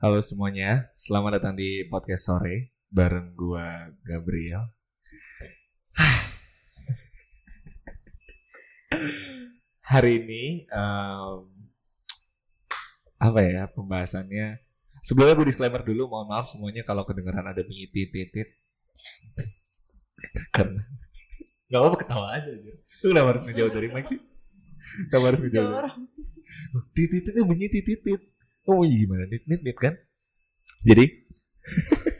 Halo 0.00 0.16
semuanya, 0.24 0.88
selamat 0.96 1.36
datang 1.36 1.60
di 1.60 1.84
podcast 1.84 2.24
sore 2.24 2.72
bareng 2.88 3.36
gua 3.36 3.92
Gabriel. 4.00 4.72
Hari 9.92 10.24
ini 10.24 10.64
em, 10.72 11.44
apa 13.20 13.44
ya 13.44 13.68
pembahasannya? 13.68 14.64
Sebelumnya 15.04 15.36
gue 15.36 15.52
disclaimer 15.52 15.84
dulu, 15.84 16.08
mohon 16.08 16.32
maaf 16.32 16.48
semuanya 16.48 16.80
kalau 16.80 17.04
kedengeran 17.04 17.44
ada 17.44 17.60
bunyi 17.60 17.84
titit 17.92 18.56
karena 20.56 20.80
nggak 21.68 21.76
apa 21.76 22.00
ketawa 22.00 22.40
aja 22.40 22.48
aja. 22.48 22.72
Lu 23.04 23.12
kenapa 23.12 23.36
harus 23.36 23.44
ngejauh 23.44 23.68
dari 23.68 23.92
mic 23.92 24.08
sih? 24.08 24.16
Kenapa 25.12 25.36
harus 25.36 25.44
ngejauh? 25.44 25.76
Jorok. 25.76 25.92
titit 26.96 27.36
itu 27.36 27.44
bunyi 27.44 27.68
titit 27.68 28.00
oh 28.68 28.84
iya 28.84 29.06
gimana? 29.06 29.24
Nit 29.30 29.44
nit 29.48 29.60
nit 29.64 29.78
kan? 29.78 29.94
Jadi 30.84 31.04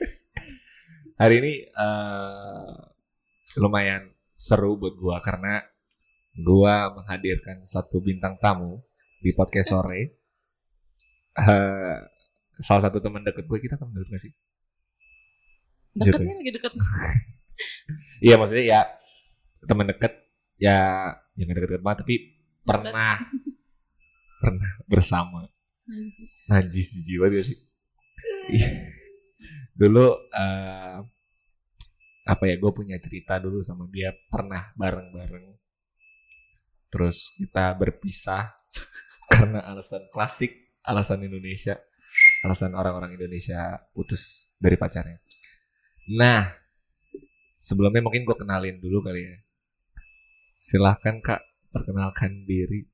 hari 1.21 1.35
ini 1.45 1.53
eh, 1.69 2.77
lumayan 3.61 4.09
seru 4.41 4.81
buat 4.81 4.95
gua 4.97 5.21
karena 5.21 5.61
gua 6.41 6.95
menghadirkan 6.97 7.61
satu 7.67 8.01
bintang 8.01 8.41
tamu 8.41 8.81
di 9.21 9.37
podcast 9.37 9.77
sore. 9.77 10.17
Eh, 11.37 11.99
salah 12.61 12.83
satu 12.89 13.01
teman 13.01 13.25
deket 13.25 13.49
gue 13.49 13.59
kita 13.61 13.81
teman 13.81 13.97
deket 13.97 14.09
gak 14.13 14.23
sih? 14.23 14.33
Deketnya 15.97 16.35
lagi 16.37 16.53
deket. 16.53 16.73
iya 18.27 18.35
maksudnya 18.37 18.65
ya 18.65 18.81
teman 19.65 19.89
deket 19.89 20.13
ya 20.61 21.09
jangan 21.37 21.55
deket-deket 21.57 21.83
banget 21.85 21.99
tapi 22.05 22.15
pernah. 22.65 23.17
Pernah 24.41 24.71
bersama 24.89 25.45
Najis. 25.91 26.91
jiwa 27.03 27.27
gak 27.27 27.45
sih. 27.45 27.59
Dulu 29.75 30.07
eh, 30.31 30.99
apa 32.31 32.45
ya 32.47 32.55
gue 32.61 32.73
punya 32.73 32.97
cerita 33.03 33.43
dulu 33.43 33.65
sama 33.67 33.91
dia. 33.91 34.15
Pernah 34.31 34.71
bareng-bareng. 34.79 35.47
Terus 36.91 37.35
kita 37.39 37.75
berpisah 37.75 38.55
karena 39.31 39.67
alasan 39.67 40.07
klasik 40.15 40.79
alasan 40.87 41.27
Indonesia. 41.27 41.79
Alasan 42.43 42.75
orang-orang 42.75 43.15
Indonesia 43.15 43.79
putus 43.95 44.51
dari 44.59 44.75
pacarnya. 44.75 45.19
Nah 46.19 46.51
sebelumnya 47.55 48.03
mungkin 48.03 48.27
gue 48.27 48.37
kenalin 48.39 48.79
dulu 48.79 49.03
kali 49.03 49.23
ya. 49.23 49.37
Silahkan 50.55 51.19
kak 51.23 51.43
perkenalkan 51.71 52.47
diri. 52.47 52.87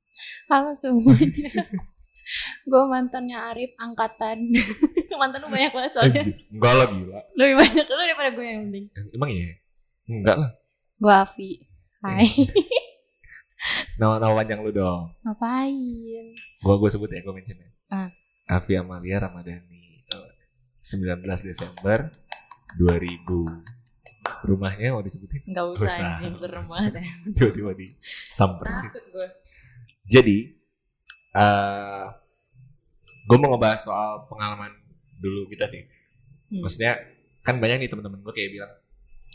Halo 0.49 0.73
semuanya. 0.73 1.85
gue 2.67 2.83
mantannya 2.91 3.39
Arif 3.39 3.73
angkatan. 3.79 4.51
Mantan 5.21 5.41
lu 5.41 5.49
banyak 5.49 5.73
banget 5.73 5.91
soalnya. 5.97 6.21
Anjir, 6.21 6.37
enggak 6.53 6.73
lah 6.77 6.87
gila 6.93 7.21
Lebih 7.41 7.55
banyak 7.57 7.87
lu 7.89 7.97
daripada 8.05 8.31
gue 8.37 8.45
yang 8.45 8.61
penting. 8.69 8.85
emang 9.17 9.31
iya 9.33 9.49
enggak 10.05 10.37
lah 10.37 10.51
Gue 10.97 11.13
Avi. 11.13 11.51
Hai. 12.05 12.29
Nama-nama 14.01 14.33
panjang 14.33 14.61
lu 14.61 14.73
dong. 14.73 15.13
Ngapain? 15.25 16.25
Gua 16.65 16.75
gue 16.81 16.89
sebut 16.93 17.09
ya, 17.09 17.21
gue 17.21 17.33
mention 17.33 17.57
ya. 17.57 17.69
Ah. 17.93 18.09
Afi 18.47 18.79
Amalia 18.79 19.21
Ramadhani. 19.21 20.05
Eh, 20.09 20.31
19 20.81 21.21
Desember 21.45 22.13
2000. 22.79 24.47
Rumahnya 24.47 24.95
mau 24.95 25.03
disebutin? 25.05 25.43
Enggak 25.49 25.67
usah 25.77 25.91
Usah, 25.91 26.07
anjing 26.17 26.35
serem 26.39 26.65
banget 26.65 26.93
ya. 26.99 27.05
Tiba-tiba 27.35 27.73
di 27.75 27.87
gue. 29.13 29.29
Jadi, 30.07 30.56
eh 31.37 32.05
gue 33.27 33.37
mau 33.37 33.53
ngebahas 33.53 33.81
soal 33.85 34.25
pengalaman 34.31 34.73
dulu 35.21 35.51
kita 35.53 35.69
sih. 35.69 35.85
Hmm. 36.49 36.63
Maksudnya, 36.65 36.97
kan 37.43 37.59
banyak 37.59 37.85
nih 37.85 37.91
teman-teman 37.91 38.23
gue 38.23 38.33
kayak 38.33 38.51
bilang, 38.55 38.73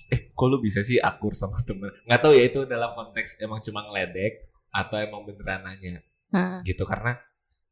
eh 0.09 0.31
kok 0.31 0.47
lu 0.47 0.57
bisa 0.63 0.81
sih 0.81 0.97
akur 0.97 1.37
sama 1.37 1.61
temen? 1.67 1.91
Nggak 2.07 2.19
tahu 2.23 2.33
ya 2.33 2.43
itu 2.47 2.65
dalam 2.65 2.95
konteks 2.97 3.37
emang 3.43 3.59
cuma 3.61 3.85
ngeledek 3.85 4.49
atau 4.71 4.97
emang 4.97 5.27
beneran 5.27 5.67
nanya. 5.67 5.99
Nah, 6.31 6.63
gitu 6.63 6.87
karena 6.87 7.19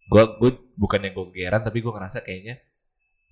gue 0.09 0.23
gue 0.41 0.51
bukan 0.75 0.99
yang 1.05 1.13
gue 1.13 1.25
kegeran 1.31 1.61
tapi 1.61 1.79
gue 1.85 1.93
ngerasa 1.93 2.25
kayaknya 2.25 2.59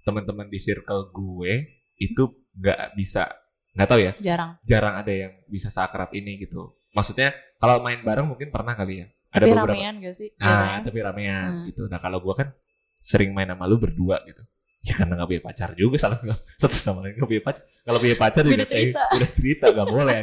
teman-teman 0.05 0.47
di 0.47 0.59
circle 0.61 1.09
gue 1.09 1.83
itu 1.97 2.23
nggak 2.53 2.93
bisa 2.93 3.27
nggak 3.73 3.89
tahu 3.89 3.99
ya 3.99 4.13
jarang. 4.21 4.51
jarang 4.61 4.95
ada 5.01 5.11
yang 5.11 5.33
bisa 5.49 5.73
seakrab 5.73 6.13
ini 6.13 6.37
gitu 6.45 6.77
maksudnya 6.93 7.33
kalau 7.57 7.81
main 7.81 7.99
bareng 8.05 8.29
mungkin 8.29 8.53
pernah 8.53 8.77
kali 8.77 9.03
ya 9.03 9.07
ada 9.29 9.39
Tapi 9.39 9.49
beberapa 9.49 9.69
ramean 9.69 9.95
gak 9.99 10.13
sih? 10.13 10.29
nah 10.33 10.47
Biasanya. 10.47 10.81
tapi 10.83 10.99
ramean 11.01 11.49
Hmm. 11.51 11.65
gitu 11.65 11.81
nah 11.85 11.97
kalau 11.97 12.19
gue 12.19 12.33
kan 12.33 12.47
sering 12.93 13.31
main 13.31 13.47
sama 13.47 13.65
lu 13.65 13.75
berdua 13.75 14.23
gitu 14.23 14.43
ya 14.79 14.93
karena 14.93 15.13
nggak 15.15 15.27
punya 15.27 15.43
pacar 15.43 15.69
juga 15.73 15.95
salah 15.97 16.19
satu 16.61 16.73
sama 16.73 16.99
lain 17.01 17.15
nggak 17.15 17.27
punya 17.27 17.43
pacar 17.43 17.63
kalau 17.81 17.97
punya 17.97 18.15
pacar 18.15 18.43
juga 18.43 18.63
kayak 18.63 18.69
cerita. 18.69 19.03
udah 19.09 19.29
cerita 19.31 19.65
nggak 19.69 19.89
boleh 19.95 20.19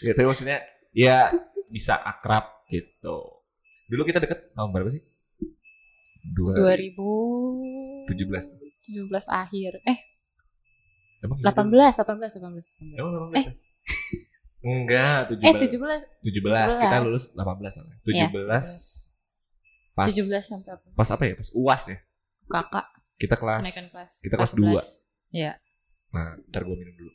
ya 0.00 0.12
tapi 0.12 0.24
maksudnya 0.24 0.58
ya 0.90 1.16
bisa 1.66 1.94
akrab 1.98 2.64
gitu 2.66 3.18
dulu 3.84 4.02
kita 4.02 4.18
deket 4.18 4.52
tahun 4.52 4.70
berapa 4.70 4.88
sih 4.88 5.02
2017 6.24 8.08
17 8.84 9.08
akhir. 9.26 9.80
Eh, 9.82 9.98
Emang 11.20 11.36
iya? 11.38 11.52
18, 11.52 12.04
18, 12.04 12.36
18, 12.36 12.76
18. 12.76 13.00
Emang 13.00 13.12
18 13.32 13.40
Eh. 13.40 13.44
Ya? 14.64 14.72
Enggak, 14.72 15.18
17. 15.28 15.44
Eh, 15.44 15.52
17. 15.68 16.00
17. 16.24 16.68
Kita 16.80 16.96
17. 16.96 17.04
lulus 17.04 17.24
18 17.36 17.72
soalnya. 17.76 17.96
Iya. 18.08 18.26
17 18.32 19.04
pas 19.94 20.06
17 20.10 20.42
sampai 20.42 20.70
apa? 20.74 20.86
pas 20.96 21.08
apa 21.12 21.22
ya? 21.22 21.34
Pas 21.38 21.50
UAS 21.54 21.82
ya. 21.86 21.98
Kakak 22.44 22.86
Kita 23.14 23.34
kelas 23.38 23.62
kenaikan 23.62 23.86
kelas. 23.94 24.12
kita 24.24 24.34
kelas 24.34 24.52
dua. 24.58 24.80
11. 24.82 25.06
Iya. 25.30 25.52
Nah, 26.10 26.34
ntar 26.50 26.62
gue 26.64 26.74
minum 26.74 26.94
dulu. 26.96 27.12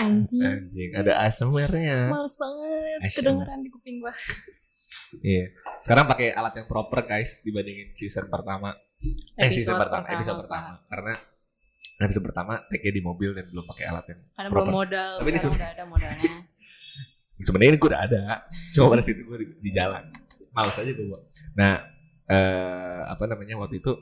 Anjing. 0.00 0.44
Anjing, 0.44 0.90
ada 0.92 1.12
ASMR-nya. 1.24 2.12
Males 2.12 2.36
banget 2.36 2.98
Asyik. 3.08 3.16
kedengeran 3.24 3.58
di 3.64 3.70
kuping 3.72 4.04
gua. 4.04 4.12
Iya. 5.20 5.44
Sekarang 5.80 6.04
pakai 6.08 6.32
alat 6.32 6.56
yang 6.60 6.68
proper 6.68 7.04
guys 7.04 7.40
dibandingin 7.40 7.92
season 7.96 8.28
pertama. 8.28 8.76
Eh, 9.36 9.48
season 9.48 9.76
pertama, 9.76 10.04
episode 10.08 10.44
pertama. 10.44 10.80
Karena 10.88 11.12
episode 12.04 12.24
pertama 12.26 12.62
take 12.68 12.90
di 12.90 13.02
mobil 13.02 13.32
dan 13.32 13.46
belum 13.48 13.64
pakai 13.66 13.84
alat 13.90 14.04
yang 14.10 14.18
Karena 14.34 14.48
Proper. 14.50 14.64
belum 14.64 14.68
modal, 14.74 15.12
Tapi 15.20 15.28
ini 15.30 15.38
udah 15.42 15.70
ada 15.72 15.84
modalnya. 15.86 16.32
sebenarnya 17.42 17.74
gue 17.74 17.88
udah 17.90 18.02
ada 18.06 18.22
cuma 18.70 18.94
pada 18.94 19.02
situ 19.02 19.26
gue 19.26 19.36
di, 19.42 19.46
di 19.58 19.70
jalan 19.74 20.06
males 20.54 20.78
aja 20.78 20.92
gue 20.94 21.20
nah 21.58 21.82
eh, 22.30 23.00
apa 23.10 23.24
namanya 23.26 23.58
waktu 23.58 23.82
itu 23.82 23.98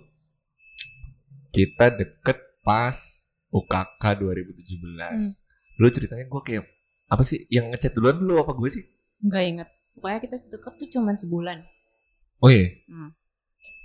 kita 1.50 1.88
deket 1.96 2.36
pas 2.60 3.24
UKK 3.48 4.04
2017 4.20 5.80
dulu 5.80 5.88
ceritanya 5.88 6.24
gue 6.28 6.40
kayak 6.44 6.64
apa 7.10 7.22
sih 7.24 7.48
yang 7.48 7.72
ngechat 7.72 7.96
duluan 7.96 8.20
dulu 8.20 8.44
apa 8.44 8.52
gue 8.54 8.68
sih 8.68 8.84
Enggak 9.20 9.44
inget. 9.44 9.68
Pokoknya 10.00 10.20
kita 10.24 10.36
deket 10.48 10.72
tuh 10.80 10.88
cuman 10.96 11.12
sebulan. 11.12 11.58
oh 12.40 12.48
iya 12.48 12.72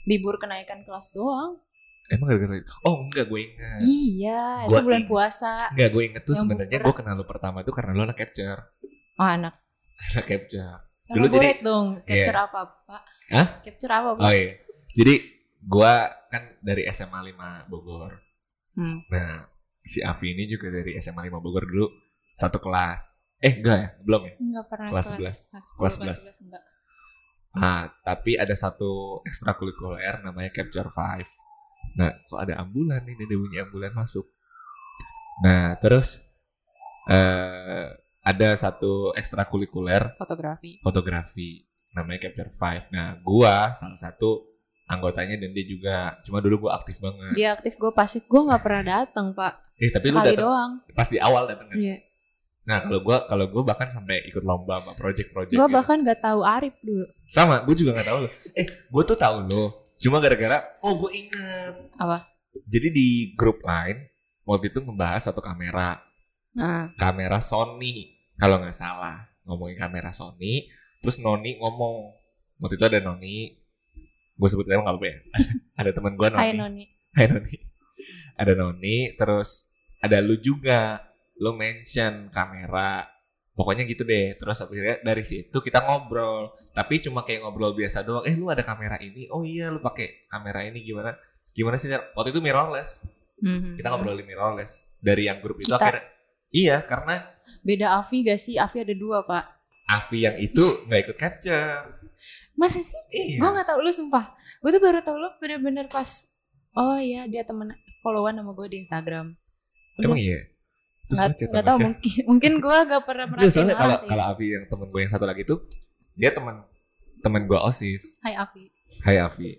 Libur 0.08 0.40
kenaikan 0.40 0.86
kelas 0.88 1.12
doang. 1.12 1.60
Emang 2.08 2.28
gara-gara 2.28 2.56
itu? 2.56 2.74
oh 2.82 2.96
enggak 3.02 3.26
gue 3.26 3.40
ingat 3.42 3.80
Iya, 3.82 4.44
Gua 4.66 4.72
itu 4.72 4.84
bulan 4.84 5.00
inget. 5.00 5.10
puasa. 5.10 5.52
enggak 5.70 5.90
gue 5.90 6.04
inget 6.04 6.24
tuh 6.24 6.36
sebenarnya 6.36 6.78
gue 6.78 6.94
kenal 6.94 7.14
lu 7.14 7.26
pertama 7.26 7.58
tuh 7.62 7.72
karena 7.72 7.92
lu 7.92 8.04
anak 8.04 8.18
capture 8.18 8.60
Oh, 9.16 9.24
anak. 9.24 9.54
anak 10.12 10.26
capture 10.26 10.80
Dulu 11.06 11.26
jadi- 11.30 11.62
dong, 11.62 12.02
capture 12.02 12.40
apa, 12.40 12.60
Pak? 12.84 13.02
Hah? 13.30 13.48
Capture 13.62 13.94
apa, 13.94 14.10
Pak? 14.14 14.22
oh 14.22 14.32
iya 14.32 14.52
jadi 14.92 15.14
gue 15.60 15.94
kan 16.28 16.44
dari 16.60 16.84
SMA 16.88 17.20
5 17.26 17.66
Bogor 17.66 18.12
Hmm. 18.74 19.08
Nah, 19.08 19.48
si 19.80 20.00
Avi 20.00 20.32
ini 20.32 20.46
juga 20.46 20.68
dari 20.68 20.94
SMA 20.96 21.24
5 21.24 21.40
Bogor 21.40 21.64
dulu 21.64 21.88
satu 22.34 22.60
kelas. 22.60 23.24
Eh, 23.38 23.56
enggak 23.56 23.78
ya? 23.78 23.88
Belum 24.02 24.22
ya? 24.26 24.34
Enggak 24.36 24.66
pernah 24.68 24.90
Kelas 24.90 25.06
sekelas. 25.08 25.40
11. 25.48 25.78
Kelas 25.80 25.94
Kelas 25.96 26.18
11 26.20 26.44
enggak. 26.44 26.64
Nah, 27.56 27.80
tapi 28.02 28.36
ada 28.36 28.52
satu 28.52 28.92
ekstrakurikuler 29.24 30.20
namanya 30.20 30.52
Capture 30.52 30.92
5. 30.92 31.24
Nah, 31.94 32.12
kok 32.22 32.38
ada 32.38 32.58
ambulan 32.58 33.02
nih, 33.02 33.16
ada 33.16 33.36
bunyi 33.36 33.58
ambulan 33.60 33.92
masuk. 33.92 34.26
Nah, 35.38 35.78
terus 35.78 36.24
eh 37.06 37.86
ada 38.22 38.50
satu 38.56 39.14
ekstrakurikuler 39.14 40.18
Fotografi. 40.18 40.82
fotografi 40.82 41.62
namanya 41.92 42.26
Capture 42.26 42.50
5. 42.50 42.90
Nah, 42.90 43.22
gua 43.22 43.72
salah 43.72 43.96
satu 43.96 44.50
anggotanya 44.86 45.38
dan 45.38 45.50
dia 45.50 45.64
juga 45.64 45.96
cuma 46.22 46.42
dulu 46.42 46.66
gua 46.66 46.76
aktif 46.76 46.98
banget. 46.98 47.32
Dia 47.34 47.54
aktif, 47.54 47.76
gue 47.76 47.92
pasif. 47.92 48.26
Gue 48.26 48.42
nggak 48.42 48.62
pernah 48.62 48.84
datang, 48.84 49.32
Pak. 49.32 49.54
Eh, 49.76 49.90
tapi 49.90 50.08
lu 50.08 50.16
Sekali 50.16 50.30
datang 50.32 50.44
doang. 50.44 50.72
pas 50.92 51.06
di 51.06 51.18
awal 51.18 51.44
datang 51.46 51.68
kan? 51.68 51.78
Iya. 51.78 51.98
Nah 52.66 52.82
kalau 52.82 52.98
gue 53.00 53.18
kalau 53.28 53.46
gue 53.46 53.64
bahkan 53.64 53.86
sampai 53.88 54.26
ikut 54.26 54.42
lomba 54.42 54.78
sama 54.78 54.92
project-project 54.94 55.54
Gue 55.54 55.62
gitu. 55.62 55.70
bahkan 55.72 56.02
gak 56.02 56.18
tahu 56.20 56.42
Arif 56.42 56.74
dulu. 56.82 57.06
sama 57.28 57.62
gue 57.62 57.76
juga 57.76 57.94
nggak 57.94 58.08
tahu 58.08 58.20
loh. 58.24 58.32
Eh 58.56 58.66
gue 58.66 59.04
tuh 59.06 59.14
tahu 59.16 59.38
loh. 59.46 59.70
Cuma 60.06 60.22
gara-gara 60.22 60.62
oh 60.86 60.94
gue 61.02 61.12
inget. 61.18 61.74
Apa? 61.98 62.30
Jadi 62.70 62.94
di 62.94 63.08
grup 63.34 63.66
lain 63.66 64.06
waktu 64.46 64.70
itu 64.70 64.86
ngebahas 64.86 65.34
satu 65.34 65.42
kamera. 65.42 65.98
Nah, 66.54 66.94
kamera 66.94 67.42
Sony 67.42 68.14
kalau 68.38 68.62
nggak 68.62 68.78
salah. 68.78 69.26
Ngomongin 69.50 69.82
kamera 69.82 70.14
Sony. 70.14 70.70
Terus 71.02 71.18
Noni 71.22 71.58
ngomong. 71.58 72.22
Waktu 72.62 72.78
itu 72.78 72.86
ada 72.86 73.02
Noni. 73.02 73.58
Gue 74.36 74.48
sebut 74.52 74.68
emang 74.70 74.86
gak 74.86 75.00
apa-apa 75.00 75.08
ya. 75.08 75.18
Ada 75.80 75.90
teman 75.96 76.14
gue 76.20 76.28
Hai 76.36 76.52
Noni. 76.52 76.60
Noni. 76.60 76.86
Hai 77.16 77.26
Noni. 77.32 77.56
Ada 78.36 78.54
Noni 78.54 78.98
terus 79.16 79.72
ada 80.04 80.18
lu 80.20 80.36
juga. 80.38 81.02
Lu 81.40 81.56
mention 81.56 82.32
kamera 82.32 83.08
pokoknya 83.56 83.88
gitu 83.88 84.04
deh 84.04 84.36
terus 84.36 84.60
akhirnya 84.60 85.00
dari 85.00 85.24
situ 85.24 85.58
kita 85.58 85.80
ngobrol 85.82 86.52
tapi 86.72 87.00
cuma 87.00 87.24
kayak 87.24 87.42
ngobrol 87.42 87.72
biasa 87.72 88.04
doang 88.04 88.24
eh 88.24 88.36
lu 88.36 88.48
ada 88.48 88.62
kamera 88.62 89.00
ini 89.00 89.32
oh 89.32 89.42
iya 89.42 89.72
lu 89.72 89.80
pakai 89.80 90.28
kamera 90.28 90.62
ini 90.62 90.84
gimana 90.84 91.16
gimana 91.50 91.76
sih 91.76 91.88
waktu 91.90 92.30
itu 92.30 92.40
mirrorless 92.40 93.08
Mhm. 93.36 93.76
kita 93.76 93.92
ngobrolin 93.92 94.24
mirrorless 94.24 94.88
dari 94.98 95.28
yang 95.28 95.40
grup 95.40 95.60
itu 95.60 95.68
Kita. 95.68 95.76
akhirnya 95.78 96.04
iya 96.50 96.78
karena 96.80 97.16
Beda 97.62 98.00
Avi 98.00 98.24
gak 98.24 98.40
sih? 98.40 98.58
Avi 98.58 98.82
ada 98.82 98.96
dua 98.96 99.22
pak. 99.22 99.44
Avi 99.86 100.24
yang 100.24 100.34
itu 100.36 100.66
nggak 100.88 101.00
ikut 101.04 101.14
capture 101.14 101.84
Masa 102.56 102.80
sih? 102.80 102.96
iya 103.12 103.38
Gue 103.38 103.52
gak 103.52 103.68
tau 103.68 103.78
lu 103.78 103.92
sumpah. 103.92 104.34
Gue 104.58 104.72
tuh 104.72 104.80
baru 104.80 104.98
tau 105.00 105.14
lu 105.14 105.28
bener-bener 105.38 105.86
pas. 105.86 106.32
Oh 106.74 106.96
iya 106.96 107.28
dia 107.28 107.44
temen 107.44 107.70
followan 108.00 108.34
sama 108.34 108.52
gue 108.52 108.68
di 108.68 108.78
Instagram. 108.82 109.36
emang 109.96 110.16
iya 110.18 110.48
terus 111.06 111.20
chat 111.20 111.32
nggak 111.32 111.52
sama 111.56 111.62
tahu 111.64 111.78
siapa? 111.78 111.86
mungkin 111.88 112.22
mungkin 112.32 112.54
gue 112.58 112.78
gak 112.86 113.04
pernah 113.04 113.26
merhatiin 113.28 113.52
soalnya 113.52 113.76
kalau 113.76 113.98
kalau 114.04 114.26
Avi 114.28 114.46
yang 114.52 114.66
temen 114.66 114.88
gue 114.88 115.00
yang 115.00 115.12
satu 115.12 115.26
lagi 115.26 115.44
tuh 115.44 115.60
dia 116.14 116.30
teman 116.30 116.56
temen 117.20 117.42
gue 117.44 117.60
osis 117.60 118.18
Hai 118.20 118.34
Avi. 118.36 118.64
Hai 119.02 119.18
Avi 119.18 119.50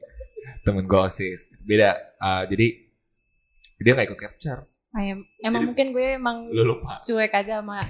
temen 0.63 0.83
gue 0.83 1.01
osis 1.01 1.39
beda 1.61 1.91
uh, 2.17 2.43
jadi 2.45 2.67
dia 3.77 3.93
nggak 3.93 4.09
ikut 4.09 4.21
capture 4.21 4.61
Hai, 4.89 5.13
emang 5.39 5.53
Jadi- 5.53 5.67
mungkin 5.67 5.87
gue 5.91 6.07
emang 6.15 6.37
lu 6.49 6.63
lupa 6.65 7.03
cuek 7.03 7.29
aja 7.31 7.61
sama. 7.61 7.85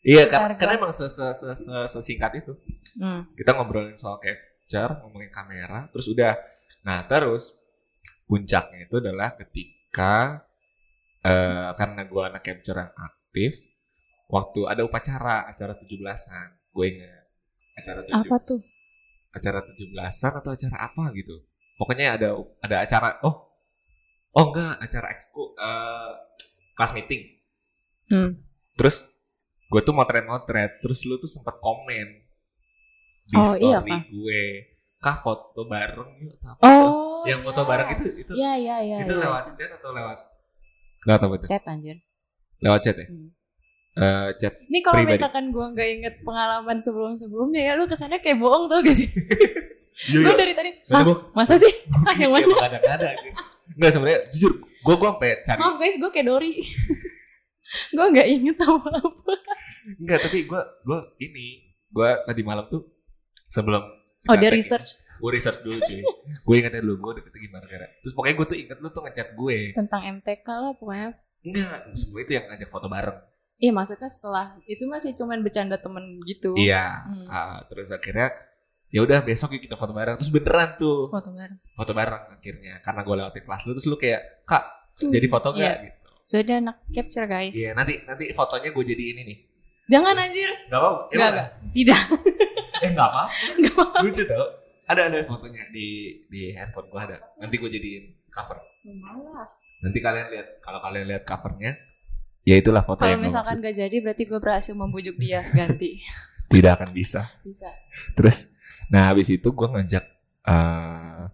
iya 0.00 0.24
karena, 0.24 0.56
karena 0.56 0.74
emang 0.78 0.90
se- 0.90 1.06
se- 1.06 1.34
se- 1.34 1.58
se- 1.58 1.88
sesingkat 1.90 2.32
itu 2.36 2.56
Hmm. 2.92 3.22
kita 3.32 3.52
ngobrolin 3.52 3.94
soal 3.94 4.16
capture 4.16 4.98
ngomongin 4.98 5.28
kamera 5.28 5.86
terus 5.88 6.06
udah 6.06 6.34
nah 6.80 7.02
terus 7.02 7.54
puncaknya 8.24 8.82
itu 8.82 8.96
adalah 8.96 9.34
ketika 9.34 10.42
eh 11.20 11.68
karena 11.74 12.02
gue 12.02 12.22
anak 12.24 12.42
capture 12.42 12.78
yang 12.78 12.92
aktif 12.96 13.52
waktu 14.26 14.60
ada 14.64 14.82
upacara 14.82 15.44
acara 15.44 15.74
17-an 15.74 16.48
gue 16.70 16.86
ingat 16.86 17.24
acara 17.74 17.98
tujuh 18.00 18.14
Apa 18.16 18.36
tuh? 18.40 18.60
acara 19.30 19.58
17-an 19.62 20.32
atau 20.36 20.50
acara 20.50 20.76
apa 20.80 21.04
gitu 21.12 21.34
pokoknya 21.76 22.16
ada 22.16 22.28
ada 22.60 22.76
acara 22.80 23.08
oh 23.22 23.36
oh 24.30 24.44
enggak 24.48 24.80
acara 24.80 25.06
exco 25.10 25.54
eh 25.54 26.12
kelas 26.74 26.94
meeting 26.94 27.22
Hmm. 28.06 28.42
terus 28.74 29.06
gue 29.70 29.80
tuh 29.80 29.94
motret-motret 29.94 30.82
terus 30.82 31.06
lu 31.06 31.14
tuh 31.16 31.30
sempat 31.30 31.62
komen 31.62 32.26
di 33.22 33.38
Oh, 33.38 33.46
story 33.46 33.70
iya, 33.70 33.78
apa? 33.78 33.96
gue 34.02 34.42
kah 34.98 35.14
foto 35.14 35.62
bareng 35.62 36.10
yuk 36.18 36.34
apa? 36.42 36.58
Oh. 36.60 37.22
yang 37.22 37.38
foto 37.38 37.62
iya. 37.62 37.68
bareng 37.68 37.88
itu 37.94 38.08
itu 38.18 38.32
Iya 38.34 38.52
iya 38.58 38.76
iya. 38.82 38.96
itu 38.98 39.14
iya. 39.14 39.22
lewat 39.22 39.54
chat 39.54 39.70
atau 39.70 39.94
lewat 39.94 40.18
lewat 41.02 41.20
apa 41.20 41.34
tuh 41.36 41.48
chat 41.48 41.64
anjir. 41.64 41.96
lewat 42.58 42.80
chat 42.80 42.94
ya 42.94 43.06
Hmm. 43.06 43.28
Eh, 43.92 44.28
chat 44.36 44.54
Ini 44.62 44.78
kalau 44.80 44.96
Pribadi. 44.98 45.18
misalkan 45.18 45.44
gue 45.48 45.66
nggak 45.68 45.88
inget 45.90 46.14
pengalaman 46.20 46.78
sebelum-sebelumnya 46.78 47.60
ya 47.60 47.72
lu 47.74 47.84
kesannya 47.84 48.18
kayak 48.18 48.38
bohong 48.38 48.66
tau 48.66 48.78
gak 48.78 48.94
sih? 48.94 49.10
Iya, 50.08 50.22
Gue 50.22 50.34
dari 50.34 50.54
tadi, 50.54 50.70
Soalnya 50.80 50.94
"Hah, 50.94 51.04
gua- 51.04 51.22
masa 51.34 51.54
sih? 51.56 51.68
yang 51.68 52.04
kayak 52.14 52.30
mana? 52.30 52.46
kadang-kadang 52.56 53.14
gitu. 53.18 53.40
Nggak 53.72 53.90
sebenarnya 53.90 54.20
jujur 54.30 54.52
gue 54.62 54.94
gue 54.94 55.08
sampai 55.10 55.30
cari 55.42 55.58
Maaf 55.58 55.74
guys, 55.76 55.96
gue 55.96 56.10
kayak 56.10 56.26
Dori. 56.26 56.52
gue 57.92 58.06
nggak 58.08 58.28
inget 58.30 58.56
apa-apa. 58.58 59.34
Enggak, 59.96 60.18
tapi 60.22 60.38
gue 60.44 60.60
gue 60.80 60.98
ini 61.20 61.46
gue 61.88 62.10
tadi 62.24 62.42
malam 62.42 62.64
tuh 62.66 62.86
sebelum 63.46 63.82
Oh 64.24 64.36
dia 64.36 64.48
research 64.48 64.94
gue 65.20 65.30
research 65.30 65.60
dulu 65.60 65.76
cuy 65.78 66.00
gue 66.46 66.54
ingetnya 66.56 66.80
dulu 66.80 66.96
gue 67.02 67.20
deketnya 67.20 67.40
gimana 67.42 67.64
gara 67.64 67.86
terus 67.96 68.12
pokoknya 68.12 68.34
gue 68.34 68.46
tuh 68.46 68.58
inget 68.58 68.78
lu 68.78 68.88
tuh 68.88 69.02
ngechat 69.02 69.28
gue 69.32 69.58
tentang 69.72 70.00
MTK 70.10 70.46
lah 70.48 70.72
pokoknya. 70.72 71.08
enggak 71.40 71.68
semua 71.94 72.18
itu 72.18 72.32
yang 72.32 72.44
ngajak 72.46 72.68
foto 72.68 72.86
bareng 72.86 73.18
Iya 73.56 73.70
maksudnya 73.70 74.08
setelah 74.08 74.56
itu 74.64 74.84
masih 74.84 75.12
cuman 75.12 75.38
bercanda 75.38 75.76
temen 75.76 76.16
gitu. 76.22 76.56
iya 76.56 77.04
Hmm. 77.04 77.28
Ah, 77.28 77.60
terus 77.62 77.88
akhirnya 77.90 78.32
ya 78.88 79.00
udah 79.00 79.20
besok 79.20 79.52
yuk 79.52 79.62
kita 79.62 79.76
foto 79.76 79.92
bareng 79.92 80.16
terus 80.16 80.28
beneran 80.28 80.74
tuh 80.74 81.06
Foto 81.06 81.28
bareng. 81.30 81.60
foto 81.70 81.92
bareng 81.92 82.22
akhirnya 82.32 82.80
karena 82.80 83.00
gue 83.00 83.14
lewatin 83.14 83.42
kelas 83.42 83.62
lu 83.62 83.72
terus 83.72 83.86
lu 83.86 83.94
kayak 83.94 84.42
kak 84.42 84.64
Tuh. 84.96 85.08
jadi 85.08 85.26
foto 85.26 85.48
Iya. 85.50 85.56
nggak 85.56 85.76
gitu 85.84 85.98
So 86.20 86.36
dia 86.38 86.56
anak 86.56 86.76
capture 86.88 87.24
guys. 87.24 87.52
iya 87.52 87.72
nanti 87.72 88.00
nanti 88.02 88.30
fotonya 88.30 88.70
gue 88.70 88.84
jadi 88.86 89.04
ini 89.10 89.22
nih 89.24 89.38
Jangan 89.88 90.14
anjir. 90.14 90.50
nggak 90.66 90.80
apa 90.80 90.90
Enggak 91.10 91.28
enggak. 91.28 91.48
Tidak. 91.70 92.00
eh 92.80 92.90
nggak 92.90 93.08
apa 93.08 93.22
Nggak 93.60 93.74
apa. 93.76 93.98
lucu 94.00 94.22
tau 94.24 94.46
ada 94.90 95.06
ada 95.06 95.18
fotonya 95.22 95.70
di 95.70 95.86
di 96.26 96.50
handphone 96.50 96.88
gue 96.88 97.00
ada 97.00 97.16
nanti 97.38 97.54
gue 97.54 97.70
jadiin 97.70 98.04
cover 98.28 98.58
Mau 98.82 99.30
lah. 99.30 99.46
nanti 99.80 99.98
kalian 99.98 100.26
lihat 100.28 100.58
kalau 100.58 100.80
kalian 100.80 101.06
lihat 101.06 101.22
covernya 101.22 101.78
ya 102.42 102.56
itulah 102.56 102.82
foto 102.82 103.00
Kalau 103.00 103.16
misalkan 103.16 103.56
maksud. 103.56 103.66
gak 103.66 103.76
jadi 103.78 103.96
berarti 104.00 104.22
gue 104.24 104.38
berhasil 104.38 104.74
membujuk 104.74 105.14
dia 105.14 105.40
ganti. 105.54 106.00
tidak 106.48 106.76
akan 106.76 106.90
bisa 106.90 107.30
Bisa. 107.40 107.70
terus 108.12 108.50
nah 108.88 109.06
habis 109.06 109.28
itu 109.28 109.46
gue 109.46 109.68
ngajak 109.68 110.02
eh 110.42 111.24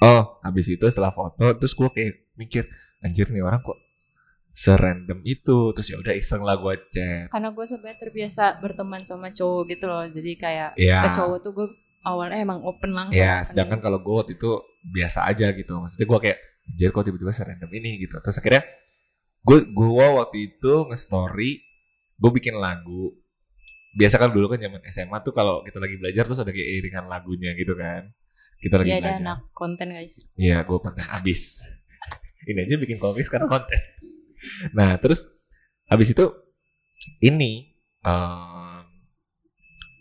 oh 0.00 0.22
habis 0.40 0.66
itu 0.66 0.82
setelah 0.82 1.12
foto 1.12 1.54
terus 1.54 1.70
gue 1.70 1.88
kayak 1.88 2.14
mikir 2.34 2.64
anjir 2.98 3.28
nih 3.28 3.40
orang 3.40 3.60
kok 3.60 3.78
serandom 4.50 5.22
itu 5.22 5.70
terus 5.70 5.86
ya 5.86 5.96
udah 5.96 6.10
iseng 6.12 6.42
lah 6.42 6.58
gue 6.58 6.74
chat 6.88 7.30
Karena 7.30 7.48
gue 7.48 7.64
sebenarnya 7.64 7.98
terbiasa 8.00 8.58
berteman 8.58 8.98
sama 9.00 9.30
cowok 9.30 9.62
gitu 9.68 9.86
loh. 9.86 10.02
Jadi 10.04 10.32
kayak 10.34 10.74
ya 10.74 11.06
ke 11.06 11.14
cowok 11.14 11.38
tuh 11.38 11.52
gue 11.54 11.66
awalnya 12.06 12.38
emang 12.40 12.60
open 12.64 12.90
langsung. 12.92 13.18
ya 13.18 13.40
open 13.40 13.48
sedangkan 13.48 13.78
gitu. 13.78 13.84
kalau 13.88 13.98
gue 14.00 14.14
waktu 14.14 14.32
itu 14.38 14.50
biasa 14.90 15.18
aja 15.28 15.46
gitu 15.52 15.72
maksudnya 15.76 16.06
gue 16.08 16.18
kayak 16.20 16.38
anjir 16.70 16.88
kok 16.94 17.04
tiba-tiba 17.04 17.32
serandom 17.32 17.70
ini 17.74 17.90
gitu 18.00 18.16
terus 18.20 18.36
akhirnya 18.40 18.62
gue 19.40 19.58
gue 19.68 20.06
waktu 20.16 20.36
itu 20.52 20.72
nge-story 20.88 21.50
gue 22.20 22.30
bikin 22.32 22.56
lagu 22.56 23.16
biasa 23.96 24.22
kan 24.22 24.30
dulu 24.30 24.54
kan 24.54 24.62
zaman 24.62 24.80
SMA 24.86 25.18
tuh 25.26 25.34
kalau 25.34 25.66
kita 25.66 25.82
lagi 25.82 25.98
belajar 25.98 26.22
terus 26.28 26.40
ada 26.40 26.52
kayak 26.54 26.68
iringan 26.78 27.10
lagunya 27.10 27.52
gitu 27.58 27.74
kan 27.74 28.12
kita 28.60 28.76
lagi 28.76 28.92
ada 28.92 29.00
belajar 29.00 29.20
anak 29.24 29.38
konten 29.56 29.88
guys. 29.96 30.28
Iya, 30.36 30.68
gue 30.68 30.78
konten 30.78 31.04
abis. 31.16 31.64
ini 32.50 32.60
aja 32.68 32.76
bikin 32.76 33.00
komik 33.00 33.24
sekarang 33.24 33.48
konten. 33.48 33.80
Nah, 34.76 35.00
terus 35.00 35.24
habis 35.88 36.12
itu 36.12 36.28
ini 37.24 37.72
em 38.04 38.69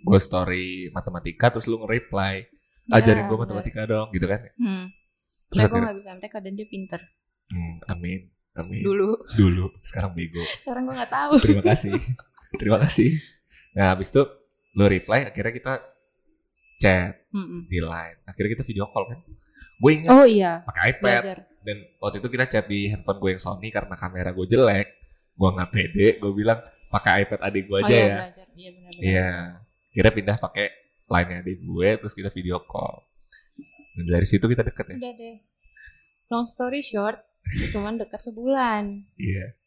gue 0.01 0.19
story 0.19 0.65
matematika 0.89 1.49
terus 1.49 1.65
lu 1.65 1.79
nge-reply 1.79 2.47
ajarin 2.89 3.17
Ya, 3.17 3.25
gue 3.25 3.31
bener. 3.31 3.43
matematika 3.45 3.81
dong 3.85 4.07
gitu 4.09 4.25
kan. 4.25 4.39
Hmm. 4.55 4.85
Terus 5.47 5.65
gue 5.65 5.79
gak 5.79 5.95
bisa 5.95 6.09
MTK 6.15 6.33
dan 6.39 6.53
dia 6.53 6.67
pinter. 6.67 7.01
hmm, 7.47 7.75
amin, 7.87 8.19
amin. 8.53 8.81
Dulu. 8.81 9.17
Dulu, 9.31 9.65
sekarang 9.81 10.13
bego. 10.13 10.41
Sekarang 10.59 10.85
gue 10.85 10.95
gak 10.95 11.09
tahu. 11.09 11.31
Terima 11.39 11.63
kasih. 11.63 11.97
Terima 12.55 12.77
kasih. 12.79 13.17
Nah, 13.71 13.91
habis 13.91 14.07
itu 14.07 14.21
lu 14.71 14.85
reply 14.85 15.25
akhirnya 15.25 15.51
kita 15.51 15.73
chat 16.77 17.13
Mm-mm. 17.29 17.65
di 17.65 17.79
line. 17.79 18.17
Akhirnya 18.23 18.51
kita 18.53 18.63
video 18.63 18.85
call 18.85 19.05
kan. 19.07 19.19
Gue 19.75 19.91
ingat 19.95 20.09
Oh 20.11 20.23
iya. 20.23 20.63
pakai 20.63 20.83
iPad. 20.91 21.21
Belajar. 21.23 21.39
dan 21.59 21.75
waktu 21.99 22.17
itu 22.17 22.29
kita 22.29 22.45
chat 22.47 22.65
di 22.65 22.87
handphone 22.87 23.19
gue 23.19 23.29
yang 23.29 23.41
Sony 23.41 23.67
karena 23.67 23.91
kamera 23.93 24.31
gue 24.31 24.47
jelek 24.47 24.87
gue 25.35 25.49
nggak 25.51 25.69
pede 25.69 26.07
gue 26.15 26.31
bilang 26.31 26.55
pakai 26.87 27.27
iPad 27.27 27.39
adik 27.41 27.67
gue 27.67 27.75
Oh 27.75 27.83
aja 27.83 27.91
iya 27.91 27.99
ya 27.99 28.15
belajar. 28.17 28.47
Iya 28.49 28.69
benar-benar. 28.71 29.03
iya 29.03 29.29
kira 29.99 30.09
pindah 30.09 30.35
pakai 30.37 30.71
line 31.05 31.29
adik 31.37 31.59
gue 31.59 31.89
terus 31.97 32.13
kita 32.13 32.29
video 32.29 32.63
call 32.63 33.03
dan 33.93 34.05
dari 34.07 34.23
situ 34.23 34.45
kita 34.45 34.63
deket 34.63 34.85
ya 34.85 34.95
Udah 34.95 35.13
deh. 35.13 35.35
Long 36.29 36.45
story 36.45 36.79
short, 36.79 37.19
cuman 37.67 37.97
dekat 37.97 38.21
sebulan. 38.21 39.01
iya 39.17 39.57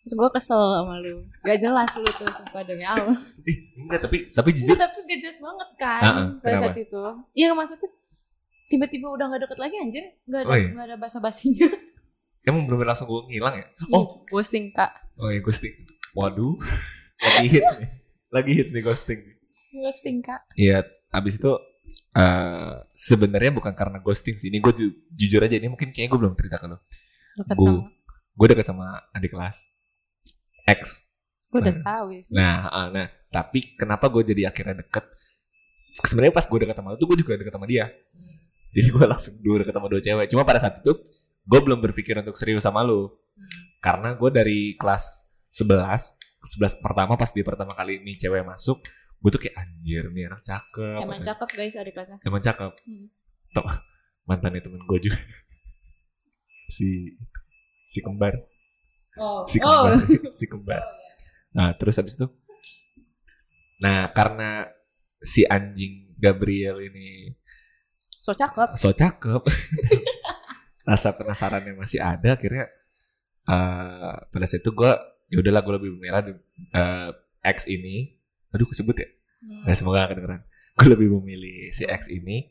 Terus 0.00 0.14
gue 0.14 0.28
kesel 0.30 0.56
sama 0.56 0.94
lu. 0.96 1.16
Gak 1.42 1.58
jelas 1.58 1.90
lu 1.94 2.08
tuh 2.10 2.28
sumpah 2.30 2.62
demi 2.62 2.84
Allah. 2.84 3.16
Enggak 3.74 4.00
tapi 4.00 4.30
tapi 4.30 4.48
jujur 4.50 4.72
Enggak, 4.72 4.92
tapi 4.92 5.00
gak 5.06 5.18
jelas 5.18 5.38
banget 5.38 5.68
kan 5.76 6.00
Ah, 6.00 6.12
ah, 6.14 6.26
pada 6.38 6.54
saat 6.58 6.76
itu. 6.76 7.00
Iya 7.32 7.50
maksudnya 7.50 7.88
tiba-tiba 8.66 9.06
udah 9.08 9.26
gak 9.28 9.42
deket 9.44 9.58
lagi 9.58 9.76
anjir. 9.76 10.04
Gak 10.24 10.40
ada, 10.40 10.46
Oh, 10.46 10.54
iya. 10.54 10.68
nggak 10.70 10.86
ada 10.86 10.96
basa-basinya. 10.96 11.68
emang 12.42 12.64
bener 12.64 12.84
langsung 12.86 13.04
gue 13.06 13.20
ngilang 13.28 13.56
ya 13.56 13.66
Oh, 13.90 14.24
ghosting 14.26 14.70
kak. 14.70 14.92
oh 15.16 15.28
ya 15.28 15.40
ghosting 15.40 15.72
waduh 16.12 16.56
lagi 17.26 17.48
hits 17.50 17.72
nih 17.76 17.88
lagi 18.30 18.52
hits 18.54 18.70
nih 18.70 18.80
ghosting 18.80 19.20
Ghosting 19.72 20.18
kak. 20.20 20.40
Iya, 20.54 20.82
abis 21.10 21.38
itu 21.38 21.52
eh 22.10 22.74
sebenarnya 22.92 23.50
bukan 23.50 23.70
karena 23.72 23.98
ghosting 23.98 24.34
sih. 24.34 24.50
Ini 24.50 24.58
gue 24.58 24.72
ju- 24.72 24.96
jujur 25.10 25.40
aja 25.40 25.54
ini 25.54 25.66
mungkin 25.66 25.90
kayaknya 25.90 26.10
gue 26.10 26.20
belum 26.20 26.34
cerita 26.34 26.58
ke 26.58 26.66
lo. 26.66 26.78
Dekat 27.36 27.56
Gu- 27.56 27.66
sama. 27.70 27.82
Gue 28.30 28.46
deket 28.48 28.66
sama 28.66 28.86
adik 29.10 29.30
kelas 29.30 29.56
X. 30.66 31.06
Gue 31.50 31.58
udah 31.60 31.74
Nah. 31.74 31.82
tahu 31.82 32.06
ya 32.10 32.20
sih. 32.20 32.34
Nah, 32.34 32.56
ah, 32.68 32.86
nah, 32.88 33.06
tapi 33.28 33.74
kenapa 33.74 34.06
gue 34.06 34.22
jadi 34.24 34.46
akhirnya 34.46 34.78
deket? 34.80 35.02
Sebenarnya 36.02 36.30
pas 36.30 36.46
gue 36.46 36.58
deket 36.58 36.74
sama 36.74 36.94
lu 36.94 36.96
tuh 36.96 37.06
gue 37.06 37.18
juga 37.20 37.34
deket 37.34 37.50
sama 37.50 37.66
dia. 37.66 37.90
Hmm. 37.90 38.36
Jadi 38.70 38.86
gue 38.88 39.04
langsung 39.06 39.34
dua 39.42 39.56
deket 39.60 39.74
sama 39.74 39.86
dua 39.86 40.00
cewek. 40.00 40.26
Cuma 40.30 40.42
pada 40.42 40.58
saat 40.58 40.78
itu 40.78 40.92
gue 41.42 41.60
belum 41.60 41.78
berpikir 41.80 42.14
untuk 42.16 42.34
serius 42.34 42.62
sama 42.62 42.82
lu. 42.82 43.06
Hmm. 43.06 43.10
Karena 43.78 44.14
gue 44.14 44.30
dari 44.30 44.74
kelas 44.74 45.26
11, 45.50 46.14
11 46.46 46.78
pertama 46.78 47.14
pas 47.14 47.30
di 47.30 47.42
pertama 47.42 47.74
kali 47.74 47.98
ini 47.98 48.14
cewek 48.14 48.46
masuk, 48.46 48.78
gue 49.20 49.30
tuh 49.30 49.40
kayak 49.40 49.56
anjir 49.60 50.08
nih 50.12 50.28
anak 50.32 50.40
cakep. 50.40 51.00
Emang 51.04 51.20
cakep 51.20 51.48
guys 51.52 51.76
adik 51.76 51.92
kelasnya. 51.92 52.18
Emang 52.24 52.40
cakep. 52.40 52.72
Hmm. 52.72 53.06
Tuh. 53.50 53.70
mantannya 54.30 54.62
temen 54.62 54.78
gue 54.86 55.10
juga 55.10 55.18
si 56.76 57.18
si 57.90 57.98
kembar 57.98 58.38
Oh, 59.18 59.42
si 59.42 59.58
kembar 59.58 59.98
si 60.38 60.44
kembar 60.46 60.82
nah 61.50 61.74
terus 61.74 61.98
habis 61.98 62.14
itu 62.14 62.30
nah 63.82 64.06
karena 64.14 64.70
si 65.18 65.42
anjing 65.42 66.14
Gabriel 66.14 66.78
ini 66.78 67.34
so 68.22 68.30
cakep. 68.30 68.78
so 68.78 68.94
cakep 68.94 69.42
rasa 70.88 71.10
penasarannya 71.18 71.74
masih 71.74 71.98
ada 71.98 72.38
akhirnya 72.38 72.70
eh 73.50 74.14
pada 74.30 74.46
saat 74.46 74.62
itu 74.62 74.70
gue 74.70 74.92
ya 75.26 75.42
udahlah 75.42 75.62
gue 75.66 75.74
lebih 75.74 75.90
memilih 75.98 76.38
eh, 76.70 77.10
X 77.50 77.66
ini 77.66 78.19
aduh 78.50 78.66
kesebut 78.66 78.96
ya 78.96 79.08
Hmm. 79.40 79.64
Nah, 79.64 79.72
semoga 79.72 80.04
gak 80.04 80.12
kedengeran. 80.12 80.40
Gue 80.74 80.88
lebih 80.90 81.08
memilih 81.14 81.70
si 81.70 81.82
X 81.82 82.08
ini. 82.08 82.44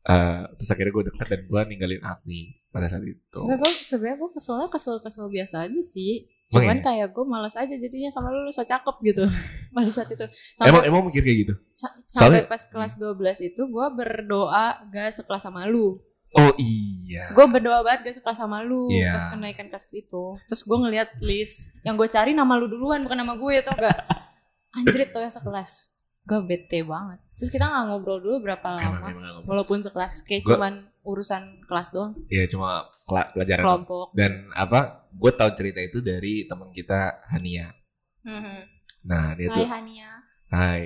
eh 0.00 0.42
terus 0.52 0.66
akhirnya 0.68 0.90
gue 0.90 1.04
deket 1.06 1.26
dan 1.28 1.40
gue 1.44 1.60
ninggalin 1.68 2.02
Avi 2.02 2.40
pada 2.68 2.88
saat 2.88 3.04
itu. 3.04 3.20
Sebenernya 3.30 3.60
gue 3.60 3.70
sebenernya 3.70 4.16
gue 4.16 4.30
keselnya 4.32 4.66
kesel 4.66 4.98
kesel 4.98 5.26
biasa 5.28 5.68
aja 5.68 5.78
sih. 5.78 6.26
Cuman 6.48 6.74
iya? 6.74 6.82
kayak 6.82 7.08
gue 7.12 7.22
malas 7.22 7.54
aja 7.54 7.70
jadinya 7.70 8.08
sama 8.08 8.32
lu 8.32 8.40
lu 8.40 8.50
so 8.50 8.64
cakep 8.64 8.96
gitu 9.04 9.30
pada 9.76 9.86
saat 9.88 10.08
itu. 10.08 10.26
Sampai, 10.56 10.70
Emang 10.70 10.82
emang 10.82 11.02
mikir 11.06 11.22
kayak 11.22 11.38
gitu? 11.40 11.54
sa- 11.70 11.94
sampai 12.02 12.42
pas 12.42 12.62
kelas 12.62 12.96
12 12.96 13.14
itu 13.44 13.62
gue 13.62 13.86
berdoa 13.92 14.66
gak 14.86 15.12
sekelas 15.12 15.44
sama 15.44 15.66
lu. 15.66 16.02
Oh 16.30 16.52
iya. 16.56 17.30
Gue 17.30 17.46
berdoa 17.46 17.80
banget 17.80 18.00
gak 18.04 18.16
sekelas 18.16 18.38
sama 18.38 18.58
lu 18.60 18.88
Iya. 18.88 19.12
pas 19.12 19.28
kenaikan 19.28 19.68
kelas 19.68 19.86
itu. 19.92 20.34
Terus 20.44 20.60
gue 20.62 20.76
ngeliat 20.78 21.14
list 21.20 21.78
yang 21.82 21.94
gue 21.94 22.04
cari 22.06 22.32
nama 22.32 22.56
lu 22.56 22.66
duluan 22.66 23.04
bukan 23.04 23.18
nama 23.18 23.36
gue 23.36 23.54
tau 23.60 23.76
gak? 23.76 23.98
Anjrit 24.70 25.10
tau 25.10 25.20
ya 25.20 25.28
sekelas. 25.28 25.94
Gue 26.22 26.44
bete 26.44 26.82
banget. 26.82 27.18
Terus 27.32 27.48
kita 27.48 27.64
gak 27.64 27.84
ngobrol 27.88 28.20
dulu 28.20 28.36
berapa 28.42 28.68
lama. 28.70 29.00
emang. 29.00 29.16
emang. 29.16 29.44
Walaupun 29.44 29.80
sekelas 29.80 30.20
kayak 30.22 30.42
Gua- 30.42 30.56
cuman 30.56 30.74
urusan 31.02 31.42
kelas 31.64 31.88
doang. 31.90 32.12
Iya 32.26 32.44
cuma 32.46 32.84
pelajaran. 33.32 33.64
Kelompok. 33.64 34.12
Dan 34.12 34.52
apa? 34.52 35.08
Gue 35.10 35.32
tahu 35.32 35.50
cerita 35.54 35.80
itu 35.80 35.98
dari 35.98 36.44
teman 36.44 36.68
kita 36.68 37.24
Hania. 37.26 37.72
Mhm. 38.22 38.58
Nah 39.04 39.32
dia 39.32 39.48
Hai 39.48 39.56
tuh, 39.56 39.66
Hania. 39.66 40.10
hai. 40.48 40.82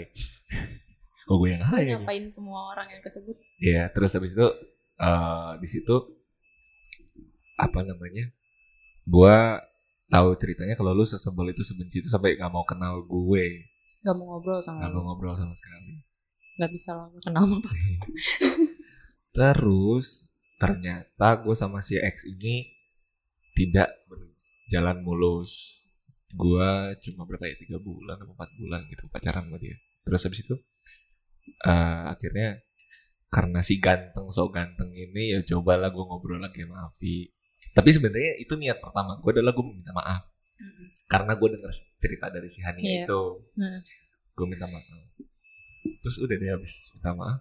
Kok 1.26 1.36
gue 1.36 1.48
yang 1.50 1.62
Gue 1.64 1.70
hai? 1.72 1.82
ya? 1.84 1.96
nyapain 1.96 2.26
semua 2.28 2.70
orang 2.70 2.86
yang 2.88 3.00
kesebut. 3.00 3.34
Iya, 3.58 3.90
terus 3.90 4.10
habis 4.12 4.30
itu 4.30 4.46
eh 4.94 5.50
di 5.56 5.66
situ 5.66 5.96
apa 7.56 7.80
namanya? 7.80 8.30
Gua 9.02 9.58
tahu 10.06 10.34
ceritanya 10.36 10.74
kalau 10.74 10.92
lu 10.92 11.02
sesebel 11.02 11.50
itu 11.50 11.62
sebenci 11.62 11.98
itu 11.98 12.06
sampai 12.06 12.36
nggak 12.36 12.52
mau 12.52 12.62
kenal 12.62 13.02
gue, 13.02 13.64
Gak 14.02 14.14
mau 14.18 14.34
ngobrol 14.34 14.58
sama 14.58 14.90
lu. 14.90 14.98
mau 14.98 15.14
ngobrol 15.14 15.34
sama 15.38 15.54
sekali. 15.54 16.02
Gak 16.58 16.70
bisa 16.74 16.98
gue 17.06 17.22
kenal 17.22 17.46
sama 17.46 17.58
Pak. 17.62 17.74
Terus 19.38 20.26
ternyata 20.58 21.28
gue 21.42 21.54
sama 21.54 21.78
si 21.78 21.98
X 22.02 22.26
ini 22.26 22.66
tidak 23.54 23.94
berjalan 24.10 25.06
mulus. 25.06 25.78
Gue 26.34 26.98
cuma 26.98 27.22
berapa 27.30 27.46
ya 27.46 27.56
tiga 27.62 27.78
bulan 27.78 28.18
atau 28.18 28.34
empat 28.34 28.50
bulan 28.58 28.80
gitu 28.90 29.06
pacaran 29.06 29.46
sama 29.46 29.56
dia. 29.62 29.78
Terus 30.02 30.20
habis 30.26 30.40
itu 30.42 30.54
eh 31.62 32.02
akhirnya 32.10 32.58
karena 33.32 33.62
si 33.62 33.78
ganteng 33.82 34.28
so 34.30 34.50
ganteng 34.50 34.90
ini 34.94 35.38
ya 35.38 35.40
cobalah 35.46 35.94
gue 35.94 36.04
ngobrol 36.04 36.42
lagi 36.42 36.66
sama 36.66 36.90
Avi. 36.90 37.30
Tapi 37.72 37.88
sebenarnya 37.94 38.42
itu 38.42 38.58
niat 38.58 38.82
pertama 38.82 39.14
gue 39.22 39.30
adalah 39.30 39.54
gue 39.54 39.62
minta 39.62 39.94
maaf 39.94 40.31
karena 41.06 41.32
gue 41.34 41.48
denger 41.50 41.70
cerita 41.96 42.26
dari 42.28 42.48
si 42.48 42.60
Hania 42.60 42.82
Iya. 42.82 43.04
itu. 43.04 43.22
Nah. 43.54 43.78
Gue 44.32 44.46
minta 44.46 44.64
maaf. 44.64 44.84
Terus 46.00 46.16
udah 46.18 46.34
deh 46.34 46.50
habis 46.50 46.90
minta 46.92 47.12
maaf 47.12 47.40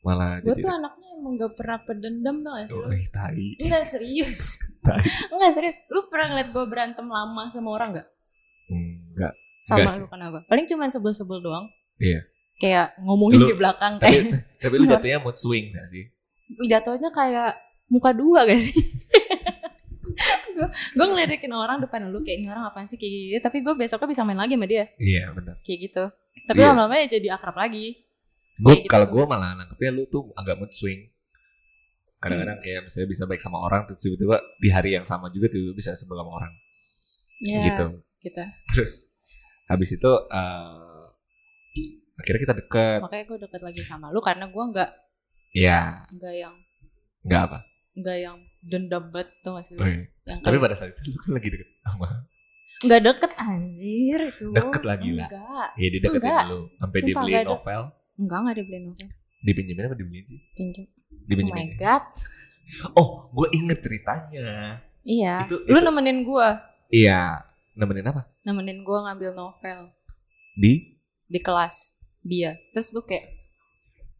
malah 0.00 0.40
Gue 0.40 0.56
tuh 0.56 0.72
anaknya 0.72 1.12
emang 1.12 1.36
gak 1.36 1.52
pernah 1.54 1.76
pedendam 1.78 2.40
tau 2.40 2.56
gak 2.56 2.66
sih 2.66 2.74
Oh, 2.74 2.88
tai. 3.10 3.52
Enggak 3.58 3.84
serius. 3.84 4.56
Enggak 5.32 5.52
serius. 5.52 5.76
Lu 5.88 6.08
pernah 6.08 6.32
ngeliat 6.32 6.48
gue 6.50 6.64
berantem 6.64 7.04
lama 7.04 7.52
sama 7.52 7.68
orang 7.70 8.00
gak? 8.00 8.08
Enggak. 8.66 9.36
Sama 9.60 9.84
Enggak 9.84 10.00
lu 10.00 10.08
kenal 10.08 10.28
gue. 10.32 10.42
Paling 10.48 10.66
cuman 10.66 10.88
sebel-sebel 10.88 11.38
doang. 11.40 11.68
Iya. 12.00 12.24
Kayak 12.56 12.96
ngomongin 12.98 13.44
Lu- 13.44 13.48
di 13.48 13.56
belakang 13.56 13.96
Tapi, 13.96 14.08
kayak 14.08 14.24
tapi 14.64 14.74
lu 14.74 14.84
jatuhnya 14.86 15.18
mood 15.20 15.36
swing 15.36 15.68
gak 15.70 15.84
sih? 15.84 16.04
jatuhnya 16.64 17.12
kayak 17.12 17.60
muka 17.86 18.10
dua 18.10 18.48
gak 18.48 18.56
sih? 18.58 18.80
gue 20.68 21.06
ngeledekin 21.06 21.50
orang 21.50 21.78
depan 21.78 22.06
lu 22.06 22.20
kayak 22.20 22.38
ini 22.40 22.48
orang 22.48 22.66
apaan 22.66 22.84
sih 22.84 22.96
kayak 22.96 23.12
gitu 23.12 23.38
tapi 23.40 23.60
gue 23.60 23.74
besoknya 23.74 24.08
bisa 24.08 24.22
main 24.22 24.36
lagi 24.36 24.54
sama 24.54 24.66
dia 24.66 24.84
Iya 24.96 25.24
benar. 25.30 25.54
kayak 25.62 25.78
gitu 25.84 26.04
tapi 26.44 26.58
Iya. 26.58 26.68
lama-lama 26.72 26.94
ya 26.96 27.06
jadi 27.08 27.28
akrab 27.32 27.56
lagi 27.56 27.86
Gue 28.56 28.74
gitu. 28.78 28.88
kalau 28.88 29.06
gue 29.06 29.24
malah 29.24 29.54
nangkepnya 29.54 29.90
lu 29.90 30.04
tuh 30.04 30.28
agak 30.34 30.56
mood 30.56 30.68
swing. 30.68 31.08
Kadang-kadang 32.20 32.60
kayak 32.60 32.84
misalnya 32.84 33.08
bisa 33.08 33.24
baik 33.24 33.40
sama 33.40 33.56
orang 33.58 33.88
terus 33.88 33.96
tiba-tiba 33.98 34.36
di 34.56 34.68
hari 34.68 34.92
yang 34.92 35.08
sama 35.08 35.32
juga 35.32 35.48
tiba-tiba 35.48 35.72
bisa 35.72 35.96
sebel 35.96 36.20
sama 36.20 36.32
orang 36.34 36.52
ya 37.40 37.64
gitu. 37.64 38.04
gitu 38.20 38.44
Terus 38.68 39.08
habis 39.64 39.88
itu 39.90 40.12
eh 40.28 41.00
akhirnya 42.14 42.40
kita 42.42 42.54
deket. 42.54 42.98
makanya 43.00 43.24
gue 43.24 43.38
deket 43.40 43.60
lagi 43.62 43.80
sama 43.80 44.06
lu 44.08 44.20
karena 44.20 44.44
gue 44.44 44.64
nggak 44.66 44.90
Iya, 45.50 46.04
nggak 46.12 46.34
yang 46.36 46.54
nggak 47.22 47.42
apa. 47.42 47.58
nggak 47.96 48.16
yang 48.20 48.36
dendam 48.62 49.08
banget 49.08 49.28
tuh 49.40 49.52
gak 49.52 49.64
sih 49.64 49.74
lu? 49.74 49.80
Oh, 49.80 49.86
iya. 49.86 50.04
yang 50.22 50.38
Tapi 50.38 50.52
kayak 50.52 50.62
pada 50.62 50.74
saat 50.74 50.90
itu 50.92 51.00
lu 51.06 51.16
kan 51.16 51.30
lagi 51.32 51.48
deket 51.48 51.68
sama. 51.80 52.08
nggak 52.80 53.00
deket 53.02 53.32
anjir 53.36 54.18
itu 54.26 54.46
Deket 54.50 54.82
lagi 54.82 55.08
lah. 55.12 55.28
enggak 55.28 55.68
Iya 55.74 55.88
dia 55.90 56.00
deketin 56.00 56.20
Enggak. 56.22 56.44
lu 56.46 56.58
sampai 56.74 56.98
ada. 57.36 57.50
novel. 57.50 57.80
enggak 58.16 58.38
nggak 58.40 58.56
dibeliin 58.56 58.84
novel 58.86 59.08
Dipinjemin 59.40 59.82
apa 59.82 59.94
dibeliin 59.94 60.24
sih? 60.26 60.40
pinjem 60.54 60.84
oh 60.84 60.88
my 61.12 61.26
Dipinjemin. 61.26 61.66
ya? 61.66 61.76
god 61.78 62.06
Oh, 62.92 63.08
gue 63.30 63.46
inget 63.52 63.78
ceritanya. 63.80 64.78
iya 65.02 65.44
Itu- 65.44 65.60
lu 65.62 65.74
itu- 65.74 65.84
nemenin 65.84 66.22
gue 66.22 66.48
Iya, 66.90 67.44
nemenin 67.74 68.06
apa? 68.06 68.22
nemenin 68.42 68.80
gue 68.80 68.98
ngambil 68.98 69.30
novel 69.32 69.78
Di 70.54 70.96
di 71.22 71.38
kelas 71.38 71.96
dia 72.20 72.56
terus 72.70 72.90
gue 72.90 73.02
kayak 73.02 73.26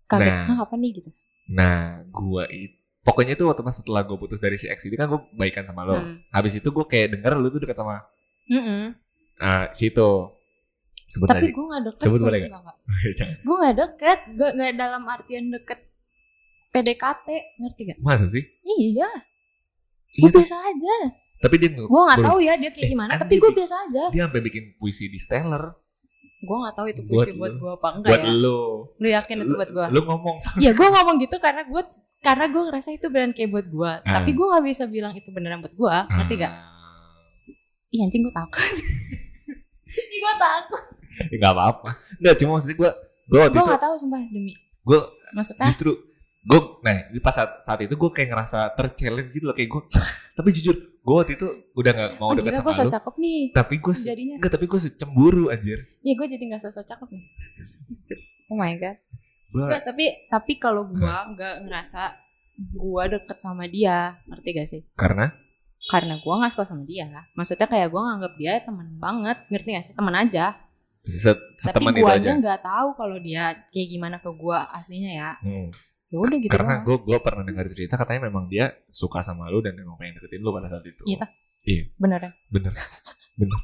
kaget 0.06 0.32
Nah. 0.46 0.60
Apa 0.60 0.74
nih 0.74 0.90
gitu 0.94 1.10
Nah, 1.46 1.80
gua 2.06 2.46
itu 2.46 2.79
pokoknya 3.00 3.32
itu 3.32 3.44
waktu 3.44 3.60
pas 3.60 3.72
setelah 3.72 4.02
gue 4.02 4.14
putus 4.14 4.36
dari 4.36 4.54
si 4.54 4.66
X 4.66 4.84
ini 4.84 4.94
kan 4.94 5.06
gue 5.06 5.20
baikan 5.32 5.62
sama 5.62 5.82
lo. 5.82 5.94
Hmm. 5.94 6.20
Habis 6.28 6.56
itu 6.56 6.68
gue 6.68 6.84
kayak 6.84 7.14
denger 7.14 7.32
lu 7.34 7.48
tuh 7.48 7.60
deket 7.60 7.74
sama 7.74 8.04
Mm-mm. 8.46 8.92
ah 9.38 9.68
situ. 9.70 10.10
Sebut 11.06 11.26
tapi 11.26 11.48
gue 11.48 11.64
gak 11.64 11.82
deket 11.84 12.00
Sebut 12.00 12.20
boleh 12.20 12.38
gue 12.38 13.56
gak 13.58 13.74
deket 13.82 14.18
gue 14.30 14.48
gak 14.52 14.72
dalam 14.74 15.02
artian 15.04 15.48
deket 15.48 15.80
PDKT 16.68 17.26
ngerti 17.56 17.82
gak 17.84 17.98
Masa 18.00 18.26
sih? 18.26 18.46
iya 18.62 19.10
Iya 20.08 20.20
gue 20.20 20.30
tuh. 20.30 20.38
biasa 20.38 20.56
aja 20.60 20.94
Tapi 21.40 21.54
dia 21.56 21.70
gue 21.72 21.88
gak 22.04 22.20
tahu 22.20 22.38
ya 22.38 22.54
dia 22.54 22.70
kayak 22.70 22.84
Eh, 22.84 22.90
gimana 22.90 23.10
kan 23.10 23.18
tapi 23.20 23.34
gue 23.36 23.48
bi- 23.48 23.58
biasa 23.58 23.74
aja 23.82 24.04
Dia 24.08 24.22
sampai 24.24 24.40
bikin 24.40 24.62
puisi 24.76 25.06
di 25.06 25.18
Stellar 25.18 25.74
gue 26.38 26.56
gak 26.60 26.74
tahu 26.74 26.86
itu 26.86 27.02
Buat 27.02 27.26
puisi 27.26 27.30
buat 27.34 27.50
lu. 27.50 27.58
gue 27.58 27.70
apa 27.72 27.88
enggak 27.92 28.10
buat 28.12 28.22
ya 28.22 28.30
lu. 28.32 28.60
lu 28.94 29.08
yakin 29.10 29.36
itu 29.40 29.52
buat 29.52 29.70
gue 29.72 29.86
Lu 29.90 30.00
ngomong 30.04 30.36
sama 30.38 30.56
ya 30.58 30.70
gue 30.70 30.88
ngomong 30.88 31.16
gitu 31.18 31.36
karena 31.36 31.62
gue 31.64 31.82
karena 32.20 32.44
gue 32.46 32.62
ngerasa 32.62 32.90
itu 32.92 33.06
beneran 33.06 33.32
kayak 33.32 33.50
buat 33.50 33.66
gue 33.66 33.92
Ah. 33.98 34.14
tapi 34.14 34.30
gue 34.30 34.46
gak 34.46 34.60
bisa 34.62 34.84
bilang 34.86 35.12
itu 35.12 35.28
beneran 35.28 35.58
buat 35.58 35.72
gue 35.72 35.94
ngerti 36.10 36.34
gak. 36.38 36.52
Ih 37.90 38.00
anjing 38.00 38.22
gue 38.22 38.30
takut. 38.30 38.60
Gue 40.14 40.34
takut. 40.38 40.82
Ya, 41.26 41.36
nggak 41.36 41.52
apa-apa. 41.52 41.88
Nggak 42.16 42.34
cuma 42.38 42.50
maksudnya 42.54 42.76
gue 42.76 42.90
gue 43.26 43.40
Gue 43.40 43.50
itu 43.50 43.58
gak 43.66 43.82
tahu 43.82 43.94
sumpah 43.96 44.20
demi. 44.22 44.54
Gue 44.80 45.00
Maksudnya? 45.30 45.66
justru 45.66 45.90
gue 46.40 46.60
nah 46.80 46.96
di 47.06 47.18
pas 47.18 47.30
saat, 47.30 47.60
saat 47.60 47.80
itu 47.80 47.92
gue 47.92 48.10
kayak 48.10 48.30
ngerasa 48.30 48.72
terchallenge 48.72 49.28
gitu 49.30 49.44
loh 49.44 49.52
kayak 49.52 49.68
gue 49.68 49.82
tapi 50.38 50.48
jujur 50.50 50.72
gue 50.78 51.14
waktu 51.14 51.34
itu 51.34 51.46
udah 51.74 51.90
nggak 51.90 52.10
mau 52.16 52.30
Oh 52.30 52.34
deket 52.34 52.56
sama 52.56 52.72
so 52.72 52.80
lu. 52.80 52.90
cakep 52.90 53.14
nih 53.18 53.40
tapi 53.50 53.74
gue 53.76 53.92
Jadinya. 53.92 54.36
enggak 54.38 54.52
tapi 54.54 54.64
gue 54.64 54.78
cemburu 54.94 55.44
anjir. 55.48 55.78
Iya 55.98 56.14
gue 56.14 56.26
jadi 56.30 56.44
ngerasa 56.46 56.68
so 56.70 56.80
cakep 56.82 57.08
nih. 57.10 57.24
Oh 58.48 58.56
my 58.56 58.72
god 58.76 58.96
gue 59.50 59.60
Nggak, 59.60 59.82
Tapi 59.84 60.04
tapi 60.26 60.52
kalau 60.56 60.86
gue 60.86 60.98
nggak 61.02 61.54
ngerasa 61.66 62.02
gue 62.56 63.02
deket 63.10 63.36
sama 63.36 63.64
dia 63.66 64.16
Ngerti 64.24 64.48
gak 64.52 64.68
sih? 64.68 64.82
karena 64.92 65.32
Karena 65.80 66.14
gue 66.16 66.34
gak 66.34 66.52
suka 66.52 66.64
sama 66.64 66.84
dia 66.84 67.08
Maksudnya 67.32 67.66
kayak 67.66 67.88
gue 67.88 68.00
nganggap 68.00 68.32
dia 68.34 68.52
teman 68.60 68.88
banget 68.96 69.38
Ngerti 69.48 69.68
gak 69.72 69.84
sih? 69.84 69.94
Teman 69.94 70.14
aja 70.14 70.54
set, 71.00 71.34
Tapi 71.34 71.56
seteman 71.56 71.92
itu 71.92 72.04
gue 72.04 72.12
aja 72.12 72.30
nggak 72.36 72.60
tahu 72.60 72.88
kalau 72.92 73.16
dia 73.16 73.56
kayak 73.68 73.88
gimana 73.88 74.16
ke 74.20 74.28
gue 74.28 74.58
aslinya 74.70 75.10
ya 75.10 75.30
Hmm. 75.40 75.72
Ya 76.10 76.18
udah 76.18 76.36
gitu 76.36 76.50
karena 76.50 76.82
gue 76.82 76.96
gue 77.00 77.18
pernah 77.22 77.40
dengar 77.40 77.64
cerita 77.66 77.94
katanya 77.94 78.26
memang 78.26 78.44
dia 78.46 78.74
suka 78.86 79.22
sama 79.22 79.46
lu 79.46 79.62
dan 79.62 79.78
emang 79.78 79.94
pengen 79.94 80.18
deketin 80.18 80.42
lu 80.42 80.50
pada 80.50 80.68
saat 80.68 80.84
itu 80.84 81.00
Iya? 81.06 81.24
Iya. 81.62 81.82
Beneran 81.96 82.32
bener 82.52 82.74
bener 83.32 83.60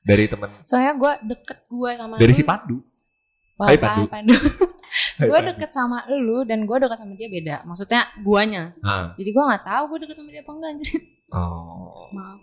dari 0.00 0.24
teman 0.24 0.48
Soalnya 0.64 0.94
gue 0.94 1.12
deket 1.28 1.58
gue 1.66 1.90
sama 1.92 2.14
dari 2.16 2.30
lu 2.30 2.38
si 2.38 2.44
Pandu 2.46 2.78
Wah, 3.58 3.68
Hai, 3.68 3.76
Pandu. 3.76 4.06
Pandu. 4.08 4.32
Gue 5.18 5.34
Pandu. 5.34 5.50
deket 5.50 5.70
sama 5.74 6.06
lu 6.06 6.46
dan 6.46 6.62
gue 6.62 6.76
deket 6.78 6.98
sama 6.98 7.12
dia 7.18 7.26
beda. 7.26 7.56
Maksudnya 7.66 8.06
guanya. 8.22 8.74
Ah. 8.86 9.10
Jadi 9.18 9.30
gue 9.34 9.44
gak 9.44 9.64
tahu 9.66 9.82
gue 9.90 9.98
deket 10.06 10.16
sama 10.22 10.30
dia 10.30 10.42
apa 10.46 10.52
enggak 10.54 10.70
anjir. 10.78 11.00
Oh. 11.34 12.06
Maaf. 12.14 12.42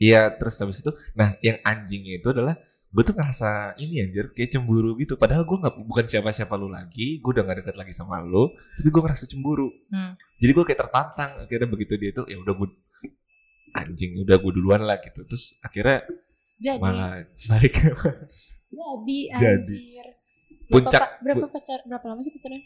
Iya 0.00 0.32
terus 0.34 0.58
habis 0.58 0.82
itu 0.82 0.90
nah 1.14 1.38
yang 1.38 1.60
anjingnya 1.62 2.18
itu 2.18 2.28
adalah 2.34 2.58
gue 2.94 3.02
tuh 3.06 3.14
ngerasa 3.14 3.78
ini 3.78 4.02
anjir 4.02 4.32
kayak 4.32 4.56
cemburu 4.56 4.96
gitu. 4.96 5.20
Padahal 5.20 5.44
gue 5.44 5.56
nggak 5.60 5.74
bukan 5.84 6.04
siapa-siapa 6.08 6.56
lu 6.56 6.72
lagi 6.72 7.20
gue 7.20 7.30
udah 7.30 7.44
gak 7.44 7.58
deket 7.62 7.76
lagi 7.76 7.92
sama 7.92 8.24
lu 8.24 8.48
tapi 8.80 8.88
gue 8.88 9.02
ngerasa 9.04 9.24
cemburu. 9.28 9.68
Hmm. 9.92 10.16
jadi 10.40 10.50
gue 10.50 10.64
kayak 10.64 10.80
tertantang 10.88 11.30
akhirnya 11.44 11.68
begitu 11.68 11.94
dia 12.00 12.10
tuh 12.10 12.24
ya 12.26 12.40
udah 12.40 12.54
gue 12.56 12.68
anjing 13.74 14.22
udah 14.24 14.36
gue 14.40 14.52
duluan 14.56 14.82
lah 14.82 14.96
gitu. 14.98 15.20
Terus 15.28 15.60
akhirnya 15.60 16.08
Jadi, 16.58 16.80
malah 16.80 17.20
balik 17.50 17.74
jadi 18.74 19.18
Jadi. 19.38 19.76
Puncak- 20.64 20.96
Berapa, 20.96 21.06
pa- 21.06 21.20
berapa 21.20 21.46
pacar 21.50 21.78
berapa 21.84 22.04
lama 22.08 22.20
sih 22.20 22.32
pacaran? 22.32 22.62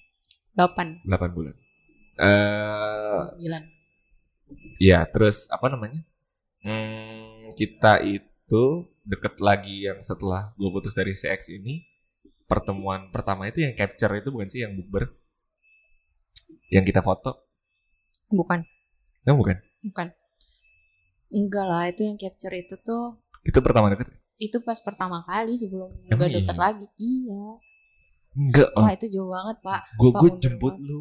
8 0.54 1.06
8 1.06 1.36
bulan 1.36 1.54
eh 2.18 3.22
9. 3.38 4.82
ya 4.82 5.06
terus 5.06 5.46
apa 5.48 5.70
namanya 5.70 6.02
hmm, 6.62 7.54
kita 7.54 8.02
itu 8.02 8.64
deket 9.02 9.38
lagi 9.38 9.86
yang 9.86 10.02
setelah 10.02 10.50
gue 10.54 10.68
putus 10.68 10.92
dari 10.92 11.14
CX 11.14 11.54
ini 11.54 11.86
pertemuan 12.44 13.10
pertama 13.10 13.46
itu 13.46 13.62
yang 13.62 13.74
capture 13.74 14.10
itu 14.14 14.28
bukan 14.30 14.48
sih 14.48 14.62
yang 14.62 14.74
bukber 14.74 15.14
yang 16.68 16.82
kita 16.82 17.00
foto 17.00 17.46
Bukan, 18.28 18.60
kan 19.22 19.32
bukan 19.32 19.56
bukan. 19.80 20.08
Enggak 21.28 21.64
lah, 21.64 21.88
itu 21.88 22.04
yang 22.04 22.16
capture 22.16 22.52
itu 22.52 22.76
tuh 22.78 23.16
itu 23.40 23.56
pertama 23.60 23.88
deket 23.88 24.08
itu 24.36 24.60
pas 24.60 24.76
pertama 24.80 25.24
kali 25.24 25.56
sebelum 25.56 25.92
Emang 26.04 26.24
nggak 26.24 26.32
deket 26.34 26.52
iya? 26.52 26.60
lagi. 26.60 26.86
Iya. 26.96 27.44
Enggak 28.38 28.70
oh, 28.78 28.86
Wah, 28.86 28.94
itu 28.94 29.06
jauh 29.10 29.26
banget, 29.28 29.56
Pak. 29.58 29.80
gue 29.98 30.10
gue 30.14 30.30
jemput 30.38 30.74
banget. 30.78 30.86
lu 30.86 31.00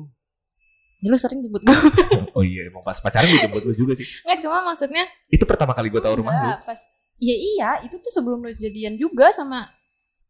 Ya, 0.98 1.14
lu 1.14 1.18
sering 1.22 1.46
jemput 1.46 1.62
gue. 1.62 1.70
oh 2.38 2.42
iya 2.42 2.66
emang 2.66 2.82
pas 2.82 2.98
pacaran 2.98 3.30
gue 3.30 3.38
jemput 3.38 3.62
lu 3.62 3.74
juga 3.78 3.94
sih 3.94 4.10
Enggak, 4.26 4.38
cuma 4.42 4.66
maksudnya 4.66 5.06
itu 5.30 5.46
pertama 5.46 5.78
kali 5.78 5.94
gue 5.94 6.02
tahu 6.02 6.26
rumah 6.26 6.34
lu 6.34 6.50
pas 6.66 6.80
Ya 7.18 7.34
iya, 7.34 7.70
itu 7.82 7.98
tuh 7.98 8.14
sebelum 8.14 8.46
lu 8.46 8.54
jadian 8.54 8.94
juga 8.94 9.34
sama 9.34 9.66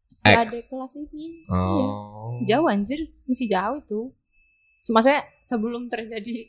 si 0.08 0.24
Ex. 0.24 0.36
adik 0.40 0.64
kelas 0.72 0.96
ini. 0.96 1.44
Iya. 1.44 1.84
oh 1.84 2.32
Jauh 2.48 2.64
anjir, 2.64 3.12
masih 3.28 3.44
jauh 3.44 3.76
itu. 3.84 4.00
Maksudnya 4.88 5.20
sebelum 5.44 5.92
terjadi 5.92 6.48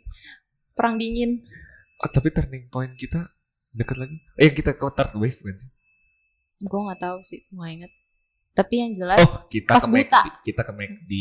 perang 0.71 0.95
dingin. 0.95 1.43
Oh, 1.99 2.07
tapi 2.07 2.31
turning 2.31 2.71
point 2.71 2.95
kita 2.95 3.27
deket 3.75 3.99
lagi 3.99 4.15
eh 4.39 4.49
kita 4.49 4.73
ke 4.73 4.85
third 4.95 5.13
wave 5.19 5.35
kan 5.43 5.53
sih 5.53 5.69
Gue 6.63 6.79
nggak 6.87 6.99
tahu 7.03 7.19
sih, 7.19 7.43
nggak 7.51 7.69
inget. 7.75 7.91
Tapi 8.59 8.73
yang 8.77 8.91
jelas 8.91 9.19
oh 9.19 9.47
kita 9.47 9.71
pas 9.71 9.81
ke 9.81 9.89
buta. 9.89 10.21
kita 10.43 10.61
ke 10.61 10.73
McD 10.73 11.13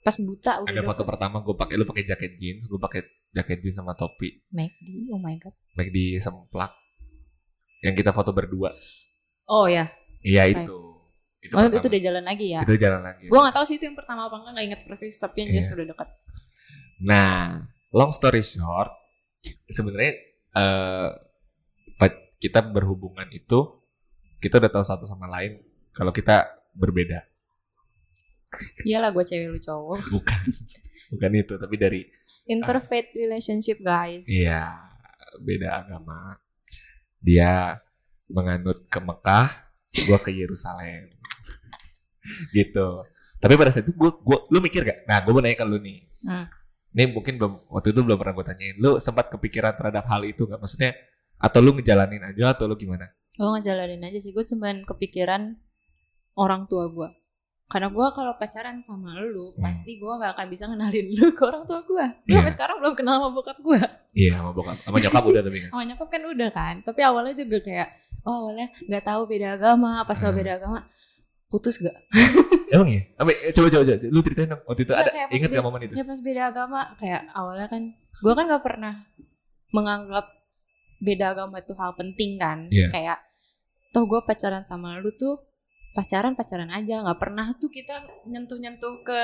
pas 0.00 0.16
buta 0.16 0.52
udah 0.60 0.72
ada 0.72 0.82
foto 0.82 0.98
dapet 0.98 1.10
pertama 1.12 1.36
gue 1.38 1.54
pakai 1.54 1.74
lu 1.76 1.84
pakai 1.84 2.02
jaket 2.02 2.32
jeans 2.34 2.64
gue 2.64 2.76
pakai 2.76 3.00
jaket 3.30 3.58
jeans 3.60 3.76
sama 3.76 3.92
topi 3.92 4.42
McD. 4.48 5.06
Oh 5.08 5.16
my 5.16 5.36
god. 5.36 5.54
McD 5.72 6.18
semplak 6.18 6.72
yang 7.80 7.92
kita 7.92 8.10
foto 8.10 8.30
berdua 8.30 8.74
Oh 9.46 9.66
ya, 9.66 9.86
iya 10.20 10.44
Right. 10.44 10.62
itu 10.62 10.78
itu, 11.40 11.52
oh, 11.52 11.62
pertama. 11.62 11.74
itu 11.74 11.86
udah 11.86 12.02
jalan 12.02 12.24
lagi 12.24 12.46
ya. 12.48 12.60
itu 12.60 12.74
jalan 12.76 13.00
lagi 13.00 13.24
Gue 13.26 13.38
nggak 13.38 13.54
tahu 13.54 13.64
sih 13.64 13.76
itu 13.76 13.84
yang 13.84 13.94
pertama 13.94 14.20
apa 14.22 14.36
enggak, 14.36 14.52
nggak 14.52 14.66
inget 14.66 14.80
persis. 14.82 15.16
Tapi 15.16 15.36
yang 15.38 15.48
jelas 15.50 15.64
Iya. 15.64 15.70
sudah 15.70 15.84
dekat. 15.86 16.08
nah 17.00 17.64
long 17.90 18.10
story 18.10 18.40
short 18.40 18.92
sebenarnya 19.66 20.12
pa- 21.96 22.12
kita 22.36 22.60
berhubungan 22.62 23.24
itu 23.30 23.80
kita 24.38 24.56
udah 24.56 24.70
tahu 24.70 24.82
satu 24.82 25.04
sama 25.04 25.28
lain 25.28 25.60
kalau 25.94 26.14
kita 26.14 26.46
berbeda 26.74 27.30
Iyalah 28.82 29.14
gue 29.14 29.24
cewek 29.24 29.46
lu 29.46 29.60
cowok. 29.62 29.98
bukan 30.14 30.42
bukan 31.14 31.30
itu 31.38 31.54
tapi 31.54 31.76
dari 31.78 32.00
Interfaith 32.50 33.14
relationship 33.14 33.78
guys. 33.78 34.26
Iya, 34.26 34.74
beda 35.38 35.86
agama. 35.86 36.34
Dia 37.22 37.78
menganut 38.26 38.90
ke 38.90 38.98
Mekah, 38.98 39.70
gua 40.10 40.18
ke 40.18 40.34
Yerusalem. 40.34 41.14
gitu. 42.56 43.06
Tapi 43.38 43.54
pada 43.54 43.70
saat 43.70 43.86
itu 43.86 43.94
gua, 43.94 44.10
gua 44.18 44.50
lu 44.50 44.58
mikir 44.58 44.82
gak? 44.82 45.06
Nah, 45.06 45.22
gua 45.22 45.38
mau 45.38 45.42
nanya 45.46 45.62
ke 45.62 45.66
lu 45.68 45.78
nih. 45.78 46.02
Hmm. 46.26 46.46
Ini 46.90 47.14
mungkin 47.14 47.38
belum 47.38 47.52
waktu 47.70 47.94
itu 47.94 48.00
belum 48.02 48.18
pernah 48.18 48.34
gue 48.34 48.46
tanyain. 48.50 48.76
Lu 48.82 48.98
sempat 48.98 49.30
kepikiran 49.30 49.78
terhadap 49.78 50.10
hal 50.10 50.26
itu 50.26 50.42
gak? 50.50 50.58
Maksudnya 50.58 50.98
atau 51.38 51.62
lu 51.62 51.78
ngejalanin 51.78 52.34
aja 52.34 52.50
atau 52.50 52.66
lu 52.66 52.74
gimana? 52.74 53.14
Gue 53.38 53.46
ngejalanin 53.46 54.02
aja 54.10 54.18
sih. 54.18 54.34
Gue 54.34 54.42
cuman 54.42 54.82
kepikiran 54.82 55.54
orang 56.34 56.66
tua 56.66 56.86
gue. 56.88 57.08
Karena 57.66 57.86
gue 57.86 58.06
kalau 58.10 58.34
pacaran 58.34 58.82
sama 58.82 59.14
lu, 59.16 59.54
Hmm. 59.54 59.62
pasti 59.62 59.94
gue 59.94 60.10
gak 60.10 60.34
akan 60.34 60.46
bisa 60.50 60.66
ngenalin 60.66 61.06
lu 61.14 61.30
ke 61.30 61.42
orang 61.42 61.62
tua 61.62 61.80
gue. 61.80 62.02
Lu 62.26 62.34
Iya. 62.34 62.42
sampai 62.42 62.52
sekarang 62.52 62.76
belum 62.82 62.94
kenal 62.94 63.14
sama 63.16 63.28
bokap 63.30 63.58
gue. 63.58 63.80
Iya, 64.10 64.30
sama 64.36 64.50
bokap. 64.50 64.76
Sama 64.76 64.96
nyokap 64.98 65.22
udah 65.24 65.42
tapi 65.42 65.58
kan. 65.60 65.70
Sama 65.70 65.82
nyokap 65.86 66.08
kan 66.10 66.22
udah 66.26 66.50
kan. 66.50 66.74
Tapi 66.82 67.00
awalnya 67.00 67.34
juga 67.36 67.58
kayak, 67.62 67.88
oh 68.26 68.34
awalnya 68.42 68.66
gak 68.84 69.04
tahu 69.06 69.20
beda 69.24 69.48
agama. 69.54 70.02
Pas 70.02 70.18
tau 70.18 70.34
Hmm. 70.34 70.38
beda 70.42 70.52
agama, 70.58 70.78
putus 71.46 71.78
gak? 71.78 71.94
Emang 72.70 72.86
ya? 72.86 73.02
Apa, 73.14 73.30
coba, 73.54 73.66
coba, 73.68 73.82
coba. 73.84 74.06
Lu 74.08 74.18
ceritain 74.20 74.48
dong. 74.48 74.62
Waktu 74.64 74.80
itu 74.82 74.92
Iya, 74.92 75.00
ada, 75.00 75.10
inget 75.30 75.50
gak 75.52 75.62
momen 75.62 75.80
itu? 75.80 75.94
Ya 75.94 76.04
pas 76.04 76.18
beda 76.20 76.42
agama, 76.44 76.80
kayak 76.96 77.22
awalnya 77.30 77.66
kan, 77.66 77.82
gue 78.18 78.32
kan 78.34 78.44
gak 78.46 78.62
pernah 78.62 78.94
menganggap 79.70 80.26
beda 80.98 81.26
agama 81.32 81.58
itu 81.58 81.72
hal 81.72 81.94
penting 81.94 82.34
kan. 82.34 82.66
Iya. 82.66 82.90
Kayak, 82.90 83.18
toh 83.90 84.04
gue 84.04 84.18
pacaran 84.20 84.62
sama 84.64 84.98
lu 84.98 85.10
tuh 85.12 85.38
pacaran 85.90 86.34
pacaran 86.34 86.70
aja, 86.70 87.02
nggak 87.02 87.18
pernah 87.18 87.46
tuh 87.58 87.68
kita 87.68 88.06
nyentuh 88.26 88.58
nyentuh 88.58 89.02
ke 89.02 89.20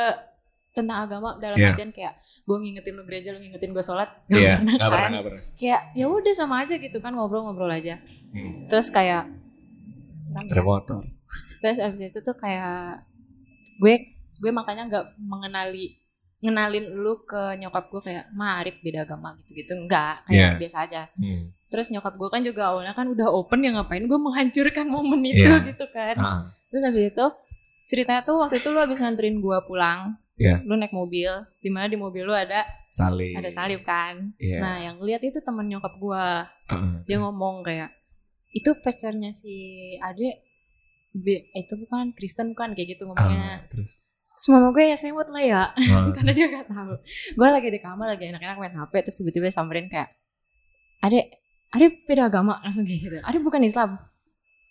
tentang 0.76 1.08
agama 1.08 1.40
dalam 1.40 1.56
Iya. 1.56 1.72
artian 1.72 1.88
kayak 1.88 2.20
gue 2.44 2.56
ngingetin 2.60 2.94
lu 3.00 3.02
gereja, 3.08 3.32
lu 3.32 3.40
ngingetin 3.40 3.72
gue 3.72 3.80
sholat, 3.80 4.12
gak 4.28 4.36
Iya, 4.36 4.54
pernah 4.60 4.76
gak 4.76 4.76
kan. 4.76 4.90
pernah, 4.92 5.08
gak 5.08 5.24
pernah. 5.24 5.42
Kayak 5.56 5.82
ya 5.96 6.06
udah 6.06 6.34
sama 6.36 6.54
aja 6.60 6.74
gitu 6.76 6.98
kan 7.00 7.12
ngobrol-ngobrol 7.16 7.72
aja. 7.72 7.96
Hmm. 8.36 8.68
Terus 8.68 8.92
kayak 8.92 9.24
Serem 10.20 10.46
ya. 10.46 10.52
Ada 10.52 10.62
motor. 10.66 11.00
Terus 11.64 11.78
abis 11.80 12.00
itu 12.12 12.18
tuh 12.20 12.36
kayak 12.36 13.08
gue 13.80 13.94
gue 14.36 14.52
makanya 14.52 14.84
nggak 14.84 15.04
mengenali 15.16 15.96
ngenalin 16.38 16.92
lu 16.92 17.22
ke 17.22 17.56
nyokap 17.56 17.88
gue 17.88 18.00
kayak 18.04 18.24
marip 18.30 18.76
beda 18.78 19.02
agama 19.02 19.34
gitu-gitu 19.40 19.72
enggak 19.74 20.20
kayak 20.24 20.36
Iya. 20.36 20.58
biasa 20.58 20.76
aja 20.82 21.02
Hmm. 21.12 21.48
terus 21.66 21.88
nyokap 21.88 22.14
gue 22.14 22.28
kan 22.28 22.40
juga 22.40 22.62
awalnya 22.66 22.92
kan 22.92 23.06
udah 23.06 23.28
open 23.30 23.60
ya 23.60 23.72
ngapain 23.72 24.04
gue 24.04 24.18
menghancurkan 24.18 24.86
momen 24.94 25.20
itu 25.24 25.42
Iya. 25.42 25.64
gitu 25.66 25.86
kan 25.88 26.14
Ah, 26.16 26.40
terus 26.68 26.82
abis 26.82 27.10
itu 27.10 27.26
ceritanya 27.86 28.22
tuh 28.22 28.36
waktu 28.38 28.56
itu 28.56 28.68
lu 28.68 28.78
habis 28.78 28.98
nganterin 28.98 29.38
gue 29.38 29.58
pulang 29.62 30.12
Iya. 30.34 30.60
lu 30.62 30.74
naik 30.74 30.92
mobil 30.92 31.32
di 31.56 31.68
mana 31.68 31.86
di 31.86 31.96
mobil 31.96 32.20
lu 32.20 32.32
ada 32.32 32.62
salib. 32.86 33.32
ada 33.32 33.48
salib 33.48 33.80
kan 33.82 34.36
Iya. 34.36 34.60
nah 34.60 34.76
yang 34.78 34.96
lihat 34.98 35.22
itu 35.22 35.40
teman 35.40 35.64
nyokap 35.64 35.94
gue 35.94 36.24
Heeh. 36.68 36.94
dia 37.04 37.16
ngomong 37.18 37.60
kayak 37.62 37.90
itu 38.48 38.70
pacarnya 38.76 39.32
si 39.32 39.52
Ade 39.98 40.44
be- 41.12 41.48
itu 41.50 41.74
bukan 41.78 42.12
Kristen 42.12 42.52
bukan 42.52 42.72
kayak 42.72 42.94
gitu 42.94 43.04
ngomongnya 43.04 43.58
Ah, 43.58 43.66
terus. 43.66 44.04
Terus 44.36 44.48
mama 44.48 44.68
gue 44.70 44.84
ya 44.84 44.94
sewot 44.94 45.28
lah 45.28 45.40
ya. 45.42 45.62
Ah, 45.72 46.06
karena 46.16 46.30
dia 46.30 46.46
gak 46.46 46.68
tahu. 46.68 46.92
Gue 47.32 47.48
lagi 47.48 47.68
di 47.68 47.80
kamar 47.80 48.06
lagi 48.10 48.24
enak-enak 48.26 48.56
main 48.56 48.74
HP 48.74 48.92
terus 49.00 49.16
tiba-tiba 49.18 49.48
samperin 49.48 49.88
kayak 49.88 50.12
Ade 51.00 51.20
Ade 51.68 51.86
beda 52.04 52.28
agama 52.28 52.60
langsung 52.60 52.84
kayak 52.84 53.00
gitu. 53.00 53.16
Ade 53.18 53.38
bukan 53.38 53.60
Islam? 53.60 53.96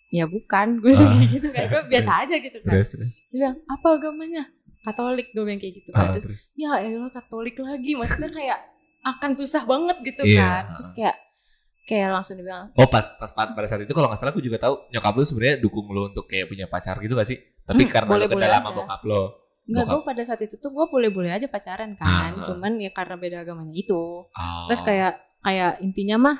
Ya 0.08 0.24
bukan. 0.24 0.78
Gue 0.78 0.92
Ah. 0.92 1.02
kayak 1.10 1.28
gitu 1.28 1.48
kan. 1.50 1.66
Gue 1.72 1.82
biasa 1.88 2.10
aja 2.22 2.36
gitu 2.36 2.58
kan. 2.60 2.72
Terus, 2.72 2.88
terus. 2.92 3.10
dia 3.26 3.36
bilang 3.36 3.56
apa 3.66 3.86
agamanya? 3.92 4.44
Katolik 4.80 5.28
gue 5.30 5.42
bilang 5.42 5.58
kayak 5.58 5.74
gitu 5.76 5.90
Ah, 5.90 5.98
kan 6.00 6.14
terus 6.14 6.24
terus. 6.24 6.42
ya 6.54 6.78
elah 6.78 7.10
Katolik 7.10 7.58
lagi. 7.58 7.92
Maksudnya 7.92 8.30
kayak 8.30 8.58
akan 9.04 9.30
susah 9.34 9.62
banget 9.62 9.96
gitu 10.04 10.22
Iya. 10.24 10.38
kan. 10.40 10.62
Terus 10.72 10.90
kayak 10.92 11.16
kayak 11.84 12.08
langsung 12.12 12.34
dibilang 12.34 12.70
Oh 12.72 12.86
pas 12.86 13.06
pas 13.12 13.30
pa- 13.30 13.46
pada 13.48 13.62
saat 13.64 13.78
itu 13.80 13.90
kalau 13.90 14.06
nggak 14.06 14.18
salah 14.20 14.30
aku 14.30 14.38
juga 14.40 14.58
tahu 14.58 14.90
nyokap 14.90 15.12
lu 15.12 15.22
sebenarnya 15.22 15.56
dukung 15.56 15.86
lu 15.88 16.06
untuk 16.08 16.26
kayak 16.26 16.46
punya 16.46 16.66
pacar 16.66 16.98
gitu 16.98 17.14
gak 17.14 17.22
sih? 17.24 17.38
Tapi 17.62 17.82
Hmm, 17.82 17.90
karena 17.92 18.06
lu 18.08 18.12
boleh-boleh 18.16 18.42
kendala 18.42 18.58
sama 18.58 18.70
bokap 18.72 19.02
lo. 19.02 19.22
Enggak, 19.66 19.84
gue 19.90 20.02
pada 20.06 20.22
saat 20.22 20.40
itu 20.46 20.54
tuh 20.62 20.70
gue 20.70 20.86
boleh-boleh 20.86 21.34
aja 21.34 21.50
pacaran 21.50 21.90
kan, 21.98 22.38
Ah. 22.38 22.46
cuman 22.46 22.78
ya 22.78 22.94
karena 22.94 23.18
beda 23.18 23.36
agamanya 23.42 23.74
itu. 23.74 24.22
Oh. 24.30 24.66
Terus 24.70 24.82
kayak 24.86 25.18
kayak 25.42 25.82
intinya 25.82 26.16
mah 26.18 26.36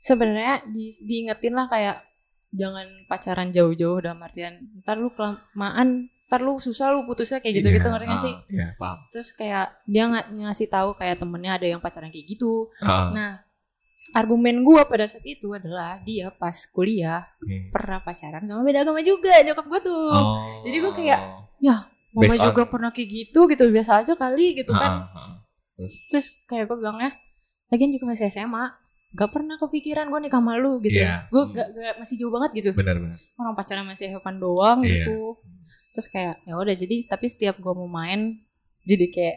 sebenarnya 0.00 0.64
di, 0.72 0.88
diingetin 1.04 1.52
lah 1.52 1.68
kayak 1.68 2.00
jangan 2.52 2.84
pacaran 3.08 3.48
jauh-jauh 3.52 4.00
dalam 4.00 4.20
artian 4.20 4.60
ntar 4.84 5.00
lu 5.00 5.12
kelamaan, 5.12 6.08
ntar 6.28 6.40
lu 6.40 6.56
susah 6.56 6.92
lu 6.92 7.04
putusnya 7.08 7.40
kayak 7.40 7.60
gitu-gitu 7.60 7.88
Iya, 7.88 7.92
ngerti 7.96 8.06
gak 8.08 8.16
ah, 8.16 8.24
sih? 8.24 8.34
Iya 8.48 8.66
paham. 8.76 8.98
Terus 9.12 9.28
kayak 9.36 9.66
dia 9.88 10.02
nggak 10.08 10.26
ngasih 10.36 10.68
tahu 10.68 10.90
kayak 10.96 11.16
temennya 11.20 11.52
ada 11.56 11.66
yang 11.68 11.80
pacaran 11.80 12.12
kayak 12.12 12.26
gitu. 12.28 12.68
Ah, 12.80 13.12
Nah 13.12 13.32
argumen 14.12 14.60
gue 14.60 14.80
pada 14.84 15.08
saat 15.08 15.24
itu 15.24 15.56
adalah 15.56 15.96
dia 16.04 16.28
pas 16.34 16.52
kuliah 16.68 17.24
hmm. 17.40 17.72
pernah 17.72 18.04
pacaran 18.04 18.44
sama 18.44 18.60
beda 18.60 18.84
agama 18.84 19.00
juga 19.00 19.40
nyokap 19.40 19.66
gue 19.68 19.80
tuh. 19.88 20.12
Oh. 20.12 20.60
Jadi 20.68 20.76
gua 20.82 20.92
kayak, 20.92 21.20
Mama 22.12 22.22
based 22.22 22.38
on- 22.38 22.48
juga 22.48 22.62
pernah 22.66 22.90
kayak 22.90 23.08
gitu 23.08 23.40
gitu 23.46 23.64
biasa 23.66 24.00
aja 24.00 24.12
kali 24.14 24.52
gitu 24.54 24.70
kan. 24.70 24.90
Ah, 25.02 25.16
ah. 25.16 25.32
Terus 26.08 26.36
kayak 26.44 26.66
gue 26.66 26.76
bilangnya, 26.76 27.10
lagian 27.68 27.90
juga 27.90 28.04
masih 28.06 28.28
SMA, 28.28 28.64
gak 29.10 29.30
pernah 29.30 29.56
kepikiran 29.56 30.06
gue 30.06 30.20
nikah 30.22 30.38
sama 30.38 30.54
lu 30.54 30.78
gitu. 30.78 31.00
Iya. 31.00 31.26
Gue 31.26 31.42
Hmm. 31.42 31.52
gak, 31.52 31.68
gak- 31.70 31.96
masih 31.98 32.14
jauh 32.16 32.30
banget 32.30 32.50
gitu. 32.54 32.68
Benar 32.72 32.96
benar. 32.96 33.16
Orang 33.34 33.54
pacaran 33.54 33.84
masih 33.84 34.06
Evan 34.10 34.36
doang 34.36 34.78
Iya. 34.80 35.02
gitu. 35.02 35.40
Terus 35.90 36.06
kayak 36.06 36.40
ya 36.42 36.54
udah 36.54 36.72
jadi 36.74 36.94
tapi 37.06 37.26
setiap 37.26 37.56
gue 37.56 37.72
mau 37.72 37.84
main 37.86 38.40
jadi 38.82 39.06
kayak 39.08 39.36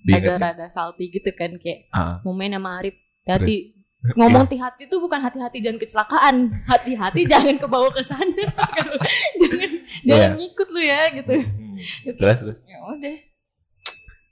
Diingetin. 0.00 0.28
ada 0.30 0.52
rada 0.54 0.66
salty 0.68 1.08
gitu 1.08 1.32
kan 1.32 1.56
kayak 1.56 1.88
Ah, 1.90 2.20
mau 2.22 2.32
main 2.32 2.50
sama 2.50 2.78
Arif 2.78 2.96
hati 3.22 3.76
Ngomong 3.98 4.46
hati-hati 4.46 4.86
tuh 4.86 5.02
bukan 5.02 5.18
hati-hati 5.18 5.58
jangan 5.58 5.74
kecelakaan, 5.76 6.34
hati-hati 6.70 7.26
jangan 7.34 7.58
kebawa 7.58 7.90
ke 7.90 7.98
sana. 7.98 8.30
jangan 9.42 9.70
jangan 10.06 10.30
ngikut 10.38 10.68
lu 10.70 10.78
ya 10.78 11.00
gitu. 11.10 11.34
Hmm. 11.78 12.16
Terus 12.18 12.38
terus. 12.42 12.58
Ya 12.66 12.78
udah. 12.82 13.16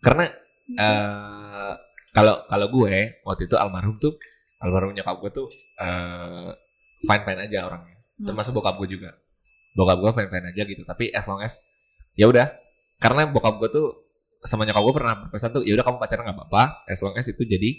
Karena 0.02 0.24
eh 0.76 1.72
kalau 2.10 2.42
kalau 2.48 2.66
gue 2.72 3.22
waktu 3.22 3.42
itu 3.46 3.54
almarhum 3.54 3.96
tuh 3.96 4.16
almarhum 4.58 4.92
nyokap 4.96 5.16
gue 5.22 5.30
tuh 5.30 5.46
eh 5.78 6.50
fine 7.06 7.22
fine 7.22 7.40
aja 7.46 7.70
orangnya. 7.70 7.96
Hmm. 8.18 8.26
Termasuk 8.28 8.52
bokap 8.56 8.74
gue 8.82 8.98
juga. 8.98 9.14
Bokap 9.76 9.98
gue 10.00 10.10
fine 10.12 10.30
fine 10.32 10.46
aja 10.50 10.62
gitu. 10.64 10.82
Tapi 10.82 11.12
as 11.12 11.26
long 11.28 11.40
as 11.40 11.60
ya 12.14 12.26
udah. 12.26 12.50
Karena 12.98 13.28
bokap 13.28 13.60
gue 13.60 13.68
tuh 13.70 13.86
sama 14.42 14.62
nyokap 14.64 14.82
gue 14.82 14.94
pernah 14.94 15.14
berpesan 15.26 15.50
tuh 15.52 15.62
ya 15.66 15.74
udah 15.74 15.84
kamu 15.84 15.98
pacaran 15.98 16.22
nggak 16.28 16.38
apa-apa 16.38 16.86
as 16.86 17.00
long 17.02 17.16
as 17.18 17.26
itu 17.26 17.42
jadi 17.42 17.70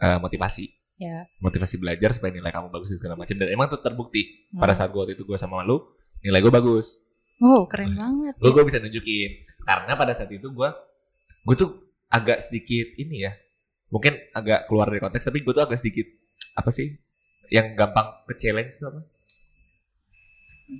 eh, 0.00 0.18
motivasi 0.20 0.68
Ya. 0.94 1.26
motivasi 1.42 1.82
belajar 1.82 2.14
supaya 2.14 2.30
nilai 2.30 2.54
kamu 2.54 2.70
bagus 2.70 2.94
dan 2.94 2.98
segala 3.02 3.14
macam 3.18 3.34
dan 3.34 3.50
emang 3.50 3.66
tuh 3.66 3.82
terbukti 3.82 4.46
Hmm. 4.54 4.62
pada 4.62 4.78
saat 4.78 4.94
gue 4.94 5.00
waktu 5.02 5.18
itu 5.18 5.26
gue 5.26 5.34
sama 5.34 5.66
lu 5.66 5.82
nilai 6.22 6.38
gue 6.38 6.54
bagus 6.54 7.02
Oh, 7.42 7.66
keren 7.66 7.98
banget. 7.98 8.34
gue 8.38 8.50
gue 8.54 8.64
bisa 8.64 8.78
nunjukin. 8.78 9.30
Karena 9.66 9.92
pada 9.98 10.12
saat 10.14 10.30
itu 10.30 10.46
gue 10.46 10.68
gue 11.44 11.56
tuh 11.58 11.70
agak 12.12 12.38
sedikit 12.44 12.94
ini 13.00 13.26
ya. 13.26 13.32
Mungkin 13.90 14.14
agak 14.34 14.70
keluar 14.70 14.86
dari 14.90 15.02
konteks 15.02 15.26
tapi 15.26 15.42
gue 15.42 15.52
tuh 15.54 15.64
agak 15.64 15.78
sedikit 15.82 16.06
apa 16.54 16.70
sih 16.70 16.94
yang 17.50 17.74
gampang 17.74 18.22
ke 18.30 18.34
challenge 18.38 18.78
tuh 18.78 18.90
apa? 18.94 19.00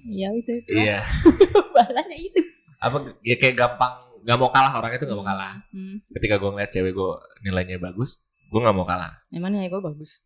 Ya 0.09 0.31
itu 0.33 0.51
itu. 0.63 0.71
iya. 0.73 1.03
Balanya 1.75 2.17
itu. 2.17 2.41
apa 2.85 3.17
ya 3.25 3.37
kayak 3.41 3.57
gampang 3.57 3.97
nggak 4.25 4.39
mau 4.41 4.53
kalah 4.53 4.73
orangnya 4.77 5.01
tuh 5.01 5.09
nggak 5.09 5.21
mau 5.21 5.27
kalah. 5.27 5.57
Hmm. 5.73 5.97
ketika 6.21 6.37
gue 6.37 6.51
ngeliat 6.53 6.71
cewek 6.73 6.93
gue 6.93 7.11
nilainya 7.45 7.81
bagus 7.81 8.21
gue 8.49 8.61
nggak 8.61 8.77
mau 8.77 8.87
kalah. 8.87 9.13
Emang 9.33 9.51
nilai 9.51 9.69
gue 9.73 9.81
bagus. 9.81 10.23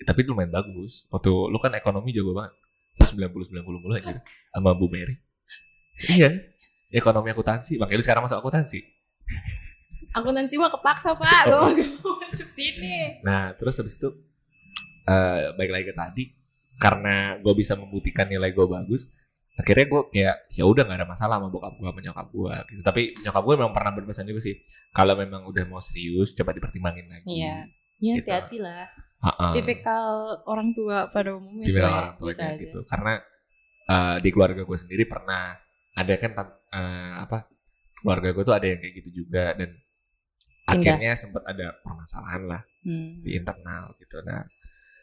tapi 0.00 0.24
itu 0.24 0.32
lumayan 0.32 0.48
bagus. 0.48 1.04
Waktu 1.12 1.28
lu 1.28 1.60
kan 1.60 1.76
ekonomi 1.76 2.08
jago 2.16 2.32
banget. 2.32 2.56
Terus 2.96 3.12
90 3.20 3.52
90 3.52 3.84
mulu 3.84 3.94
aja 3.96 4.16
sama 4.52 4.72
Bu 4.72 4.88
Mary 4.88 5.20
iya 6.08 6.30
ekonomi 6.88 7.28
akuntansi 7.28 7.76
makanya 7.76 7.98
lu 7.98 8.04
sekarang 8.04 8.22
masuk 8.24 8.38
akuntansi 8.38 8.80
Akuntansi 10.10 10.58
mah 10.58 10.74
kepaksa 10.74 11.14
pak, 11.14 11.46
gue 11.46 11.54
mau 11.54 11.70
masuk 12.26 12.48
sini. 12.50 13.22
Nah, 13.22 13.54
terus 13.54 13.78
habis 13.78 13.94
itu 13.94 14.10
eh 15.06 15.54
baik 15.54 15.70
lagi 15.70 15.84
ke 15.86 15.94
tadi 15.94 16.24
karena 16.74 17.38
gue 17.38 17.54
bisa 17.54 17.78
membuktikan 17.78 18.26
nilai 18.26 18.50
gue 18.50 18.66
bagus, 18.66 19.06
akhirnya 19.54 19.86
gue 19.86 20.00
kayak 20.10 20.36
ya 20.50 20.66
udah 20.66 20.82
nggak 20.82 20.98
ada 20.98 21.06
masalah 21.06 21.38
sama 21.38 21.46
bokap 21.46 21.78
gue 21.78 21.86
sama 21.86 22.00
nyokap 22.02 22.26
gue 22.26 22.54
gitu. 22.74 22.80
Tapi 22.82 23.02
nyokap 23.22 23.42
gue 23.46 23.54
memang 23.54 23.70
pernah 23.70 23.92
berpesan 23.94 24.26
juga 24.26 24.42
sih, 24.42 24.58
kalau 24.90 25.14
memang 25.14 25.46
udah 25.46 25.62
mau 25.70 25.78
serius 25.78 26.34
coba 26.34 26.50
dipertimbangin 26.50 27.06
lagi. 27.06 27.26
Iya. 27.30 27.70
Ya 28.02 28.14
Gitu. 28.18 28.26
hati-hati 28.26 28.58
lah. 28.58 28.90
Ha-ha. 29.22 29.54
Tipikal 29.54 30.42
orang 30.42 30.74
tua 30.74 31.06
pada 31.06 31.38
umumnya 31.38 31.70
Tipikal 31.70 31.86
sih, 31.86 31.94
orang 31.94 32.16
tua 32.18 32.30
aja. 32.34 32.46
gitu. 32.58 32.78
Karena 32.82 33.12
eh, 33.86 34.16
di 34.18 34.28
keluarga 34.34 34.62
gue 34.66 34.78
sendiri 34.80 35.06
pernah 35.06 35.54
ada 36.00 36.14
kan 36.16 36.30
eh, 36.70 37.12
apa 37.20 37.38
keluarga 38.00 38.28
gue 38.32 38.44
tuh 38.44 38.54
ada 38.54 38.66
yang 38.66 38.80
kayak 38.80 38.94
gitu 39.04 39.10
juga 39.24 39.52
dan 39.52 39.70
Pindah. 39.70 40.72
akhirnya 40.72 41.12
sempat 41.14 41.42
ada 41.44 41.76
permasalahan 41.80 42.44
lah 42.46 42.62
Hmm. 42.80 43.20
di 43.20 43.36
internal 43.36 43.92
gitu 44.00 44.24
nah 44.24 44.40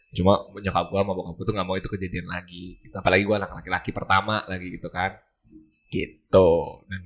cuma 0.10 0.34
nyokap 0.58 0.90
gue 0.90 0.98
sama 0.98 1.14
bokap 1.14 1.34
gue 1.38 1.46
tuh 1.46 1.54
nggak 1.54 1.68
mau 1.68 1.78
itu 1.78 1.90
kejadian 1.94 2.26
lagi 2.26 2.82
gitu. 2.82 2.96
apalagi 2.98 3.22
gue 3.22 3.36
anak 3.38 3.54
laki-laki 3.54 3.94
pertama 3.94 4.42
lagi 4.50 4.74
gitu 4.74 4.90
kan 4.90 5.14
gitu 5.94 6.50
dan 6.90 7.02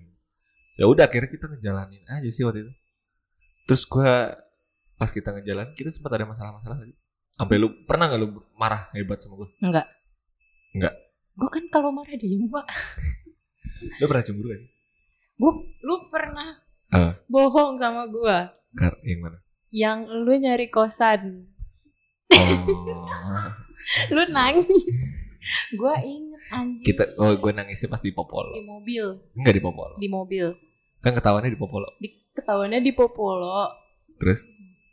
ya 0.79 0.87
udah 0.87 1.11
akhirnya 1.11 1.27
kita 1.27 1.51
ngejalanin 1.51 1.99
aja 2.07 2.29
sih 2.31 2.47
waktu 2.47 2.63
itu 2.63 2.71
terus 3.67 3.83
gue 3.83 4.11
pas 4.95 5.09
kita 5.11 5.27
ngejalan 5.35 5.75
kita 5.75 5.91
sempat 5.91 6.15
ada 6.15 6.23
masalah-masalah 6.23 6.77
lagi 6.79 6.95
sampai 7.35 7.55
lu 7.59 7.67
pernah 7.83 8.07
nggak 8.07 8.21
lu 8.23 8.27
marah 8.55 8.87
hebat 8.95 9.19
sama 9.19 9.43
gue 9.43 9.49
Enggak. 9.59 9.87
Enggak. 10.71 10.93
Gue 11.35 11.49
kan 11.51 11.63
kalau 11.67 11.91
marah 11.91 12.15
diem 12.15 12.47
pak. 12.47 12.63
lu 13.91 14.05
pernah 14.05 14.21
cemburu 14.21 14.47
gak 14.47 14.59
sih 14.59 14.69
Gue, 15.33 15.51
lu 15.79 15.95
pernah 16.07 16.49
Eh. 16.91 17.13
bohong 17.25 17.73
sama 17.75 18.05
gue. 18.05 18.37
Kar 18.73 18.93
yang 19.01 19.19
mana 19.21 19.39
Yang 19.69 19.99
lu 20.19 20.33
nyari 20.35 20.67
kosan. 20.67 21.47
oh 22.29 23.07
Lu 24.13 24.21
nangis. 24.27 24.69
gue 25.71 25.95
inget 26.03 26.41
anjing. 26.49 26.85
kita 26.85 27.17
oh 27.17 27.33
gue 27.33 27.51
nangisnya 27.51 27.87
pas 27.87 27.97
di 27.97 28.11
popolo 28.11 28.51
Di 28.51 28.61
mobil. 28.61 29.05
enggak 29.33 29.53
di 29.53 29.61
popolo 29.61 29.95
Di 29.97 30.07
mobil. 30.07 30.45
kan 30.99 31.11
ketahuannya 31.11 31.49
di 31.49 31.57
popolo 31.57 31.89
Di, 31.97 32.07
ketahuannya 32.31 32.79
di 32.79 32.91
Popolo. 32.91 33.65
terus 34.15 34.45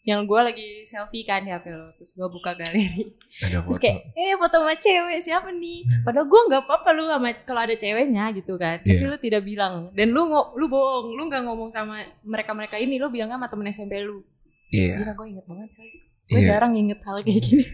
Yang 0.09 0.21
gue 0.25 0.41
lagi 0.43 0.69
selfie 0.83 1.21
kan 1.23 1.45
di 1.45 1.53
HP 1.53 1.69
lo. 1.69 1.93
Terus 1.95 2.11
gue 2.11 2.27
buka 2.27 2.57
galeri. 2.57 3.13
ada 3.39 3.61
Terus 3.61 3.69
foto 3.69 3.77
kayak, 3.79 3.99
eh 4.15 4.33
foto 4.35 4.57
sama 4.57 4.73
cewek 4.75 5.19
siapa 5.19 5.49
nih? 5.53 5.85
Padahal 6.01 6.25
gue 6.25 6.41
nggak 6.49 6.63
apa-apa 6.65 6.89
lu 6.91 7.05
sama 7.05 7.29
kalau 7.45 7.61
ada 7.61 7.75
ceweknya 7.75 8.25
gitu 8.33 8.57
kan. 8.57 8.81
Tapi 8.81 8.97
Iya. 8.97 9.05
lu 9.05 9.19
tidak 9.19 9.43
bilang. 9.43 9.93
Dan 9.93 10.11
lu 10.11 10.25
ngo- 10.27 10.57
lu 10.57 10.65
bohong. 10.67 11.13
Lu 11.13 11.29
nggak 11.29 11.45
ngomong 11.45 11.69
sama 11.69 11.95
mereka-mereka 12.23 12.77
ini. 12.77 12.97
Lu 12.97 13.07
bilangnya 13.07 13.37
sama 13.37 13.47
temen 13.47 13.69
SMP 13.69 14.01
lu. 14.01 14.25
iya 14.69 14.97
Gila 14.97 15.13
gue 15.15 15.27
inget 15.29 15.45
banget 15.45 15.69
coy. 15.71 15.91
Gue 16.27 16.41
Iya. 16.41 16.49
jarang 16.51 16.73
inget 16.73 17.01
hal 17.01 17.17
kayak 17.19 17.41
gini. 17.41 17.65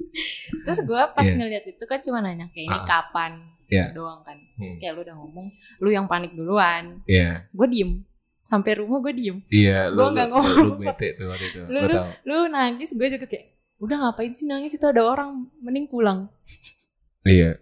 Terus 0.64 0.80
gue 0.82 1.02
pas 1.10 1.22
Iya. 1.22 1.34
ngeliat 1.34 1.64
itu 1.66 1.84
kan 1.84 1.98
cuma 2.00 2.18
nanya 2.18 2.46
kayak 2.48 2.66
ini 2.66 2.78
Ah. 2.78 2.84
kapan 2.86 3.32
Iya. 3.66 3.90
doang 3.90 4.20
kan. 4.22 4.36
Terus 4.54 4.72
Hmm. 4.72 4.78
kayak 4.78 4.92
lu 4.92 5.00
udah 5.02 5.16
ngomong, 5.16 5.46
lu 5.78 5.88
yang 5.88 6.04
panik 6.04 6.32
duluan. 6.32 7.00
iya 7.04 7.48
Gue 7.50 7.66
diem. 7.66 8.04
Sampai 8.44 8.76
rumah 8.76 9.00
gue 9.00 9.12
diem. 9.12 9.40
Iya, 9.48 9.88
lu, 9.88 9.98
Gua 9.98 10.08
nggak 10.12 10.28
ngomong. 10.28 10.56
lu 10.60 10.72
bete 10.76 11.16
tuh 11.16 11.26
waktu 11.26 11.44
itu. 11.48 11.60
Lu- 11.64 11.80
Gua 11.80 11.88
lu- 11.88 11.96
tahu. 11.96 12.10
Lu 12.22 12.36
nangis, 12.46 12.88
gue 12.92 13.08
juga 13.08 13.24
kayak 13.24 13.46
udah 13.80 13.96
ngapain 13.98 14.30
sih 14.30 14.44
nangis 14.44 14.72
itu 14.72 14.84
ada 14.84 15.00
orang 15.00 15.30
mending 15.58 15.88
pulang. 15.88 16.28
Iya. 17.24 17.56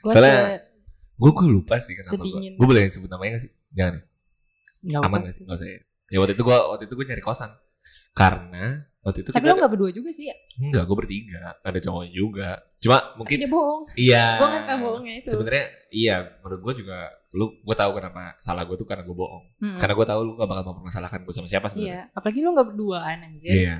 Gue 0.00 0.12
Soalnya- 0.14 0.62
Gue 1.12 1.30
gue 1.30 1.48
lupa 1.48 1.78
sih 1.78 1.94
kenapa 1.94 2.18
gue. 2.18 2.54
Gue 2.54 2.66
boleh 2.66 2.82
sebut 2.86 3.06
namanya 3.06 3.38
gak 3.38 3.42
sih? 3.46 3.52
Jangan 3.72 3.92
ya? 3.94 4.02
Nggak 4.82 5.00
Aman 5.02 5.06
usah 5.06 5.20
gak 5.22 5.34
sih? 5.34 5.44
Gak 5.46 5.56
usah 5.58 5.68
ya. 5.68 5.78
Ya 6.10 6.16
waktu 6.18 6.32
itu 6.34 6.42
gue 6.42 6.56
waktu 6.56 6.84
itu 6.86 6.94
gue 6.94 7.06
nyari 7.06 7.22
kosan. 7.22 7.50
Karena 8.12 8.84
waktu 9.02 9.26
itu 9.26 9.30
Tapi 9.34 9.46
lo 9.46 9.56
gak 9.56 9.72
berdua 9.72 9.90
juga 9.90 10.10
sih 10.12 10.30
ya? 10.30 10.36
enggak 10.60 10.84
gue 10.84 10.96
bertiga. 10.96 11.58
Ada 11.60 11.78
cowoknya 11.82 12.10
juga. 12.12 12.50
Cuma 12.78 12.98
Tapi 12.98 13.16
mungkin 13.18 13.36
dia 13.38 13.50
bohong. 13.50 13.82
iya. 13.96 14.24
Gue 14.38 14.46
gak 14.46 14.62
suka 14.62 14.74
bohongnya 14.78 15.14
itu. 15.18 15.28
Sebenarnya 15.32 15.64
iya 15.90 16.16
menurut 16.40 16.60
gue 16.62 16.74
juga 16.84 16.98
lu 17.32 17.46
gue 17.58 17.76
tahu 17.76 17.90
kenapa 17.96 18.36
salah 18.36 18.62
gue 18.62 18.76
tuh 18.76 18.84
karena 18.84 19.02
gue 19.02 19.16
bohong. 19.16 19.44
Mm-mm. 19.58 19.78
Karena 19.80 19.94
gue 19.96 20.06
tahu 20.06 20.20
lu 20.22 20.32
gak 20.36 20.48
bakal 20.48 20.64
mempermasalahkan 20.70 21.20
gue 21.22 21.34
sama 21.34 21.48
siapa 21.48 21.66
sebenarnya. 21.66 22.06
Iya, 22.06 22.14
apalagi 22.14 22.38
lo 22.40 22.50
gak 22.52 22.68
berduaan 22.74 23.16
anjir. 23.24 23.50
Iya. 23.52 23.76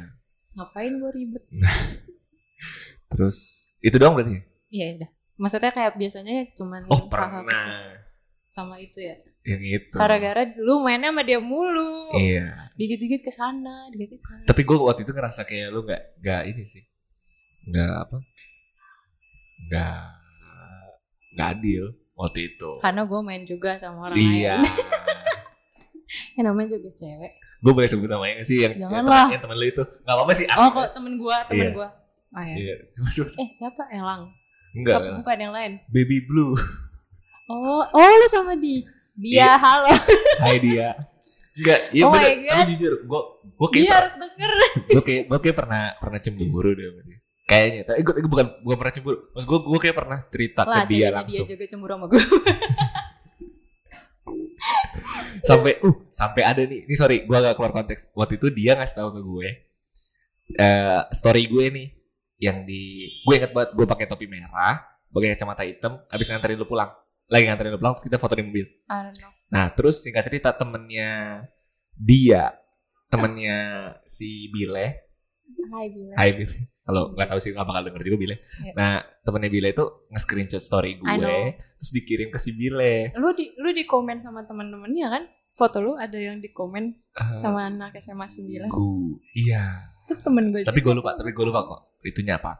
Ngapain 0.53 0.93
gue 0.97 1.11
ribet? 1.13 1.45
Terus 3.13 3.69
itu 3.79 3.97
doang 3.99 4.15
berarti? 4.17 4.41
Iya 4.73 4.97
udah. 4.97 5.11
Maksudnya 5.37 5.73
kayak 5.75 5.93
biasanya 5.97 6.35
cuman 6.55 6.87
Oh 6.89 7.09
pernah. 7.11 7.43
Sama 8.53 8.77
itu 8.77 9.01
ya. 9.01 9.17
Yang 9.49 9.63
itu. 9.81 9.97
Gara-gara 9.97 10.45
lu 10.61 10.85
mainnya 10.85 11.09
sama 11.09 11.25
dia 11.25 11.41
mulu. 11.41 12.13
Iya. 12.13 12.69
Dikit-dikit 12.77 13.25
ke 13.25 13.33
sana, 13.33 13.89
dikit-dikit 13.89 14.21
ke 14.21 14.27
sana. 14.29 14.45
Tapi 14.45 14.61
gue 14.61 14.77
waktu 14.77 15.01
itu 15.03 15.13
ngerasa 15.13 15.41
kayak 15.43 15.73
lu 15.73 15.81
nggak 15.83 16.21
nggak 16.21 16.43
ini 16.47 16.63
sih, 16.63 16.85
nggak 17.65 17.93
apa, 17.99 18.17
nggak 19.63 19.97
nggak 21.33 21.49
adil 21.51 21.85
waktu 22.13 22.39
itu. 22.47 22.71
Karena 22.79 23.03
gue 23.03 23.21
main 23.23 23.43
juga 23.43 23.73
sama 23.75 24.07
orang 24.07 24.17
Iya. 24.17 24.61
lain. 24.61 24.69
Yang 26.37 26.45
namanya 26.45 26.69
juga 26.71 26.91
cewek. 26.93 27.33
gue 27.63 27.71
boleh 27.71 27.87
sebut 27.87 28.11
namanya 28.11 28.43
nggak 28.43 28.49
sih 28.51 28.59
yang, 28.59 28.75
temen, 28.75 29.07
yang 29.07 29.39
temen 29.39 29.55
lu 29.55 29.63
itu 29.65 29.81
nggak 29.81 30.13
apa-apa 30.13 30.33
sih. 30.35 30.45
Oh 30.51 30.67
kok 30.69 30.93
temen 30.93 31.15
gue, 31.15 31.37
temen 31.47 31.63
Iya. 31.63 31.71
gue. 31.73 31.89
Oh 32.35 32.43
ya. 32.43 32.55
Iya. 32.59 32.75
Cuma 32.93 33.09
sebut- 33.09 33.37
Eh 33.39 33.49
siapa? 33.55 33.83
Elang. 33.89 34.23
Enggak. 34.75 34.99
Bukan 35.23 35.37
yang 35.39 35.55
lain. 35.55 35.73
Baby 35.89 36.27
Blue. 36.27 36.53
Oh, 37.53 37.85
oh 37.85 38.01
lu 38.17 38.27
sama 38.33 38.57
di 38.57 38.81
dia 39.13 39.45
Iya. 39.45 39.61
halo. 39.61 39.93
Hai 40.45 40.57
dia. 40.57 40.97
Enggak, 41.53 41.81
iya 41.93 42.03
Oh 42.09 42.11
bener. 42.17 42.49
Tapi 42.49 42.73
jujur, 42.73 43.05
gue 43.05 43.21
gue 43.45 43.69
kayak 43.69 43.85
Dia 43.85 43.95
harus 44.01 44.15
denger. 44.17 44.51
gue 44.97 45.03
kayak 45.05 45.23
gue 45.29 45.39
kayak 45.45 45.57
pernah 45.61 45.83
pernah 46.01 46.19
cemburu 46.25 46.73
deh 46.73 46.89
sama 46.89 47.01
dia. 47.05 47.19
Kayaknya, 47.45 47.81
tapi 47.85 48.01
gue 48.01 48.15
bukan 48.25 48.47
bukan 48.65 48.77
pernah 48.81 48.93
cemburu. 48.97 49.17
Maksud 49.37 49.49
gue 49.53 49.59
gue 49.69 49.81
kayak 49.85 49.97
pernah 50.01 50.19
cerita 50.33 50.61
Lah, 50.65 50.89
ke 50.89 50.97
dia 50.97 51.09
langsung. 51.13 51.45
dia 51.45 51.53
juga 51.53 51.65
cemburu 51.69 51.93
sama 51.93 52.07
gue. 52.09 52.23
sampai 55.43 55.83
uh 55.83 55.97
sampai 56.07 56.43
ada 56.47 56.63
nih 56.63 56.87
ini 56.87 56.95
sorry 56.95 57.27
gue 57.27 57.35
agak 57.35 57.59
keluar 57.59 57.75
konteks 57.75 58.15
waktu 58.15 58.39
itu 58.39 58.47
dia 58.55 58.79
ngasih 58.79 59.03
tahu 59.03 59.11
ke 59.11 59.21
gue 59.27 59.49
eh 60.55 61.01
story 61.11 61.51
gue 61.51 61.65
nih 61.67 61.89
yang 62.39 62.63
di 62.63 63.11
gue 63.27 63.35
inget 63.35 63.51
banget 63.51 63.75
gue 63.75 63.83
pakai 63.83 64.07
topi 64.07 64.31
merah 64.31 64.79
pakai 65.11 65.35
kacamata 65.35 65.67
hitam 65.67 65.99
habis 66.07 66.31
nganterin 66.31 66.63
lu 66.63 66.71
pulang 66.71 66.95
lagi 67.27 67.45
nganterin 67.45 67.71
lu 67.71 67.79
pulang 67.79 67.95
terus 67.95 68.07
kita 68.07 68.17
foto 68.17 68.35
di 68.35 68.43
mobil 68.43 68.67
I 68.87 68.99
don't 69.05 69.17
know. 69.17 69.31
nah 69.49 69.69
terus 69.69 70.01
singkat 70.01 70.25
cerita 70.25 70.51
temennya 70.51 71.45
dia 71.93 72.57
temennya 73.07 73.59
si 74.03 74.49
Bile 74.49 75.11
Hai 75.63 75.89
Bila. 75.89 76.15
Hai 76.17 76.31
Bile 76.35 76.57
kalau 76.83 77.13
nggak 77.13 77.29
tahu 77.29 77.39
sih 77.39 77.51
nggak 77.51 77.63
bakal 77.63 77.83
denger 77.85 78.03
juga 78.05 78.19
Bile 78.19 78.37
Iya. 78.59 78.73
nah 78.73 78.93
temennya 79.21 79.49
Bile 79.49 79.69
itu 79.71 79.85
nge-screenshot 80.09 80.59
story 80.59 80.97
gue 80.97 81.15
terus 81.77 81.91
dikirim 81.93 82.29
ke 82.29 82.39
si 82.39 82.51
Bile 82.53 83.15
Lu 83.15 83.31
di 83.31 83.53
lu 83.57 83.71
di 83.71 83.85
komen 83.85 84.19
sama 84.19 84.43
teman-temannya 84.43 85.07
kan? 85.09 85.23
Foto 85.53 85.79
lu 85.79 85.93
ada 85.95 86.17
yang 86.17 86.39
di 86.39 86.49
komen 86.49 86.97
Eh, 87.13 87.37
sama 87.37 87.69
anak 87.69 87.93
SMA 87.97 88.25
9. 88.25 88.67
gue 88.67 89.21
iya 89.39 89.85
Itu 90.03 90.17
temen 90.19 90.49
gue 90.49 90.65
Tapi 90.65 90.81
gue 90.81 90.95
lupa, 90.95 91.13
tapi 91.13 91.31
gue 91.31 91.45
lupa 91.45 91.61
kok 91.63 91.81
itunya 92.03 92.37
apa. 92.37 92.57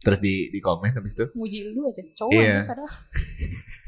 Terus 0.00 0.18
di 0.18 0.48
di 0.48 0.58
komen 0.58 0.90
habis 0.90 1.12
itu. 1.12 1.28
Muji 1.32 1.68
lu 1.68 1.84
aja, 1.84 2.02
cowok 2.10 2.32
Iya. 2.34 2.48
aja 2.48 2.60
padahal. 2.66 2.88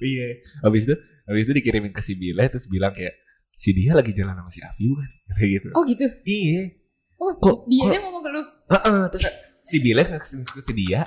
Iya. 0.00 0.28
Habis 0.60 0.82
itu 0.84 0.94
habis 1.24 1.42
itu 1.44 1.52
dikirimin 1.54 1.92
ke 1.92 2.00
si 2.00 2.14
Bile 2.14 2.44
terus 2.48 2.66
bilang 2.66 2.92
kayak 2.92 3.14
si 3.54 3.70
dia 3.70 3.94
lagi 3.94 4.10
jalan 4.10 4.34
sama 4.34 4.50
si 4.50 4.60
Avi 4.60 4.84
bukan? 4.86 5.08
Kayak 5.32 5.50
gitu. 5.56 5.68
Oh 5.72 5.82
gitu. 5.84 6.06
Iya. 6.22 6.62
Oh, 7.14 7.30
Kok- 7.34 7.64
dia 7.66 7.80
kok- 7.80 7.92
yang 7.94 8.04
ngomong 8.04 8.22
ke 8.22 8.30
lu. 8.32 8.42
Heeh, 8.68 9.00
terus 9.08 9.24
si 9.62 9.76
Bile 9.80 10.02
ngasih 10.04 10.44
ke 10.44 10.60
si 10.60 10.72
dia, 10.74 11.00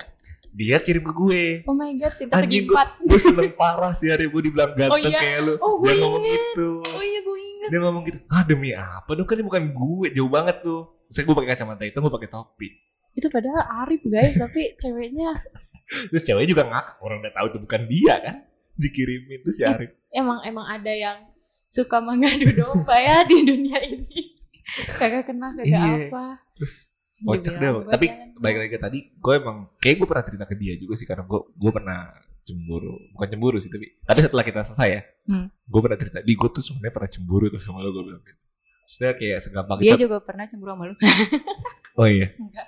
dia 0.50 0.76
kirim 0.80 1.04
ke 1.04 1.12
gue. 1.12 1.44
Oh 1.68 1.76
my 1.76 1.92
god, 1.94 2.14
cinta 2.16 2.40
Anjing, 2.40 2.64
segi 2.64 2.72
empat. 2.72 2.88
Gue 3.04 3.20
seneng 3.20 3.50
parah 3.54 3.92
sih 3.92 4.08
hari 4.08 4.26
gue 4.26 4.42
dibilang 4.42 4.72
ganteng 4.74 5.12
iya? 5.12 5.20
kayak 5.20 5.40
lu. 5.44 5.54
Oh, 5.60 5.78
gue 5.78 5.92
dia 5.92 6.00
ngomong 6.00 6.24
inget. 6.24 6.40
gitu. 6.42 6.68
Oh 6.82 7.04
iya 7.04 7.20
gue 7.20 7.38
inget. 7.38 7.68
Dia 7.70 7.80
ngomong 7.84 8.02
gitu. 8.08 8.18
Ah 8.26 8.42
demi 8.42 8.70
apa 8.72 9.10
dong 9.12 9.26
kan 9.28 9.36
ini 9.38 9.44
bukan 9.46 9.62
gue 9.70 10.06
jauh 10.10 10.30
banget 10.32 10.56
tuh. 10.64 10.80
Saya 11.12 11.22
gue 11.22 11.34
pakai 11.36 11.50
kacamata 11.54 11.82
itu 11.84 11.98
gue 12.00 12.12
pakai 12.12 12.30
topi. 12.32 12.68
Itu 13.14 13.28
padahal 13.28 13.62
Arif 13.84 14.02
guys, 14.02 14.34
tapi 14.38 14.74
ceweknya 14.74 15.36
Terus 16.10 16.22
ceweknya 16.24 16.48
juga 16.48 16.64
ngakak 16.66 16.96
orang 17.00 17.18
udah 17.22 17.32
tahu 17.32 17.46
itu 17.48 17.58
bukan 17.62 17.80
dia 17.86 18.14
kan. 18.18 18.36
Dikirimin 18.78 19.42
tuh 19.42 19.50
si 19.50 19.62
Arif. 19.62 19.90
emang 20.08 20.38
emang 20.40 20.64
ada 20.64 20.88
yang 20.88 21.18
suka 21.66 21.98
mengadu 21.98 22.48
domba 22.56 22.96
ya 22.96 23.20
di 23.22 23.42
dunia 23.42 23.82
ini. 23.82 24.38
Kagak 24.90 25.26
kena 25.26 25.52
kagak 25.52 25.66
Iya. 25.66 26.06
apa. 26.06 26.24
Terus 26.54 26.74
kocak 27.18 27.52
deh. 27.52 27.58
bilang, 27.58 27.74
"Gua 27.80 27.92
Tapi 27.92 28.06
jalan." 28.06 28.26
balik 28.38 28.56
lagi 28.56 28.70
ke 28.70 28.78
tadi, 28.78 28.98
gue 29.12 29.34
emang 29.34 29.56
kayak 29.76 29.96
gue 29.96 30.06
pernah 30.06 30.22
cerita 30.22 30.44
ke 30.44 30.54
dia 30.54 30.74
juga 30.74 30.94
sih 30.94 31.04
karena 31.04 31.22
gue 31.22 31.40
gue 31.50 31.70
pernah 31.70 31.98
cemburu. 32.40 32.94
Bukan 33.12 33.26
cemburu 33.28 33.56
sih 33.56 33.66
tapi 33.66 33.98
tapi 34.00 34.18
setelah 34.20 34.40
kita 34.42 34.62
selesai 34.62 34.88
ya, 34.88 35.00
Hmm. 35.26 35.46
gue 35.50 35.80
pernah 35.82 35.98
cerita. 35.98 36.18
Di 36.20 36.32
gue 36.32 36.48
tuh 36.48 36.62
sebenarnya 36.62 36.94
pernah 36.94 37.10
cemburu 37.10 37.44
tuh 37.48 37.58
sama 37.58 37.78
lo 37.78 37.90
gue 37.90 38.04
bilang 38.04 38.22
gitu. 38.22 38.38
Maksudnya 38.80 39.12
kayak 39.14 39.38
segampang 39.38 39.76
Dia 39.78 39.86
kita. 39.90 40.00
juga 40.00 40.16
pernah 40.20 40.44
cemburu 40.44 40.70
sama 40.70 40.84
lu. 40.84 40.94
Oh 41.98 42.06
iya. 42.06 42.30
Enggak. 42.32 42.66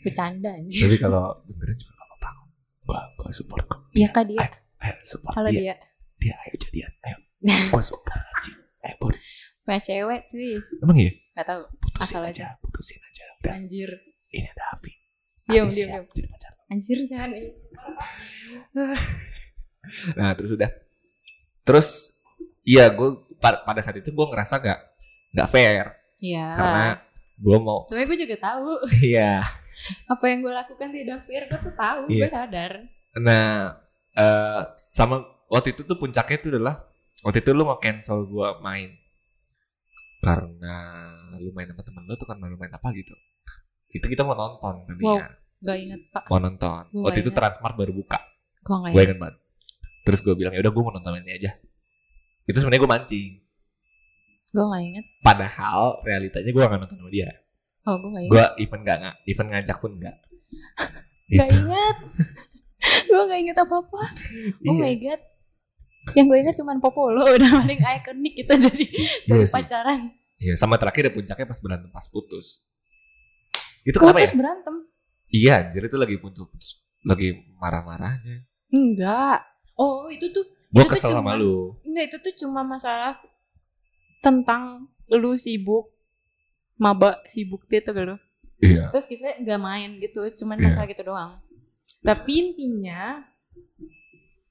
Bercanda 0.00 0.50
anjir. 0.50 0.80
Tapi 0.82 0.96
kalau 0.96 1.24
dengerin 1.44 1.76
juga 1.76 1.92
gak 1.92 2.06
apa-apa. 2.08 2.30
Gue 2.80 2.98
gue 3.18 3.30
support 3.30 3.64
kok. 3.64 3.78
Iya 3.90 4.08
kak 4.10 4.24
dia. 4.26 4.40
Ayo 4.84 4.96
support 5.00 5.32
Kalau 5.32 5.48
dia. 5.48 5.72
dia 5.72 5.74
dia. 6.20 6.34
ayo 6.44 6.54
jadian. 6.60 6.92
Ayo. 7.02 7.16
Oh 7.72 7.80
support 7.80 8.12
anjing. 8.12 8.56
Ayo 8.80 8.94
Bor. 9.00 9.14
punya 9.64 9.80
cewek 9.80 10.20
cuy. 10.28 10.60
Emang 10.78 10.96
iya? 11.00 11.12
Gak 11.34 11.46
tahu. 11.48 11.62
Putusin 11.80 12.04
Asal 12.04 12.22
aja. 12.22 12.46
Putusin 12.60 13.00
aja. 13.00 13.24
Udah. 13.40 13.52
Anjir. 13.56 13.90
Ini 14.28 14.44
ada 14.46 14.64
Avi. 14.76 14.92
Diam 15.44 15.66
diam 15.66 15.88
diam. 15.88 16.04
Jadi 16.12 16.28
pacar. 16.28 16.52
Anjir 16.68 16.98
jangan. 17.04 17.30
Nah 20.16 20.32
terus 20.32 20.52
udah. 20.52 20.70
Terus 21.64 21.88
iya 22.64 22.88
gue 22.88 23.08
pada 23.40 23.80
saat 23.80 24.00
itu 24.00 24.08
gue 24.08 24.26
ngerasa 24.28 24.56
gak 24.56 24.80
nggak 25.36 25.48
fair 25.52 25.84
Iya. 26.16 26.56
karena 26.56 26.86
gue 27.36 27.58
mau 27.60 27.84
Sebenarnya 27.84 28.08
gue 28.08 28.18
juga 28.24 28.36
tahu 28.40 28.70
iya 29.12 29.44
apa 30.08 30.24
yang 30.24 30.40
gue 30.40 30.52
lakukan 30.54 30.88
tidak 30.88 31.20
fair. 31.26 31.44
Gue 31.44 31.60
tuh 31.60 31.74
tahu. 31.76 32.00
Iya. 32.08 32.24
Gue 32.24 32.30
sadar. 32.32 32.72
nah 33.14 33.76
eh, 34.14 34.60
sama 34.90 35.20
waktu 35.46 35.72
itu 35.72 35.82
tuh 35.82 35.94
puncaknya 35.94 36.36
itu 36.36 36.48
adalah 36.50 36.74
waktu 37.20 37.38
itu 37.38 37.50
lu 37.50 37.64
nge-cancel 37.64 38.24
gue 38.24 38.48
main 38.60 38.90
karena 40.20 40.76
lu 41.36 41.50
main 41.50 41.66
sama 41.66 41.82
temen 41.82 42.02
lu 42.02 42.14
tuh 42.14 42.24
karena 42.24 42.44
lu 42.44 42.56
main 42.56 42.70
apa 42.70 42.88
gitu 42.92 43.12
itu 43.90 44.04
kita 44.04 44.22
mau 44.22 44.34
nonton 44.34 44.86
tadinya 44.86 45.28
Gak 45.60 45.76
inget 45.78 46.00
pak. 46.10 46.24
mau 46.26 46.36
nonton 46.38 46.82
Gua 46.90 47.08
waktu 47.08 47.20
itu 47.20 47.30
ingat. 47.30 47.38
Transmart 47.38 47.74
baru 47.74 47.92
buka 47.92 48.18
Gue 48.62 48.76
gak 48.78 48.92
inget. 48.92 49.16
banget 49.18 49.36
terus 50.02 50.20
gue 50.20 50.34
bilang 50.34 50.52
ya 50.52 50.60
udah 50.60 50.70
gue 50.70 50.82
mau 50.82 50.92
nonton 50.92 51.12
ini 51.18 51.32
aja 51.34 51.50
itu 52.44 52.56
sebenarnya 52.56 52.80
gue 52.80 52.92
mancing 52.92 53.30
Gue 54.50 54.64
gak 54.64 54.82
inget. 54.82 55.04
padahal 55.20 55.80
realitanya 56.02 56.50
gue 56.50 56.60
gak 56.62 56.72
nonton 56.78 56.98
sama 56.98 57.10
dia 57.10 57.28
Oh 57.84 57.96
gue 57.96 58.08
gak 58.08 58.22
inget. 58.22 58.30
gue 58.30 58.44
event 58.60 58.82
gak, 58.82 58.96
nggak 58.98 59.16
event 59.26 59.48
ngajak 59.50 59.76
pun 59.78 59.92
gak 59.98 60.16
Gak 61.26 61.48
inget. 61.50 61.96
gue 63.08 63.20
gak 63.24 63.40
inget 63.40 63.56
apa-apa. 63.56 64.00
Oh 64.62 64.72
Iya. 64.72 64.80
my 64.80 64.94
god. 64.98 65.22
Yang 66.12 66.26
gue 66.28 66.38
inget 66.38 66.56
cuman 66.60 66.76
Popolo 66.78 67.24
udah 67.36 67.50
paling 67.58 67.80
ikonik 67.80 68.34
gitu 68.36 68.52
dari 68.54 68.86
Iya 68.86 69.40
dari 69.40 69.46
pacaran. 69.48 70.00
Iya, 70.36 70.54
sama 70.54 70.76
terakhir 70.76 71.08
ya 71.08 71.12
puncaknya 71.12 71.46
pas 71.46 71.58
berantem 71.58 71.88
pas 71.88 72.06
putus. 72.06 72.68
Itu 73.82 73.96
kenapa 73.96 74.20
ya? 74.20 74.28
Putus 74.28 74.36
berantem. 74.36 74.74
Iya, 75.28 75.52
anjir 75.62 75.82
itu 75.82 75.96
lagi 75.96 76.16
putus, 76.16 76.44
putus 76.44 76.70
lagi 77.02 77.32
marah-marahnya. 77.56 78.44
Enggak. 78.68 79.44
Oh 79.74 80.08
itu 80.08 80.28
tuh. 80.30 80.44
Gue 80.68 80.82
itu 80.82 80.84
tuh 80.84 80.92
kesel 80.92 81.10
sama 81.14 81.34
lu. 81.34 81.72
Enggak 81.82 82.04
itu 82.08 82.16
tuh 82.20 82.34
cuma 82.40 82.60
masalah 82.62 83.16
tentang 84.20 84.88
lu 85.08 85.36
sibuk 85.36 85.92
maba 86.74 87.20
sibuk 87.24 87.64
gitu 87.66 87.92
gitu. 87.92 88.16
Iya. 88.60 88.88
Terus 88.90 89.06
kita 89.06 89.40
nggak 89.40 89.60
main 89.60 89.90
gitu, 89.98 90.20
cuman 90.36 90.56
Iya. 90.58 90.64
masalah 90.68 90.86
gitu 90.88 91.02
doang. 91.04 91.32
Tapi 92.04 92.32
intinya 92.36 93.24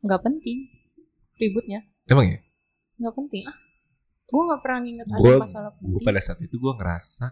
nggak 0.03 0.21
penting 0.25 0.67
ributnya, 1.37 1.85
Emang 2.09 2.25
ya? 2.27 2.39
nggak 2.99 3.13
penting. 3.13 3.45
Ah, 3.45 3.57
gue 4.25 4.41
nggak 4.41 4.61
pernah 4.65 4.79
nginget 4.81 5.07
ada 5.07 5.21
Gue 5.21 5.33
masalah 5.37 5.69
gue 5.77 5.85
penting. 5.85 6.07
pada 6.09 6.19
saat 6.19 6.39
itu 6.41 6.55
gue 6.57 6.73
ngerasa 6.73 7.25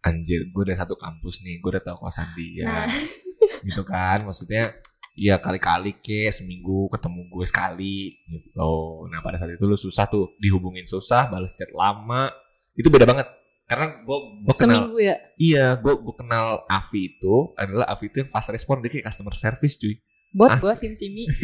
anjir, 0.00 0.40
gue 0.48 0.62
udah 0.64 0.78
satu 0.80 0.96
kampus 0.96 1.44
nih, 1.44 1.60
gue 1.60 1.70
udah 1.76 1.84
tahu 1.84 1.96
kosan 2.08 2.28
dia. 2.34 2.64
Nah. 2.66 2.88
gitu 3.68 3.82
kan, 3.84 4.24
maksudnya 4.24 4.74
ya 5.18 5.42
kali-kali 5.42 5.98
ke 5.98 6.30
seminggu 6.30 6.86
ketemu 6.94 7.20
gue 7.26 7.44
sekali 7.44 7.96
gitu. 8.30 9.04
Nah 9.10 9.18
pada 9.18 9.34
saat 9.36 9.52
itu 9.52 9.66
lu 9.66 9.74
susah 9.74 10.06
tuh 10.06 10.38
dihubungin 10.38 10.86
susah, 10.86 11.26
balas 11.28 11.50
chat 11.52 11.68
lama, 11.74 12.30
itu 12.78 12.86
beda 12.88 13.04
banget. 13.04 13.26
Karena 13.68 14.00
gue 14.00 14.18
gue 14.42 14.54
kenal 14.56 14.80
Seminggu 14.80 14.98
ya. 14.98 15.16
Iya, 15.36 15.66
gue 15.76 15.92
gue 15.94 16.14
kenal 16.16 16.64
Avi 16.66 17.00
itu 17.10 17.34
adalah 17.54 17.84
Avi 17.86 18.08
itu 18.08 18.16
yang 18.18 18.30
fast 18.32 18.48
respon 18.48 18.80
dia 18.80 18.88
kayak 18.88 19.06
customer 19.06 19.34
service 19.34 19.76
cuy. 19.76 20.00
Buat 20.30 20.56
gue 20.58 20.72
sim 20.74 20.92
simi. 20.92 21.28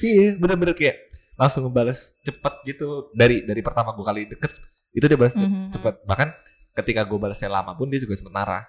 Iya, 0.00 0.34
bener-bener 0.36 0.74
kayak 0.74 0.96
langsung 1.34 1.66
ngebales 1.66 2.18
cepet 2.22 2.54
gitu 2.64 3.10
dari 3.12 3.42
dari 3.42 3.58
pertama 3.58 3.90
gue 3.90 4.02
kali 4.02 4.22
deket 4.28 4.54
itu 4.90 5.04
dia 5.04 5.18
balas 5.18 5.34
ce- 5.34 5.42
Mhm. 5.44 5.74
cepet. 5.74 5.94
Bahkan 6.04 6.28
ketika 6.74 7.02
gue 7.02 7.18
balasnya 7.18 7.50
lama 7.50 7.74
pun 7.74 7.90
dia 7.90 7.98
juga 7.98 8.14
sempet 8.14 8.30
marah. 8.30 8.62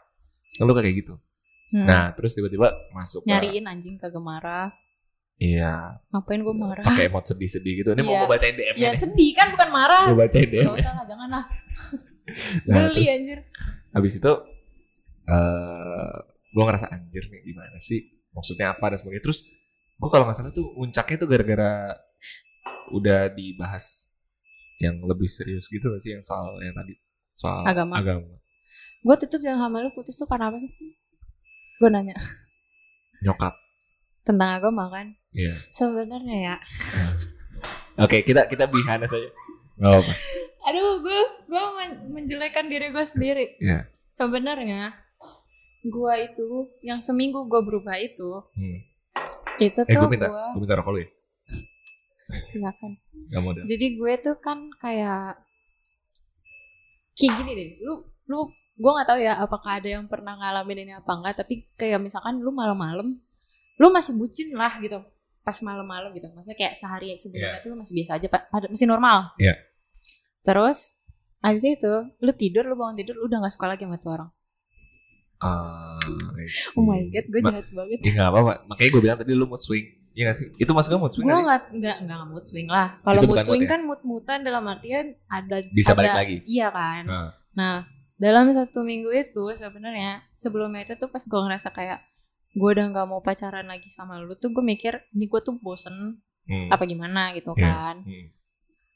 Lalu 0.58 0.72
kayak 0.76 0.96
gitu. 0.98 1.13
Hmm. 1.70 1.86
Nah, 1.86 2.13
terus 2.13 2.34
tiba-tiba 2.34 2.74
masuk 2.91 3.22
ke 3.22 3.30
nyariin 3.30 3.65
anjing 3.65 3.98
kagak 3.98 4.22
marah. 4.22 4.70
Iya, 5.38 6.00
Ngapain 6.10 6.39
gue 6.39 6.56
marah? 6.56 6.82
pakai 6.82 7.06
emot 7.06 7.24
sedih-sedih 7.24 7.74
gitu. 7.78 7.89
Ini 7.91 8.02
mau 8.02 8.12
Iya. 8.12 8.21
gue 8.21 8.30
bacain 8.32 8.56
DM 8.56 8.76
Ya 8.76 8.89
nih. 8.89 8.98
sedih 8.98 9.32
kan 9.34 9.48
bukan 9.52 9.69
marah. 9.69 10.04
Gue 10.06 10.17
bacain 10.17 10.48
DM. 10.48 10.63
Gak 10.63 10.76
usah 10.80 10.93
lah, 10.93 11.06
jangan 11.06 11.30
lah. 11.30 11.43
Nah, 12.65 12.76
Beli 12.86 12.95
terus 12.98 13.10
anjir. 13.12 13.39
habis 13.91 14.13
itu 14.15 14.32
eh 15.26 16.15
gue 16.50 16.63
ngerasa 16.63 16.88
anjir 16.88 17.24
nih 17.26 17.41
gimana 17.43 17.78
sih 17.78 18.00
maksudnya 18.32 18.71
apa 18.71 18.86
dan 18.88 18.98
sebagainya 18.98 19.24
terus 19.24 19.45
gue 19.93 20.10
kalau 20.10 20.24
nggak 20.24 20.36
salah 20.36 20.50
tuh 20.50 20.71
puncaknya 20.71 21.17
tuh 21.17 21.28
gara-gara 21.28 21.71
udah 22.89 23.30
dibahas 23.30 24.10
yang 24.78 25.02
lebih 25.02 25.26
serius 25.26 25.65
gitu 25.65 25.88
gak 25.88 26.00
sih 26.00 26.12
yang 26.12 26.21
soal 26.21 26.58
yang 26.60 26.74
tadi 26.74 26.93
soal 27.34 27.63
Agama. 27.63 27.98
agama 27.98 28.36
Gue 29.00 29.15
tutup 29.15 29.38
yang 29.39 29.58
sama 29.58 29.80
lu 29.80 29.89
putus 29.91 30.15
tuh 30.15 30.26
karena 30.26 30.50
apa 30.50 30.58
sih? 30.58 30.71
Gue 31.76 31.89
nanya 31.89 32.17
nyokap 33.21 33.54
tentang 34.25 34.49
agama 34.57 34.89
kan. 34.89 35.13
iya 35.31 35.53
Sebenarnya 35.69 36.38
ya. 36.41 36.55
oke 38.03 38.25
kita 38.25 38.49
kita 38.49 38.65
bihana 38.67 39.05
saja 39.05 39.29
apa 39.79 40.13
Aduh, 40.65 40.97
gue 41.05 41.19
gue 41.45 41.63
men- 41.77 42.09
menjelekan 42.09 42.65
diri 42.65 42.89
gue 42.89 43.05
sendiri. 43.05 43.53
Iya. 43.61 43.85
Sebenarnya 44.17 44.97
gue 45.85 46.13
itu 46.25 46.73
yang 46.81 46.97
seminggu 47.05 47.45
gue 47.45 47.61
berubah 47.61 47.93
itu 48.01 48.41
hmm. 48.57 48.77
itu 49.61 49.79
eh 49.85 49.93
gue 49.93 50.01
tuh 50.01 50.09
minta 50.09 50.25
gue 50.33 50.45
gue 50.57 50.61
minta 50.65 50.75
rokok 50.81 50.91
lu 50.97 50.99
ya 51.05 51.09
silakan. 52.41 52.91
dah 53.29 53.63
Jadi 53.69 53.85
gue 53.97 54.13
tuh 54.17 54.35
kan 54.41 54.73
kayak 54.81 55.38
kayak 57.15 57.33
gini 57.38 57.51
deh. 57.53 57.69
Lu 57.85 58.01
lu 58.25 58.49
gue 58.75 58.91
nggak 58.91 59.07
tahu 59.07 59.19
ya 59.21 59.39
apakah 59.39 59.79
ada 59.79 59.88
yang 59.88 60.09
pernah 60.09 60.35
ngalamin 60.35 60.89
ini 60.89 60.93
apa 60.97 61.11
enggak. 61.13 61.45
Tapi 61.45 61.69
kayak 61.77 62.01
misalkan 62.01 62.41
lu 62.41 62.51
malam-malam, 62.51 63.21
lu 63.75 63.88
masih 63.89 64.13
bucin 64.13 64.51
lah 64.51 64.79
gitu. 64.79 64.99
Pas 65.41 65.57
malam-malam 65.61 66.09
gitu. 66.11 66.27
Maksudnya 66.29 66.57
kayak 66.57 66.73
sehari 66.73 67.13
sebelumnya 67.15 67.59
tuh 67.59 67.69
lu 67.69 67.77
masih 67.77 67.93
biasa 67.93 68.11
aja. 68.15 68.27
pa- 68.27 68.47
Pada 68.47 68.65
masih 68.65 68.85
normal. 68.85 69.29
Iya. 69.35 69.55
Terus 70.41 70.97
abis 71.39 71.63
itu 71.63 71.93
lu 72.15 72.31
tidur, 72.33 72.65
lu 72.65 72.73
bangun 72.73 72.97
tidur, 72.97 73.15
lu 73.15 73.25
udah 73.25 73.39
gak 73.39 73.53
suka 73.53 73.67
lagi 73.67 73.83
sama 73.83 73.97
tuh 73.97 74.11
orang. 74.13 74.29
Ah, 75.38 75.99
see. 76.41 76.73
Oh 76.73 76.83
my 76.83 77.11
god, 77.11 77.25
gue 77.27 77.41
Ma- 77.43 77.51
jahat 77.51 77.67
banget. 77.69 77.99
Ya 78.01 78.11
nggak 78.15 78.29
apa-apa. 78.31 78.53
Makanya 78.65 78.89
gue 78.89 79.01
bilang 79.03 79.17
tadi 79.19 79.31
lu 79.31 79.45
mood 79.45 79.59
swing. 79.59 79.85
Iya 80.15 80.31
gak 80.31 80.38
sih? 80.39 80.47
Itu 80.55 80.71
masuknya 80.71 80.95
mood 80.97 81.11
swing 81.11 81.27
Gue 81.27 81.35
nggak 81.35 81.43
nggak 81.75 81.97
nggak 82.01 82.17
nggak 82.17 82.29
mood 82.31 82.45
swing 82.47 82.67
lah. 82.67 82.88
Kalau 82.97 83.19
mood 83.19 83.29
bukan 83.29 83.38
mood 83.38 83.49
swing 83.51 83.61
ya? 83.61 83.69
kan 83.69 83.79
mood 83.83 84.01
mutan 84.01 84.39
dalam 84.41 84.63
artian 84.63 85.05
ada 85.27 85.59
Bisa 85.69 85.91
ada- 85.91 85.99
balik 85.99 86.13
lagi. 86.15 86.35
Iya 86.47 86.67
kan. 86.71 87.03
Ah. 87.05 87.29
Nah 87.53 87.75
dalam 88.15 88.47
satu 88.49 88.81
minggu 88.81 89.11
itu 89.11 89.43
sebenarnya 89.51 90.23
sebelumnya 90.31 90.81
itu 90.81 90.95
tuh 90.95 91.11
pas 91.11 91.19
gue 91.19 91.35
ngerasa 91.38 91.69
kayak 91.69 91.99
gue 92.56 92.70
udah 92.72 92.86
nggak 92.88 93.06
mau 93.06 93.20
pacaran 93.20 93.68
lagi 93.68 93.88
sama 93.88 94.18
lu 94.18 94.34
tuh 94.34 94.50
gue 94.50 94.63
mikir 94.63 94.96
ini 95.12 95.28
gue 95.28 95.41
tuh 95.41 95.56
bosen 95.56 96.20
Hmm. 96.46 96.70
apa 96.70 96.86
gimana 96.86 97.34
gitu 97.34 97.52
Iya. 97.52 97.65
kan. 97.65 97.96
Hmm. 98.02 98.30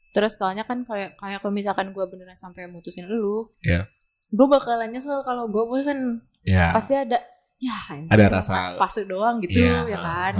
Terus 0.10 0.38
soalnya 0.38 0.64
kan 0.64 0.86
kayak 0.86 1.18
kayak 1.18 1.42
kalau 1.42 1.50
misalkan 1.52 1.90
gue 1.90 2.06
beneran 2.06 2.34
sampai 2.36 2.66
mutusin 2.66 3.06
lu, 3.06 3.50
Iya. 3.60 3.90
gue 4.28 4.48
bakalan 4.48 4.88
nyesel 4.88 5.22
kalau 5.22 5.46
gue 5.46 5.64
bosen 5.64 6.22
Ya. 6.42 6.70
pasti 6.70 6.94
ada 6.94 7.18
ya 7.58 7.74
Ada 8.06 8.26
rasa- 8.32 8.78
fase 8.78 9.04
doang 9.04 9.42
gitu 9.42 9.60
Iya, 9.60 9.82
ya 9.88 9.98
kan. 9.98 10.34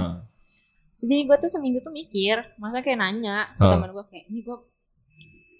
So, 0.90 1.04
jadi 1.04 1.26
gue 1.26 1.36
tuh 1.36 1.50
seminggu 1.50 1.82
tuh 1.82 1.90
mikir 1.90 2.40
masa 2.56 2.78
kayak 2.78 2.96
nanya 2.96 3.50
ke 3.52 3.60
Heeh. 3.60 3.72
teman 3.72 3.90
gue 3.90 4.04
kayak 4.06 4.24
ini 4.26 4.40
gue 4.40 4.56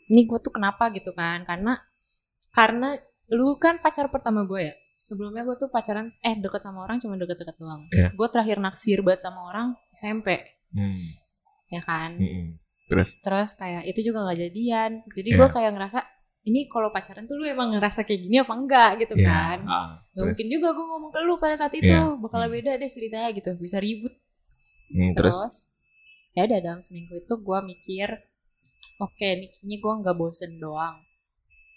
ini 0.08 0.20
gue 0.24 0.38
tuh 0.38 0.50
kenapa 0.50 0.90
gitu 0.90 1.10
kan 1.10 1.42
karena 1.42 1.82
karena 2.50 2.94
lu 3.28 3.54
kan 3.56 3.78
pacar 3.78 4.06
pertama 4.06 4.42
gue 4.42 4.60
ya 4.64 4.74
sebelumnya 5.00 5.42
gue 5.42 5.56
tuh 5.56 5.66
pacaran 5.66 6.12
eh 6.20 6.36
deket 6.36 6.60
sama 6.60 6.84
orang 6.84 7.00
cuma 7.00 7.16
deket-deket 7.16 7.56
doang 7.56 7.88
Iya. 7.88 8.12
gue 8.12 8.28
terakhir 8.28 8.56
naksir 8.58 9.00
banget 9.00 9.24
sama 9.24 9.40
orang 9.44 9.68
SMP 9.90 10.36
Hmm. 10.70 11.00
ya 11.66 11.80
kan 11.80 12.14
Mm-mm. 12.14 12.60
Terus? 12.86 13.08
terus 13.18 13.50
kayak 13.54 13.82
itu 13.84 14.04
juga 14.04 14.22
nggak 14.22 14.38
jadian 14.40 14.90
jadi 15.08 15.28
Iya. 15.28 15.38
gue 15.38 15.48
kayak 15.50 15.72
ngerasa 15.72 16.00
ini 16.42 16.66
kalau 16.66 16.88
pacaran 16.88 17.24
tuh 17.24 17.34
lu 17.34 17.44
emang 17.44 17.70
ngerasa 17.70 18.02
kayak 18.02 18.20
gini 18.20 18.36
apa 18.38 18.52
enggak 18.52 18.90
gitu 18.98 19.14
Ya. 19.14 19.26
kan 19.26 19.58
ah, 19.64 19.88
Gak 20.06 20.14
terus? 20.14 20.24
mungkin 20.30 20.46
juga 20.50 20.68
gue 20.70 20.86
ngomong 20.86 21.10
ke 21.10 21.20
lu 21.20 21.34
pada 21.36 21.54
saat 21.54 21.72
itu 21.72 21.86
Iya. 21.86 22.16
bakal 22.16 22.40
Hmm. 22.42 22.52
beda 22.52 22.72
deh 22.76 22.88
ceritanya 22.88 23.28
gitu 23.30 23.50
bisa 23.56 23.76
ribut 23.78 24.12
Hmm, 24.88 25.12
terus? 25.12 25.32
terus, 25.32 25.54
ya 26.32 26.44
udah 26.44 26.58
dalam 26.60 26.80
seminggu 26.80 27.14
itu 27.16 27.34
gue 27.36 27.58
mikir 27.64 28.08
oke 28.98 29.22
nih 29.32 29.48
kayaknya 29.48 29.76
gue 29.78 29.92
nggak 29.96 30.14
bosen 30.14 30.52
doang 30.56 30.98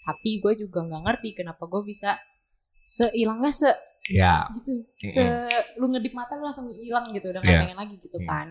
tapi 0.02 0.38
gue 0.38 0.52
juga 0.58 0.82
nggak 0.82 1.02
ngerti 1.02 1.28
kenapa 1.34 1.64
gue 1.64 1.82
bisa 1.82 2.18
seilangnya 2.84 3.50
se 3.50 3.70
Ya. 4.06 4.44
gitu 4.52 4.84
se 5.02 5.24
lu 5.80 5.88
ngedip 5.88 6.12
mata 6.12 6.36
lu 6.36 6.44
langsung 6.44 6.68
hilang 6.70 7.08
gitu 7.08 7.32
udah 7.32 7.40
nggak 7.40 7.50
Iya. 7.50 7.62
pengen 7.64 7.78
lagi 7.78 7.96
gitu 7.96 8.18
Hmm. 8.20 8.28
kan 8.28 8.46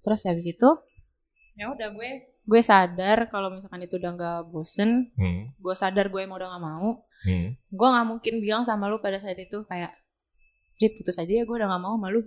terus 0.00 0.24
habis 0.24 0.46
itu 0.46 0.68
ya 1.54 1.68
udah 1.68 1.92
gue 1.92 2.10
gue 2.42 2.60
sadar 2.60 3.28
kalau 3.28 3.48
misalkan 3.48 3.80
itu 3.80 3.96
udah 3.96 4.10
nggak 4.10 4.38
bosen 4.48 5.12
Hmm. 5.14 5.44
gue 5.54 5.74
sadar 5.74 6.08
gue 6.08 6.18
emang 6.18 6.40
udah 6.40 6.48
nggak 6.50 6.64
mau 6.64 6.88
Hmm. 7.22 7.48
gue 7.54 7.88
nggak 7.88 8.06
mungkin 8.06 8.34
bilang 8.38 8.64
sama 8.64 8.88
lu 8.88 8.98
pada 8.98 9.16
saat 9.16 9.36
itu 9.36 9.62
kayak 9.64 9.92
Dit 10.74 10.98
putus 10.98 11.14
aja 11.14 11.30
ya 11.30 11.44
gue 11.44 11.54
udah 11.54 11.70
gak 11.70 11.80
mau 11.80 11.94
sama 11.94 12.08
lu 12.08 12.18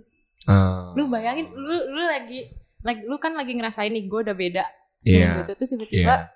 Ah. 0.46 0.94
Lu 0.94 1.04
bayangin 1.06 1.44
lu 1.50 1.66
lu 1.90 2.02
lagi 2.02 2.48
lagi 2.80 3.02
lu 3.02 3.18
kan 3.18 3.34
lagi 3.34 3.52
ngerasain 3.52 3.90
nih 3.90 4.06
gue 4.06 4.20
udah 4.22 4.32
beda 4.32 4.64
Iya. 5.00 5.34
seminggu 5.34 5.40
itu 5.42 5.52
terus 5.52 5.70
tiba-tiba 5.74 6.14
Iya. 6.16 6.30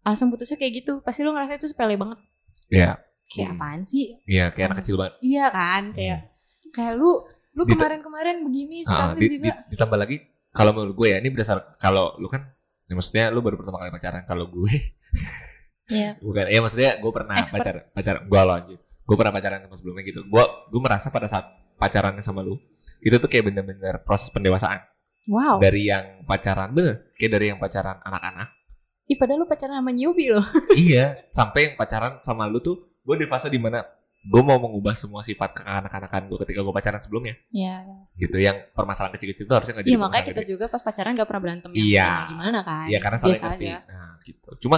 langsung 0.00 0.30
putusnya 0.30 0.54
kayak 0.54 0.72
gitu 0.80 0.92
pasti 1.00 1.20
lu 1.20 1.30
ngerasa 1.30 1.58
itu 1.58 1.66
sepele 1.66 1.94
banget 1.94 2.18
Iya. 2.68 2.96
Kayak 3.32 3.48
Hmm. 3.48 3.56
apaan 3.56 3.80
sih 3.82 4.04
Iya, 4.24 4.44
kayak 4.48 4.66
anak 4.68 4.78
kecil 4.80 4.96
banget. 4.96 5.14
iya 5.20 5.46
kan 5.48 5.82
kayak 5.90 6.20
kayak 6.70 6.92
lu 6.94 7.10
lu 7.52 7.62
kemarin-kemarin 7.64 8.36
begini 8.42 8.80
Ah, 8.82 8.86
sekarang 8.86 9.08
di- 9.14 9.20
tiba-tiba 9.26 9.44
di- 9.44 9.68
ditambah 9.70 9.98
lagi 9.98 10.16
kalau 10.50 10.70
menurut 10.70 10.94
gue 10.94 11.08
ya 11.08 11.16
ini 11.16 11.28
berdasar 11.28 11.58
kalau 11.76 12.16
lu 12.16 12.26
kan 12.26 12.44
ya 12.82 12.92
maksudnya 12.92 13.28
lu 13.28 13.40
baru 13.40 13.56
pertama 13.56 13.76
kali 13.78 13.90
pacaran 13.90 14.22
kalau 14.22 14.44
gue 14.46 14.72
Iya. 15.88 16.16
bukan 16.24 16.44
ya 16.46 16.58
maksudnya 16.58 16.90
gue 16.96 17.10
pernah 17.10 17.34
Expert. 17.38 17.60
pacar 17.60 17.76
pacar 17.90 18.14
gue 18.22 18.38
lo 18.38 18.52
anjir 18.52 18.78
gue 18.78 19.16
pernah 19.18 19.30
pacaran 19.30 19.60
sama 19.60 19.74
sebelumnya 19.74 20.02
gitu 20.02 20.20
gue 20.22 20.44
gue 20.66 20.80
merasa 20.80 21.08
pada 21.08 21.26
saat 21.26 21.44
pacaran 21.74 22.16
sama 22.20 22.40
lu 22.40 22.56
itu 23.00 23.12
tuh 23.12 23.26
kayak 23.26 23.44
bener-bener 23.44 23.98
proses 24.00 24.30
pendewasaan 24.30 24.78
wow 25.26 25.58
dari 25.58 25.88
yang 25.88 26.22
pacaran 26.22 26.70
bener 26.70 27.10
kayak 27.12 27.30
dari 27.32 27.46
yang 27.48 27.58
pacaran 27.58 27.98
anak-anak 27.98 28.48
ih 29.04 29.16
padahal 29.16 29.42
lu 29.42 29.46
pacaran 29.46 29.76
sama 29.76 29.90
newbie 29.90 30.30
loh 30.30 30.46
iya 30.74 31.26
sampai 31.28 31.60
yang 31.66 31.74
pacaran 31.74 32.12
sama 32.18 32.46
lu 32.46 32.60
tuh 32.60 32.91
gue 33.02 33.16
di 33.16 33.26
fase 33.26 33.46
di 33.46 33.58
mana 33.58 33.82
gue 34.22 34.38
mau 34.40 34.54
mengubah 34.54 34.94
semua 34.94 35.18
sifat 35.20 35.50
kekanak-kanakan 35.52 36.30
gue 36.30 36.38
ketika 36.46 36.60
gue 36.60 36.70
pacaran 36.70 36.98
sebelumnya 36.98 37.34
Iya. 37.50 37.82
gitu 38.16 38.38
yang 38.38 38.54
permasalahan 38.70 39.10
kecil-kecil 39.12 39.44
itu 39.44 39.52
harusnya 39.52 39.74
nggak 39.74 39.84
jadi 39.84 39.92
Iya 39.92 39.98
makanya 40.00 40.24
kita 40.24 40.40
gede. 40.40 40.50
juga 40.50 40.64
pas 40.66 40.78
pacaran 40.80 41.12
gak 41.12 41.26
pernah 41.26 41.42
berantem 41.42 41.70
yang 41.72 41.82
Iya. 41.84 42.10
gimana 42.30 42.58
kan. 42.62 42.86
Iya 42.86 42.98
karena 42.98 43.18
saling 43.18 43.34
ngerti. 43.36 43.66
aja. 43.66 43.76
Nah, 43.84 44.12
gitu. 44.22 44.48
Cuma 44.60 44.76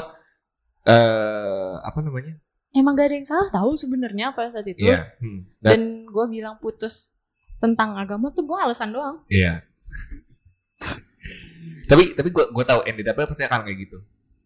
eh 0.83 1.75
apa 1.79 1.99
namanya? 2.01 2.35
Emang 2.73 2.93
gak 2.93 3.07
ada 3.07 3.15
yang 3.15 3.29
salah 3.29 3.49
tahu 3.51 3.71
sebenarnya 3.75 4.33
pada 4.33 4.49
saat 4.49 4.65
itu. 4.65 4.83
Iya. 4.83 5.13
Hmm. 5.21 5.45
Dan, 5.61 5.71
Dan 5.71 5.81
gue 6.07 6.25
bilang 6.27 6.57
putus 6.57 7.13
tentang 7.57 7.95
agama 7.95 8.29
tuh 8.31 8.45
gue 8.45 8.57
alasan 8.57 8.91
doang. 8.91 9.21
iya. 9.29 9.61
tapi 11.85 12.17
tapi 12.17 12.29
gue 12.31 12.45
gue 12.49 12.65
tahu 12.65 12.81
ended 12.85 13.05
up 13.05 13.21
pasti 13.21 13.45
akan 13.45 13.61
kayak 13.63 13.79
gitu. 13.79 13.99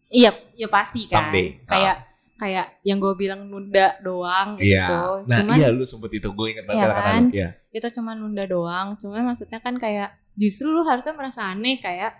Iya, 0.09 0.35
ya 0.53 0.67
pasti 0.67 1.05
kan. 1.05 1.31
Someday. 1.31 1.63
Kayak 1.63 1.95
kayak 2.39 2.79
yang 2.81 2.97
gue 2.97 3.13
bilang 3.13 3.45
nunda 3.45 3.99
doang 3.99 4.55
Iya. 4.55 4.87
gitu. 4.87 5.01
Nah, 5.27 5.37
Cuman 5.37 5.55
iya 5.55 5.67
lu 5.69 5.83
sempet 5.83 6.11
itu 6.13 6.27
gue 6.27 6.47
ingat 6.49 6.63
banget 6.63 6.79
Iya 6.79 6.85
kata-kata 6.87 7.11
kan? 7.11 7.23
Iya. 7.29 7.49
itu 7.69 7.87
cuma 7.93 8.11
nunda 8.13 8.43
doang. 8.45 8.87
Cuman 8.95 9.21
maksudnya 9.23 9.59
kan 9.59 9.75
kayak 9.75 10.09
justru 10.33 10.71
lu 10.71 10.81
harusnya 10.81 11.11
merasa 11.11 11.45
aneh 11.45 11.77
kayak 11.77 12.15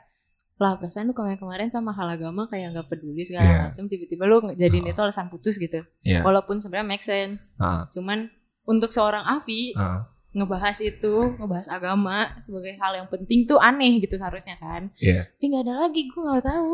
lah 0.59 0.75
perasaan 0.75 1.07
lu 1.07 1.15
kemarin-kemarin 1.15 1.71
sama 1.71 1.95
hal 1.95 2.03
agama 2.05 2.43
kayak 2.45 2.75
nggak 2.75 2.87
peduli 2.87 3.23
segala 3.23 3.47
Iya. 3.47 3.59
macam 3.65 3.83
tiba-tiba 3.87 4.23
lu 4.23 4.35
jadiin 4.53 4.83
Oh. 4.83 4.91
itu 4.91 4.99
alasan 4.99 5.27
putus 5.27 5.55
gitu. 5.55 5.79
Iya. 6.03 6.19
Walaupun 6.21 6.59
sebenarnya 6.59 6.83
make 6.85 7.01
sense. 7.01 7.55
Ah, 7.55 7.87
Cuman 7.87 8.27
untuk 8.67 8.91
seorang 8.91 9.23
Avi 9.23 9.71
ah, 9.73 10.03
ngebahas 10.29 10.77
itu, 10.79 11.15
ngebahas 11.39 11.71
agama 11.71 12.35
sebagai 12.37 12.75
hal 12.75 12.91
yang 12.93 13.07
penting 13.07 13.47
tuh 13.47 13.55
aneh 13.57 13.97
gitu 13.97 14.13
seharusnya 14.13 14.59
kan. 14.59 14.91
Iya. 14.99 15.31
Tapi 15.31 15.45
nggak 15.47 15.63
ada 15.63 15.75
lagi, 15.79 16.01
gue 16.05 16.21
nggak 16.21 16.43
tahu. 16.43 16.73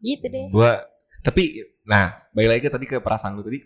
Gitu 0.00 0.24
deh. 0.24 0.46
Gue 0.48 0.72
tapi 1.20 1.42
nah, 1.84 2.04
balik 2.30 2.48
lagi 2.50 2.62
ke 2.62 2.70
tadi 2.70 2.86
ke 2.86 2.96
perasaan 2.98 3.34
lu 3.34 3.42
tadi. 3.42 3.58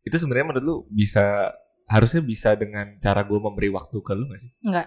Itu 0.00 0.16
sebenarnya 0.16 0.46
menurut 0.48 0.64
lu 0.64 0.76
bisa 0.88 1.52
harusnya 1.86 2.20
bisa 2.20 2.54
dengan 2.54 2.96
cara 2.98 3.20
gue 3.20 3.36
memberi 3.36 3.68
waktu 3.68 3.96
ke 3.96 4.12
lu 4.12 4.24
gak 4.26 4.40
sih? 4.40 4.50
Enggak, 4.62 4.86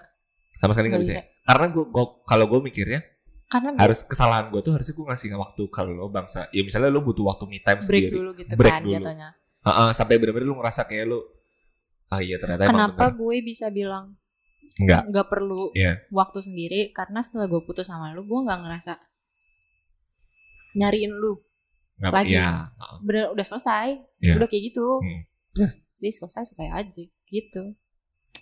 Sama 0.55 0.71
sekali 0.71 0.87
nggak 0.87 0.97
nggak 0.97 1.05
bisa. 1.05 1.13
bisa. 1.13 1.21
ya? 1.21 1.43
Karena 1.43 1.65
gue 1.69 1.83
kalau 2.23 2.45
gue 2.47 2.59
mikirnya 2.61 2.99
Karena 3.45 3.69
gue 3.69 3.81
harus 3.81 3.99
kesalahan 4.01 4.47
gue 4.49 4.61
tuh 4.61 4.71
harusnya 4.71 4.93
gue 4.93 5.05
ngasih 5.05 5.27
waktu 5.35 5.61
ke 5.67 5.81
lo 5.83 6.07
bangsa 6.07 6.47
ya 6.49 6.61
misalnya 6.61 6.89
lo 6.89 7.01
butuh 7.01 7.27
waktu 7.27 7.43
me 7.45 7.59
time 7.59 7.77
break 7.77 7.85
sendiri 7.85 8.15
dulu 8.15 8.29
gitu 8.33 8.51
Break 8.55 8.71
kan 8.71 8.81
dulu. 8.81 8.93
jatuhnya. 8.95 9.29
Heeh, 9.61 9.89
sampai 9.91 10.15
bener-bener 10.17 10.47
lo 10.47 10.55
ngerasa 10.57 10.81
kayak 10.83 11.05
lo 11.05 11.19
ah 12.09 12.19
iya 12.19 12.35
ternyata 12.37 12.65
Kenapa 12.65 13.05
gue 13.11 13.35
bisa 13.41 13.69
bilang 13.69 14.15
enggak 14.75 15.05
nggak 15.05 15.27
perlu 15.27 15.69
Iya. 15.71 16.01
waktu 16.09 16.39
sendiri? 16.39 16.89
Karena 16.89 17.19
setelah 17.19 17.45
gue 17.45 17.61
putus 17.61 17.85
sama 17.85 18.09
lu, 18.09 18.23
gue 18.23 18.39
nggak 18.41 18.59
ngerasa 18.63 18.93
nyariin 20.73 21.13
lu. 21.13 21.37
Enggak 22.03 22.11
Lagi. 22.13 22.33
iya 22.33 22.49
heeh. 22.69 22.97
Bener 23.01 23.23
udah 23.31 23.45
selesai, 23.45 23.87
Iya. 24.19 24.33
udah 24.35 24.47
kayak 24.47 24.63
gitu. 24.67 24.87
Hmm. 24.99 25.21
Jadi 25.95 26.11
selesai 26.11 26.43
selesai 26.45 26.67
aja 26.69 27.03
gitu. 27.25 27.63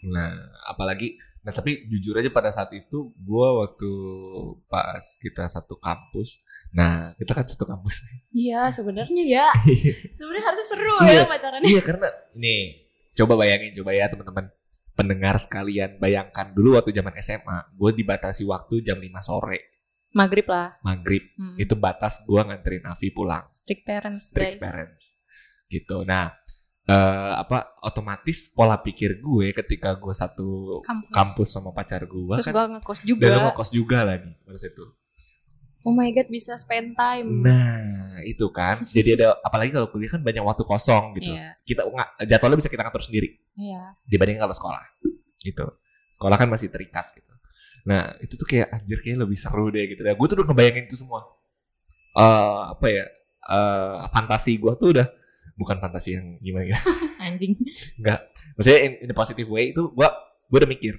nah 0.02 0.34
apalagi 0.66 1.14
nah 1.40 1.52
tapi 1.52 1.86
jujur 1.86 2.18
aja 2.18 2.26
pada 2.28 2.50
saat 2.50 2.74
itu 2.74 3.14
gue 3.14 3.48
waktu 3.56 3.92
pas 4.66 4.98
kita 5.16 5.46
satu 5.46 5.78
kampus 5.78 6.42
nah 6.72 7.14
kita 7.16 7.32
kan 7.32 7.46
satu 7.46 7.66
kampus 7.66 8.02
nih 8.04 8.18
Iya 8.50 8.62
sebenarnya 8.72 9.24
ya. 9.24 9.48
Sebenarnya 10.18 10.44
harusnya 10.44 10.66
seru 10.66 10.96
Iya. 11.00 11.14
ya 11.14 11.26
pacarannya. 11.28 11.68
iya 11.68 11.82
karena 11.82 12.08
nih 12.34 12.62
coba 13.14 13.34
bayangin 13.38 13.78
coba 13.78 13.92
ya 13.92 14.06
teman-teman 14.08 14.46
pendengar 14.92 15.36
sekalian 15.38 15.98
bayangkan 15.98 16.50
dulu 16.50 16.82
waktu 16.82 16.92
zaman 16.92 17.14
SMA 17.20 17.58
gue 17.72 17.92
dibatasi 17.94 18.42
waktu 18.44 18.82
jam 18.82 18.98
5 18.98 19.06
sore 19.22 19.71
Maghrib 20.12 20.44
lah. 20.46 20.76
maghrib 20.82 21.24
Hmm. 21.34 21.56
itu 21.56 21.72
batas 21.74 22.20
gua 22.24 22.44
nganterin 22.44 22.84
Avi 22.84 23.10
pulang 23.10 23.48
strict 23.50 23.84
parents 23.84 24.28
strict 24.28 24.58
guys. 24.58 24.62
parents 24.62 25.04
gitu 25.68 26.04
nah 26.04 26.36
eh, 26.84 26.96
apa 27.34 27.80
otomatis 27.80 28.50
pola 28.50 28.76
pikir 28.78 29.18
gue 29.18 29.54
ketika 29.54 29.96
gue 29.96 30.12
satu 30.12 30.82
Kampus. 30.82 31.10
kampus 31.10 31.50
sama 31.50 31.72
pacar 31.72 32.04
gue 32.04 32.36
Terus 32.36 32.44
kan 32.44 32.54
gue 32.54 32.66
ngekos 32.76 33.00
juga. 33.02 33.24
dan 33.26 33.40
ngekos 33.46 33.70
juga 33.72 34.00
lagi 34.04 34.32
pada 34.38 34.58
situ 34.58 34.84
Oh 35.82 35.90
my 35.90 36.12
god 36.12 36.28
bisa 36.28 36.54
spend 36.56 36.94
time. 36.94 37.42
nah 37.42 37.82
itu 38.22 38.46
kan 38.50 38.84
jadi 38.84 39.16
ada 39.16 39.28
apalagi 39.48 39.72
kalau 39.72 39.88
kuliah 39.88 40.12
kan 40.12 40.20
banyak 40.20 40.42
waktu 40.42 40.62
kosong 40.62 41.16
gitu 41.16 41.32
Iya. 41.32 41.56
kita 41.64 41.82
nggak 41.84 42.10
jadwalnya 42.28 42.58
bisa 42.60 42.68
kita 42.68 42.84
ngatur 42.84 43.02
sendiri 43.02 43.30
Iya. 43.56 43.88
dibanding 44.04 44.38
kalau 44.38 44.52
sekolah 44.52 44.84
gitu 45.40 45.66
sekolah 46.14 46.36
kan 46.36 46.46
masih 46.48 46.68
terikat 46.68 47.08
gitu 47.14 47.31
nah 47.88 48.14
itu 48.22 48.38
tuh 48.38 48.46
kayak 48.46 48.70
anjir 48.70 49.02
kayak 49.02 49.26
lebih 49.26 49.38
seru 49.38 49.70
deh 49.74 49.86
gitu 49.90 50.02
nah, 50.06 50.14
gue 50.14 50.28
tuh 50.30 50.36
udah 50.38 50.48
ngebayangin 50.50 50.86
itu 50.86 50.98
semua 51.02 51.22
Eh 52.12 52.60
apa 52.76 52.86
ya 52.92 53.06
eh 53.42 53.96
fantasi 54.12 54.60
gue 54.60 54.74
tuh 54.76 54.92
udah 54.92 55.08
bukan 55.56 55.80
fantasi 55.80 56.20
yang 56.20 56.36
gimana 56.44 56.68
ya 56.68 56.78
Anjing. 57.26 57.56
maksudnya 58.58 58.80
in, 58.84 58.92
in 59.08 59.10
a 59.10 59.16
positive 59.16 59.48
way 59.48 59.72
itu 59.72 59.80
gue 59.96 60.08
gue 60.52 60.58
udah 60.60 60.70
mikir 60.70 60.94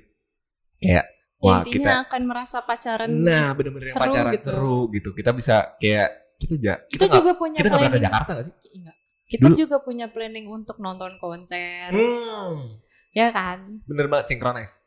kayak 0.80 1.04
wah 1.36 1.60
Intinya 1.62 1.76
kita 1.76 1.92
akan 2.08 2.22
merasa 2.24 2.58
pacaran. 2.64 3.08
nah 3.12 3.52
bener-bener 3.52 3.92
yang 3.92 3.96
seru 3.98 4.04
pacaran 4.08 4.32
gitu. 4.32 4.44
seru 4.48 4.78
gitu 4.94 5.10
kita 5.12 5.30
bisa 5.36 5.56
kayak 5.76 6.08
kita 6.40 6.54
ja, 6.58 6.74
kita, 6.88 7.06
kita 7.06 7.16
juga 7.20 7.32
punya 7.36 7.58
kita 7.60 7.68
pernah 7.70 7.78
ke 7.78 7.90
planning. 7.92 8.04
Jakarta 8.08 8.30
gak 8.34 8.44
sih 8.48 8.54
Enggak. 8.74 8.96
Kita 9.32 9.48
Dulu. 9.48 9.56
juga 9.56 9.76
punya 9.80 10.06
planning 10.12 10.44
untuk 10.44 10.76
nonton 10.76 11.16
konser. 11.16 11.88
hmm, 11.88 12.84
Ya 13.16 13.32
kan? 13.32 13.80
bener 13.88 14.08
banget 14.08 14.32
synchronize 14.32 14.80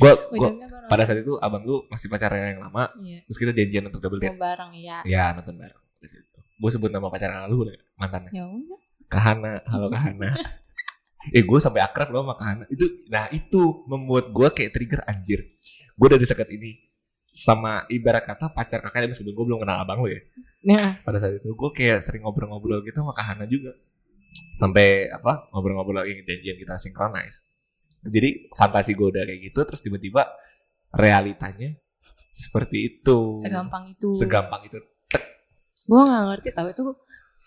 gue 0.00 0.12
gue 0.40 0.50
pada 0.88 1.02
saat 1.04 1.20
itu 1.20 1.36
abang 1.38 1.62
lu 1.62 1.84
masih 1.92 2.08
pacaran 2.08 2.56
yang 2.56 2.64
lama. 2.64 2.88
Iya. 2.98 3.22
terus 3.28 3.38
kita 3.38 3.52
janjian 3.52 3.84
untuk 3.92 4.00
double 4.00 4.18
date. 4.18 4.34
Mau 4.34 4.42
bareng 4.42 4.72
ya. 4.80 4.98
ya 5.04 5.30
nonton 5.36 5.54
bareng. 5.54 5.80
Di 6.00 6.08
situ. 6.08 6.38
Gue 6.56 6.70
sebut 6.72 6.90
nama 6.90 7.06
pacaran 7.12 7.46
lu 7.46 7.62
boleh 7.62 7.76
mantannya. 8.00 8.32
Ya 8.32 8.48
udah. 8.48 8.80
Kahana. 9.06 9.60
Halo 9.68 9.92
Kahana. 9.92 10.32
Eh 11.36 11.44
gue 11.44 11.58
sampai 11.60 11.84
akrab 11.84 12.08
loh 12.16 12.24
sama 12.24 12.34
Kahana. 12.40 12.64
Itu 12.72 13.04
nah 13.12 13.28
itu 13.28 13.84
membuat 13.84 14.32
gue 14.32 14.48
kayak 14.56 14.72
trigger 14.72 15.04
anjir. 15.04 15.52
Gue 15.92 16.08
udah 16.08 16.16
dekat 16.16 16.48
ini 16.48 16.80
sama 17.28 17.84
ibarat 17.92 18.24
kata 18.24 18.56
pacar 18.56 18.80
kakaknya 18.80 19.12
meskipun 19.12 19.36
gue 19.36 19.44
belum 19.52 19.60
kenal 19.60 19.84
abang 19.84 20.00
lu 20.00 20.08
ya. 20.08 20.20
Nah, 20.64 20.96
pada 21.04 21.20
saat 21.20 21.36
itu 21.36 21.52
gue 21.52 21.70
kayak 21.76 22.00
sering 22.00 22.24
ngobrol-ngobrol 22.24 22.80
gitu 22.88 23.04
sama 23.04 23.12
Kahana 23.12 23.44
juga. 23.44 23.76
Sampai 24.56 25.12
apa 25.12 25.52
ngobrol-ngobrol 25.52 26.08
lagi 26.08 26.24
janjian 26.24 26.56
kita 26.56 26.80
synchronize 26.80 27.49
jadi 28.02 28.48
fantasi 28.52 28.96
gue 28.96 29.08
udah 29.10 29.24
kayak 29.24 29.40
gitu 29.44 29.60
terus 29.62 29.80
tiba-tiba 29.80 30.24
realitanya 30.90 31.76
seperti 32.32 32.76
itu. 32.96 33.36
Segampang 33.36 33.92
itu. 33.92 34.08
Segampang 34.10 34.62
itu. 34.64 34.78
Gue 35.84 36.00
nggak 36.00 36.24
ngerti 36.32 36.48
tahu 36.54 36.68
itu. 36.72 36.82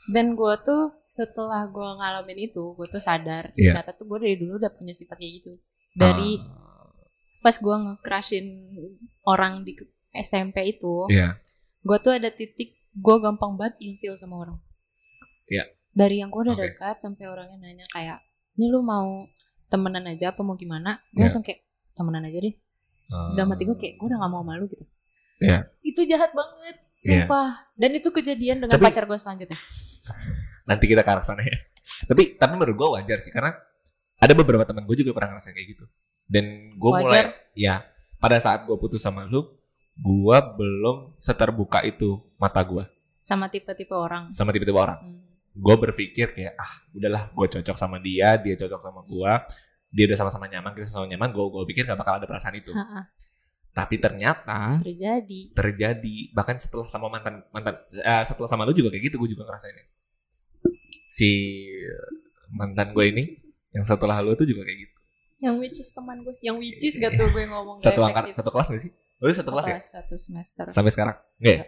Dan 0.04 0.36
gue 0.36 0.54
tuh 0.62 1.00
setelah 1.02 1.64
gue 1.72 1.88
ngalamin 1.98 2.52
itu 2.52 2.76
gue 2.76 2.88
tuh 2.88 3.00
sadar. 3.00 3.50
Iya. 3.56 3.74
ternyata 3.80 3.96
tuh 3.96 4.06
gue 4.08 4.18
dari 4.22 4.36
dulu 4.38 4.60
udah 4.60 4.72
punya 4.72 4.94
sifat 4.94 5.18
kayak 5.18 5.34
gitu. 5.42 5.52
Dari 5.96 6.38
Ah, 6.38 6.92
pas 7.42 7.56
gue 7.56 7.76
nge-crushin 7.76 8.46
orang 9.26 9.64
di 9.64 9.74
SMP 10.14 10.76
itu 10.76 11.08
Iya. 11.10 11.40
gue 11.82 11.98
tuh 11.98 12.14
ada 12.14 12.30
titik 12.30 12.78
gue 12.94 13.16
gampang 13.18 13.58
banget 13.58 13.80
ilfeel 13.82 14.14
sama 14.14 14.44
orang. 14.44 14.58
Iya. 15.50 15.66
dari 15.94 16.26
yang 16.26 16.34
gue 16.34 16.42
udah 16.42 16.58
Oke. 16.58 16.74
dekat 16.74 16.98
sampai 17.06 17.30
orangnya 17.30 17.54
nanya 17.62 17.86
kayak 17.94 18.18
ini 18.58 18.66
lu 18.66 18.82
mau 18.82 19.30
temenan 19.74 20.06
aja 20.06 20.30
apa 20.30 20.46
mau 20.46 20.54
gimana 20.54 21.02
gue 21.10 21.18
Iya. 21.18 21.26
langsung 21.26 21.42
kayak 21.42 21.66
temenan 21.94 22.22
aja 22.24 22.38
deh. 22.38 22.54
Ah, 23.10 23.34
dalam 23.34 23.50
hati 23.50 23.66
gue 23.66 23.74
kayak 23.74 23.94
gue 23.98 24.06
udah 24.06 24.18
gak 24.18 24.32
mau 24.32 24.46
malu 24.46 24.70
gitu. 24.70 24.86
Iya. 25.42 25.66
itu 25.82 26.06
jahat 26.06 26.30
banget 26.32 26.78
Iya. 27.04 27.26
sumpah. 27.26 27.50
Dan 27.74 27.92
itu 27.94 28.10
kejadian 28.10 28.62
dengan 28.62 28.78
Tapi- 28.78 28.86
pacar 28.86 29.04
gue 29.04 29.18
selanjutnya. 29.18 29.58
Nanti 30.70 30.86
kita 30.86 31.02
ke 31.02 31.10
arah 31.10 31.20
sana 31.20 31.42
ya. 31.42 31.58
Tapi 32.06 32.38
tapi 32.38 32.54
menurut 32.54 32.78
gue 32.78 32.90
wajar 32.94 33.18
sih 33.18 33.28
karena 33.28 33.52
ada 34.16 34.34
beberapa 34.34 34.64
teman 34.64 34.86
gue 34.86 34.96
juga 34.96 35.12
pernah 35.12 35.36
ngerasain 35.36 35.52
kayak 35.52 35.68
gitu. 35.74 35.86
Dan 36.24 36.46
gue 36.74 36.92
mulai 36.94 37.34
ya 37.52 37.84
pada 38.18 38.38
saat 38.38 38.64
gue 38.64 38.78
putus 38.78 39.02
sama 39.02 39.26
lu 39.26 39.44
gue 39.94 40.38
belum 40.56 41.18
seterbuka 41.18 41.82
itu 41.82 42.18
mata 42.38 42.64
gue 42.64 42.86
sama 43.22 43.48
tipe-tipe 43.48 43.92
orang? 43.92 44.28
Sama 44.30 44.52
tipe-tipe 44.52 44.76
orang. 44.76 45.00
Hmm. 45.00 45.24
Gue 45.54 45.76
berpikir 45.78 46.34
kayak 46.34 46.58
ah 46.58 46.72
udahlah 46.98 47.30
gue 47.30 47.48
cocok 47.60 47.78
sama 47.78 48.02
dia 48.02 48.42
dia 48.42 48.58
cocok 48.58 48.82
sama 48.82 49.02
gue 49.06 49.34
dia 49.94 50.10
udah 50.10 50.18
sama-sama 50.18 50.50
nyaman 50.50 50.74
kita 50.74 50.90
sama-sama 50.90 51.08
nyaman. 51.08 51.30
Gue 51.30 51.46
gue 51.54 51.64
pikir 51.70 51.86
gak 51.86 52.02
bakal 52.02 52.18
ada 52.18 52.26
perasaan 52.26 52.58
itu. 52.58 52.74
Ha-ha, 52.74 53.06
tapi 53.78 54.02
ternyata 54.02 54.82
terjadi. 54.82 55.54
terjadi. 55.54 56.34
Bahkan 56.34 56.58
setelah 56.58 56.90
sama 56.90 57.14
mantan 57.14 57.46
mantan 57.54 57.78
eh, 57.94 58.24
setelah 58.26 58.50
sama 58.50 58.66
lu 58.66 58.74
juga 58.74 58.90
kayak 58.90 59.14
gitu 59.14 59.22
gue 59.22 59.30
juga 59.38 59.46
ngerasain. 59.46 59.86
Si 61.14 61.30
mantan 62.50 62.90
gue 62.90 63.06
ini 63.06 63.24
yang 63.70 63.86
setelah 63.86 64.18
lu 64.26 64.34
tuh 64.34 64.50
juga 64.50 64.66
kayak 64.66 64.90
gitu. 64.90 64.98
Yang 65.46 65.56
which 65.62 65.78
is 65.78 65.90
teman 65.94 66.26
gue 66.26 66.34
yang 66.42 66.58
which 66.58 66.82
is 66.82 66.98
gak 66.98 67.14
tuh 67.14 67.30
gue 67.30 67.46
ngomong 67.46 67.78
satu 67.78 68.02
angkat 68.02 68.34
satu 68.34 68.50
kelas 68.50 68.68
gak 68.74 68.82
sih? 68.82 68.92
Lu 69.22 69.30
satu 69.30 69.54
kelas 69.54 69.66
ya? 69.70 69.78
Kelas, 69.78 69.88
satu 69.94 70.16
semester. 70.18 70.66
Sampai 70.74 70.90
sekarang? 70.90 71.16
Nggak 71.38 71.54
ya 71.54 71.64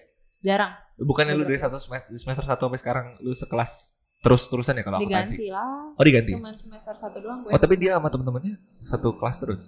jarang. 0.45 0.71
Bukannya 0.95 1.33
lu 1.33 1.43
dari 1.43 1.57
satu 1.57 1.75
semester, 1.75 2.13
semester 2.13 2.45
satu 2.45 2.69
sampai 2.69 2.79
sekarang 2.79 3.05
lu 3.19 3.33
sekelas 3.33 3.97
terus 4.21 4.41
terusan 4.47 4.73
ya 4.73 4.83
kalau 4.85 4.97
akuntansi 4.97 5.37
diganti 5.37 5.45
lah. 5.49 5.93
Oh 5.93 6.03
diganti? 6.05 6.31
Cuman 6.33 6.53
semester 6.55 6.93
satu 6.93 7.17
doang 7.19 7.41
gue. 7.41 7.51
Oh 7.51 7.59
tapi 7.59 7.75
dia 7.75 7.97
sama 7.97 8.09
temen-temennya 8.09 8.55
satu 8.81 9.13
kelas 9.17 9.37
terus? 9.37 9.61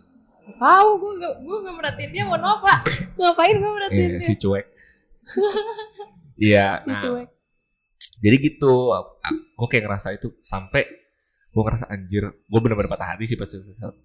Tahu 0.48 0.90
gue 0.96 1.12
gak 1.20 1.34
gue 1.44 1.58
gak 1.62 1.76
merhatiin 1.76 2.10
dia 2.10 2.24
mau 2.24 2.38
apa 2.40 2.74
ngapain 3.20 3.56
gue 3.58 3.72
merhatiin 3.74 4.00
Iya, 4.00 4.10
dia? 4.16 4.22
si 4.24 4.34
cuek. 4.38 4.66
Iya 6.38 6.66
si 6.80 6.90
nah. 6.94 7.02
cuek. 7.02 7.28
Jadi 8.18 8.36
gitu 8.42 8.74
gue 9.34 9.68
kayak 9.68 9.84
ngerasa 9.86 10.08
itu 10.14 10.34
sampai 10.42 10.86
gue 11.48 11.62
ngerasa 11.62 11.90
anjir 11.90 12.24
gue 12.30 12.60
bener-bener 12.62 12.90
patah 12.90 13.18
hati 13.18 13.26
sih 13.26 13.38
pas, 13.38 13.50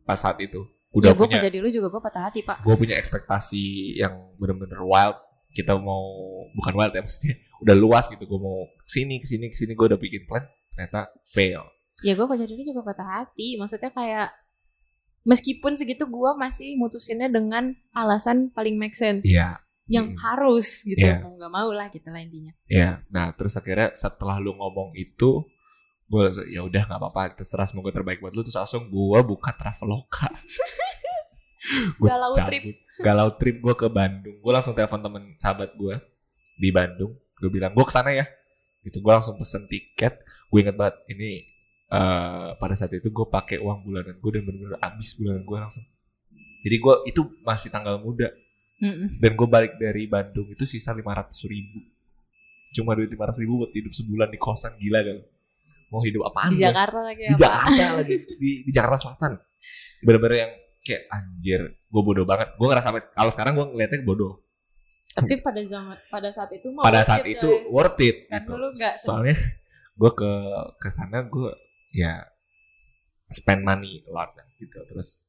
pas 0.04 0.16
saat 0.18 0.40
itu. 0.40 0.64
Udah 0.92 1.12
ya 1.12 1.16
gue 1.16 1.24
punya 1.24 1.40
kerja 1.40 1.52
dulu 1.52 1.68
juga 1.72 1.86
gue 1.88 2.02
patah 2.04 2.22
hati 2.28 2.40
pak. 2.44 2.60
gue 2.60 2.76
punya 2.76 2.96
ekspektasi 3.00 3.96
yang 3.96 4.12
bener-bener 4.36 4.80
wild 4.84 5.16
kita 5.52 5.76
mau 5.76 6.02
bukan 6.52 6.72
wild 6.74 6.92
ya 6.92 7.00
maksudnya 7.00 7.36
udah 7.60 7.76
luas 7.76 8.08
gitu 8.08 8.24
gue 8.24 8.40
mau 8.40 8.64
ke 8.82 8.90
sini 8.90 9.20
ke 9.20 9.26
sini 9.26 9.46
ke 9.46 9.56
sini 9.56 9.72
gue 9.72 9.86
udah 9.86 9.96
bikin 9.96 10.24
plan 10.24 10.42
ternyata 10.72 11.12
fail. 11.22 11.62
Ya 12.00 12.12
gue 12.12 12.24
kerja 12.24 12.44
dulu 12.44 12.60
juga 12.60 12.80
patah 12.82 13.08
hati 13.22 13.54
maksudnya 13.54 13.92
kayak 13.92 14.32
meskipun 15.22 15.76
segitu 15.76 16.04
gue 16.04 16.30
masih 16.34 16.74
mutusinnya 16.74 17.28
dengan 17.28 17.70
alasan 17.92 18.50
paling 18.50 18.74
make 18.74 18.96
sense. 18.96 19.22
Iya. 19.22 19.60
Yang 19.86 20.14
Mm. 20.14 20.18
harus 20.18 20.66
gitu 20.82 20.98
Iya. 20.98 21.20
mau 21.20 21.36
nggak 21.36 21.52
mau 21.52 21.70
lah 21.70 21.86
gitu 21.90 22.08
lah 22.08 22.18
intinya. 22.18 22.52
Iya. 22.66 23.04
Nah 23.08 23.30
terus 23.36 23.54
akhirnya 23.54 23.92
setelah 23.94 24.40
lu 24.40 24.56
ngomong 24.56 24.96
itu 24.96 25.44
gue 26.08 26.22
ya 26.50 26.60
udah 26.60 26.82
nggak 26.84 26.98
apa-apa 26.98 27.36
terserah 27.36 27.68
semoga 27.68 27.92
terbaik 27.92 28.18
buat 28.18 28.32
lu. 28.32 28.42
Terus 28.42 28.58
langsung 28.58 28.88
gue 28.88 29.18
buka 29.22 29.52
traveloka 29.54 30.26
gue 31.96 32.08
Galau 32.10 32.32
trip. 32.34 32.62
galau 33.06 33.28
trip 33.38 33.56
gue 33.62 33.74
ke 33.78 33.86
Bandung 33.86 34.36
gue 34.42 34.52
langsung 34.52 34.74
telepon 34.74 34.98
temen 34.98 35.22
sahabat 35.38 35.70
gue 35.78 35.94
di 36.58 36.68
Bandung 36.74 37.14
gue 37.38 37.50
bilang 37.50 37.70
gue 37.70 37.86
ke 37.86 37.94
sana 37.94 38.10
ya 38.10 38.26
gitu 38.82 38.98
gue 38.98 39.12
langsung 39.14 39.38
pesen 39.38 39.70
tiket 39.70 40.18
gue 40.22 40.58
inget 40.58 40.74
banget 40.74 40.98
ini 41.10 41.46
eh 41.92 42.48
pada 42.58 42.74
saat 42.74 42.90
itu 42.90 43.06
gue 43.06 43.26
pakai 43.30 43.62
uang 43.62 43.86
bulanan 43.86 44.18
gue 44.18 44.30
dan 44.34 44.42
bener-bener 44.42 44.78
habis 44.82 45.14
bulanan 45.14 45.46
gue 45.46 45.58
langsung 45.58 45.84
jadi 46.66 46.76
gue 46.78 46.94
itu 47.06 47.22
masih 47.46 47.70
tanggal 47.70 47.98
muda 48.02 48.30
Mm-mm. 48.82 49.06
dan 49.22 49.30
gue 49.38 49.48
balik 49.48 49.78
dari 49.78 50.10
Bandung 50.10 50.50
itu 50.50 50.66
sisa 50.66 50.90
500 50.90 51.30
ribu 51.46 51.78
cuma 52.72 52.96
duit 52.96 53.12
500 53.12 53.38
ribu 53.44 53.62
buat 53.62 53.72
hidup 53.76 53.92
sebulan 53.92 54.28
di 54.32 54.38
kosan 54.40 54.74
gila 54.80 55.04
lu? 55.04 55.22
mau 55.92 56.00
hidup 56.00 56.24
apaan 56.24 56.50
di 56.50 56.56
gua? 56.58 56.72
Jakarta 56.72 56.98
lagi 57.04 57.22
di 57.22 57.28
apa? 57.28 57.38
Jakarta 57.38 57.84
lagi 58.00 58.14
di, 58.40 58.50
di 58.64 58.70
Jakarta 58.72 58.96
Selatan 58.98 59.32
bener-bener 60.02 60.36
yang 60.40 60.52
kayak 60.82 61.06
anjir 61.08 61.60
gue 61.72 62.02
bodoh 62.02 62.22
banget 62.22 62.52
gue 62.52 62.66
ngerasa 62.66 62.90
kalau 63.12 63.30
sekarang 63.30 63.54
gue 63.54 63.66
ngeliatnya 63.68 64.02
bodoh 64.02 64.42
tapi 65.12 65.38
pada 65.38 65.60
zaman 65.62 65.94
pada 66.08 66.28
saat 66.28 66.50
itu 66.50 66.66
mau 66.68 66.82
pada 66.82 67.04
saat 67.04 67.22
itu 67.22 67.48
worth 67.68 68.00
it 68.00 68.26
Karena 68.26 68.42
gitu. 68.42 68.54
sedih. 68.72 68.96
soalnya 68.98 69.36
gue 70.00 70.10
ke 70.10 70.30
ke 70.76 70.88
sana 70.88 71.22
gue 71.22 71.50
ya 71.92 72.24
spend 73.28 73.62
money 73.62 74.00
a 74.02 74.10
lot 74.10 74.28
kan, 74.30 74.44
gitu 74.56 74.76
terus 74.84 75.28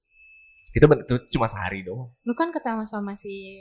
itu, 0.71 0.83
itu 0.83 1.15
cuma 1.31 1.45
sehari 1.45 1.83
doang 1.83 2.11
lu 2.23 2.33
kan 2.33 2.49
ketemu 2.49 2.83
sama 2.83 3.13
si. 3.13 3.59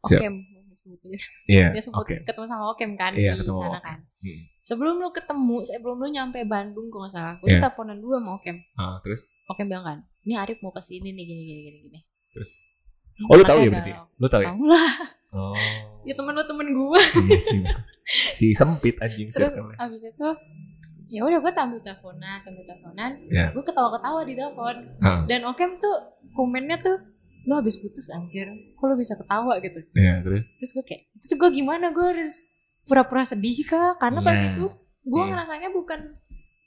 Okem 0.00 0.44
sebetulnya 0.74 1.16
iya 1.46 1.70
dia 1.70 1.80
sebut 1.80 2.04
ketemu 2.04 2.44
sama 2.44 2.64
Okem 2.68 2.92
kan 2.92 3.14
Iya, 3.14 3.34
di 3.34 3.46
sana 3.46 3.78
Okem. 3.78 3.82
kan 3.82 3.98
Hmm. 4.24 4.40
sebelum 4.60 4.96
lu 4.96 5.12
ketemu 5.12 5.60
sebelum 5.62 5.96
lu 5.96 6.08
nyampe 6.08 6.40
Bandung 6.44 6.88
gue 6.88 6.96
nggak 6.98 7.12
salah 7.12 7.34
gue 7.38 7.46
yeah. 7.46 7.60
teleponan 7.60 8.00
dulu 8.00 8.16
sama 8.16 8.30
Okem 8.36 8.56
Ah, 8.74 8.96
terus 9.00 9.28
Okem 9.46 9.68
bilang 9.68 9.84
kan 9.84 9.98
ini 10.24 10.34
Arif 10.34 10.58
mau 10.58 10.70
ke 10.70 10.80
sini 10.80 11.08
nih 11.08 11.24
gini 11.24 11.42
gini 11.42 11.60
gini 11.62 11.78
gini. 11.82 12.00
Terus? 12.30 12.50
oh 13.22 13.34
lu 13.34 13.42
tahu 13.42 13.58
ya 13.60 13.70
berarti 13.70 13.92
galau. 13.92 14.06
lu 14.12 14.26
tahu 14.26 14.40
ya? 14.40 14.48
Tahu 14.50 14.62
lah 14.64 14.92
oh. 15.30 15.54
Ya 16.02 16.12
temen 16.12 16.32
lu 16.32 16.42
temen 16.42 16.66
gue 16.68 17.00
iya 17.24 17.38
sih. 17.38 17.62
Si 18.04 18.46
sempit 18.52 18.98
anjing 18.98 19.28
terus 19.28 19.52
circle-nya. 19.52 19.76
abis 19.78 20.02
itu 20.06 20.28
ya 21.06 21.22
udah 21.22 21.38
gue 21.38 21.52
tampil 21.52 21.78
teleponan 21.78 22.36
sambil 22.38 22.64
teleponan 22.64 23.16
Iya. 23.26 23.52
gue 23.52 23.62
ketawa-ketawa 23.62 24.20
di 24.22 24.34
telepon. 24.34 24.76
Ah, 24.98 25.22
dan 25.24 25.44
Okem 25.44 25.78
tuh 25.78 25.96
komennya 26.32 26.76
tuh 26.76 26.96
lu 27.44 27.54
habis 27.54 27.76
putus 27.76 28.08
anjir. 28.10 28.48
Kok 28.74 28.84
lu 28.84 28.96
bisa 28.96 29.14
ketawa? 29.14 29.60
gitu. 29.60 29.78
Iya 29.94 30.20
terus? 30.20 30.48
Terus 30.54 30.70
gue 30.72 30.84
kayak 30.84 31.02
terus 31.14 31.32
gue 31.34 31.50
gimana? 31.54 31.92
Gue 31.92 32.06
harus 32.10 32.40
pura-pura 32.82 33.22
sedih 33.22 33.62
kah 33.62 33.94
karena 33.94 34.20
pas 34.20 34.34
Nah. 34.34 34.48
itu 34.50 34.64
gue 35.04 35.22
Hmm. 35.22 35.30
ngerasanya 35.30 35.68
bukan 35.70 36.00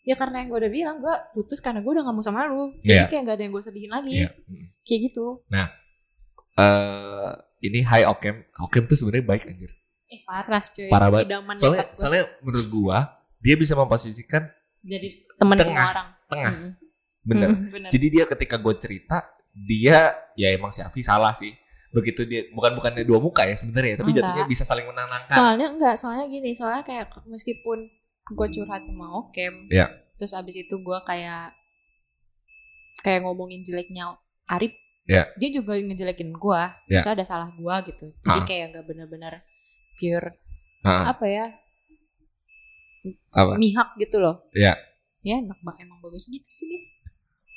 ya 0.07 0.15
karena 0.15 0.39
yang 0.39 0.47
gue 0.47 0.59
udah 0.63 0.71
bilang 0.71 0.95
gue 1.03 1.15
putus 1.35 1.59
karena 1.59 1.83
gue 1.83 1.91
udah 1.91 2.03
gak 2.07 2.15
mau 2.15 2.23
sama 2.23 2.47
lu. 2.47 2.71
Jadi 2.79 2.95
Iya. 2.95 3.11
kayak 3.11 3.23
gak 3.27 3.35
ada 3.35 3.43
yang 3.43 3.53
gue 3.53 3.63
sedihin 3.63 3.91
lagi. 3.91 4.13
Iya. 4.23 4.29
Hmm. 4.31 4.65
kayak 4.87 4.99
gitu. 5.11 5.25
Eh 6.57 7.31
ini 7.59 7.79
Hai 7.83 8.07
Okem. 8.07 8.47
Okem 8.63 8.87
tuh 8.87 8.95
sebenarnya 8.95 9.25
baik 9.27 9.43
anjir. 9.45 9.71
Eh 10.07 10.23
parah 10.23 10.63
cuy. 10.63 10.87
Parah 10.87 11.09
banget. 11.11 11.27
soalnya 11.59 11.85
soalnya 11.91 12.23
menurut 12.39 12.67
gua 12.71 12.97
dia 13.37 13.59
bisa 13.59 13.75
memposisikan 13.75 14.47
jadi 14.79 15.11
teman 15.35 15.57
semua 15.59 15.85
orang. 15.91 16.07
Tengah. 16.31 16.53
Mm-mm. 16.55 16.71
bener. 17.27 17.49
Mm, 17.51 17.63
bener. 17.75 17.89
jadi 17.91 18.07
dia 18.07 18.23
ketika 18.23 18.55
gue 18.55 18.73
cerita 18.79 19.17
dia 19.51 20.15
ya 20.39 20.47
emang 20.55 20.71
si 20.71 20.79
Afi 20.79 21.03
salah 21.03 21.35
sih. 21.35 21.51
Begitu 21.91 22.23
dia 22.23 22.47
bukan 22.55 22.71
bukannya 22.79 23.03
dua 23.03 23.19
muka 23.19 23.43
ya 23.43 23.55
sebenarnya 23.55 23.99
tapi 23.99 24.15
Enggak. 24.15 24.23
jatuhnya 24.31 24.45
bisa 24.47 24.63
saling 24.63 24.85
menenangkan 24.87 25.33
soalnya 25.33 25.67
enggak 25.71 25.95
soalnya 25.95 26.25
gini 26.27 26.51
soalnya 26.51 26.83
kayak 26.83 27.15
meskipun 27.25 27.87
gue 28.29 28.47
curhat 28.51 28.81
sama 28.81 29.05
Okem. 29.17 29.67
Iya. 29.67 29.87
terus 30.13 30.33
abis 30.33 30.57
itu 30.57 30.75
gue 30.75 30.99
kayak 31.03 31.53
kayak 32.99 33.21
ngomongin 33.21 33.61
jeleknya 33.61 34.17
Arif. 34.47 34.73
Iya. 35.05 35.23
dia 35.35 35.49
juga 35.53 35.73
ngejelekin 35.73 36.31
gue 36.31 36.61
terus 36.89 37.07
ada 37.07 37.23
salah 37.23 37.47
gue 37.49 37.75
gitu. 37.87 38.11
Jadi 38.19 38.39
Ah. 38.39 38.43
kayak 38.43 38.65
nggak 38.71 38.85
bener-bener 38.85 39.33
pure 39.95 40.35
Heeh, 40.81 41.03
apa 41.05 41.25
ya 41.25 41.45
apa? 43.31 43.55
mihak 43.55 43.95
gitu 43.97 44.17
loh. 44.17 44.43
Iya. 44.51 44.75
ya 45.21 45.35
enak 45.37 45.59
banget 45.59 45.83
emang 45.83 45.99
bagus 45.99 46.25
gitu 46.25 46.45
sih 46.45 46.67
dia. 46.67 46.81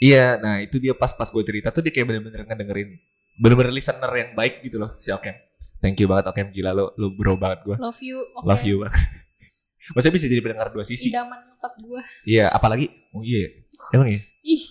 Iya 0.01 0.27
nah 0.37 0.59
itu 0.59 0.77
dia 0.77 0.91
pas 0.93 1.11
pas 1.11 1.27
gue 1.27 1.43
cerita 1.43 1.71
tuh 1.71 1.81
dia 1.81 1.91
kayak 1.91 2.07
bener-bener 2.07 2.43
ngedengerin 2.45 2.99
bener-bener 3.37 3.71
listener 3.71 4.11
yang 4.11 4.31
baik 4.33 4.61
gitu 4.61 4.77
loh 4.77 4.95
si 4.97 5.11
Okem. 5.11 5.35
Thank 5.79 5.99
you 5.99 6.07
banget 6.07 6.27
Okem. 6.27 6.51
Gila 6.51 6.71
lo 6.71 6.93
lo 6.95 7.11
bro 7.11 7.35
banget 7.35 7.65
gue 7.65 7.77
love 7.77 8.01
you 8.01 8.21
oke 8.33 8.45
love 8.45 8.63
you 8.63 8.77
banget 8.81 8.95
Maksudnya 9.93 10.15
bisa 10.15 10.27
jadi 10.29 10.41
pendengar 10.45 10.69
dua 10.71 10.85
sisi 10.85 11.09
idaman 11.09 11.41
nyokap 11.41 11.73
gue 11.81 12.01
Iya 12.29 12.53
apalagi 12.53 12.87
Oh 13.17 13.25
iya 13.25 13.49
Emang 13.97 14.09
ya 14.09 14.21
ih 14.45 14.63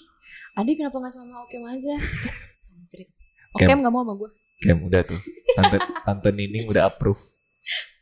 adik 0.54 0.78
kenapa 0.78 0.98
nggak 0.98 1.14
sama 1.14 1.46
Okem 1.46 1.64
aja. 1.66 1.94
Okem 3.58 3.78
nggak 3.82 3.94
mau 3.94 4.06
sama 4.06 4.14
gue 4.16 4.30
Kem 4.60 4.78
udah 4.84 5.02
tuh 5.02 5.20
Tante, 5.56 5.78
Tante 6.06 6.30
Nining 6.36 6.70
udah 6.70 6.86
approve 6.86 7.22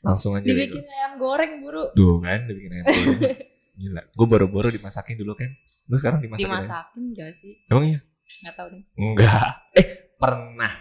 Langsung 0.04 0.36
aja 0.36 0.44
deh. 0.44 0.52
dibikin 0.52 0.84
ayam 0.84 1.20
goreng 1.20 1.60
buru 1.60 1.92
Tuh 1.92 2.20
kan 2.24 2.48
dibikin 2.48 2.72
ayam 2.72 2.86
goreng. 2.88 3.36
Gila. 3.78 4.02
Gue 4.10 4.26
boro-boro 4.26 4.74
dimasakin 4.74 5.22
dulu 5.22 5.38
kan. 5.38 5.54
Lu 5.86 6.02
sekarang 6.02 6.18
dimasakin. 6.18 6.50
Dimasakin 6.50 7.04
gak 7.14 7.30
sih? 7.30 7.62
Emang 7.70 7.86
iya? 7.86 8.00
Gak 8.42 8.58
tau 8.58 8.68
nih. 8.74 8.82
Enggak. 8.98 9.70
Eh, 9.78 9.86
pernah. 10.18 10.74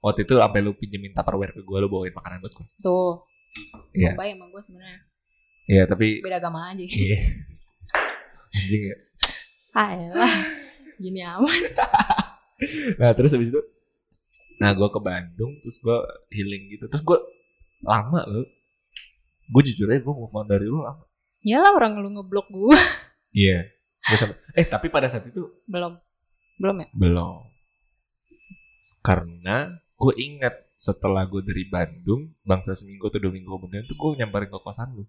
Waktu 0.00 0.24
itu 0.24 0.40
sampai 0.40 0.64
lu 0.64 0.72
pinjemin 0.72 1.12
tupperware 1.12 1.52
ke 1.52 1.60
gue, 1.60 1.78
lu 1.80 1.92
bawain 1.92 2.16
makanan 2.16 2.40
buat 2.40 2.56
gue. 2.56 2.66
Tuh. 2.80 3.28
Iya. 3.94 4.12
Baik 4.14 4.36
emang 4.36 4.50
gue 4.50 4.62
sebenarnya. 4.62 5.00
Iya, 5.64 5.82
tapi 5.86 6.20
Beda 6.20 6.38
agama 6.38 6.70
aja. 6.70 6.82
Iya. 7.04 7.18
Anjing 8.54 8.82
ya. 8.86 8.96
Gini 10.96 11.20
amat. 11.22 11.50
Nah, 12.96 13.10
terus 13.12 13.34
habis 13.34 13.50
itu 13.50 13.60
Nah, 14.56 14.70
gue 14.70 14.86
ke 14.86 15.00
Bandung, 15.02 15.58
terus 15.58 15.76
gue 15.76 15.96
healing 16.30 16.70
gitu. 16.70 16.86
Terus 16.86 17.02
gue 17.02 17.18
lama 17.82 18.22
lu. 18.30 18.46
Gue 19.50 19.62
jujur 19.66 19.90
aja 19.90 20.00
gue 20.00 20.14
move 20.14 20.30
on 20.30 20.46
dari 20.46 20.64
lu 20.64 20.80
lama. 20.80 21.02
Yalah 21.42 21.74
orang 21.74 21.98
lu 21.98 22.08
ngeblok 22.10 22.48
gue. 22.48 22.78
Iya. 23.34 23.66
Sampai- 24.14 24.38
eh, 24.54 24.62
tapi 24.62 24.86
pada 24.86 25.10
saat 25.10 25.26
itu 25.26 25.42
Belum. 25.66 25.98
Belum 26.54 26.76
ya? 26.78 26.86
belum. 26.94 27.50
Karena 29.02 29.74
gue 29.74 30.14
ingat 30.16 30.54
setelah 30.74 31.24
gue 31.24 31.42
dari 31.42 31.64
Bandung, 31.70 32.34
bangsa 32.44 32.74
seminggu 32.76 33.08
atau 33.08 33.22
dua 33.22 33.32
minggu 33.32 33.48
kemudian 33.48 33.84
tuh 33.86 33.96
gue 33.96 34.20
nyamperin 34.20 34.50
ke 34.50 34.58
kosan 34.60 34.90
lu. 34.92 35.04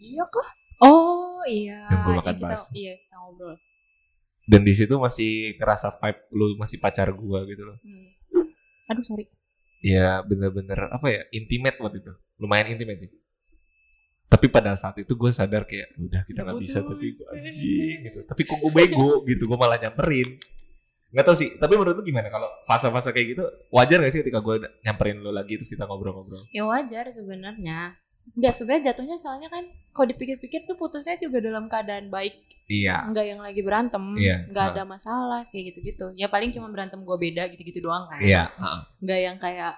Iya 0.00 0.24
kah? 0.26 0.50
Oh 0.80 1.44
iya. 1.44 1.84
Yang 1.92 2.00
gua 2.08 2.14
makan 2.24 2.34
kita, 2.36 2.48
bakso. 2.48 2.70
Iya 2.72 2.92
kita 2.96 3.16
ngobrol. 3.20 3.56
Dan 4.48 4.60
di 4.64 4.72
situ 4.72 4.94
masih 4.96 5.54
kerasa 5.60 5.92
vibe 5.92 6.20
lu 6.32 6.46
masih 6.56 6.80
pacar 6.80 7.12
gue 7.12 7.40
gitu 7.52 7.62
loh. 7.68 7.76
Hmm. 7.84 8.08
Aduh 8.90 9.04
sorry. 9.04 9.28
Ya 9.84 10.24
bener-bener 10.24 10.88
apa 10.88 11.06
ya 11.12 11.22
intimate 11.30 11.76
waktu 11.78 12.00
itu. 12.00 12.12
Lumayan 12.40 12.72
intimate 12.72 13.06
sih. 13.06 13.10
Tapi 14.30 14.46
pada 14.48 14.72
saat 14.78 14.96
itu 14.96 15.12
gue 15.12 15.30
sadar 15.34 15.68
kayak 15.68 15.94
udah 16.00 16.22
kita 16.24 16.46
nggak 16.46 16.60
bisa 16.62 16.78
tapi 16.80 17.12
gue 17.12 17.26
anjing 17.36 17.98
gitu. 18.08 18.20
Tapi 18.24 18.42
kok 18.48 18.58
gue 18.58 18.72
bego 18.72 19.22
gitu. 19.28 19.44
Gue 19.44 19.58
malah 19.60 19.76
nyamperin. 19.76 20.40
Nggak 21.10 21.24
tahu 21.24 21.36
sih. 21.36 21.50
Tapi 21.54 21.72
menurut 21.74 21.98
lu 21.98 22.04
gimana 22.04 22.28
kalau 22.28 22.46
fase-fase 22.62 23.10
kayak 23.10 23.26
gitu 23.30 23.42
wajar 23.68 23.98
gak 23.98 24.10
sih 24.10 24.20
ketika 24.20 24.38
gue 24.38 24.54
nyamperin 24.80 25.18
lu 25.18 25.30
lagi 25.30 25.54
terus 25.54 25.66
kita 25.66 25.82
ngobrol-ngobrol? 25.82 26.46
Ya 26.48 26.62
wajar 26.62 27.06
sebenarnya. 27.08 27.98
Enggak 28.30 28.54
sebenarnya 28.54 28.84
jatuhnya 28.88 29.16
soalnya 29.16 29.48
kan 29.48 29.62
kalau 29.90 30.06
dipikir-pikir 30.06 30.62
tuh 30.64 30.74
putusnya 30.74 31.18
juga 31.18 31.38
dalam 31.40 31.66
keadaan 31.66 32.08
baik. 32.08 32.38
Iya. 32.66 33.02
Enggak 33.02 33.26
yang 33.26 33.40
lagi 33.40 33.58
berantem. 33.58 34.14
Iya. 34.14 34.46
Enggak 34.46 34.64
Ha. 34.64 34.70
ada 34.72 34.82
masalah 34.84 35.40
kayak 35.44 35.74
gitu-gitu. 35.74 36.14
Ya 36.14 36.26
paling 36.26 36.50
cuma 36.50 36.70
berantem 36.70 37.00
gue 37.00 37.16
beda 37.20 37.50
gitu-gitu 37.50 37.82
doang 37.82 38.06
kan. 38.06 38.18
Iya. 38.18 38.46
heeh. 38.48 38.80
Enggak 39.00 39.18
yang 39.20 39.36
kayak 39.36 39.72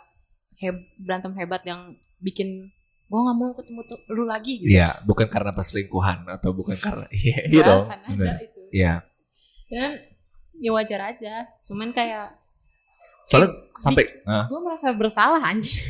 heb- 0.58 0.86
berantem 0.96 1.32
hebat 1.32 1.64
yang 1.64 1.80
bikin 2.18 2.68
gue 3.08 3.20
nggak 3.20 3.36
mau 3.36 3.52
ketemu 3.52 3.80
tuh 3.82 3.98
lu 4.10 4.24
lagi 4.24 4.52
gitu. 4.58 4.68
Iya. 4.68 5.00
Bukan 5.02 5.26
karena 5.26 5.50
perselingkuhan 5.50 6.28
atau 6.30 6.52
bukan 6.52 6.76
karena 6.76 7.08
iya 7.16 7.38
iya 7.42 7.62
dong. 7.62 7.88
kan 7.88 8.00
ada 8.04 8.32
itu. 8.38 8.60
Iya. 8.68 8.94
Dan 9.66 9.90
ya 10.56 10.70
wajar 10.70 11.00
aja. 11.08 11.46
Cuman 11.62 11.90
kayak 11.90 12.36
Soalnya 13.22 13.54
sampai 13.74 14.04
ah, 14.24 14.44
gue 14.44 14.58
merasa 14.58 14.90
bersalah 14.90 15.38
anjir. 15.40 15.86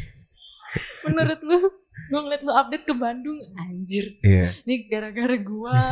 Menurut 1.05 1.41
lu, 1.41 1.59
gue 2.09 2.21
ngeliat 2.21 2.43
lu 2.43 2.53
update 2.53 2.85
ke 2.85 2.93
Bandung, 2.93 3.41
anjir. 3.55 4.21
iya. 4.21 4.53
Ini 4.63 4.87
gara-gara 4.87 5.35
gue. 5.35 5.77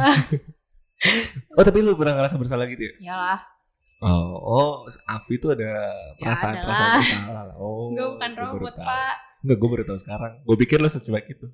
Oh 1.56 1.64
tapi 1.64 1.80
lu 1.80 1.96
pernah 1.96 2.12
ngerasa 2.12 2.36
bersalah 2.36 2.68
gitu 2.68 2.84
ya? 2.84 2.92
Yalah, 3.08 3.40
Oh, 4.00 4.32
oh 4.36 4.70
Afi 5.06 5.36
itu 5.36 5.48
ada 5.48 5.88
perasaan 6.16 6.56
ada 6.56 6.64
perasaan 6.64 6.88
lah. 6.88 7.00
bersalah. 7.00 7.42
lah. 7.48 7.56
Oh, 7.56 7.88
gue 7.88 8.06
bukan 8.16 8.30
gua 8.32 8.44
robot 8.50 8.74
pak. 8.74 9.14
Enggak, 9.40 9.56
gue 9.56 9.68
baru 9.72 9.84
tahu 9.86 9.98
sekarang. 9.98 10.32
Gue 10.40 10.56
pikir 10.56 10.76
lo 10.76 10.88
secuek 10.88 11.24
itu. 11.26 11.46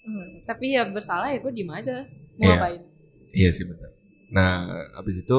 Hmm, 0.00 0.44
tapi 0.44 0.76
ya 0.76 0.84
bersalah 0.84 1.28
ya 1.28 1.40
gue 1.40 1.48
diem 1.48 1.68
aja. 1.68 2.04
Mau 2.36 2.44
Iya. 2.44 2.52
ngapain? 2.56 2.80
Iya 3.32 3.50
sih 3.52 3.64
benar. 3.64 3.88
Nah, 4.32 4.52
abis 4.96 5.20
itu 5.20 5.38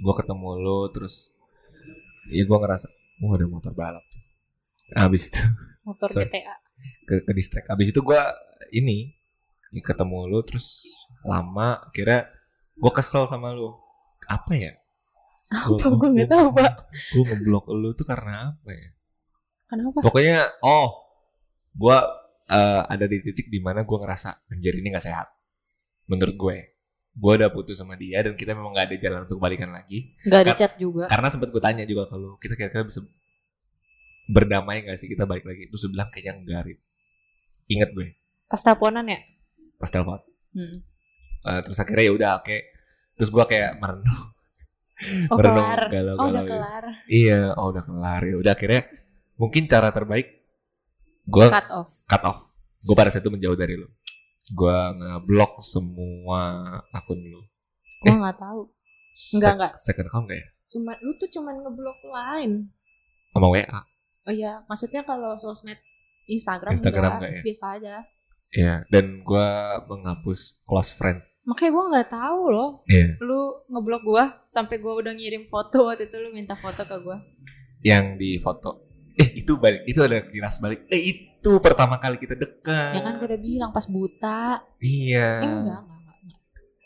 gue 0.00 0.14
ketemu 0.16 0.48
lo 0.56 0.88
terus, 0.88 1.36
iya 2.32 2.48
gue 2.48 2.58
ngerasa, 2.58 2.88
oh 3.20 3.32
ada 3.36 3.46
motor 3.46 3.72
balap 3.76 4.02
tuh. 4.08 4.20
Nah, 4.96 5.06
abis 5.06 5.30
itu 5.30 5.40
Motor 5.86 6.08
Sorry. 6.12 6.28
GTA. 6.28 6.56
ke, 7.08 7.14
ke 7.26 7.32
distract. 7.36 7.66
Abis 7.68 7.92
itu 7.92 8.00
gue 8.00 8.20
ini 8.72 9.12
ya 9.70 9.82
ketemu 9.84 10.26
lo 10.26 10.40
terus 10.42 10.88
lama, 11.22 11.78
akhirnya 11.88 12.30
gue 12.78 12.92
kesel 12.94 13.28
sama 13.28 13.52
lo. 13.52 13.80
Apa 14.28 14.54
ya? 14.56 14.72
Apa 15.50 15.82
gue 15.90 16.08
nggak 16.14 16.30
tahu 16.30 16.46
pak. 16.54 16.72
Gue 17.14 17.24
ngeblok 17.26 17.74
lo 17.74 17.90
tuh 17.98 18.06
karena 18.06 18.54
apa 18.54 18.70
ya? 18.70 18.88
Kenapa? 19.66 19.98
Pokoknya, 19.98 20.46
oh, 20.62 21.10
gue 21.74 21.98
eh, 22.50 22.82
ada 22.86 23.06
di 23.10 23.18
titik 23.18 23.50
di 23.50 23.58
mana 23.58 23.82
gue 23.82 23.98
ngerasa 23.98 24.46
anjir 24.46 24.78
ini 24.78 24.94
nggak 24.94 25.02
sehat. 25.02 25.26
Menurut 26.06 26.38
gue, 26.38 26.56
gue 27.20 27.32
udah 27.36 27.50
putus 27.50 27.76
sama 27.76 27.94
dia 27.94 28.18
dan 28.18 28.32
kita 28.32 28.50
memang 28.50 28.72
nggak 28.72 28.86
ada 28.86 28.96
jalan 28.96 29.20
untuk 29.24 29.36
balikan 29.36 29.68
lagi. 29.68 30.16
Gak 30.22 30.40
ada 30.40 30.52
Kar- 30.52 30.58
chat 30.58 30.72
juga. 30.74 31.04
Karena 31.04 31.28
sempat 31.28 31.48
gue 31.48 31.60
tanya 31.60 31.84
juga 31.84 32.08
ke 32.08 32.16
lu, 32.16 32.34
kita 32.36 32.54
kira-kira 32.54 32.82
bisa 32.82 33.04
berdamai 34.26 34.80
gak 34.82 34.96
sih 34.96 35.06
kita 35.06 35.24
balik 35.24 35.42
lagi? 35.42 35.66
Terus 35.66 35.84
lu 35.84 35.92
bilang 35.92 36.08
kayaknya 36.08 36.32
enggak, 36.36 36.60
Rit. 36.64 36.78
Ingat 37.68 37.90
gue, 37.92 38.08
Pas 38.46 38.58
teleponan 38.58 39.04
ya. 39.04 39.20
pas 39.76 39.86
telepon. 39.86 40.20
Hmm. 40.50 40.76
Eh, 41.42 41.60
terus 41.62 41.78
akhirnya 41.78 42.04
ya 42.04 42.12
udah 42.12 42.30
oke. 42.36 42.56
Terus 43.14 43.28
gue 43.28 43.44
kayak 43.46 43.70
merenung, 43.76 44.20
Oh 45.28 45.36
merenung 45.36 45.60
kelar. 45.60 45.80
galau, 45.88 46.14
Oh 46.14 46.26
udah 46.26 46.32
galau. 46.34 46.50
kelar. 46.50 46.84
Iya, 47.06 47.40
oh 47.54 47.66
udah 47.68 47.82
kelar 47.82 48.20
ya. 48.22 48.34
Udah 48.36 48.52
akhirnya 48.52 48.80
mungkin 49.34 49.62
cara 49.64 49.88
terbaik 49.88 50.28
gue 51.22 51.46
Cut 51.48 51.68
off. 51.70 51.90
cut 52.04 52.22
off. 52.22 52.40
Gue 52.80 52.92
pada 52.92 53.08
saat 53.08 53.20
itu 53.20 53.28
menjauh 53.28 53.54
dari 53.54 53.74
lu. 53.74 53.88
Gue 54.50 54.78
ngeblok 54.96 55.62
semua 55.62 56.42
akun 56.90 57.18
lu. 57.18 57.40
Gue 58.00 58.10
Eh. 58.10 58.16
nggak 58.16 58.36
tahu. 58.36 58.60
Enggak, 59.36 59.52
enggak. 59.54 59.72
Second 59.76 60.06
account 60.06 60.24
gak 60.26 60.38
ya? 60.38 60.46
Cuma 60.68 60.92
lu 60.98 61.12
tuh 61.14 61.28
cuman 61.28 61.54
ngeblok 61.58 61.98
lain. 62.04 62.52
Sama 63.30 63.46
WA. 63.48 63.80
Oh 64.22 64.32
iya, 64.32 64.62
maksudnya 64.64 65.02
kalau 65.02 65.34
sosmed 65.34 65.78
Instagram, 66.26 66.72
Instagram 66.72 67.10
enggak, 67.10 67.18
enggak 67.20 67.32
ya? 67.32 67.42
biasa 67.42 67.64
aja. 67.76 67.94
Iya, 68.50 68.74
dan 68.86 69.04
gue 69.20 69.48
menghapus 69.86 70.40
close 70.62 70.92
friend. 70.92 71.22
Makanya 71.42 71.70
gue 71.70 71.84
nggak 71.90 72.08
tahu 72.10 72.42
loh, 72.48 72.70
Iya. 72.84 73.16
lu 73.18 73.40
ngeblok 73.66 74.02
gua 74.02 74.24
sampai 74.44 74.76
gua 74.76 74.98
udah 74.98 75.10
ngirim 75.10 75.46
foto 75.46 75.84
waktu 75.84 76.06
itu 76.06 76.16
lu 76.18 76.30
minta 76.30 76.52
foto 76.52 76.82
ke 76.82 76.96
gua. 77.00 77.16
yang 77.80 78.14
di 78.14 78.36
foto. 78.36 78.86
Eh 79.16 79.40
itu 79.40 79.56
balik, 79.56 79.82
itu 79.84 80.00
ada 80.00 80.20
kiras 80.22 80.60
balik. 80.60 80.84
Eh 80.86 81.00
itu 81.00 81.29
pertama 81.58 81.96
kali 81.96 82.16
kita 82.16 82.34
dekat. 82.34 82.92
Ya 82.92 83.00
kan 83.00 83.16
gue 83.16 83.26
udah 83.26 83.40
bilang 83.40 83.70
pas 83.70 83.84
buta. 83.84 84.60
Iya. 84.78 85.40
Eh 85.40 85.46
enggak, 85.46 85.80
enggak, 85.80 85.96
enggak, 85.96 86.16
enggak. 86.20 86.38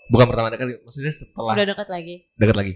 Bukan 0.07 0.27
pertama 0.29 0.47
kali, 0.51 0.73
maksudnya 0.79 1.11
setelah 1.11 1.53
Udah 1.53 1.67
deket 1.67 1.89
lagi. 1.89 2.15
dekat 2.35 2.57
lagi. 2.57 2.75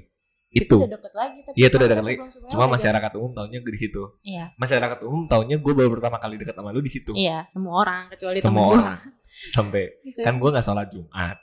Itu 0.49 0.65
Itu. 0.65 0.77
udah 0.81 0.91
deket 0.91 1.13
lagi 1.13 1.39
tapi 1.45 1.55
Iya, 1.55 1.67
itu 1.69 1.77
udah 1.77 1.89
deket 1.89 2.07
lagi. 2.09 2.19
Cuma 2.49 2.65
masyarakat 2.67 3.13
umum 3.15 3.31
taunya 3.33 3.59
gue 3.61 3.73
di 3.73 3.81
situ. 3.81 4.03
Iya. 4.23 4.45
Masyarakat 4.57 4.99
umum 5.05 5.23
taunya 5.25 5.57
gue 5.57 5.73
baru 5.73 5.91
pertama 5.93 6.17
kali 6.17 6.35
dekat 6.37 6.57
sama 6.57 6.73
lu 6.73 6.81
di 6.81 6.89
situ. 6.89 7.13
Iya, 7.13 7.45
semua 7.47 7.75
orang 7.79 8.09
kecuali 8.09 8.39
Semua 8.41 8.65
orang. 8.73 8.99
Sampai 9.29 10.01
Gitu. 10.03 10.25
kan 10.25 10.41
gue 10.41 10.49
nggak 10.49 10.65
sholat 10.65 10.89
Jumat. 10.89 11.37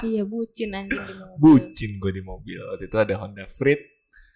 Iya, 0.00 0.24
bucin 0.24 0.72
anjing 0.72 0.96
di 0.98 1.14
mobil. 1.14 1.36
Bucin 1.38 1.90
gue 1.96 2.12
di 2.12 2.22
mobil. 2.22 2.60
Waktu 2.66 2.84
itu 2.88 2.96
ada 2.96 3.14
Honda 3.16 3.44
Freed, 3.46 3.80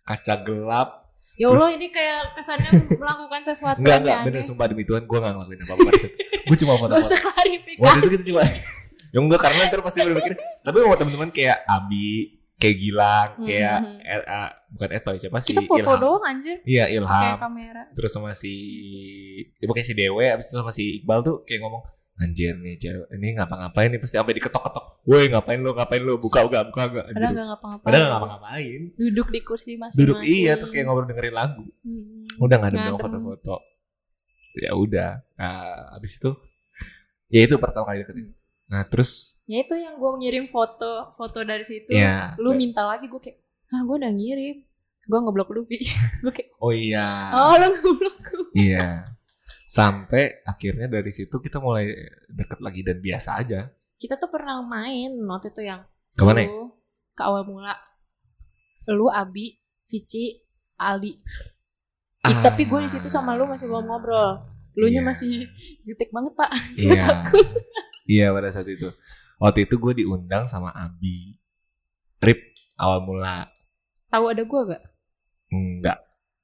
kaca 0.03 0.35
gelap. 0.39 1.07
Ya 1.39 1.47
Allah, 1.49 1.70
ini 1.70 1.86
kayak 1.89 2.34
kesannya 2.34 2.70
melakukan 3.01 3.41
sesuatu 3.43 3.78
Enggak 3.78 3.97
enggak, 4.01 4.18
bener 4.24 4.43
sumpah 4.43 4.66
demi 4.66 4.82
Tuhan 4.82 5.03
gue 5.03 5.16
nggak 5.16 5.32
ngelakuin 5.32 5.59
apa-apa. 5.61 5.91
gue 6.45 6.57
cuma 6.57 6.72
Gak 6.72 6.80
foto-foto. 6.80 7.05
usah 7.05 7.20
klarifikasi. 7.22 7.78
Waktu 7.78 7.99
itu 8.01 8.09
kita 8.11 8.24
cuma 8.26 8.43
Ya 9.14 9.18
enggak 9.18 9.41
karena 9.41 9.61
ntar 9.64 9.80
pasti 9.80 9.99
berpikir 10.03 10.34
Tapi 10.61 10.76
sama 10.78 10.95
teman-teman 10.95 11.30
kayak 11.30 11.59
Abi 11.64 12.09
Kayak 12.55 12.76
Gilang 12.76 13.28
Kayak 13.41 13.78
Mhm. 13.78 13.97
eh, 14.03 14.22
ah, 14.26 14.51
Bukan 14.68 14.89
Etoy 14.91 15.16
siapa 15.16 15.39
sih 15.39 15.49
Kita 15.49 15.62
foto 15.62 15.80
Ilham 15.80 15.97
doang 15.99 16.24
anjir. 16.26 16.57
Iya 16.61 16.84
Kayak 16.84 17.01
Ilham 17.01 17.36
kamera. 17.41 17.82
Terus 17.91 18.11
sama 18.11 18.30
si 18.32 18.53
ya, 19.55 19.64
Pokoknya 19.64 19.86
si 19.86 19.95
Dewe 19.95 20.24
Abis 20.26 20.47
itu 20.47 20.57
sama 20.57 20.68
si 20.70 20.84
Iqbal 20.99 21.20
tuh 21.22 21.36
Kayak 21.43 21.61
ngomong 21.62 21.82
Anjir 22.19 22.55
nih 22.55 22.75
cewek 22.77 23.07
Ini 23.11 23.29
ngapa-ngapain 23.35 23.89
nih 23.89 23.99
Pasti 23.99 24.14
sampai 24.14 24.35
diketok-ketok 24.35 24.85
Woi 25.05 25.27
ngapain 25.27 25.57
lu 25.57 25.71
Ngapain 25.71 26.03
lu 26.03 26.14
Buka 26.16 26.43
buka 26.43 26.66
buka 26.66 26.83
buka 26.85 27.03
Padahal 27.07 27.14
Anjir 27.14 27.31
gak 27.33 27.47
ngapa-ngapain. 27.47 27.85
Padahal 27.87 28.03
nggak 28.03 28.12
ngapa-ngapain 28.12 28.81
Duduk 28.95 29.29
di 29.29 29.41
kursi 29.41 29.71
masing-masing. 29.75 29.99
Duduk 30.03 30.19
iya 30.23 30.53
Terus 30.55 30.71
kayak 30.71 30.85
ngobrol 30.85 31.07
dengerin 31.07 31.33
lagu 31.33 31.62
Hmm. 31.81 32.27
Udah 32.39 32.57
ngadem 32.59 32.77
Ngadem. 32.77 32.91
dong 32.91 32.99
foto-foto 33.01 33.57
Ya 34.57 34.71
udah 34.73 35.11
Nah 35.35 35.62
abis 35.95 36.19
itu 36.19 36.31
Ya 37.29 37.41
itu 37.45 37.55
pertama 37.57 37.87
kali 37.87 38.03
deketin 38.03 38.35
Nah 38.66 38.83
terus 38.83 39.39
Ya 39.45 39.62
itu 39.62 39.73
yang 39.73 39.97
gue 39.97 40.11
ngirim 40.19 40.45
foto 40.47 41.09
foto 41.11 41.41
dari 41.41 41.62
situ. 41.62 41.89
Ya 41.89 42.37
Lu 42.37 42.53
minta 42.53 42.85
lagi 42.85 43.07
gue 43.07 43.16
kayak, 43.16 43.41
ah 43.71 43.81
gue 43.81 43.97
udah 43.97 44.12
ngirim. 44.12 44.61
Gue 45.09 45.19
ngeblok 45.19 45.49
lu, 45.51 45.64
Pi. 45.64 45.81
gue 46.21 46.29
kayak, 46.29 46.53
Oh 46.61 46.69
iya 46.69 47.33
oh 47.33 47.57
lu 47.57 47.69
ngeblok 47.73 48.16
gue. 48.21 48.45
Iya. 48.53 49.09
Sampai 49.69 50.41
akhirnya 50.43 50.89
dari 50.89 51.12
situ 51.12 51.37
kita 51.37 51.61
mulai 51.61 51.93
deket 52.27 52.59
lagi 52.59 52.81
dan 52.81 52.99
biasa 52.99 53.37
aja. 53.37 53.69
Kita 53.95 54.16
tuh 54.16 54.33
pernah 54.33 54.64
main 54.64 55.12
waktu 55.21 55.53
itu 55.53 55.61
yang 55.62 55.85
Ke 56.11 56.25
mana 56.25 56.41
lu 56.43 56.73
ke 57.12 57.21
awal 57.21 57.45
mula. 57.45 57.77
Lu, 58.89 59.07
Abi, 59.07 59.61
Vici, 59.85 60.41
Aldi. 60.75 61.12
Ih, 61.12 61.21
Ah, 62.25 62.41
tapi 62.41 62.64
gue 62.64 62.81
di 62.81 62.89
situ 62.89 63.07
sama 63.07 63.37
lu 63.37 63.45
masih 63.45 63.69
belum 63.69 63.85
ngobrol. 63.85 64.41
Lu 64.75 64.87
nya 64.87 64.99
Iya. 64.99 65.05
masih 65.05 65.33
jutek 65.85 66.09
banget 66.09 66.33
pak. 66.33 66.51
Iya. 66.75 67.05
Takut. 67.29 67.47
Iya 68.09 68.27
pada 68.33 68.49
saat 68.49 68.64
itu. 68.66 68.89
waktu 69.37 69.69
itu 69.69 69.77
gue 69.77 69.93
diundang 69.95 70.49
sama 70.49 70.73
Abi 70.73 71.39
trip 72.16 72.41
awal 72.75 73.05
mula 73.05 73.47
Tahu 74.09 74.25
ada 74.27 74.43
gue 74.43 74.61
gak? 74.66 74.83
enggak 75.49 75.99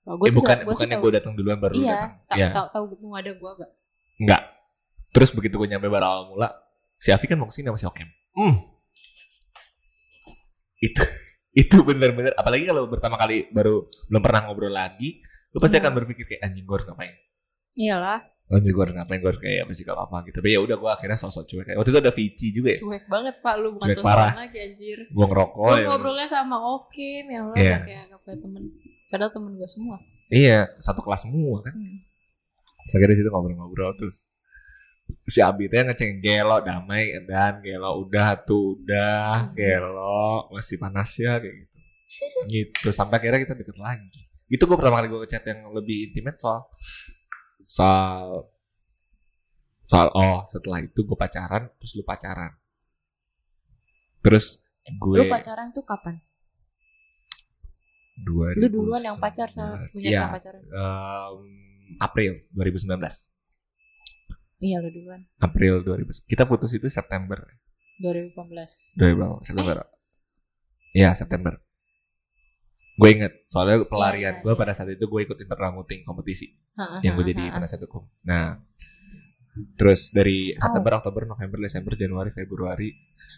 Oh, 0.04 0.16
eh, 0.18 0.28
tuh 0.28 0.36
bukan 0.36 0.56
gua 0.58 0.68
bukannya 0.70 0.94
tahu. 0.94 1.02
gue 1.02 1.12
datang 1.12 1.32
duluan 1.32 1.56
baru 1.56 1.72
lu 1.72 1.80
Iya, 1.80 1.94
datang 1.94 2.12
tahu 2.26 2.36
ya 2.36 2.48
tahu 2.50 2.66
tahu 2.70 2.84
mau 3.02 3.16
ada 3.16 3.32
gue 3.32 3.50
gak? 3.56 3.70
enggak 4.16 4.42
terus 5.10 5.30
begitu 5.30 5.54
gue 5.56 5.66
nyampe 5.66 5.86
baru 5.86 6.04
awal 6.04 6.22
mula 6.28 6.48
si 6.94 7.08
Afi 7.08 7.24
kan 7.24 7.34
mau 7.34 7.46
ke 7.46 7.54
sini 7.54 7.66
sama 7.66 7.76
si 7.76 7.84
Okem 7.84 8.08
hmm. 8.34 8.54
itu 10.80 11.02
itu 11.62 11.76
bener-bener 11.80 12.34
apalagi 12.34 12.64
kalau 12.64 12.84
pertama 12.86 13.16
kali 13.16 13.48
baru 13.48 13.80
belum 14.06 14.20
pernah 14.20 14.40
ngobrol 14.44 14.70
lagi 14.70 15.22
lu 15.50 15.58
pasti 15.58 15.74
Hmm. 15.74 15.84
akan 15.84 15.92
berpikir 15.96 16.24
kayak 16.26 16.42
anjing 16.42 16.62
gue 16.62 16.74
harus 16.74 16.84
ngapain 16.84 17.14
Iyalah, 17.74 18.22
anjing 18.52 18.70
gue 18.70 18.82
harus 18.82 18.94
ngapain 18.94 19.18
gue 19.18 19.26
harus 19.26 19.40
kayak 19.40 19.64
apa 19.64 19.72
sih 19.72 19.82
gak 19.82 19.96
apa 19.96 20.16
gitu 20.24 20.36
tapi 20.36 20.48
ya 20.48 20.60
udah 20.60 20.76
gue 20.76 20.90
akhirnya 20.92 21.16
sosok 21.16 21.42
cuek 21.44 21.66
waktu 21.72 21.90
itu 21.90 21.98
ada 21.98 22.12
Vici 22.12 22.48
juga 22.50 22.68
ya 22.70 22.78
cuek 22.78 23.04
banget 23.08 23.34
pak 23.40 23.54
lu 23.56 23.68
bukan 23.72 23.86
Cuek 23.88 23.96
sosokan 23.96 24.10
parah. 24.12 24.32
lagi 24.36 24.58
anjir. 24.60 24.98
gue 25.00 25.24
ngerokok 25.24 25.64
Lu 25.64 25.74
ya. 25.74 25.86
ngobrolnya 25.88 26.28
sama 26.28 26.56
Okim 26.72 27.24
ya 27.26 27.40
Allah 27.40 27.56
Iya. 27.56 27.76
kayak 27.80 28.02
gak 28.10 28.20
punya 28.20 28.36
temen. 28.36 28.62
Padahal 29.14 29.30
temen 29.30 29.54
gue 29.54 29.68
semua. 29.70 29.96
iya 30.26 30.66
satu 30.82 30.98
kelas 31.06 31.22
semua 31.30 31.62
kan 31.62 31.70
Hmm. 31.70 32.02
Terus 32.84 32.92
akhirnya 32.98 33.14
di 33.14 33.18
situ 33.22 33.30
ngobrol-ngobrol 33.30 33.92
terus 33.94 34.34
si 35.28 35.40
Abi 35.40 35.68
teh 35.68 35.84
ngeceng 35.84 36.20
gelo 36.20 36.60
damai 36.60 37.12
dan 37.28 37.60
gelo 37.62 38.02
udah 38.04 38.40
tuh 38.42 38.76
udah 38.80 39.46
gelo 39.54 40.48
masih 40.50 40.76
panas 40.76 41.12
ya 41.16 41.38
kayak 41.40 41.54
gitu 41.64 41.78
gitu 42.48 42.88
sampai 42.92 43.20
akhirnya 43.20 43.40
kita 43.44 43.54
deket 43.56 43.76
lagi 43.80 44.20
itu 44.48 44.60
gue 44.64 44.76
pertama 44.76 45.00
kali 45.00 45.08
gue 45.08 45.20
ngechat 45.24 45.44
yang 45.44 45.60
lebih 45.72 46.08
intimate 46.12 46.36
soal 46.40 46.60
soal 47.64 48.48
soal 49.84 50.08
oh 50.12 50.44
setelah 50.44 50.80
itu 50.84 51.00
gue 51.04 51.16
pacaran 51.16 51.68
terus 51.80 51.92
lu 51.96 52.04
pacaran 52.04 52.52
terus 54.20 54.64
gue 54.84 55.16
Lu 55.20 55.24
pacaran 55.32 55.72
tuh 55.72 55.84
kapan? 55.84 56.20
2019 58.16 58.60
Lu 58.60 58.68
duluan 58.70 59.02
yang 59.02 59.16
pacar 59.16 59.48
sama 59.48 59.82
punya 59.84 60.06
Iya, 60.06 60.20
yang 60.20 60.32
pacaran. 60.32 60.60
em, 60.62 61.36
April 61.98 62.32
2019 62.50 63.30
Iya 64.56 64.76
lu 64.78 64.90
duluan. 64.90 65.20
April 65.38 65.74
2000 65.82 66.24
kita 66.24 66.44
putus 66.44 66.72
itu 66.72 66.86
September 66.86 67.42
2018. 67.96 68.94
2000 68.96 69.42
September 69.42 69.76
Iya 70.90 71.10
September 71.12 71.54
gue 72.94 73.10
inget 73.10 73.34
soalnya 73.44 73.82
pelarian 73.82 74.38
Iya, 74.38 74.40
gue 74.40 74.52
iya. 74.52 74.60
pada 74.60 74.70
saat 74.70 74.86
itu 74.88 75.02
gue 75.02 75.20
ikut 75.20 75.34
intermuting 75.36 76.02
kompetisi 76.02 76.54
Ha, 76.74 76.98
yang 77.00 77.14
gue 77.14 77.26
jadi 77.28 77.38
ha, 77.40 77.50
ha. 77.50 77.54
penasihat 77.56 77.82
hukum 77.84 78.06
nah 78.22 78.58
terus 79.74 80.10
dari 80.10 80.50
Oh. 80.52 80.58
September 80.60 80.92
Oktober 80.96 81.22
November 81.24 81.58
Desember 81.60 81.94
Januari 81.94 82.30
Februari 82.30 82.90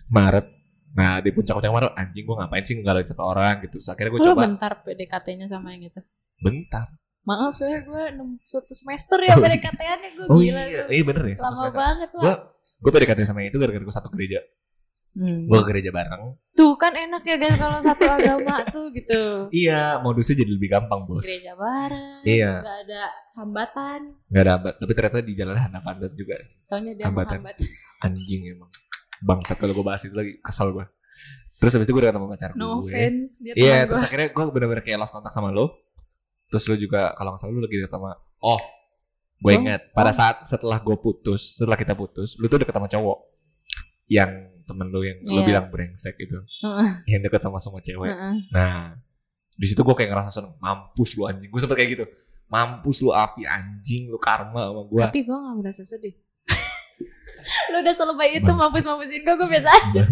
Maret 0.07 0.66
nah 0.93 1.19
di 1.19 1.29
puncak-puncak 1.29 1.69
Maret 1.69 1.93
anjing 1.95 2.23
gue 2.23 2.37
ngapain 2.37 2.63
sih 2.63 2.75
nggak 2.77 3.05
satu 3.05 3.23
orang 3.25 3.61
gitu 3.61 3.77
Terus 3.77 3.89
akhirnya 3.89 4.11
gue 4.11 4.21
coba 4.23 4.41
bentar 4.45 4.73
PDKT-nya 4.81 5.47
sama 5.47 5.71
yang 5.71 5.85
itu. 5.85 6.01
bentar 6.39 6.87
Maaf 7.23 7.53
soalnya 7.53 7.83
gue 7.83 8.03
enam- 8.13 8.39
satu 8.41 8.71
semester 8.71 9.19
ya 9.19 9.35
Oh, 9.35 9.43
PDKT-annya 9.43 10.11
gue 10.15 10.25
oh 10.27 10.39
gila. 10.39 10.63
iya 10.63 10.83
iya 10.87 11.03
bener 11.03 11.25
ya 11.27 11.37
Lama 11.37 11.51
semester. 11.53 11.75
banget 11.75 12.09
gue 12.09 12.23
lah. 12.23 12.39
gue 12.77 12.91
PDKT 12.93 13.19
sama 13.25 13.39
yang 13.41 13.51
itu 13.51 13.59
gara-gara 13.59 13.83
gue 13.83 13.95
satu 13.95 14.09
gereja 14.11 14.41
Hmm. 15.13 15.49
gue 15.49 15.61
gereja 15.65 15.89
bareng 15.91 16.37
Tuh 16.53 16.77
kan 16.77 16.93
enak 16.93 17.25
ya 17.25 17.37
guys 17.37 17.57
kalau 17.57 17.81
satu 17.81 18.05
agama 18.21 18.61
tuh 18.67 18.93
gitu. 18.93 19.49
iya 19.49 19.97
modusnya 19.99 20.37
jadi 20.37 20.51
lebih 20.51 20.69
gampang 20.71 21.09
bos 21.09 21.25
Gereja 21.25 21.57
bareng. 21.57 22.21
Iya. 22.21 22.53
Gak 22.61 22.79
ada 22.85 23.03
hambatan. 23.35 24.01
nggak 24.29 24.43
ada 24.45 24.53
hambat 24.53 24.75
tapi 24.77 24.93
ternyata 24.93 25.19
di 25.21 25.33
jalan 25.33 25.57
ada 25.57 25.81
pandat 25.81 26.13
juga 26.13 26.37
Taunya 26.69 26.93
dia 26.93 27.09
Hambatan. 27.09 27.41
menghambat. 27.41 27.57
anjing 28.05 28.43
emang 28.47 28.69
bangsat 29.21 29.57
kalau 29.57 29.73
gue 29.73 29.85
bahas 29.85 30.03
itu 30.03 30.13
lagi 30.13 30.37
kesel 30.41 30.73
gue 30.73 30.85
terus 31.57 31.73
habis 31.73 31.87
itu 31.87 31.93
gue 31.93 32.03
udah 32.03 32.11
ketemu 32.11 32.29
pacar 32.29 32.51
No 32.53 32.77
gue 32.77 32.85
offense 32.85 33.41
dia 33.41 33.55
iya 33.57 33.79
terus 33.85 34.03
gue. 34.03 34.09
akhirnya 34.09 34.29
gue 34.29 34.45
bener-bener 34.51 34.83
kayak 34.83 34.99
lost 34.99 35.11
kontak 35.11 35.31
sama 35.31 35.49
lo 35.49 35.73
terus 36.47 36.65
lo 36.65 36.75
juga 36.75 37.13
kalau 37.13 37.33
nggak 37.33 37.41
salah 37.41 37.53
lo 37.53 37.61
lagi 37.61 37.77
deket 37.79 37.93
sama 37.93 38.11
oh 38.41 38.61
gue 39.37 39.53
Oh, 39.53 39.57
inget 39.57 39.81
pada 39.93 40.11
oh. 40.11 40.17
saat 40.17 40.37
setelah 40.45 40.79
gue 40.79 40.97
putus 40.97 41.57
setelah 41.57 41.77
kita 41.77 41.93
putus 41.93 42.37
lo 42.37 42.47
tuh 42.47 42.59
deket 42.59 42.73
sama 42.73 42.87
cowok 42.87 43.19
yang 44.07 44.31
temen 44.63 44.89
lo 44.89 45.01
yang 45.01 45.19
lo 45.23 45.41
Iya. 45.41 45.47
bilang 45.47 45.67
brengsek 45.69 46.17
itu 46.19 46.39
Heeh. 46.61 46.89
yang 47.09 47.21
deket 47.21 47.41
sama 47.41 47.57
semua 47.57 47.81
cewek 47.81 48.09
Heeh. 48.09 48.35
nah 48.51 48.97
di 49.53 49.65
situ 49.65 49.81
gue 49.81 49.95
kayak 49.95 50.13
ngerasa 50.13 50.31
seneng 50.35 50.53
mampus 50.57 51.17
lu 51.17 51.25
anjing 51.25 51.49
gue 51.49 51.61
sempet 51.61 51.77
kayak 51.77 51.91
gitu 51.95 52.05
mampus 52.47 53.01
lu 53.01 53.11
Avi 53.11 53.43
anjing 53.43 54.07
lu 54.07 54.21
karma 54.21 54.69
sama 54.69 54.83
gue 54.85 55.01
Tapi 55.03 55.21
gue 55.25 55.35
gak 55.35 55.57
merasa 55.57 55.83
sedih. 55.83 56.15
Lu 57.71 57.77
udah 57.79 57.95
selebay 57.95 58.37
itu 58.37 58.49
mampus-mampusin 58.49 59.21
gue, 59.21 59.35
gue 59.35 59.49
biasa 59.49 59.69
aja. 59.71 60.03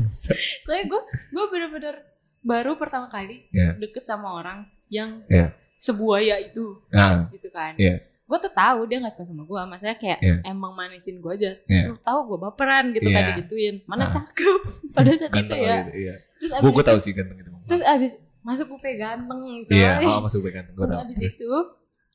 Soalnya 0.62 0.84
gue 0.86 1.00
gue 1.30 1.44
bener-bener 1.48 1.94
baru 2.40 2.74
pertama 2.74 3.06
kali 3.06 3.48
Iya. 3.50 3.76
deket 3.76 4.04
sama 4.04 4.34
orang 4.34 4.64
yang 4.88 5.24
Iya. 5.26 5.52
sebuaya 5.76 6.38
itu 6.38 6.80
nah 6.88 7.26
gitu 7.28 7.48
kan. 7.48 7.74
Iya. 7.74 8.04
Gue 8.24 8.38
tuh 8.38 8.50
tahu 8.50 8.84
dia 8.84 8.98
gak 8.98 9.12
suka 9.12 9.24
sama 9.24 9.42
gue, 9.42 9.60
maksudnya 9.64 9.96
kayak 9.96 10.18
Iya. 10.18 10.36
emang 10.46 10.72
manisin 10.72 11.18
gue 11.18 11.32
aja. 11.34 11.50
Terus 11.62 11.82
lu 11.86 11.96
tahu 11.98 12.18
gue 12.26 12.38
baperan 12.42 12.90
gitu 12.90 13.04
Iya. 13.04 13.14
kan 13.14 13.22
digituin. 13.30 13.74
Mana 13.84 14.04
Ah. 14.06 14.12
cakep 14.12 14.60
pada 14.96 15.10
saat 15.12 15.32
itu 15.32 15.54
ya. 15.54 15.76
gitu, 15.82 15.92
iya 15.98 16.14
Terus 16.38 16.50
gue 16.50 16.60
abis 16.62 16.74
gue 16.74 16.84
tahu 16.84 16.98
sih 16.98 17.12
ganteng 17.12 17.38
itu 17.38 17.50
terus 17.64 17.80
abis 17.82 18.12
masuk 18.40 18.66
UP 18.70 18.84
ganteng 18.94 19.40
coy. 19.40 19.72
iya 19.72 19.96
oh 20.04 20.20
masuk 20.20 20.44
ganteng 20.44 20.72
gue 20.72 20.84
Terus 20.84 20.92
tahu 20.92 21.04
abis 21.08 21.18
itu 21.22 21.50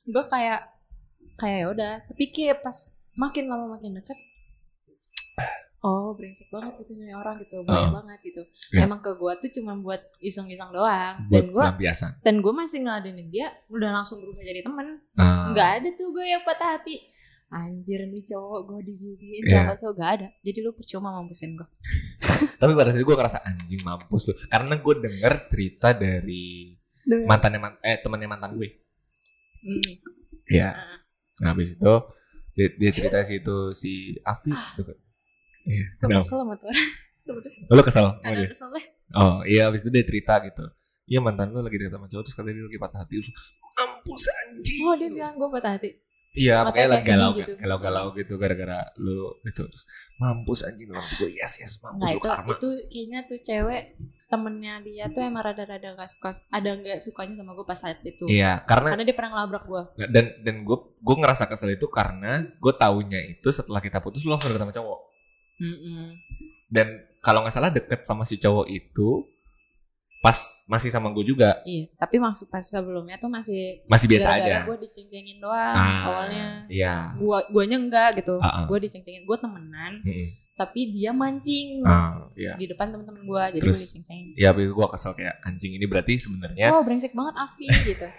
gue 0.05 0.23
kayak 0.25 0.59
kayak 1.35 1.57
ya 1.57 1.67
udah 1.67 1.93
tapi 2.05 2.23
kayak 2.29 2.61
pas 2.61 2.77
makin 3.15 3.49
lama 3.49 3.65
makin 3.71 3.97
deket 3.97 4.13
oh 5.79 6.11
brengsek 6.11 6.47
banget 6.49 6.75
gitu 6.77 6.91
nih 6.95 7.13
orang 7.13 7.39
gitu 7.39 7.61
banyak 7.61 7.87
Oh. 7.87 7.95
banget 7.95 8.19
gitu 8.21 8.41
Iya. 8.69 8.83
emang 8.83 8.99
ke 8.99 9.11
gue 9.11 9.31
tuh 9.37 9.49
cuma 9.55 9.73
buat 9.75 10.01
iseng-iseng 10.19 10.69
doang 10.69 11.15
buat 11.23 11.31
dan 11.33 11.43
gue 11.47 11.61
pelampiasan 11.61 12.11
dan 12.19 12.35
gue 12.37 12.53
masih 12.53 12.79
ngeladenin 12.79 13.27
dia 13.27 13.47
udah 13.67 13.89
langsung 13.93 14.19
berubah 14.19 14.41
jadi 14.41 14.59
temen 14.61 14.99
Ah, 15.15 15.49
nggak 15.49 15.69
ada 15.77 15.89
tuh 15.93 16.11
gue 16.11 16.25
yang 16.25 16.43
patah 16.43 16.75
hati 16.75 16.99
anjir 17.49 18.03
nih 18.03 18.23
cowok 18.23 18.59
gue 18.63 18.79
diginiin 18.85 19.41
Iya. 19.41 19.57
sama 19.63 19.73
cowok 19.73 19.93
gak 19.95 20.11
ada 20.13 20.27
jadi 20.39 20.59
lu 20.59 20.71
percuma 20.71 21.09
mampusin 21.11 21.55
gue 21.55 21.67
tapi 22.59 22.71
pada 22.73 22.89
saat 22.89 22.99
itu 22.99 23.07
gue 23.07 23.17
ngerasa 23.17 23.39
anjing 23.41 23.81
mampus 23.81 24.23
lu 24.27 24.37
karena 24.45 24.73
gue 24.75 24.95
denger 24.99 25.33
cerita 25.47 25.89
dari 25.91 26.75
mantannya 27.23 27.57
man- 27.57 27.81
eh 27.81 27.97
temannya 27.97 28.27
mantan 28.27 28.53
gue 28.53 28.69
hmm. 29.59 29.91
Iya. 30.45 30.69
Ah. 30.69 30.97
nah 31.39 31.49
habis 31.49 31.73
itu 31.73 31.93
dia, 32.51 32.67
dia 32.69 32.91
cerita 32.91 33.17
sih 33.23 33.39
itu 33.39 33.57
si 33.71 33.91
Afi 34.21 34.51
deket 34.75 34.99
Iya. 35.63 35.85
Kenapa? 35.97 36.21
kesel 36.21 36.37
sama 36.39 36.53
tuh. 36.55 36.69
Orang 37.29 37.41
sebenernya 37.45 37.67
Oh, 37.69 37.75
lu 37.75 37.83
kesel? 37.85 38.05
Ada 38.19 38.35
dia? 38.35 38.49
keselnya 38.49 38.83
Oh 39.11 39.35
iya 39.43 39.61
habis 39.65 39.81
itu 39.81 39.89
dia 39.89 40.01
cerita 40.01 40.33
gitu. 40.41 40.65
Iya 41.05 41.19
mantan 41.19 41.49
lu 41.49 41.59
lagi 41.59 41.75
deket 41.75 41.93
sama 41.93 42.05
cowok 42.05 42.23
Terus 42.23 42.35
katanya 42.35 42.55
dia 42.55 42.65
lagi 42.65 42.79
patah 42.79 42.99
hati. 43.01 43.13
Terus 43.17 43.29
Mampus 43.71 44.23
anjing. 44.29 44.79
Oh 44.83 44.93
dia 44.93 45.09
bilang 45.09 45.33
gue 45.35 45.49
patah 45.49 45.71
hati. 45.73 45.89
Iya 46.29 46.61
makanya 46.61 46.73
kayak 46.77 46.89
lagi 46.93 47.07
galau 47.09 47.31
gitu. 47.33 47.53
Galau-galau 47.57 48.05
gitu 48.13 48.33
Gara-gara 48.35 48.79
lu 48.97 49.17
itu. 49.41 49.61
Terus 49.63 49.83
mampus 50.17 50.59
anjing 50.61 50.87
Lu 50.87 51.01
gue 51.01 51.29
yes 51.31 51.53
yes 51.57 51.73
Mampus 51.79 51.97
Nah 51.97 52.09
lu 52.09 52.17
itu 52.17 52.27
karma. 52.27 52.49
itu 52.53 52.69
kayaknya 52.87 53.19
tuh 53.25 53.39
cewek 53.39 53.83
temennya 54.29 54.77
dia 54.79 55.09
tuh 55.09 55.25
emang 55.25 55.41
rada-rada 55.41 55.97
gak 55.97 56.05
suka 56.05 56.37
ada 56.53 56.69
nggak 56.69 57.01
sukanya 57.01 57.33
sama 57.33 57.57
gue 57.57 57.65
pas 57.65 57.73
saat 57.73 57.97
itu. 58.05 58.29
Iya 58.29 58.61
karena 58.61 58.93
karena 58.93 59.05
dia 59.05 59.15
pernah 59.17 59.31
ngelabrak 59.33 59.63
gue 59.65 59.83
Dan 60.05 60.25
dan 60.41 60.55
gue 60.61 60.77
gue 60.97 61.15
ngerasa 61.17 61.45
kesel 61.45 61.73
itu 61.73 61.89
karena 61.89 62.45
Gue 62.57 62.73
taunya 62.73 63.25
itu 63.25 63.49
setelah 63.49 63.81
kita 63.81 63.97
putus 63.97 64.21
Lu 64.21 64.29
langsung 64.29 64.53
deket 64.53 64.61
sama 64.61 64.73
cowok 64.73 64.99
Dan 66.67 66.87
kalau 67.19 67.43
nggak 67.43 67.51
salah 67.51 67.69
deket 67.69 68.03
sama 68.03 68.23
si 68.23 68.35
cowok 68.35 68.67
itu 68.67 69.27
Pas 70.19 70.35
masih 70.67 70.91
sama 70.91 71.15
gue 71.15 71.23
juga. 71.23 71.63
Iya 71.63 71.87
tapi 71.95 72.19
maksud 72.19 72.51
pas 72.51 72.59
sebelumnya 72.59 73.15
tuh 73.15 73.31
masih 73.31 73.79
Masih 73.87 74.07
biasa 74.11 74.27
gara-gara 74.27 74.51
aja. 74.51 74.67
gue 74.67 74.77
diceng-cengin 74.83 75.39
doang 75.39 75.71
Ah, 75.71 75.95
awalnya. 76.03 76.47
Iya. 76.67 77.15
Gua 77.15 77.39
guanya 77.47 77.79
enggak 77.79 78.19
gitu. 78.19 78.35
Ah, 78.43 78.47
ah. 78.51 78.65
gue 78.67 78.83
diceng-cengin 78.83 79.23
gue 79.23 79.37
temenan 79.39 80.03
Mm-mm. 80.03 80.27
tapi 80.59 80.91
dia 80.91 81.15
mancing 81.15 81.87
Ah, 81.87 82.27
iya. 82.35 82.51
di 82.59 82.67
depan 82.67 82.91
temen-temen 82.91 83.23
gue 83.23 83.43
jadi 83.55 83.63
gue 83.63 83.71
diceng-cengin. 83.71 84.25
Ya, 84.35 84.51
tapi 84.51 84.67
gue 84.67 84.87
kesel 84.91 85.15
kayak 85.15 85.35
anjing 85.39 85.71
ini 85.71 85.85
berarti 85.87 86.19
sebenarnya 86.19 86.67
oh 86.75 86.83
brengsek 86.83 87.15
banget 87.15 87.35
Afi 87.39 87.65
gitu. 87.87 88.07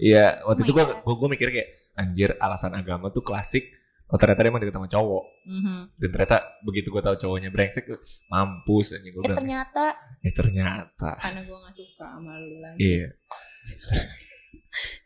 Iya, 0.00 0.46
waktu 0.46 0.62
Oh 0.62 0.64
itu 0.64 0.72
gue 0.72 0.84
gue 0.94 1.28
mikir 1.28 1.48
kayak 1.50 1.68
anjir 1.98 2.38
alasan 2.38 2.70
agama 2.72 3.10
tuh 3.10 3.20
klasik. 3.20 3.66
Oh 4.06 4.16
ternyata 4.16 4.38
dia 4.38 4.48
emang 4.48 4.60
deket 4.60 4.72
sama 4.72 4.86
cowok. 4.86 5.24
Mhm. 5.44 5.76
Dan 5.98 6.08
ternyata 6.10 6.36
begitu 6.62 6.88
gue 6.88 7.00
tahu 7.00 7.16
cowoknya 7.16 7.48
brengsek, 7.50 7.84
mampus 8.26 8.94
anjing 8.94 9.10
gue 9.10 9.18
eh 9.18 9.24
bilang. 9.24 9.38
ternyata 9.38 9.84
Eh 10.20 10.30
ternyata. 10.30 11.10
karena 11.18 11.40
gue 11.42 11.56
gak 11.56 11.74
suka 11.74 12.04
sama 12.06 12.32
lu 12.36 12.54
lagi 12.58 12.78
Iya, 12.78 13.06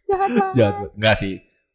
jahat 0.05 0.31
banget 0.31 0.55
jahat. 0.55 0.75
Enggak 0.93 1.15
sih, 1.17 1.33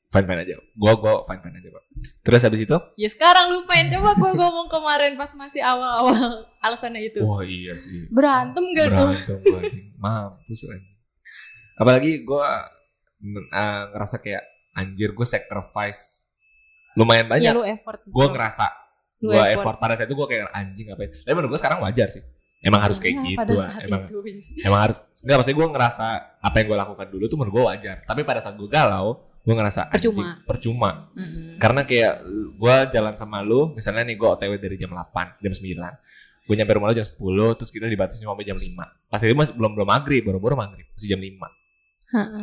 fine 0.08 0.26
fine 0.26 0.40
aja. 0.42 0.54
Gue 0.72 0.92
gue 0.94 1.14
fine 1.26 1.42
fine 1.42 1.56
aja 1.56 1.68
kok. 1.72 1.84
Terus 2.22 2.42
habis 2.44 2.60
itu, 2.62 2.78
Ya 2.94 3.08
sekarang 3.08 3.46
lupain 3.52 3.86
coba 3.88 4.10
gue 4.14 4.32
ngomong 4.36 4.68
kemarin 4.68 5.12
pas 5.16 5.30
masih 5.34 5.62
awal-awal 5.62 6.46
alasannya 6.64 7.02
itu. 7.06 7.20
wah 7.22 7.42
iya 7.42 7.74
sih. 7.76 8.06
Berantem 8.10 8.64
gak 8.76 8.88
tuh? 8.88 9.12
Berantem 9.16 9.84
mampus 10.04 10.60
anjing. 10.64 10.94
Apalagi 11.76 12.12
gue 12.22 12.44
uh, 13.50 13.82
ngerasa 13.90 14.16
kayak 14.20 14.44
anjir 14.74 15.10
gue 15.10 15.26
sacrifice 15.26 16.25
lumayan 16.96 17.26
Ya 17.26 17.30
banyak. 17.30 17.52
lu 17.54 17.64
effort. 17.64 18.00
Gue 18.04 18.28
ngerasa 18.28 18.66
gue 19.18 19.32
effort. 19.32 19.52
effort. 19.56 19.76
pada 19.78 19.94
saat 19.94 20.06
itu 20.06 20.16
gue 20.16 20.28
kayak 20.28 20.52
anjing 20.52 20.88
apa 20.88 21.02
tapi 21.08 21.34
menurut 21.34 21.52
gue 21.52 21.60
sekarang 21.60 21.80
wajar 21.80 22.08
sih 22.08 22.22
emang 22.62 22.78
harus 22.80 22.98
kayak 22.98 23.16
Nah, 23.16 23.24
gitu 23.26 23.38
pada 23.38 23.54
ah. 23.54 23.64
saat 23.64 23.82
emang 23.82 24.02
itu. 24.04 24.18
emang 24.60 24.80
harus 24.82 24.98
enggak 25.18 25.36
maksudnya 25.36 25.58
gue 25.58 25.68
ngerasa 25.72 26.06
apa 26.38 26.56
yang 26.56 26.68
gue 26.68 26.78
lakukan 26.78 27.08
dulu 27.08 27.24
tuh 27.26 27.38
menurut 27.38 27.54
gue 27.54 27.64
wajar 27.66 27.96
tapi 28.02 28.22
pada 28.22 28.40
saat 28.40 28.54
gue 28.54 28.68
galau 28.68 29.08
gue 29.40 29.54
ngerasa 29.54 29.82
anjing, 29.88 30.12
Percuma. 30.12 30.26
percuma 30.44 30.92
Mm-mm. 31.12 31.58
karena 31.58 31.82
kayak 31.84 32.14
gue 32.52 32.76
jalan 32.92 33.14
sama 33.14 33.40
lu 33.40 33.72
misalnya 33.72 34.04
nih 34.04 34.16
gue 34.16 34.28
otw 34.28 34.54
dari 34.54 34.76
jam 34.76 34.90
8 34.90 35.06
jam 35.40 35.54
9 35.54 36.44
gue 36.44 36.56
nyampe 36.56 36.72
rumah 36.72 36.88
lu 36.88 36.96
jam 36.96 37.08
10 37.08 37.18
terus 37.56 37.70
kita 37.70 37.86
dibatasi 37.86 38.20
sampai 38.20 38.42
jam 38.44 38.58
5 38.58 38.66
pas 39.08 39.20
itu 39.20 39.34
masih 39.34 39.54
belum 39.54 39.72
belum 39.74 39.88
maghrib 39.88 40.22
baru-baru 40.24 40.54
maghrib 40.60 40.86
masih 40.92 41.08
jam 41.08 41.20
5 41.20 41.34
Ha-ha. 42.12 42.40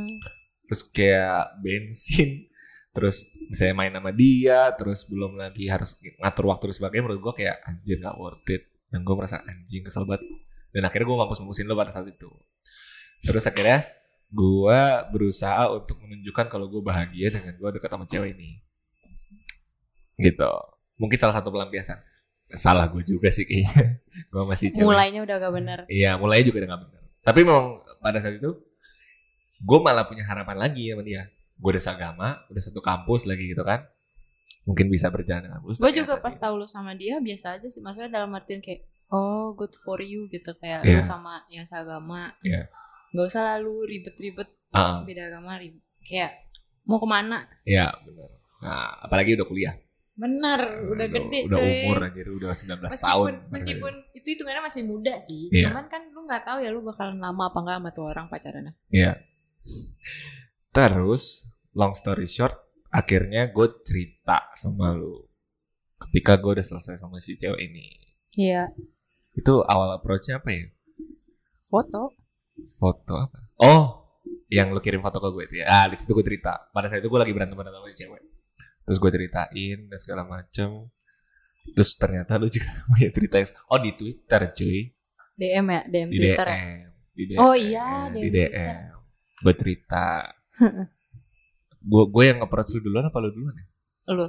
terus 0.65 0.83
kayak 0.89 1.59
bensin 1.59 2.47
terus 2.93 3.25
misalnya 3.49 3.75
main 3.77 3.93
sama 3.97 4.13
dia 4.13 4.69
terus 4.77 5.09
belum 5.09 5.41
lagi 5.41 5.65
harus 5.69 5.97
ngatur 6.21 6.45
waktu 6.53 6.69
dan 6.69 6.77
sebagainya 6.77 7.05
menurut 7.09 7.21
gue 7.25 7.35
kayak 7.45 7.57
anjir 7.65 7.97
gak 7.99 8.17
worth 8.21 8.49
it. 8.53 8.63
Dan 8.93 9.09
gue 9.09 9.15
merasa 9.17 9.41
anjing 9.41 9.89
kesel 9.89 10.05
banget. 10.05 10.29
Dan 10.73 10.85
akhirnya 10.85 11.09
gue 11.09 11.17
mampus 11.17 11.41
mampusin 11.41 11.65
lo 11.65 11.73
pada 11.73 11.89
saat 11.89 12.05
itu. 12.13 12.29
Terus 13.25 13.45
akhirnya 13.49 13.89
gue 14.33 14.81
berusaha 15.13 15.69
untuk 15.73 16.01
menunjukkan 16.05 16.47
kalau 16.53 16.69
gue 16.69 16.85
bahagia 16.85 17.33
dengan 17.33 17.57
gue 17.57 17.69
dekat 17.81 17.89
sama 17.89 18.05
cewek 18.05 18.37
ini. 18.37 18.61
Gitu. 20.21 20.53
Mungkin 21.01 21.17
salah 21.17 21.41
satu 21.41 21.49
pelampiasan. 21.49 22.01
Salah 22.53 22.85
gue 22.93 23.01
juga 23.01 23.33
sih 23.33 23.49
kayaknya. 23.49 24.05
Gue 24.33 24.45
masih 24.45 24.77
cewek. 24.77 24.85
Mulainya 24.85 25.25
udah 25.25 25.37
gak 25.41 25.55
bener. 25.57 25.79
Iya, 25.89 26.21
mulai 26.21 26.45
juga 26.45 26.61
udah 26.61 26.71
gak 26.77 26.83
benar. 26.85 27.03
Tapi 27.25 27.41
memang 27.49 27.81
pada 28.05 28.21
saat 28.21 28.37
itu 28.37 28.51
gue 29.63 29.79
malah 29.81 30.05
punya 30.05 30.29
harapan 30.29 30.57
lagi 30.61 30.93
sama 30.93 31.01
dia. 31.01 31.33
Gue 31.63 31.71
udah 31.71 31.85
seagama, 31.85 32.29
udah 32.51 32.59
satu 32.61 32.83
kampus 32.83 33.25
lagi 33.25 33.47
gitu 33.47 33.63
kan. 33.63 33.87
Mungkin 34.63 34.87
bisa 34.89 35.07
berjalan 35.09 35.43
dengan 35.43 35.63
mulus. 35.63 35.79
Gue 35.79 35.95
juga 35.95 36.19
pas 36.19 36.31
dia- 36.31 36.43
tahu 36.43 36.55
lu 36.57 36.67
sama 36.67 36.93
dia 36.93 37.19
biasa 37.19 37.57
aja 37.57 37.67
sih. 37.67 37.79
Maksudnya 37.79 38.11
dalam 38.13 38.35
artian 38.35 38.59
kayak 38.59 38.83
oh 39.09 39.55
good 39.55 39.71
for 39.79 39.99
you 39.99 40.27
gitu 40.27 40.51
kayak 40.57 40.83
Iya. 40.83 40.99
lu 40.99 41.05
sama 41.05 41.47
yang 41.47 41.63
seagama. 41.63 42.35
Iya. 42.43 42.67
Gak 43.13 43.27
usah 43.29 43.43
lalu 43.55 43.87
ribet-ribet 43.89 44.51
Ah, 44.73 45.05
beda 45.05 45.29
agama 45.29 45.55
ribet. 45.57 45.85
Kayak 46.01 46.33
mau 46.83 46.97
ke 46.97 47.05
mana? 47.05 47.45
Iya, 47.63 47.93
benar. 48.03 48.31
Nah, 48.59 48.89
apalagi 49.01 49.37
udah 49.37 49.45
kuliah. 49.45 49.75
Bener, 50.13 50.61
udah 50.89 51.07
gede 51.09 51.39
Udah 51.45 51.59
cuy. 51.59 51.85
umur 51.85 51.99
anjir, 52.03 52.27
udah 52.27 52.53
19 52.53 52.79
tahun. 52.95 53.33
meskipun 53.49 53.53
meskipun 53.53 53.95
itu 54.15 54.27
hitungannya 54.31 54.63
masih 54.63 54.83
muda 54.85 55.15
sih. 55.19 55.49
Iya. 55.49 55.69
Cuman 55.69 55.85
kan 55.87 56.03
lu 56.09 56.25
nggak 56.25 56.43
tahu 56.43 56.59
ya 56.59 56.69
lu 56.69 56.81
bakalan 56.81 57.17
lama 57.17 57.49
apa 57.49 57.59
enggak 57.59 57.77
sama 57.79 57.91
tuh 57.93 58.05
orang 58.09 58.27
pacarannya. 58.27 58.73
Iya. 58.89 59.13
Terus, 60.71 61.52
long 61.77 61.93
story 61.97 62.29
short, 62.29 62.55
akhirnya 62.93 63.49
gue 63.49 63.69
cerita 63.85 64.53
sama 64.57 64.93
lu. 64.93 65.25
Ketika 66.09 66.37
gue 66.37 66.61
udah 66.61 66.67
selesai 66.67 67.01
sama 67.01 67.23
si 67.23 67.39
cewek 67.39 67.61
ini. 67.61 67.87
Iya. 68.37 68.73
Itu 69.33 69.65
awal 69.65 69.97
approach-nya 69.97 70.41
apa 70.43 70.51
ya? 70.53 70.67
Foto. 71.63 72.13
foto 72.79 73.15
apa? 73.17 73.39
Oh, 73.59 73.85
yang 74.53 74.77
lu 74.77 74.81
kirim 74.85 75.01
foto 75.01 75.19
ke 75.19 75.29
gue 75.33 75.45
itu 75.49 75.55
ya. 75.65 75.67
Ah, 75.67 75.87
di 75.89 75.97
situ 75.97 76.13
gue 76.13 76.25
cerita. 76.27 76.69
Pada 76.71 76.93
saat 76.93 77.01
itu 77.01 77.09
gue 77.09 77.21
lagi 77.21 77.33
berantem 77.33 77.57
berantem 77.57 77.81
sama 77.81 77.97
cewek. 77.97 78.23
Terus 78.83 78.99
gue 78.99 79.11
ceritain 79.15 79.79
dan 79.89 79.99
segala 79.99 80.23
macem. 80.29 80.93
Terus 81.73 81.91
ternyata 81.97 82.37
lu 82.37 82.51
juga 82.51 82.69
punya 82.91 83.09
cerita 83.15 83.41
yang 83.41 83.49
oh 83.71 83.79
di 83.81 83.91
Twitter 83.95 84.41
cuy, 84.53 84.79
DM 85.39 85.67
ya, 85.71 85.81
DM 85.89 86.09
di 86.11 86.19
Twitter 86.19 86.47
DM, 86.47 86.59
ya. 86.61 86.89
di 87.15 87.23
DM, 87.25 87.39
Oh 87.41 87.55
iya, 87.57 87.87
di 88.13 88.21
DM 88.21 88.31
DM. 88.31 88.31
Twitter. 88.31 88.85
Gue 89.43 89.55
cerita. 89.57 90.05
gue 91.83 92.05
gue 92.09 92.25
yang 92.25 92.39
nge-approach 92.43 92.79
lu 92.79 92.81
duluan 92.87 93.11
apa 93.11 93.19
lu 93.19 93.31
duluan 93.35 93.55
ya? 93.59 93.67
Lu 94.15 94.27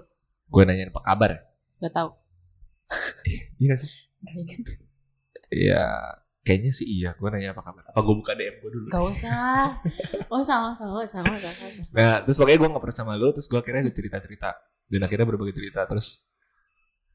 Gue 0.49 0.61
nanyain 0.65 0.89
apa 0.89 1.01
kabar 1.01 1.29
ya? 1.33 1.41
gak 1.83 1.93
tahu. 1.93 2.09
Iya 3.63 3.75
sih? 3.79 3.91
Iya, 5.53 5.83
kayaknya 6.43 6.71
sih 6.71 6.87
iya. 6.87 7.09
Gue 7.15 7.29
nanya 7.31 7.55
apa 7.55 7.63
kabar. 7.63 7.83
Apa 7.91 7.99
gue 8.03 8.15
buka 8.15 8.33
DM 8.35 8.55
gue 8.59 8.71
dulu? 8.71 8.87
Gak 8.91 9.05
usah. 9.07 9.79
Gak 10.27 10.39
usah, 10.39 10.55
gak 10.67 10.73
usah, 10.75 10.85
gak 10.87 11.03
usah, 11.07 11.19
gak 11.23 11.35
usah, 11.37 11.51
gak 11.53 11.69
usah. 11.71 11.85
Nah, 11.95 12.15
terus 12.27 12.35
pokoknya 12.39 12.59
gue 12.59 12.69
ngobrol 12.71 12.95
sama 12.95 13.13
lu, 13.15 13.31
terus 13.31 13.47
gue 13.47 13.59
akhirnya 13.59 13.87
cerita-cerita. 13.91 14.49
Dan 14.87 14.99
akhirnya 15.07 15.25
berbagi 15.27 15.55
cerita, 15.55 15.87
terus... 15.87 16.19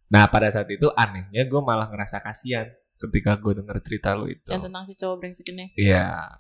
Nah, 0.09 0.25
pada 0.33 0.49
saat 0.49 0.69
itu 0.73 0.89
anehnya 0.97 1.45
gue 1.45 1.61
malah 1.61 1.93
ngerasa 1.93 2.25
kasihan 2.25 2.65
ketika 2.97 3.37
gue 3.37 3.53
denger 3.61 3.77
cerita 3.85 4.17
lu 4.17 4.33
itu. 4.33 4.49
Yang 4.49 4.73
tentang 4.73 4.85
si 4.89 4.93
cowok 4.97 5.17
brengsek 5.21 5.47
ini. 5.53 5.67
Iya. 5.77 6.33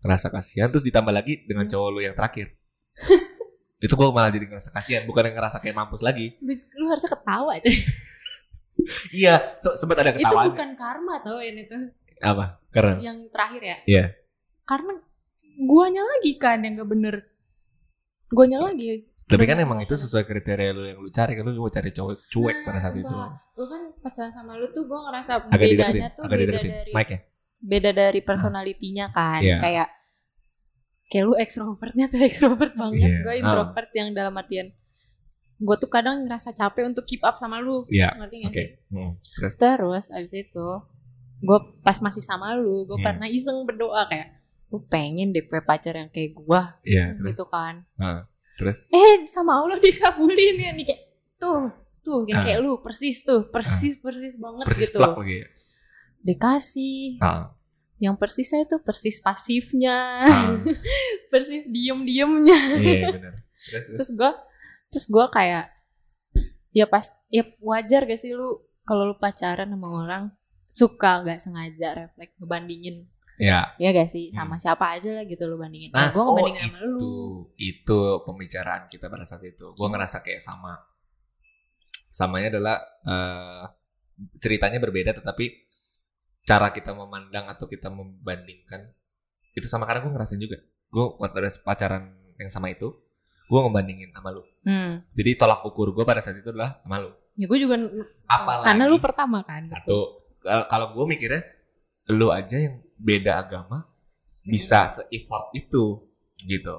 Ngerasa 0.00 0.26
kasihan, 0.28 0.68
terus 0.68 0.82
ditambah 0.82 1.10
lagi 1.10 1.42
dengan 1.44 1.64
Hmm. 1.64 1.72
cowok 1.72 1.88
lu 1.90 2.00
yang 2.00 2.14
terakhir. 2.14 2.54
itu 3.84 3.92
gue 3.92 4.08
malah 4.08 4.30
jadi 4.30 4.46
ngerasa 4.46 4.70
kasihan, 4.70 5.02
bukan 5.04 5.22
yang 5.24 5.36
ngerasa 5.36 5.58
kayak 5.58 5.74
mampus 5.74 6.00
lagi. 6.00 6.38
Lu, 6.40 6.84
harusnya 6.86 7.10
ketawa 7.12 7.50
aja. 7.54 7.68
Iya, 9.10 9.56
se- 9.58 9.76
sempat 9.76 9.98
ada 9.98 10.12
itu 10.12 10.22
ketawaan. 10.22 10.52
bukan 10.52 10.70
karma 10.76 11.18
tau 11.18 11.40
ini 11.40 11.64
tuh. 11.64 11.80
Apa? 12.20 12.60
Karena 12.68 13.00
Yang 13.02 13.18
terakhir 13.28 13.62
ya. 13.62 13.76
Iya. 13.84 14.04
Karena 14.62 14.92
guanya 15.58 16.02
lagi 16.06 16.32
kan 16.36 16.60
yang 16.60 16.78
gak 16.78 16.86
bener. 16.86 17.14
Guanya 18.28 18.62
lagi. 18.62 19.06
tapi 19.26 19.42
kan 19.42 19.58
emang 19.58 19.82
itu 19.82 19.90
masalah. 19.90 20.06
sesuai 20.06 20.22
kriteria 20.22 20.70
lu 20.70 20.82
yang 20.86 20.98
lu 21.02 21.10
cari 21.10 21.34
kan 21.34 21.42
lu 21.42 21.58
mau 21.58 21.66
cari 21.66 21.90
cowok 21.90 22.14
cuek 22.30 22.56
pada 22.62 22.78
saat 22.78 22.94
itu. 22.94 23.10
Gue 23.56 23.66
kan 23.66 23.82
pacaran 23.98 24.30
sama 24.30 24.54
lu 24.54 24.70
tuh 24.70 24.86
gue 24.86 24.98
ngerasa 25.02 25.30
Agak 25.42 25.50
bedanya 25.50 25.66
dideketin, 25.66 26.14
tuh 26.14 26.22
agak 26.22 26.30
beda 26.30 26.42
dideketin. 26.46 26.70
dari 26.70 26.90
Mic-nya. 26.94 27.18
Beda 27.66 27.90
dari 27.90 28.20
personalitinya 28.20 29.10
kan. 29.10 29.42
Iya. 29.42 29.58
Kayak 29.58 29.88
kayak 31.04 31.24
lu 31.24 31.34
ekstrovertnya 31.34 32.06
tuh 32.06 32.22
ekstrovert 32.28 32.72
banget. 32.72 33.02
Iya. 33.02 33.18
Gue 33.20 33.34
introvert 33.36 33.90
yang 33.92 34.08
dalam 34.12 34.34
artian 34.34 34.70
gue 35.56 35.76
tuh 35.78 35.88
kadang 35.88 36.20
ngerasa 36.22 36.52
capek 36.52 36.84
untuk 36.86 37.02
keep 37.02 37.20
up 37.20 37.34
sama 37.34 37.58
lu. 37.58 37.82
Iya. 37.88 38.12
Ngerti 38.14 38.36
gak 38.38 38.52
sih? 38.52 38.68
Hmm, 38.88 39.12
Terus 39.18 39.52
Terus 39.56 40.04
abis 40.10 40.32
itu 40.36 40.68
gue 41.36 41.58
pas 41.80 41.96
masih 41.98 42.20
sama 42.20 42.54
lu, 42.54 42.84
gue 42.84 42.96
Hmm. 42.96 43.06
pernah 43.06 43.26
iseng 43.26 43.64
berdoa 43.64 44.04
kayak 44.06 44.32
gue 44.66 44.80
pengen 44.86 45.30
deh 45.30 45.42
punya 45.42 45.62
pacar 45.62 45.94
yang 45.94 46.08
kayak 46.08 46.34
gue 46.34 46.60
iya, 46.84 47.14
terus 47.14 47.32
gitu 47.32 47.44
kan. 47.46 47.86
Heeh. 47.96 48.20
Terus 48.56 48.78
Eh 48.88 49.24
sama 49.26 49.52
Allah 49.56 49.80
dikabulin 49.84 50.56
ya 50.56 50.70
nih 50.72 50.84
kayak 50.84 51.02
tuh 51.36 51.70
tuh 52.00 52.24
yang 52.24 52.40
Ah. 52.40 52.44
kayak 52.44 52.58
lu 52.60 52.78
persis 52.78 53.20
tuh 53.20 53.48
persis 53.48 53.96
persis 53.96 54.36
banget 54.36 54.64
persis 54.64 54.88
gitu. 54.88 54.98
lagi 54.98 55.40
ya. 55.40 55.48
Dikasih 56.22 57.20
Ah, 57.20 57.52
yang 57.96 58.14
persisnya 58.14 58.68
itu 58.68 58.76
persis 58.84 59.24
pasifnya, 59.24 60.28
ah, 60.28 60.52
persis 61.32 61.64
diem 61.66 62.04
diemnya. 62.04 62.58
Iya 62.76 63.06
benar. 63.16 63.32
Terus, 63.96 64.10
gue 64.12 64.30
terus 64.92 65.06
gue 65.08 65.26
kayak 65.32 65.72
ya 66.70 66.84
pas 66.86 67.08
ya 67.32 67.42
wajar 67.58 68.04
gak 68.04 68.20
sih 68.20 68.36
lu 68.36 68.60
kalau 68.84 69.08
lu 69.08 69.16
pacaran 69.16 69.66
sama 69.66 69.88
orang 69.88 70.24
suka 70.68 71.24
nggak 71.24 71.40
sengaja 71.40 71.88
refleks 71.96 72.36
ngebandingin 72.36 73.08
Ya. 73.36 73.72
ya 73.76 73.92
gak 73.92 74.08
sih 74.08 74.32
sama 74.32 74.56
Hmm. 74.56 74.62
siapa 74.64 74.96
aja 74.96 75.12
lah 75.12 75.24
gitu 75.24 75.44
lu 75.44 75.56
bandingin 75.56 75.92
Nah, 75.92 76.08
nah, 76.08 76.08
gue 76.12 76.20
oh 76.20 76.36
ngebandingin 76.36 76.62
sama 76.68 76.76
itu 76.76 76.86
lu 76.88 77.04
itu 77.56 78.00
pembicaraan 78.24 78.82
kita 78.88 79.06
pada 79.08 79.24
saat 79.24 79.44
itu. 79.44 79.72
Gue 79.72 79.88
ngerasa 79.88 80.20
kayak 80.20 80.40
sama. 80.40 80.72
Samanya 82.08 82.48
adalah 82.56 82.76
eh, 83.04 83.64
ceritanya 84.40 84.80
berbeda, 84.80 85.12
tetapi 85.12 85.44
cara 86.46 86.70
kita 86.70 86.94
memandang 86.94 87.50
atau 87.50 87.66
kita 87.66 87.90
membandingkan 87.90 88.86
itu 89.58 89.66
sama 89.66 89.84
karena 89.84 90.06
gue 90.06 90.12
ngerasain 90.14 90.38
juga. 90.38 90.62
Gue 90.86 91.04
waktu 91.18 91.42
ada 91.42 91.50
pacaran 91.66 92.14
yang 92.38 92.46
sama 92.46 92.70
itu, 92.70 92.94
gue 93.50 93.58
ngebandingin 93.58 94.14
sama 94.14 94.30
lu. 94.30 94.46
hmm. 94.62 95.10
Jadi 95.10 95.30
tolak 95.34 95.66
ukur 95.66 95.90
gue 95.90 96.06
pada 96.06 96.22
saat 96.22 96.38
itu 96.38 96.54
adalah 96.54 96.78
sama 96.86 97.02
lu. 97.02 97.10
ya 97.36 97.44
gue 97.44 97.58
juga 97.60 97.76
Apalagi 98.24 98.64
karena 98.64 98.84
lu 98.88 98.96
pertama 98.96 99.44
kan 99.44 99.60
satu 99.60 100.24
eh, 100.40 100.64
kalau 100.72 100.96
gue 100.96 101.04
mikirnya 101.04 101.44
lu 102.16 102.32
aja 102.32 102.56
yang 102.56 102.80
beda 102.96 103.44
agama 103.44 103.84
bisa 104.40 104.88
se-effort 104.88 105.52
itu 105.52 106.00
gitu 106.48 106.76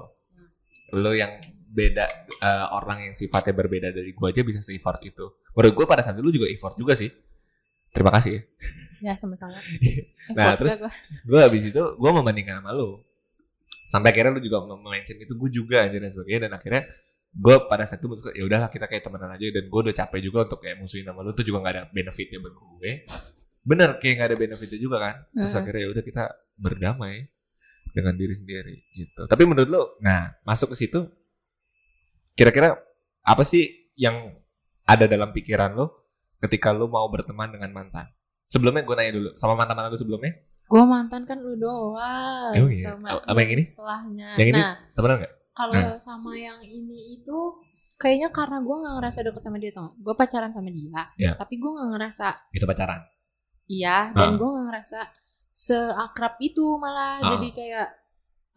lu 0.98 1.14
yang 1.14 1.38
beda 1.70 2.10
eh, 2.42 2.66
orang 2.74 3.06
yang 3.06 3.14
sifatnya 3.14 3.54
berbeda 3.54 3.94
dari 3.94 4.10
gue 4.10 4.26
aja 4.26 4.42
bisa 4.42 4.58
se-effort 4.58 4.98
itu 5.06 5.30
menurut 5.54 5.74
gue 5.78 5.86
pada 5.86 6.02
saat 6.02 6.18
itu 6.18 6.26
lu 6.26 6.34
juga 6.34 6.50
effort 6.50 6.74
juga 6.74 6.98
sih 6.98 7.06
terima 7.98 8.14
kasih. 8.14 8.46
Ya 9.02 9.18
sama-sama. 9.18 9.58
Nah, 10.28 10.52
Effort 10.52 10.60
terus- 10.60 10.76
gue 11.24 11.40
habis 11.40 11.72
itu 11.72 11.80
gue 11.80 12.10
membandingkan 12.12 12.60
sama 12.60 12.76
lu. 12.76 13.00
Sampai 13.88 14.12
akhirnya 14.12 14.36
lu 14.36 14.44
juga 14.44 14.60
mention 14.76 15.16
itu 15.16 15.32
gue 15.32 15.50
juga 15.50 15.88
aja 15.88 15.96
dan 15.96 16.12
sebagainya. 16.12 16.40
Dan 16.44 16.52
akhirnya 16.52 16.82
gue 17.32 17.56
pada 17.64 17.88
saat 17.88 18.04
itu 18.04 18.12
ya 18.36 18.44
udahlah 18.44 18.68
kita 18.68 18.84
kayak 18.92 19.08
temenan 19.08 19.32
aja. 19.32 19.48
Dan 19.48 19.72
gue 19.72 19.80
udah 19.88 19.96
capek 19.96 20.20
juga 20.20 20.44
untuk 20.44 20.60
kayak 20.60 20.76
musuhin 20.84 21.08
sama 21.08 21.24
lu 21.24 21.32
tuh 21.32 21.48
juga 21.48 21.64
gak 21.64 21.72
ada 21.72 21.84
benefitnya 21.88 22.44
buat 22.44 22.52
gue. 22.52 22.90
Bener 23.64 23.96
kayak 23.96 24.14
gak 24.20 24.28
ada 24.28 24.36
benefitnya 24.36 24.78
juga 24.78 24.96
kan? 25.00 25.14
Terus 25.32 25.48
Heeh. 25.48 25.60
akhirnya 25.64 25.80
ya 25.80 25.88
udah 25.96 26.04
kita 26.04 26.24
berdamai 26.60 27.14
dengan 27.96 28.14
diri 28.20 28.34
sendiri 28.36 28.76
gitu. 28.92 29.24
Tapi 29.24 29.42
menurut 29.48 29.68
lu 29.72 29.82
nah 30.04 30.36
masuk 30.44 30.76
ke 30.76 30.84
situ 30.84 31.08
kira-kira 32.36 32.76
apa 33.24 33.42
sih 33.48 33.88
yang 33.96 34.36
ada 34.84 35.08
dalam 35.08 35.32
pikiran 35.32 35.72
lu 35.72 35.88
ketika 36.40 36.70
lu 36.70 36.86
mau 36.86 37.06
berteman 37.06 37.48
dengan 37.48 37.70
mantan 37.72 38.06
sebelumnya 38.46 38.82
gue 38.82 38.94
nanya 38.94 39.12
dulu 39.14 39.30
sama 39.34 39.54
mantan 39.54 39.74
mantan 39.74 39.90
lu 39.90 39.98
sebelumnya 39.98 40.32
gue 40.64 40.82
mantan 40.84 41.22
kan 41.24 41.38
lu 41.38 41.56
doang 41.56 42.52
Emang 42.52 42.70
iya? 42.70 42.92
sama 42.92 43.06
Apa 43.18 43.38
yang 43.38 43.52
ini? 43.52 43.62
setelahnya 43.62 44.28
Yang 44.36 44.48
ini? 44.48 44.58
nah 44.58 44.72
temenan 44.92 45.16
gak 45.18 45.32
kalau 45.52 45.72
Nah. 45.74 45.96
sama 45.98 46.32
yang 46.32 46.60
ini 46.60 46.98
itu 47.16 47.38
kayaknya 47.96 48.30
karena 48.30 48.60
gue 48.60 48.76
nggak 48.76 48.94
ngerasa 48.96 49.18
deket 49.22 49.42
sama 49.42 49.56
dia 49.56 49.72
tuh 49.72 49.90
gue 49.96 50.14
pacaran 50.14 50.50
sama 50.50 50.68
dia 50.68 51.02
Ya. 51.16 51.32
tapi 51.34 51.56
gue 51.56 51.66
nggak 51.66 51.88
ngerasa 51.90 52.26
Itu 52.50 52.64
pacaran. 52.64 53.00
iya 53.66 54.12
dan 54.12 54.28
Ah. 54.28 54.36
gue 54.36 54.46
nggak 54.46 54.66
ngerasa 54.66 54.98
seakrab 55.50 56.38
itu 56.38 56.64
malah 56.76 57.18
Ah. 57.18 57.34
jadi 57.34 57.48
kayak 57.50 57.88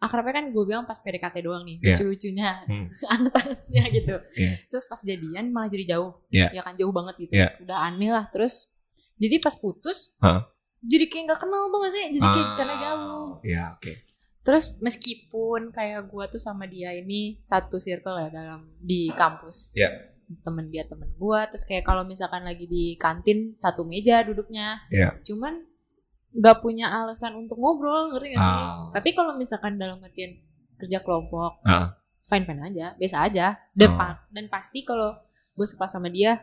akrabnya 0.02 0.34
kan 0.34 0.50
gue 0.50 0.64
bilang 0.64 0.82
pas 0.82 0.98
PDKT 0.98 1.36
doang 1.40 1.62
nih 1.62 1.78
Iya. 1.78 1.94
lucu-lucunya 1.94 2.50
Hmm. 2.66 2.86
anget-angetnya 3.14 3.82
gitu 3.92 4.14
Iya. 4.34 4.52
terus 4.66 4.84
pas 4.84 4.98
jadian 5.00 5.44
malah 5.48 5.68
jadi 5.68 5.84
jauh 5.88 6.18
Iya. 6.28 6.50
ya 6.50 6.60
kan 6.60 6.74
jauh 6.74 6.90
banget 6.90 7.14
gitu 7.20 7.32
Iya. 7.34 7.54
udah 7.58 7.78
aneh 7.86 8.10
lah 8.10 8.26
terus 8.26 8.68
jadi 9.14 9.38
pas 9.38 9.54
putus 9.54 10.18
Hah? 10.18 10.42
jadi 10.82 11.06
kayak 11.06 11.22
nggak 11.24 11.40
kenal 11.40 11.70
tuh 11.70 11.78
gak 11.80 11.92
sih 11.92 12.04
jadi 12.10 12.26
kayak 12.26 12.42
Ah, 12.44 12.54
karena 12.54 12.74
jauh 12.76 13.28
Iya, 13.40 13.62
oke. 13.72 13.92
terus 14.42 14.64
meskipun 14.76 15.70
kayak 15.70 16.02
gue 16.04 16.24
tuh 16.28 16.38
sama 16.38 16.66
dia 16.66 16.90
ini 16.92 17.38
satu 17.38 17.78
circle 17.78 18.18
ya 18.18 18.28
dalam 18.28 18.66
di 18.76 19.06
kampus 19.08 19.72
Iya. 19.72 20.10
temen 20.40 20.66
dia 20.66 20.82
temen 20.82 21.12
gue 21.12 21.40
terus 21.46 21.62
kayak 21.62 21.84
kalau 21.84 22.02
misalkan 22.02 22.42
lagi 22.42 22.64
di 22.64 22.96
kantin 22.96 23.52
satu 23.54 23.84
meja 23.84 24.20
duduknya 24.20 24.82
Iya. 24.88 25.14
cuman 25.22 25.62
nggak 26.32 26.56
punya 26.58 26.88
alasan 26.88 27.36
untuk 27.36 27.56
ngobrol 27.56 28.08
ngerti 28.08 28.32
gak 28.32 28.40
sih 28.40 28.54
Ah. 28.56 28.88
tapi 28.88 29.12
kalau 29.12 29.32
misalkan 29.34 29.76
dalam 29.76 29.98
artian 29.98 30.40
kerja 30.74 30.98
kelompok 30.98 31.60
Ah. 31.62 31.92
fine 32.20 32.42
fine 32.42 32.62
aja 32.64 32.94
biasa 32.94 33.16
aja 33.22 33.46
dan 33.70 33.88
Oh. 33.88 33.96
pa- 33.96 34.24
dan 34.28 34.46
pasti 34.46 34.80
kalau 34.80 35.12
gue 35.52 35.66
suka 35.66 35.84
sama 35.86 36.08
dia 36.08 36.40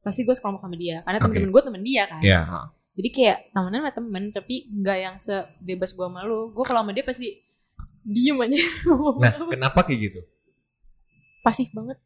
pasti 0.00 0.22
gue 0.22 0.30
sekelompok 0.30 0.62
sama 0.62 0.76
dia 0.76 1.00
karena 1.00 1.18
Oke. 1.18 1.24
temen-temen 1.28 1.50
gue 1.50 1.62
temen 1.64 1.82
dia 1.82 2.02
kan 2.04 2.20
Iya, 2.20 2.40
ah. 2.42 2.66
jadi 2.92 3.08
kayak 3.10 3.38
temenan 3.50 3.80
sama 3.80 3.92
temen 3.92 4.22
tapi 4.30 4.54
nggak 4.70 4.98
yang 5.00 5.16
sebebas 5.16 5.90
gue 5.90 6.04
sama 6.04 6.20
lu 6.22 6.50
gue 6.50 6.62
kalau 6.62 6.80
sama 6.80 6.92
dia 6.92 7.02
pasti 7.02 7.28
diem 8.00 8.36
aja 8.38 8.54
Nah, 9.18 9.32
kenapa 9.48 9.80
kayak 9.82 10.00
gitu? 10.04 10.20
pasif 11.40 11.68
banget 11.70 11.98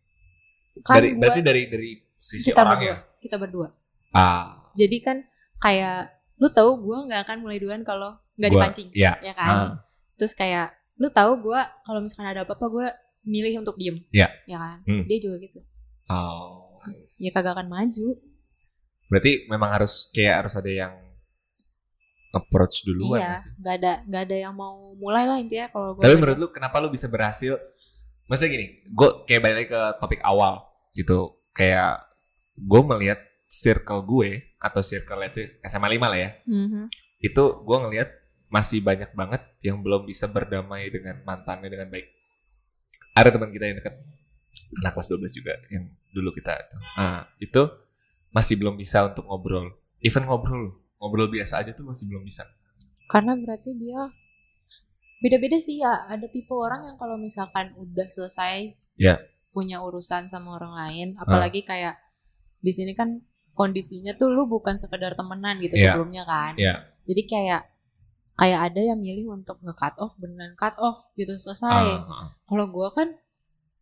kan 0.80 0.96
dari 0.96 1.08
gua- 1.10 1.18
berarti 1.20 1.40
dari 1.40 1.62
dari 1.66 1.90
sisi 2.16 2.48
kita 2.48 2.58
orang 2.58 2.70
berdua 2.72 2.88
ya. 2.88 2.96
kita 3.18 3.36
berdua 3.36 3.68
Ah, 4.08 4.64
jadi 4.72 4.96
kan 4.98 5.16
kayak 5.58 6.17
lu 6.38 6.48
tahu 6.48 6.70
gue 6.80 6.98
nggak 7.06 7.20
akan 7.24 7.36
mulai 7.42 7.58
duluan 7.58 7.82
kalau 7.82 8.14
nggak 8.34 8.50
dipancing 8.50 8.88
Iya. 8.92 9.18
ya 9.20 9.32
kan 9.32 9.48
Ah, 9.48 9.70
terus 10.14 10.32
kayak 10.32 10.70
lu 10.96 11.08
tahu 11.08 11.42
gue 11.42 11.60
kalau 11.82 11.98
misalkan 11.98 12.28
ada 12.28 12.42
apa-apa 12.42 12.66
gue 12.68 12.86
milih 13.24 13.60
untuk 13.60 13.74
diem 13.74 13.98
Iya. 14.08 14.30
ya 14.46 14.56
kan 14.56 14.78
Hmm. 14.82 15.04
dia 15.04 15.18
juga 15.18 15.36
gitu 15.38 15.60
Oh. 16.08 16.78
nice. 16.84 17.18
ya 17.18 17.30
kagak 17.30 17.54
akan 17.54 17.68
maju 17.68 18.06
Berarti 19.08 19.48
memang 19.48 19.70
harus 19.72 20.12
kayak 20.12 20.44
harus 20.44 20.54
ada 20.54 20.68
yang 20.68 20.92
approach 22.28 22.84
duluan 22.84 23.18
iya 23.18 23.36
nggak 23.56 23.74
ada 23.74 23.92
nggak 24.04 24.22
ada 24.22 24.36
yang 24.38 24.52
mau 24.52 24.92
mulai 24.94 25.24
lah 25.24 25.40
intinya 25.40 25.66
kalau 25.68 25.96
gue 25.96 26.04
Tapi 26.04 26.14
menurut 26.14 26.36
lu 26.36 26.46
kenapa 26.48 26.76
lu 26.78 26.88
bisa 26.88 27.08
berhasil? 27.08 27.56
Maksudnya 28.28 28.52
gini, 28.52 28.66
gue 28.84 29.08
kayak 29.24 29.40
balik 29.40 29.56
lagi 29.56 29.68
ke 29.72 29.82
topik 29.96 30.20
awal 30.20 30.60
gitu. 30.92 31.40
Kayak 31.50 32.04
gue 32.54 32.80
melihat 32.84 33.16
circle 33.48 34.04
gue 34.04 34.44
atau 34.58 34.82
circle 34.82 35.18
let's 35.18 35.38
say 35.38 35.46
SMA 35.64 35.88
5 35.94 36.10
lah 36.10 36.18
ya. 36.18 36.30
Mhm. 36.44 36.90
Itu 37.18 37.62
gue 37.62 37.78
ngelihat 37.78 38.08
masih 38.48 38.80
banyak 38.80 39.12
banget 39.12 39.42
yang 39.60 39.82
belum 39.82 40.04
bisa 40.04 40.26
berdamai 40.26 40.88
dengan 40.88 41.20
mantannya 41.22 41.68
dengan 41.68 41.88
baik. 41.88 42.06
Ada 43.12 43.34
teman 43.34 43.50
kita 43.50 43.64
yang 43.66 43.76
deket 43.78 43.94
anak 44.80 44.92
kelas 44.94 45.08
12 45.10 45.32
juga 45.32 45.52
yang 45.68 45.84
dulu 46.10 46.30
kita 46.32 46.54
tuh. 46.66 46.80
Nah, 46.96 47.26
itu 47.38 47.62
masih 48.30 48.54
belum 48.56 48.74
bisa 48.74 49.04
untuk 49.04 49.24
ngobrol. 49.24 49.74
Even 49.98 50.24
ngobrol, 50.24 50.74
ngobrol 50.96 51.26
biasa 51.26 51.60
aja 51.60 51.72
tuh 51.72 51.86
masih 51.86 52.06
belum 52.06 52.22
bisa. 52.22 52.46
karena 53.08 53.32
berarti 53.32 53.72
dia 53.72 54.12
beda-beda 55.18 55.56
sih 55.56 55.80
ya 55.80 56.06
ada 56.06 56.28
tipe 56.28 56.52
orang 56.52 56.84
yang 56.84 56.96
kalau 57.00 57.16
misalkan 57.16 57.74
udah 57.74 58.04
selesai 58.04 58.76
Ya. 59.00 59.16
punya 59.48 59.80
urusan 59.80 60.28
sama 60.28 60.58
orang 60.60 60.76
lain 60.76 61.08
apalagi 61.16 61.64
kayak 61.64 61.96
di 62.58 62.68
sini 62.68 62.92
kan 62.92 63.22
kondisinya 63.58 64.14
tuh 64.14 64.30
lu 64.30 64.46
bukan 64.46 64.78
sekedar 64.78 65.12
temenan 65.12 65.58
gitu 65.58 65.74
Ya. 65.74 65.92
sebelumnya 65.92 66.22
kan 66.22 66.54
Ya. 66.54 66.86
jadi 67.04 67.22
kayak 67.26 67.62
kayak 68.32 68.60
ada 68.64 68.80
yang 68.84 68.98
milih 68.98 69.34
untuk 69.34 69.58
nge-cut 69.58 69.98
off 69.98 70.14
beneran 70.14 70.54
cut 70.54 70.78
off 70.78 71.10
gitu 71.12 71.34
selesai 71.34 71.98
Ah, 71.98 72.06
ah. 72.06 72.28
kalau 72.46 72.70
gua 72.70 72.94
kan 72.94 73.10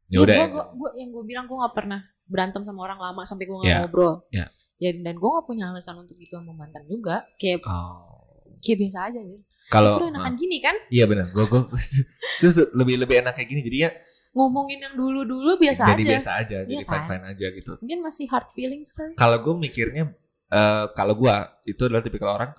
Ya 0.09 0.23
udah. 0.23 0.33
gua, 0.33 0.41
ya. 0.41 0.49
gua, 0.49 0.65
gua- 0.73 0.95
yang 0.97 1.11
gue 1.11 1.25
bilang 1.25 1.45
gue 1.45 1.57
nggak 1.57 1.75
pernah 1.75 2.01
berantem 2.25 2.63
sama 2.63 2.81
orang 2.81 2.97
lama 2.97 3.23
sampai 3.23 3.45
gue 3.45 3.53
nggak 3.55 3.69
Ya, 3.69 3.79
ngobrol 3.83 4.15
ya. 4.31 4.47
ya 4.79 4.91
dan 4.97 5.15
gue 5.15 5.29
nggak 5.29 5.45
punya 5.45 5.65
alasan 5.69 5.99
untuk 5.99 6.17
itu 6.17 6.31
sama 6.31 6.57
mantan 6.57 6.87
juga 6.87 7.27
kayak 7.37 7.61
Oh. 7.63 8.23
kayak 8.59 8.79
biasa 8.81 9.13
aja 9.13 9.21
gitu 9.21 9.43
Kalau 9.67 9.91
enakan 9.99 10.35
gini 10.35 10.63
kan 10.63 10.79
Iya 10.89 11.05
benar. 11.05 11.27
Gue 11.29 11.43
gue 11.43 11.61
lebih 12.73 12.97
lebih 12.97 13.17
enak 13.19 13.35
kayak 13.35 13.49
gini. 13.51 13.61
Jadinya 13.61 13.91
ngomongin 14.37 14.85
yang 14.85 14.95
dulu 14.95 15.25
dulu 15.25 15.57
biasa 15.57 15.97
jadi 15.97 16.03
aja 16.05 16.11
biasa 16.13 16.31
aja, 16.37 16.59
jadi 16.69 16.73
Iya 16.77 16.85
kan? 16.85 16.93
fine 16.93 17.07
fine 17.09 17.25
aja 17.25 17.47
gitu. 17.57 17.73
mungkin 17.81 18.01
masih 18.05 18.27
hard 18.29 18.49
feelings 18.53 18.93
kan 18.93 19.17
Kalau 19.17 19.41
gue 19.41 19.55
mikirnya, 19.57 20.13
eh 20.53 20.85
kalau 20.93 21.17
gue 21.17 21.35
itu 21.65 21.81
adalah 21.89 22.05
tipikal 22.05 22.37
orang 22.37 22.53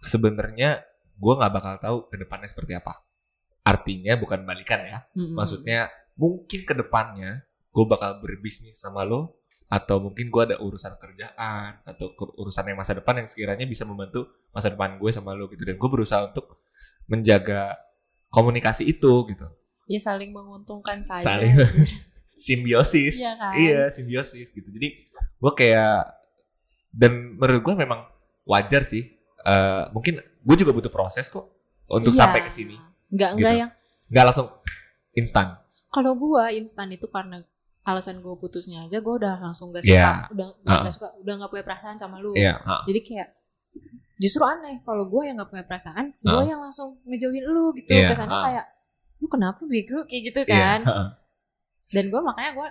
sebenarnya 0.00 0.80
gue 1.18 1.32
nggak 1.34 1.52
bakal 1.52 1.74
tahu 1.76 1.96
ke 2.08 2.16
depannya 2.16 2.48
seperti 2.48 2.72
apa. 2.72 3.04
Artinya 3.66 4.16
bukan 4.16 4.46
balikan 4.48 4.80
ya. 4.80 4.98
Mm-mm. 5.12 5.36
Maksudnya 5.36 5.92
mungkin 6.16 6.60
ke 6.64 6.74
depannya 6.74 7.44
gue 7.68 7.84
bakal 7.84 8.18
berbisnis 8.18 8.80
sama 8.80 9.04
lo 9.04 9.38
atau 9.68 10.00
mungkin 10.00 10.32
gue 10.32 10.42
ada 10.48 10.56
urusan 10.56 10.96
kerjaan 10.96 11.84
atau 11.84 12.16
urusan 12.40 12.64
yang 12.64 12.78
masa 12.80 12.96
depan 12.96 13.20
yang 13.20 13.28
sekiranya 13.28 13.68
bisa 13.68 13.84
membantu 13.84 14.24
masa 14.48 14.72
depan 14.72 14.96
gue 14.96 15.10
sama 15.12 15.36
lo 15.36 15.44
gitu 15.52 15.60
dan 15.60 15.76
gue 15.76 15.90
berusaha 15.92 16.32
untuk 16.32 16.64
menjaga 17.04 17.76
komunikasi 18.32 18.88
itu 18.88 19.12
gitu 19.28 19.46
ya 19.88 19.98
saling 19.98 20.30
menguntungkan 20.30 21.00
saja 21.02 21.24
saling 21.26 21.52
simbiosis 22.36 23.18
Iya 23.18 23.32
kan? 23.34 23.52
iya 23.56 23.80
simbiosis 23.88 24.48
gitu 24.48 24.68
jadi 24.68 24.88
gue 25.34 25.52
kayak 25.54 26.12
dan 26.90 27.12
menurut 27.34 27.62
gue 27.62 27.74
memang 27.76 28.06
wajar 28.44 28.82
sih 28.82 29.16
Eh, 29.38 29.84
mungkin 29.90 30.18
gue 30.18 30.56
juga 30.56 30.70
butuh 30.70 30.90
proses 30.90 31.24
kok 31.26 31.46
untuk 31.88 32.10
Iya. 32.10 32.20
sampai 32.20 32.40
ke 32.42 32.50
sini 32.50 32.76
nggak 33.08 33.30
nggak 33.34 33.52
Gitu. 33.54 33.60
yang 33.64 33.70
nggak 34.06 34.24
langsung 34.24 34.48
instan 35.10 35.56
kalau 35.88 36.12
gua 36.12 36.52
instan 36.52 36.90
itu 36.90 37.08
karena 37.08 37.40
alasan 37.80 38.20
gue 38.20 38.34
putusnya 38.34 38.84
aja 38.84 39.00
gue 39.00 39.14
udah 39.14 39.40
langsung 39.40 39.72
gak 39.72 39.80
suka 39.80 39.94
Iya. 39.94 40.28
udah 40.28 40.46
udah 40.52 40.68
Ah. 40.68 40.80
nggak 40.84 40.92
suka 40.92 41.08
udah 41.16 41.34
nggak 41.38 41.50
punya 41.50 41.64
perasaan 41.64 41.96
sama 41.96 42.20
lu 42.20 42.36
iya 42.36 42.60
ha. 42.60 42.84
jadi 42.84 43.00
kayak 43.00 43.28
justru 44.18 44.42
aneh 44.44 44.82
kalau 44.82 45.06
gue 45.06 45.22
yang 45.24 45.38
nggak 45.40 45.48
punya 45.48 45.64
perasaan 45.64 46.12
gue 46.12 46.28
Ah. 46.28 46.44
yang 46.44 46.60
langsung 46.60 46.98
ngejauhin 47.08 47.44
lu 47.46 47.72
gitu 47.72 47.88
Iya, 47.88 48.12
kesannya 48.12 48.36
ah. 48.36 48.44
kayak 48.44 48.64
lu 49.18 49.26
kenapa 49.26 49.60
bego 49.62 50.04
kayak 50.04 50.22
gitu 50.26 50.40
Iya, 50.42 50.48
kan 50.48 50.80
ha. 50.82 51.02
dan 51.88 52.04
gue 52.06 52.20
makanya 52.20 52.50
gue 52.54 52.68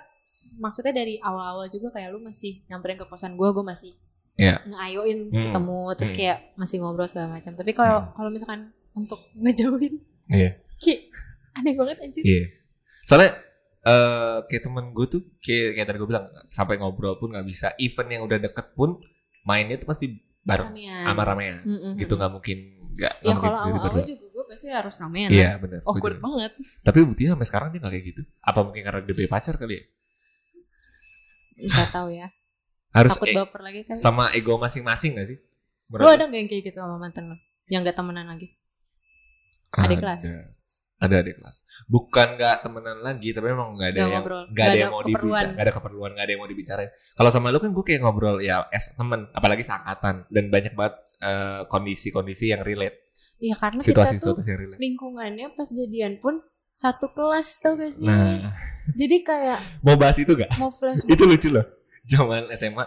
maksudnya 0.57 0.93
dari 0.93 1.15
awal-awal 1.17 1.67
juga 1.67 1.89
kayak 1.89 2.09
lu 2.09 2.19
masih 2.19 2.63
nyamperin 2.65 2.95
ke 2.95 3.05
kosan 3.05 3.33
gue 3.33 3.47
gue 3.47 3.63
masih 3.63 3.91
Iya. 4.35 4.61
ngeayoin 4.63 5.19
Hmm. 5.27 5.43
ketemu 5.49 5.79
terus 5.93 6.09
Hmm. 6.09 6.17
kayak 6.17 6.37
masih 6.55 6.77
ngobrol 6.77 7.07
segala 7.07 7.27
macam 7.31 7.51
tapi 7.51 7.71
kalau 7.71 7.99
Hmm. 7.99 8.11
kalau 8.13 8.29
misalkan 8.29 8.61
untuk 8.91 9.17
ngejauhin 9.35 9.97
Iya. 10.27 10.61
kayak 10.77 10.99
aneh 11.57 11.73
banget 11.73 11.97
anjir 12.01 12.23
Iya. 12.23 12.43
Soalnya 13.03 13.31
eh 13.81 14.37
kayak 14.43 14.63
temen 14.63 14.91
gue 14.91 15.05
tuh 15.07 15.21
kayak 15.37 15.69
kayak 15.73 15.87
tadi 15.87 15.97
gue 15.97 16.09
bilang 16.09 16.27
sampai 16.47 16.75
ngobrol 16.75 17.15
pun 17.15 17.31
nggak 17.31 17.45
bisa. 17.45 17.71
Event 17.77 18.09
yang 18.09 18.21
udah 18.21 18.37
deket 18.37 18.71
pun 18.73 18.99
mainnya 19.41 19.75
tuh 19.75 19.87
pasti 19.87 20.11
bareng 20.43 20.75
sama 20.75 21.23
ramean. 21.23 21.63
Mm-mm. 21.63 21.93
Gitu 21.95 22.13
nggak 22.13 22.29
mungkin 22.29 22.57
nggak 22.93 23.13
ya 23.17 23.33
kalau 23.33 23.55
awal-awal 23.55 24.03
juga 24.03 24.26
pasti 24.47 24.67
harus 24.67 24.95
ramean 24.97 25.29
Iya 25.29 25.55
lah. 25.55 25.59
benar. 25.59 25.79
awkward 25.83 26.17
banget 26.17 26.51
Tapi 26.81 26.97
buktinya 27.03 27.35
sampai 27.35 27.47
sekarang 27.47 27.67
dia 27.69 27.79
nggak 27.79 27.93
kayak 27.93 28.05
gitu. 28.07 28.21
Apa 28.39 28.59
mungkin 28.63 28.81
karena 28.81 28.99
dia 29.01 29.13
punya 29.13 29.29
pacar 29.29 29.55
kali 29.55 29.73
ya? 29.73 29.83
nggak 31.57 31.89
tahu 31.89 32.09
ya 32.13 32.27
Harus 32.97 33.11
takut 33.13 33.27
e- 33.29 33.35
baper 33.35 33.61
lagi 33.61 33.81
kan 33.83 33.95
sama 33.97 34.29
ego 34.31 34.55
masing-masing 34.57 35.17
gak 35.17 35.27
sih? 35.27 35.37
lu 35.87 36.03
ada 36.03 36.27
nggak 36.27 36.35
yang 36.37 36.49
kayak 36.49 36.63
gitu 36.67 36.77
sama 36.77 36.97
mantan 36.97 37.31
lu 37.31 37.37
yang 37.67 37.81
gak 37.81 37.95
temenan 37.95 38.27
lagi 38.27 38.51
Adik 39.69 39.99
kelas? 39.99 40.23
Ada. 40.23 40.41
Ada 40.97 41.15
adik 41.21 41.37
kelas. 41.37 41.57
Bukan 41.85 42.27
nggak 42.39 42.65
temenan 42.65 43.05
lagi, 43.05 43.29
tapi 43.29 43.53
memang 43.53 43.77
nggak 43.77 43.85
ada 43.85 43.93
Nggak 43.93 44.01
yang 44.01 44.17
ngobrol. 44.17 44.37
nggak 44.39 44.49
Nggak 44.49 44.65
ada 44.65 44.71
ada 44.71 44.79
yang 44.79 44.89
mau 44.89 44.97
keperluan. 44.97 45.13
dibicarain, 45.13 45.49
nggak 45.53 45.61
ada 45.61 45.73
keperluan, 45.75 46.09
nggak 46.09 46.25
ada 46.25 46.31
yang 46.33 46.41
mau 46.41 46.49
dibicarain. 46.49 46.89
Kalau 47.13 47.29
sama 47.29 47.47
lu 47.47 47.59
kan 47.59 47.69
gue 47.69 47.85
kayak 47.85 48.01
ngobrol 48.01 48.37
ya 48.41 48.55
es 48.71 48.85
temen, 48.91 49.21
apalagi 49.29 49.61
seangkatan 49.61 50.15
dan 50.25 50.45
banyak 50.49 50.73
banget 50.73 50.95
eh, 51.21 51.61
kondisi-kondisi 51.67 52.45
yang 52.49 52.61
relate, 52.61 52.97
Iya 53.37 53.55
karena 53.55 53.79
kita 53.85 54.01
tuh 54.17 54.41
yang 54.41 54.73
lingkungannya 54.75 55.47
pas 55.53 55.69
jadian 55.69 56.17
pun 56.17 56.41
satu 56.73 57.09
kelas 57.09 57.61
tau 57.61 57.73
gak 57.73 57.89
sih 57.89 58.05
Nah, 58.05 58.53
jadi 58.93 59.21
kayak 59.21 59.59
mau 59.81 59.97
bahas 59.97 60.17
itu 60.17 60.33
gak? 60.33 60.49
mau 60.57 60.69
flashback 60.69 61.09
itu 61.09 61.23
lucu 61.25 61.49
loh. 61.53 61.65
Zaman 62.05 62.49
SMA 62.53 62.85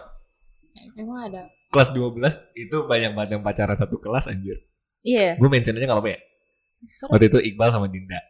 emang 0.95 1.19
ada 1.27 1.47
kelas 1.71 1.91
12 1.91 2.15
itu 2.57 2.77
banyak 2.83 3.11
banget 3.15 3.29
yang 3.39 3.43
pacaran 3.43 3.75
satu 3.75 3.95
kelas 3.99 4.27
anjir. 4.27 4.59
iya 5.03 5.35
Gue 5.39 5.47
mention 5.47 5.75
aja 5.75 5.87
gak 5.87 5.95
apa-apa 5.95 6.11
ya. 6.15 6.19
serem 6.87 7.09
Waktu 7.15 7.25
itu 7.31 7.39
Iqbal 7.51 7.69
sama 7.71 7.87
Dinda. 7.87 8.19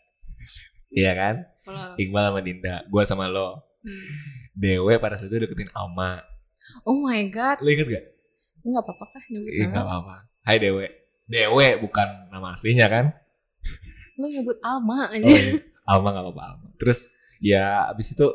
Iya 0.92 1.16
kan? 1.16 1.36
kalau 1.64 1.96
Iqbal 1.96 2.24
sama 2.28 2.40
Dinda, 2.44 2.76
gue 2.84 3.04
sama 3.08 3.26
lo. 3.26 3.64
Hmm. 3.82 4.08
Dewe 4.52 4.94
pada 5.00 5.16
saat 5.16 5.32
itu 5.32 5.40
deketin 5.40 5.72
Alma. 5.72 6.20
oh 6.86 7.02
my 7.02 7.26
god 7.32 7.58
Lo 7.64 7.70
inget 7.72 7.88
gak? 7.88 8.06
nggak 8.62 8.84
apa-apa 8.84 9.06
kah 9.10 9.24
nyebut 9.32 9.50
Iya 9.50 9.66
nama 9.72 9.82
apa-apa. 9.88 10.16
Hai 10.44 10.60
Dewe. 10.60 11.01
Dewe 11.32 11.80
bukan 11.80 12.28
nama 12.28 12.52
aslinya 12.52 12.92
kan? 12.92 13.06
lu 14.20 14.28
nyebut 14.28 14.60
Alma 14.62 15.08
Oh, 15.10 15.16
aja 15.16 15.24
iya. 15.24 15.58
Alma 15.88 16.12
nggak 16.12 16.26
apa-apa 16.28 16.42
Alma. 16.54 16.68
Terus 16.76 17.08
ya 17.40 17.88
abis 17.90 18.14
itu 18.14 18.28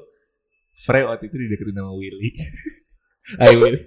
Frey 0.76 1.04
waktu 1.04 1.28
itu 1.28 1.36
dideketin 1.36 1.76
sama 1.76 1.92
Willy. 1.92 2.32
Ayo 3.44 3.56
Willy. 3.60 3.80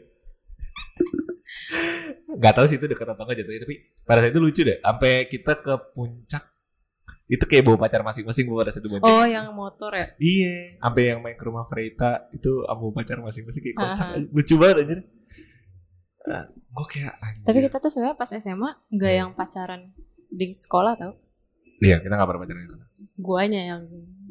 Gak 2.40 2.54
tahu 2.56 2.66
sih 2.70 2.78
itu 2.78 2.86
dekat 2.86 3.10
atau 3.10 3.26
enggak 3.26 3.42
jatuhnya 3.44 3.62
tapi 3.66 3.76
pada 4.06 4.22
saat 4.22 4.32
itu 4.32 4.42
lucu 4.42 4.62
deh. 4.64 4.78
Sampai 4.80 5.26
kita 5.30 5.54
ke 5.60 5.74
puncak 5.94 6.44
itu 7.30 7.46
kayak 7.46 7.62
bawa 7.62 7.78
pacar 7.78 8.02
masing-masing 8.02 8.50
bawa 8.50 8.66
pada 8.66 8.74
satu 8.74 8.90
bonceng. 8.90 9.06
Oh, 9.06 9.22
yang 9.22 9.54
motor 9.54 9.94
ya? 9.94 10.18
Iya, 10.18 10.82
sampai 10.82 11.02
yang 11.14 11.20
main 11.22 11.38
ke 11.38 11.46
rumah 11.46 11.62
Freita 11.70 12.26
itu 12.34 12.66
sama 12.66 12.90
pacar 12.90 13.22
masing-masing 13.22 13.62
kayak 13.62 13.78
kocak. 13.78 14.08
Lucu 14.34 14.56
banget 14.58 14.76
anjir. 14.82 15.00
Gue 16.48 16.86
kayak 16.88 17.14
anjir. 17.16 17.44
Tapi 17.44 17.60
kita 17.64 17.78
tuh 17.78 17.90
sebenarnya 17.90 18.16
pas 18.16 18.30
SMA 18.32 18.70
nggak 18.88 19.10
Hmm. 19.10 19.20
yang 19.20 19.30
pacaran 19.34 19.82
di 20.28 20.46
sekolah 20.52 20.94
tau? 20.96 21.14
Iya, 21.80 21.98
kita 21.98 22.12
gak 22.12 22.26
pernah 22.26 22.42
pacaran 22.44 22.60
di 22.60 22.70
sana. 22.70 22.86
Guanya 23.16 23.62
yang 23.66 23.82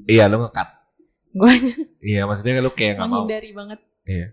Iya, 0.04 0.24
lu 0.26 0.38
ngekat. 0.38 0.68
guanya 1.30 1.72
Iya, 1.98 2.22
maksudnya 2.24 2.60
lu 2.60 2.70
kayak 2.70 2.94
gak 2.94 3.04
mau. 3.04 3.24
menghindari 3.24 3.50
banget. 3.50 3.80
Iya. 4.04 4.26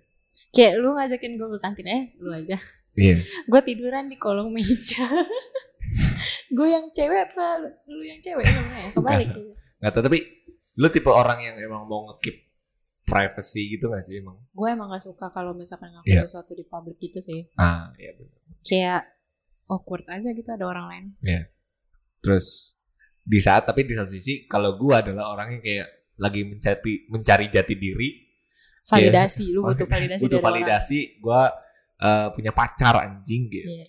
Kayak 0.52 0.74
lu 0.78 0.90
ngajakin 0.94 1.32
gue 1.34 1.48
ke 1.50 1.60
kantin 1.60 1.88
eh 1.88 2.04
lu 2.18 2.30
aja. 2.30 2.58
Iya. 2.94 3.24
Gue 3.46 3.62
tiduran 3.62 4.06
di 4.06 4.16
kolong 4.16 4.52
meja. 4.52 5.04
gue 6.56 6.68
yang 6.68 6.86
cewek 6.92 7.20
apa 7.26 7.46
lu, 7.88 8.00
yang 8.02 8.20
cewek 8.20 8.46
sebenarnya 8.46 8.90
kebalik. 8.94 9.28
Gak 9.80 9.92
tau, 9.92 10.02
tapi 10.02 10.20
lu 10.76 10.88
tipe 10.90 11.08
orang 11.08 11.40
yang 11.40 11.56
emang 11.58 11.84
mau 11.84 12.08
nge-keep 12.08 12.45
privacy 13.06 13.78
gitu 13.78 13.88
gak 13.88 14.02
sih 14.02 14.18
emang? 14.18 14.36
gue 14.50 14.68
emang 14.68 14.90
gak 14.90 15.06
suka 15.06 15.30
kalau 15.30 15.54
misalkan 15.54 15.94
ngaku 15.94 16.10
Iya. 16.10 16.26
sesuatu 16.26 16.52
di 16.52 16.66
publik 16.66 16.98
gitu 16.98 17.22
sih. 17.22 17.46
Ah, 17.54 17.94
iya 17.96 18.18
bener. 18.18 18.34
Kayak 18.62 19.02
awkward 19.66 20.06
aja 20.10 20.30
gitu 20.30 20.50
ada 20.50 20.66
orang 20.66 20.86
lain. 20.90 21.06
Terus 22.20 22.74
di 23.22 23.38
saat 23.38 23.66
tapi 23.66 23.86
di 23.86 23.94
satu 23.94 24.10
sisi 24.10 24.46
kalau 24.46 24.74
gua 24.78 25.02
adalah 25.02 25.30
orang 25.30 25.58
yang 25.58 25.62
kayak 25.62 25.88
lagi 26.18 26.42
mencari 26.44 27.06
mencari 27.10 27.46
jati 27.50 27.76
diri, 27.76 28.10
Validasi, 28.86 29.50
lu 29.50 29.66
butuh 29.66 29.90
validasi 29.94 30.22
butuh 30.22 30.40
validasi, 30.40 31.00
gua 31.18 31.50
eh, 31.98 32.28
punya 32.34 32.54
pacar 32.54 33.02
anjing 33.02 33.50
gitu. 33.50 33.66
Iya. 33.70 33.86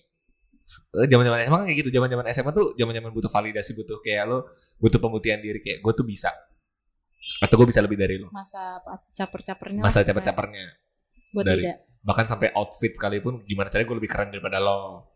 Eh, 0.97 1.07
Zaman-zaman 1.07 1.37
emang 1.47 1.61
kayak 1.65 1.77
gitu, 1.85 1.89
zaman-zaman 1.93 2.25
SMA 2.29 2.51
tuh 2.51 2.73
zaman-zaman 2.75 3.09
butuh 3.13 3.29
validasi, 3.29 3.71
butuh 3.73 3.97
kayak 4.01 4.25
lo 4.25 4.49
butuh 4.77 4.97
pembuktian 4.97 5.39
diri 5.39 5.61
kayak 5.63 5.79
gue 5.79 5.93
tuh 5.95 6.03
bisa. 6.03 6.27
Atau 7.41 7.55
gue 7.61 7.67
bisa 7.69 7.81
lebih 7.83 7.97
dari 7.99 8.17
lo. 8.17 8.31
Masa 8.33 8.81
caper-capernya. 9.13 9.81
Masa 9.83 10.01
caper-capernya. 10.01 10.65
Gue 11.33 11.43
dari- 11.43 11.63
tidak. 11.65 11.77
Bahkan 12.01 12.25
sampai 12.25 12.55
outfit 12.55 12.95
sekalipun 12.95 13.43
gimana 13.43 13.67
caranya 13.67 13.87
gue 13.91 13.97
lebih 13.99 14.11
keren 14.11 14.29
daripada 14.31 14.63
lo. 14.63 15.11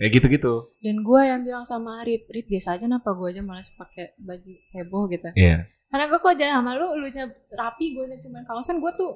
Ya 0.00 0.08
gitu-gitu. 0.10 0.74
Dan 0.82 1.04
gue 1.04 1.20
yang 1.22 1.46
bilang 1.46 1.62
sama 1.62 2.02
Arif, 2.02 2.26
Arif 2.26 2.48
biasa 2.48 2.74
aja 2.74 2.88
kenapa 2.90 3.14
gue 3.14 3.28
aja 3.30 3.42
malas 3.44 3.70
pakai 3.76 4.16
baju 4.18 4.52
heboh 4.74 5.04
gitu. 5.12 5.28
Iya. 5.38 5.68
Karena 5.92 6.04
gue 6.08 6.18
kok 6.18 6.34
jalan 6.34 6.54
sama 6.58 6.72
lu, 6.74 6.88
lu 6.96 7.06
nya 7.12 7.28
rapi, 7.52 7.92
gue 7.92 8.04
nya 8.08 8.16
cuma 8.18 8.40
kawasan, 8.48 8.80
gue 8.80 8.92
tuh 8.96 9.12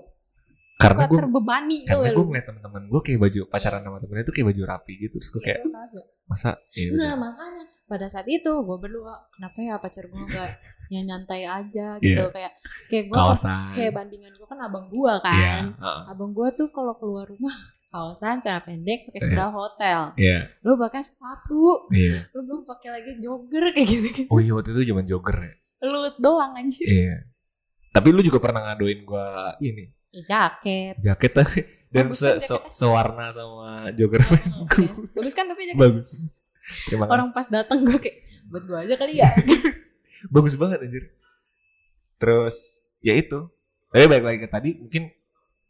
Karena 0.76 1.08
gue 1.08 1.16
terbebani 1.16 1.78
karena 1.82 2.12
gue 2.12 2.20
ngeliat 2.22 2.46
temen-temen 2.46 2.82
gue 2.86 3.00
kayak 3.00 3.16
baju 3.18 3.40
pacaran 3.48 3.80
sama 3.80 3.96
temennya 3.96 4.24
tuh 4.24 4.34
kayak 4.36 4.46
baju 4.52 4.62
rapi 4.66 4.92
gitu. 4.98 5.16
Terus 5.16 5.30
gue 5.30 5.42
kayak 5.42 5.58
Gua 5.58 5.72
kagak. 5.74 6.06
masa? 6.26 6.50
Ya 6.70 6.84
Nah 6.84 6.92
udah. 6.92 7.12
makanya 7.16 7.62
pada 7.86 8.06
saat 8.06 8.26
itu 8.26 8.50
gue 8.52 8.76
berdua 8.76 9.14
kenapa 9.30 9.56
ya 9.58 9.74
pacar 9.76 10.04
gue 10.04 10.20
gak 10.26 10.50
yang 10.92 11.04
nyantai 11.06 11.42
aja? 11.42 11.96
Gitu 11.96 12.12
Iya. 12.12 12.28
kayak 12.28 12.52
kayak 12.86 13.04
gue 13.08 13.16
kawasan. 13.16 13.72
kayak 13.72 13.92
bandingan 13.94 14.30
gue 14.30 14.44
kan 14.44 14.58
abang 14.60 14.86
gue 14.86 15.12
iya 15.24 15.24
kan 15.24 15.64
heeh. 15.72 16.00
abang 16.06 16.30
gue 16.30 16.48
tuh 16.52 16.68
kalau 16.68 16.92
keluar 16.94 17.24
rumah 17.24 17.56
kawasan 17.88 18.36
celana 18.38 18.60
pendek 18.60 19.08
pakai 19.08 19.20
sendal 19.22 19.50
hotel. 19.50 20.12
Iya. 20.14 20.44
Lu 20.60 20.76
pakai 20.76 21.00
sepatu. 21.00 21.88
Iya. 21.88 22.28
Lu 22.30 22.44
belum 22.44 22.60
pakai 22.62 22.88
lagi 22.92 23.12
jogger 23.16 23.64
kayak 23.74 23.88
gitu 23.88 24.06
gitu 24.12 24.28
oh 24.28 24.38
iya 24.38 24.52
waktu 24.52 24.70
itu 24.70 24.92
zaman 24.92 25.08
jogger 25.08 25.36
ya. 25.40 25.54
Lu 25.88 26.04
doang 26.16 26.52
anjir. 26.52 26.84
Iya. 26.84 27.16
Tapi 27.90 28.12
lu 28.12 28.20
juga 28.20 28.36
pernah 28.38 28.60
ngadoin 28.62 29.00
gue 29.00 29.26
ini 29.64 29.95
jaket. 30.22 30.94
Jaket 30.98 31.32
tapi 31.32 31.58
dan 31.94 32.08
Bagus 32.08 32.18
se, 32.18 32.28
kan 32.28 32.38
se- 32.40 32.66
sewarna 32.72 33.26
sama 33.28 33.88
jogger 33.92 34.20
fans 34.20 34.58
gue 34.66 34.90
bagus 35.12 35.32
kan 35.32 35.46
tapi 35.46 35.66
jaket. 35.66 35.78
Bagus. 35.78 36.06
Terima 36.84 37.04
kasih. 37.04 37.14
Orang 37.14 37.28
pas 37.30 37.46
datang 37.46 37.78
gue 37.82 37.96
kayak 37.96 38.18
buat 38.46 38.62
gue 38.62 38.78
aja 38.80 38.94
kali 38.94 39.18
ya. 39.18 39.28
Bagus 40.34 40.54
banget 40.54 40.80
anjir. 40.80 41.04
Terus 42.16 42.56
ya 42.98 43.12
itu. 43.12 43.46
Tapi 43.86 44.04
balik 44.06 44.24
lagi 44.24 44.38
ke 44.40 44.48
tadi 44.48 44.70
mungkin 44.76 45.12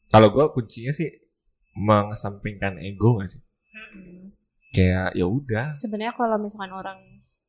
kalau 0.09 0.31
gue 0.31 0.45
kuncinya 0.53 0.91
sih 0.91 1.11
mengesampingkan 1.75 2.79
ego 2.79 3.19
gak 3.19 3.29
sih? 3.29 3.43
Kayak 4.73 5.13
ya 5.13 5.27
udah. 5.27 5.67
Sebenarnya 5.73 6.15
kalau 6.15 6.37
misalkan 6.37 6.73
orang 6.73 6.99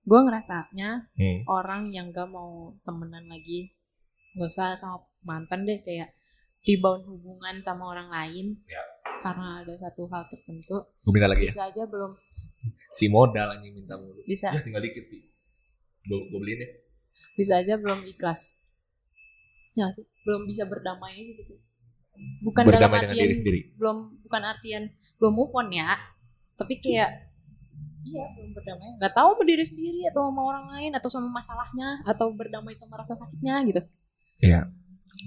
gue 0.04 0.20
ngerasanya 0.20 1.12
Hmm. 1.14 1.40
orang 1.46 1.92
yang 1.92 2.12
gak 2.12 2.28
mau 2.28 2.76
temenan 2.82 3.28
lagi 3.28 3.72
gak 4.36 4.48
usah 4.48 4.76
sama 4.76 5.04
mantan 5.22 5.64
deh 5.64 5.80
kayak 5.80 6.12
rebound 6.68 7.08
hubungan 7.08 7.56
sama 7.64 7.88
orang 7.88 8.12
lain 8.12 8.60
Ya. 8.68 8.84
karena 9.24 9.64
ada 9.64 9.74
satu 9.80 10.04
hal 10.12 10.28
tertentu 10.28 10.84
gue 10.84 11.12
minta 11.16 11.32
lagi 11.32 11.48
ya. 11.48 11.50
bisa 11.50 11.64
aja 11.72 11.84
belum. 11.88 12.12
Si 12.92 13.06
modal 13.08 13.48
anjing 13.56 13.74
minta 13.74 13.96
mulu. 13.96 14.20
Bisa. 14.28 14.52
Ya 14.52 14.60
tinggal 14.60 14.84
dikit 14.84 15.08
sih 15.08 15.32
gue 16.04 16.20
beliin 16.32 16.60
ya. 16.62 16.70
Bisa 17.34 17.54
aja 17.64 17.80
belum 17.80 18.04
ikhlas. 18.06 18.60
Ya 19.74 19.88
sih? 19.90 20.06
Belum 20.28 20.44
bisa 20.46 20.68
berdamai 20.68 21.16
aja 21.18 21.34
gitu. 21.34 21.56
Bukan 22.44 22.66
dalam 22.66 22.90
berdamai 22.90 22.98
dengan 23.06 23.14
artian 23.14 23.26
diri 23.30 23.36
sendiri. 23.38 23.60
belum 23.78 23.98
bukan 24.26 24.42
artian 24.42 24.84
belum 25.22 25.34
move 25.38 25.54
on 25.54 25.70
ya 25.70 25.94
tapi 26.58 26.82
kayak 26.82 27.30
iya 28.02 28.26
belum 28.34 28.58
berdamai. 28.58 28.98
Nggak 28.98 29.14
tahu 29.14 29.30
sama 29.38 29.44
diri 29.46 29.66
sendiri 29.66 30.02
atau 30.10 30.22
sama 30.30 30.42
orang 30.42 30.66
lain 30.74 30.92
atau 30.98 31.10
sama 31.14 31.30
masalahnya 31.30 32.02
atau 32.10 32.34
berdamai 32.34 32.74
sama 32.74 32.98
rasa 32.98 33.14
sakitnya 33.14 33.62
gitu 33.70 33.82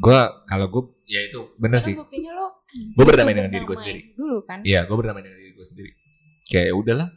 gue 0.01 0.21
kalau 0.47 0.67
gue 0.71 0.83
ya 1.11 1.21
itu 1.27 1.53
bener 1.59 1.83
Karena 1.83 1.89
sih 1.91 1.95
buktinya 1.99 2.31
lo 2.37 2.47
gue 2.71 3.05
berdamai 3.05 3.35
dengan 3.35 3.51
diri 3.51 3.65
gue 3.67 3.77
sendiri 3.77 4.01
dulu 4.15 4.47
kan 4.47 4.63
Iya, 4.63 4.87
gue 4.87 4.97
berdamai 4.97 5.23
dengan 5.27 5.39
diri 5.39 5.53
gue 5.59 5.67
sendiri. 5.67 5.91
Kayak 6.47 6.67
ya 6.71 6.75
udahlah. 6.75 7.09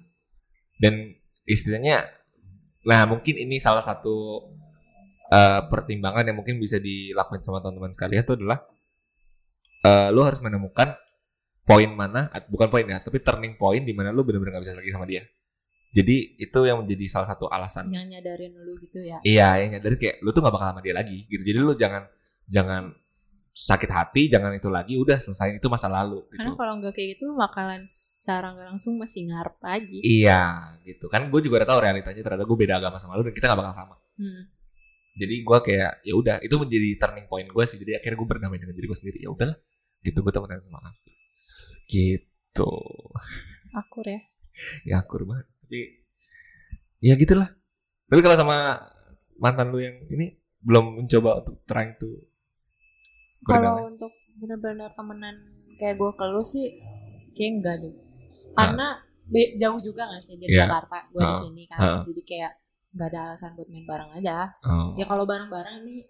Dan 0.82 0.94
istilahnya, 1.48 2.10
nah 2.84 3.06
mungkin 3.08 3.38
ini 3.38 3.62
salah 3.62 3.86
satu 3.86 4.50
eh, 5.32 5.62
pertimbangan 5.70 6.28
yang 6.28 6.38
mungkin 6.42 6.58
bisa 6.60 6.82
dilakukan 6.82 7.40
sama 7.40 7.62
teman-teman 7.64 7.94
sekalian 7.94 8.26
itu 8.26 8.34
adalah 8.36 8.60
eh, 9.86 10.10
lo 10.12 10.22
harus 10.26 10.42
menemukan 10.44 10.98
poin 11.64 11.88
mana, 11.88 12.28
bukan 12.52 12.68
poin 12.68 12.84
ya, 12.84 13.00
tapi 13.00 13.24
turning 13.24 13.56
point 13.56 13.88
di 13.88 13.96
mana 13.96 14.12
lo 14.12 14.28
benar-benar 14.28 14.60
gak 14.60 14.64
bisa 14.68 14.76
lagi 14.76 14.92
sama 14.92 15.08
dia. 15.08 15.24
Jadi 15.94 16.42
itu 16.42 16.60
yang 16.66 16.82
menjadi 16.82 17.06
salah 17.06 17.30
satu 17.30 17.46
alasan. 17.48 17.94
yang 17.94 18.10
nyadarin 18.10 18.50
lu 18.66 18.74
gitu 18.82 18.98
ya 18.98 19.22
Iya, 19.22 19.62
yang 19.62 19.78
nyadar 19.78 19.94
kayak 19.94 20.26
lo 20.26 20.34
tuh 20.34 20.42
gak 20.42 20.54
bakal 20.58 20.74
sama 20.74 20.82
dia 20.82 20.98
lagi 20.98 21.30
gitu. 21.30 21.46
Jadi 21.46 21.58
lo 21.62 21.78
jangan 21.78 22.04
jangan 22.48 22.96
sakit 23.54 23.86
hati, 23.86 24.34
jangan 24.34 24.50
itu 24.58 24.66
lagi, 24.66 24.98
udah 24.98 25.22
selesai 25.22 25.62
itu 25.62 25.68
masa 25.70 25.86
lalu 25.86 26.26
gitu. 26.34 26.42
karena 26.42 26.58
kalau 26.58 26.74
nggak 26.82 26.94
kayak 26.98 27.08
gitu 27.14 27.30
lu 27.30 27.38
bakalan 27.38 27.86
secara 27.86 28.50
nggak 28.50 28.68
langsung 28.74 28.98
masih 28.98 29.30
ngarep 29.30 29.62
lagi 29.62 30.00
Iya 30.02 30.74
gitu 30.82 31.06
kan 31.06 31.30
gue 31.30 31.40
juga 31.46 31.62
udah 31.62 31.70
tahu 31.70 31.80
realitanya 31.86 32.22
ternyata 32.26 32.50
gue 32.50 32.58
beda 32.58 32.82
agama 32.82 32.98
sama 32.98 33.14
lu 33.14 33.24
dan 33.30 33.34
kita 33.38 33.46
gak 33.54 33.60
bakal 33.62 33.76
sama. 33.78 33.96
hmm. 34.18 34.44
Jadi 35.14 35.36
gue 35.46 35.58
kayak 35.62 35.92
ya 36.02 36.14
udah 36.18 36.36
itu 36.42 36.56
menjadi 36.58 36.90
turning 36.98 37.30
point 37.30 37.46
gue 37.46 37.64
sih. 37.70 37.78
Jadi 37.78 38.02
akhirnya 38.02 38.18
gue 38.18 38.28
berdamai 38.34 38.58
dengan 38.58 38.74
diri 38.74 38.90
gue 38.90 38.98
sendiri. 38.98 39.22
Ya 39.22 39.30
udahlah 39.30 39.58
gitu 40.02 40.20
gue 40.26 40.34
temenan 40.34 40.60
sama 40.66 40.80
Afi. 40.90 41.12
Gitu 41.86 42.74
akur 43.74 44.06
ya 44.06 44.22
ya 44.86 45.02
akur 45.02 45.26
banget. 45.30 45.46
Tapi 45.66 45.80
ya 47.02 47.14
gitulah. 47.14 47.50
Tapi 48.10 48.20
kalau 48.22 48.38
sama 48.38 48.82
mantan 49.38 49.70
lu 49.74 49.82
yang 49.82 49.98
ini 50.10 50.38
belum 50.64 51.04
mencoba 51.04 51.46
untuk 51.46 51.62
trying 51.68 51.94
to. 52.02 52.10
Kalau 53.46 53.88
untuk 53.88 54.12
benar-benar 54.36 54.90
temenan 54.90 55.36
kayak 55.76 55.96
gue 55.96 56.12
ke 56.12 56.26
lu 56.26 56.42
sih 56.42 56.68
kayak 57.32 57.52
enggak 57.54 57.76
deh 57.80 57.94
karena 58.54 58.88
be- 59.26 59.56
jauh 59.56 59.80
juga 59.80 60.06
gak 60.06 60.20
sih 60.20 60.36
dari 60.36 60.52
Iya. 60.52 60.66
Jakarta 60.66 60.98
gue 61.10 61.22
di 61.22 61.28
Ah. 61.28 61.40
sini 61.40 61.64
kan 61.66 61.80
Ah. 61.80 62.02
jadi 62.04 62.22
kayak 62.24 62.52
nggak 62.92 63.08
ada 63.08 63.20
alasan 63.26 63.52
buat 63.54 63.68
main 63.68 63.84
bareng 63.84 64.12
aja 64.14 64.54
Oh. 64.62 64.94
ya 64.94 65.04
kalau 65.04 65.24
bareng-bareng 65.24 65.82
nih 65.82 66.06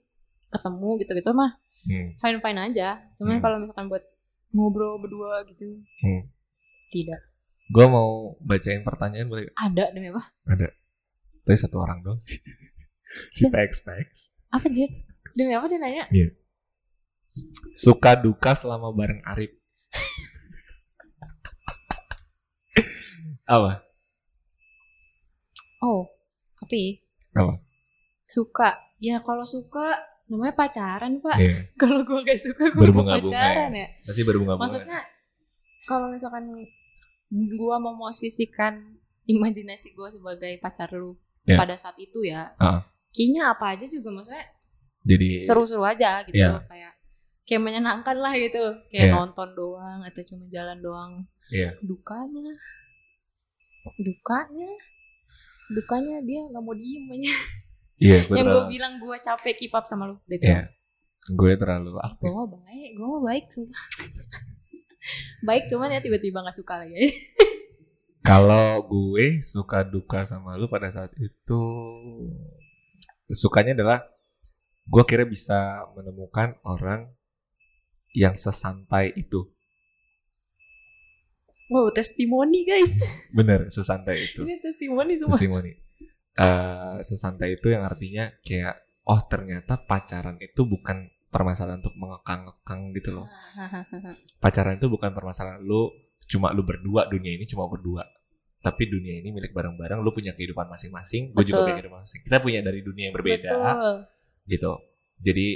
ketemu 0.50 0.90
gitu-gitu 1.00 1.32
mah 1.32 1.52
Hmm. 1.84 2.12
fine 2.14 2.40
fine 2.40 2.60
aja 2.62 2.88
cuman 3.14 3.38
Hmm. 3.38 3.42
kalau 3.42 3.58
misalkan 3.58 3.88
buat 3.88 4.04
ngobrol 4.52 4.98
berdua 4.98 5.44
gitu 5.46 5.80
Hmm. 6.00 6.28
tidak 6.90 7.20
Gue 7.66 7.88
mau 7.88 8.36
bacain 8.40 8.82
pertanyaan 8.82 9.26
boleh? 9.26 9.48
ada 9.54 9.90
demi 9.90 10.08
apa 10.08 10.22
Tapi 11.42 11.56
satu 11.56 11.78
orang 11.78 12.00
dong. 12.02 12.20
si 13.32 13.48
Pex 13.48 13.80
Pex. 13.80 14.30
apa 14.48 14.68
Jir 14.68 14.92
demi 15.32 15.52
apa 15.52 15.66
dia 15.66 15.76
nanya 15.78 16.06
Suka 17.74 18.14
duka 18.14 18.54
selama 18.54 18.90
bareng 18.90 19.22
Arif. 19.24 19.52
Apa? 23.46 23.84
oh 25.82 26.08
tapi 26.56 27.04
Apa? 27.34 27.60
suka 28.24 28.72
ya 28.98 29.20
kalau 29.20 29.44
suka 29.44 30.00
namanya 30.26 30.56
pacaran 30.56 31.20
pak 31.20 31.36
Iya. 31.38 31.52
kalau 31.82 32.02
gue 32.02 32.24
gak 32.24 32.40
suka 32.40 32.72
gue 32.72 32.80
Berbunga-bunga 32.82 33.20
pacaran 33.28 33.72
ya 33.76 33.88
Pasti 34.00 34.22
berbunga-bunga. 34.24 34.64
maksudnya 34.64 35.00
kalau 35.84 36.08
misalkan 36.08 36.48
gue 37.30 37.76
memosisikan 37.78 38.96
imajinasi 39.26 39.92
gue 39.92 40.10
sebagai 40.10 40.56
pacar 40.58 40.88
lu 40.92 41.20
Ya. 41.44 41.60
pada 41.60 41.76
saat 41.76 42.00
itu 42.00 42.24
ya 42.24 42.56
Ah. 42.56 42.88
kayaknya 43.12 43.52
apa 43.52 43.76
aja 43.76 43.84
juga 43.84 44.08
maksudnya 44.10 44.48
Jadi 45.04 45.44
seru-seru 45.44 45.84
aja 45.84 46.24
gitu 46.24 46.40
Iya. 46.40 46.64
kayak 46.64 46.94
kayak 47.44 47.62
menyenangkan 47.62 48.18
lah 48.18 48.34
gitu 48.34 48.62
kayak 48.88 49.08
Iya. 49.08 49.14
nonton 49.14 49.50
doang 49.52 50.00
atau 50.02 50.22
cuma 50.24 50.46
jalan 50.48 50.80
doang 50.80 51.12
Iya. 51.50 51.76
dukanya 51.80 52.52
dukanya 54.00 54.70
dukanya 55.70 56.16
dia 56.22 56.40
nggak 56.46 56.62
mau 56.62 56.72
diem 56.74 57.04
aja 57.10 57.32
Iya, 57.96 58.18
gue 58.28 58.36
yang 58.36 58.48
gue 58.48 58.62
bilang 58.70 58.94
gue 58.98 59.16
capek 59.18 59.56
keep 59.58 59.74
up 59.74 59.84
sama 59.84 60.08
lu 60.08 60.16
udah 60.18 60.38
itu 60.38 60.46
Iya. 60.46 60.72
gue 61.30 61.52
terlalu 61.56 61.88
gue 61.92 62.04
aktif. 62.04 62.28
mah 62.30 62.48
baik 62.50 62.90
gue 62.94 63.08
mah 63.08 63.22
baik 63.24 63.46
sumpah 63.48 63.84
baik 65.48 65.64
cuman 65.68 65.90
ya 65.90 66.00
tiba-tiba 66.00 66.40
nggak 66.40 66.56
suka 66.56 66.80
lagi 66.80 66.96
Kalau 68.24 68.80
gue 68.82 69.44
suka 69.44 69.84
duka 69.84 70.24
sama 70.24 70.56
lu 70.56 70.72
pada 70.72 70.88
saat 70.88 71.12
itu 71.14 71.62
sukanya 73.30 73.76
adalah 73.76 74.00
gue 74.86 75.04
kira 75.04 75.24
bisa 75.24 75.84
menemukan 75.92 76.56
orang 76.64 77.12
yang 78.14 78.38
sesantai 78.38 79.12
itu. 79.18 79.50
wow 81.74 81.90
testimoni 81.90 82.62
guys 82.64 82.94
Bener, 83.38 83.66
sesantai 83.74 84.14
itu. 84.18 84.46
ini 84.46 84.62
testimoni 84.62 85.18
semua 85.18 85.36
Testimoni. 85.38 85.72
Eh, 86.34 86.96
sesantai 87.06 87.58
itu 87.58 87.70
yang 87.70 87.86
artinya 87.86 88.26
kayak 88.42 88.74
oh 89.06 89.22
ternyata 89.30 89.78
pacaran 89.86 90.38
itu 90.42 90.66
bukan 90.66 91.10
permasalahan 91.34 91.82
untuk 91.82 91.94
mengekang-ngekang 91.98 92.94
gitu 92.94 93.10
loh. 93.22 93.28
Pacaran 94.44 94.78
itu 94.78 94.86
bukan 94.86 95.14
permasalahan 95.18 95.62
lu 95.66 95.90
cuma 96.30 96.54
lu 96.54 96.62
berdua 96.62 97.10
dunia 97.10 97.34
ini 97.38 97.46
cuma 97.50 97.66
berdua. 97.66 98.06
Tapi 98.64 98.88
dunia 98.88 99.20
ini 99.20 99.36
milik 99.36 99.52
bareng-bareng, 99.52 100.00
lu 100.00 100.16
punya 100.16 100.32
kehidupan 100.32 100.72
masing-masing, 100.72 101.36
gue 101.36 101.44
juga 101.44 101.68
punya 101.68 101.76
kehidupan 101.84 102.00
masing. 102.06 102.22
Kita 102.24 102.38
punya 102.40 102.64
dari 102.64 102.80
dunia 102.80 103.12
yang 103.12 103.16
berbeda. 103.18 103.50
betul 103.52 103.96
gitu. 104.48 104.74
Jadi 105.20 105.48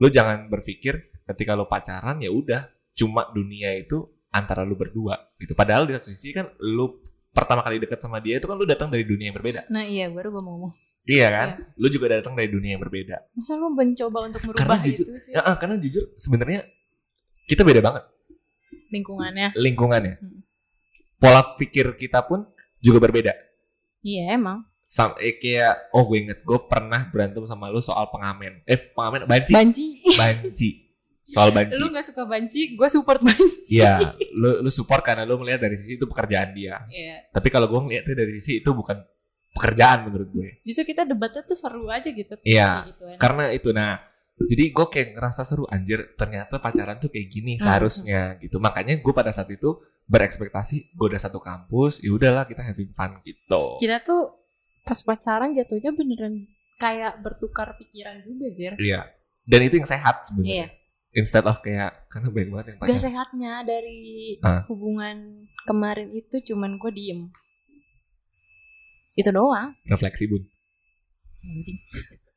lu 0.00 0.08
jangan 0.08 0.48
berpikir 0.48 1.09
ketika 1.30 1.54
lu 1.54 1.64
pacaran 1.64 2.18
ya 2.18 2.28
udah 2.28 2.66
cuma 2.92 3.30
dunia 3.30 3.74
itu 3.74 4.02
antara 4.28 4.62
lu 4.62 4.74
berdua 4.74 5.30
gitu. 5.36 5.54
Padahal 5.54 5.86
di 5.86 5.94
satu 5.94 6.10
sisi 6.10 6.30
kan 6.30 6.50
lu 6.58 6.98
pertama 7.30 7.62
kali 7.62 7.78
dekat 7.78 8.02
sama 8.02 8.18
dia 8.18 8.36
itu 8.36 8.46
kan 8.46 8.58
lu 8.58 8.66
datang 8.66 8.90
dari 8.90 9.06
dunia 9.06 9.30
yang 9.30 9.38
berbeda. 9.38 9.70
nah 9.70 9.82
iya 9.82 10.10
baru 10.10 10.30
gue 10.30 10.42
mau 10.42 10.58
ngomong 10.58 10.74
Iya 11.06 11.26
kan? 11.30 11.48
Lu 11.74 11.86
juga 11.86 12.12
datang 12.12 12.34
dari 12.34 12.46
dunia 12.46 12.74
yang 12.74 12.82
berbeda. 12.82 13.16
masa 13.32 13.54
lu 13.54 13.70
mencoba 13.70 14.26
untuk 14.26 14.42
Karena 14.42 14.50
merubah 14.52 14.78
jujur- 14.82 15.06
itu 15.08 15.12
sih 15.22 15.32
Ya, 15.32 15.42
karena 15.54 15.78
jujur 15.78 16.04
sebenarnya 16.14 16.66
kita 17.46 17.62
beda 17.62 17.80
banget 17.80 18.04
lingkungannya 18.90 19.48
lingkungannya. 19.54 20.14
Hmm. 20.18 20.42
Pola 21.16 21.54
pikir 21.54 21.94
kita 21.94 22.24
pun 22.24 22.50
juga 22.78 22.98
berbeda. 23.00 23.32
iya 24.00 24.34
emang 24.34 24.66
Sam, 24.82 25.14
eh, 25.22 25.38
kayak 25.38 25.94
oh 25.94 26.02
gue 26.02 26.18
inget 26.20 26.42
gue 26.42 26.58
pernah 26.66 27.06
berantem 27.06 27.46
sama 27.46 27.70
lu 27.70 27.78
soal 27.78 28.10
pengamen. 28.10 28.58
Eh 28.66 28.74
pengamen 28.90 29.22
banci. 29.22 29.54
banci 29.54 29.86
banci. 30.18 30.70
Soal 31.30 31.48
banci. 31.50 31.78
lu 31.78 31.86
nggak 31.88 32.02
suka 32.04 32.22
banci 32.24 32.74
gue 32.74 32.88
support 32.90 33.20
banci 33.26 33.70
Iya, 33.70 34.18
lu 34.32 34.60
lu 34.60 34.70
support 34.70 35.00
karena 35.00 35.22
lu 35.22 35.38
melihat 35.38 35.62
dari 35.62 35.78
sisi 35.78 35.94
itu 35.94 36.04
pekerjaan 36.04 36.50
dia. 36.50 36.82
Iya. 36.86 37.30
Tapi 37.30 37.48
kalau 37.48 37.66
gue 37.66 37.80
ngeliatnya 37.80 38.14
dari 38.16 38.32
sisi 38.34 38.58
itu 38.58 38.70
bukan 38.70 38.98
pekerjaan 39.50 40.06
menurut 40.06 40.30
gue. 40.30 40.62
justru 40.62 40.86
kita 40.86 41.02
debatnya 41.02 41.42
tuh 41.42 41.54
seru 41.54 41.86
aja 41.86 42.06
gitu 42.06 42.34
Iya, 42.40 42.66
Kayak 42.82 42.86
gituan. 42.90 43.16
Karena 43.16 43.44
itu 43.50 43.70
nah, 43.70 43.98
jadi 44.40 44.64
gue 44.68 44.86
kayak 44.86 45.08
ngerasa 45.14 45.42
seru 45.42 45.66
anjir. 45.66 46.14
Ternyata 46.14 46.58
pacaran 46.58 46.96
tuh 46.96 47.08
kayak 47.08 47.26
gini 47.26 47.54
Hmm. 47.54 47.62
seharusnya 47.64 48.38
gitu. 48.38 48.58
Makanya 48.58 48.98
gue 48.98 49.12
pada 49.12 49.30
saat 49.30 49.50
itu 49.50 49.78
berekspektasi 50.04 50.92
gue 50.92 51.06
udah 51.06 51.18
satu 51.18 51.38
kampus, 51.38 52.02
ya 52.02 52.10
udahlah 52.10 52.42
kita 52.44 52.60
having 52.60 52.90
fun 52.90 53.22
gitu. 53.22 53.78
kita 53.78 53.98
tuh 54.00 54.42
pas 54.80 54.98
pacaran 54.98 55.50
jatuhnya 55.50 55.92
beneran 55.92 56.46
kayak 56.76 57.20
bertukar 57.20 57.76
pikiran 57.76 58.18
juga 58.20 58.46
Jer 58.50 58.74
Iya. 58.74 59.06
Dan 59.40 59.60
itu 59.62 59.76
yang 59.76 59.86
sehat 59.86 60.16
iya 60.16 60.26
sebenarnya. 60.26 60.66
Instead 61.12 61.42
of 61.42 61.58
kayak 61.58 62.06
karena 62.06 62.28
banyak 62.28 62.48
banget 62.48 62.66
yang 62.66 62.76
gak 62.76 62.82
pacaran. 62.86 63.02
sehatnya 63.02 63.52
dari 63.62 63.98
Ah. 64.40 64.62
hubungan 64.64 65.16
kemarin 65.64 66.08
itu 66.12 66.38
cuman 66.44 66.76
gue 66.76 66.90
diem 66.90 67.20
itu 69.12 69.26
doang 69.28 69.74
Refleksi 69.84 70.24
bun. 70.24 70.42
anjing 71.42 71.78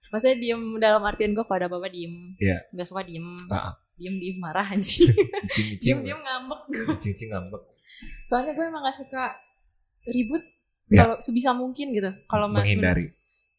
maksudnya 0.10 0.38
diem 0.38 0.62
dalam 0.78 1.02
artian 1.02 1.32
gue 1.32 1.44
pada 1.44 1.68
bapak 1.68 1.90
diem 1.90 2.34
Iya. 2.36 2.66
nggak 2.72 2.88
suka 2.88 3.04
diem 3.04 3.26
Ah, 3.48 3.70
ah. 3.70 3.74
diem 3.94 4.16
diem 4.16 4.38
marah 4.38 4.66
anjing 4.66 5.06
diem 5.78 6.00
diem 6.02 6.18
ngambek 6.18 6.62
Cicing 6.98 7.30
ngambek. 7.30 7.62
soalnya 8.26 8.52
gue 8.52 8.64
emang 8.64 8.82
gak 8.82 8.96
suka 8.96 9.38
ribut 10.08 10.42
Ya. 10.88 11.04
kalau 11.04 11.16
sebisa 11.18 11.52
mungkin 11.52 11.90
gitu 11.92 12.10
kalau 12.26 12.46
menghindari. 12.48 13.14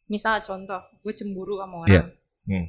misal 0.06 0.38
contoh 0.40 0.78
gue 1.00 1.12
cemburu 1.12 1.56
sama 1.56 1.84
Iya. 1.84 2.02
orang 2.02 2.08
Hmm. 2.44 2.66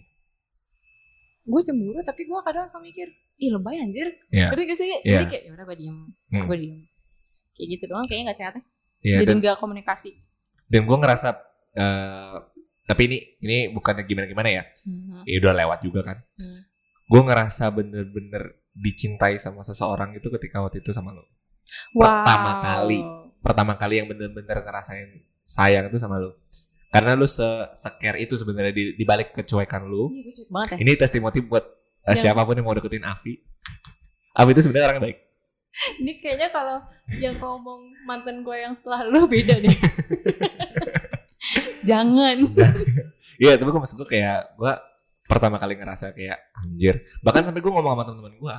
Gue 1.45 1.61
cemburu 1.61 2.01
tapi 2.01 2.21
gue 2.23 2.39
kadang 2.41 2.65
suka 2.65 2.79
mikir 2.79 3.07
ih 3.37 3.49
lebay 3.49 3.77
anjir 3.77 4.09
Iya. 4.27 4.49
ngerti 4.49 4.61
gak 4.63 4.77
sih 4.77 4.87
Iya. 4.87 5.13
jadi 5.15 5.25
kayak 5.27 5.43
yaudah 5.45 5.65
gue 5.65 5.77
diem 5.77 5.97
Hmm. 6.27 6.45
gue 6.45 6.57
diem 6.57 6.77
kayak 7.51 7.67
gitu 7.71 7.83
doang 7.85 8.05
kayaknya 8.05 8.25
gak 8.27 8.39
sehat 8.39 8.53
ya 8.53 8.63
Iya, 9.01 9.17
jadi 9.21 9.31
nggak 9.37 9.57
komunikasi 9.57 10.09
dan 10.65 10.81
gue 10.83 10.97
ngerasa 10.97 11.27
eh, 11.71 12.35
tapi 12.83 13.01
ini 13.03 13.17
ini 13.39 13.57
bukannya 13.69 14.03
gimana 14.03 14.25
gimana 14.25 14.49
ya 14.51 14.63
Mhm. 14.83 15.21
ya 15.23 15.35
udah 15.39 15.53
lewat 15.55 15.79
juga 15.81 16.01
kan 16.03 16.17
Hmm. 16.33 16.61
gue 17.05 17.21
ngerasa 17.21 17.65
bener-bener 17.69 18.43
dicintai 18.73 19.37
sama 19.37 19.61
seseorang 19.61 20.13
itu 20.13 20.27
ketika 20.31 20.59
waktu 20.59 20.79
itu 20.79 20.91
sama 20.91 21.11
lo 21.11 21.23
Pertama 21.91 22.61
kali. 22.61 22.99
pertama 23.39 23.73
kali 23.75 23.95
yang 23.95 24.07
bener-bener 24.07 24.57
ngerasain 24.59 25.09
sayang 25.43 25.85
itu 25.85 25.97
sama 25.97 26.17
lo 26.17 26.41
karena 26.89 27.11
lu 27.13 27.25
se 27.25 27.45
care 27.97 28.19
itu 28.19 28.33
sebenarnya 28.33 28.71
di, 28.71 28.83
di 28.95 29.03
balik 29.03 29.33
kecuekan 29.33 29.85
lu 29.85 30.07
Iya, 30.09 30.21
gue 30.21 30.33
cuek 30.33 30.49
banget 30.49 30.67
ya. 30.69 30.77
ini 30.79 30.91
testimoni 30.95 31.39
buat 31.41 31.65
Yang- 32.05 32.19
siapa 32.21 32.41
pun 32.41 32.53
yang 32.53 32.65
mau 32.65 32.73
deketin 32.73 33.03
Avi 33.03 33.41
Avi 34.33 34.51
itu 34.51 34.61
sebenarnya 34.61 34.87
orang 34.89 35.01
baik 35.03 35.17
Ini 35.99 36.11
kayaknya 36.17 36.49
kalau 36.49 36.77
yang 37.19 37.35
ngomong 37.35 37.81
mantan 38.07 38.41
gue 38.41 38.55
yang 38.55 38.71
setelah 38.71 39.03
lu 39.03 39.27
beda 39.27 39.59
deh. 39.59 39.75
Jangan. 41.83 42.37
Iya, 43.35 43.59
tapi 43.59 43.67
gue 43.67 43.81
maksud 43.83 43.99
gue 43.99 44.07
kayak 44.07 44.55
gue 44.55 44.71
pertama 45.27 45.59
kali 45.59 45.75
ngerasa 45.75 46.15
kayak 46.15 46.39
anjir. 46.55 47.03
Bahkan 47.19 47.51
sampai 47.51 47.59
gue 47.59 47.67
ngomong 47.67 47.91
sama 47.91 48.03
teman-teman 48.07 48.39
gue, 48.39 48.55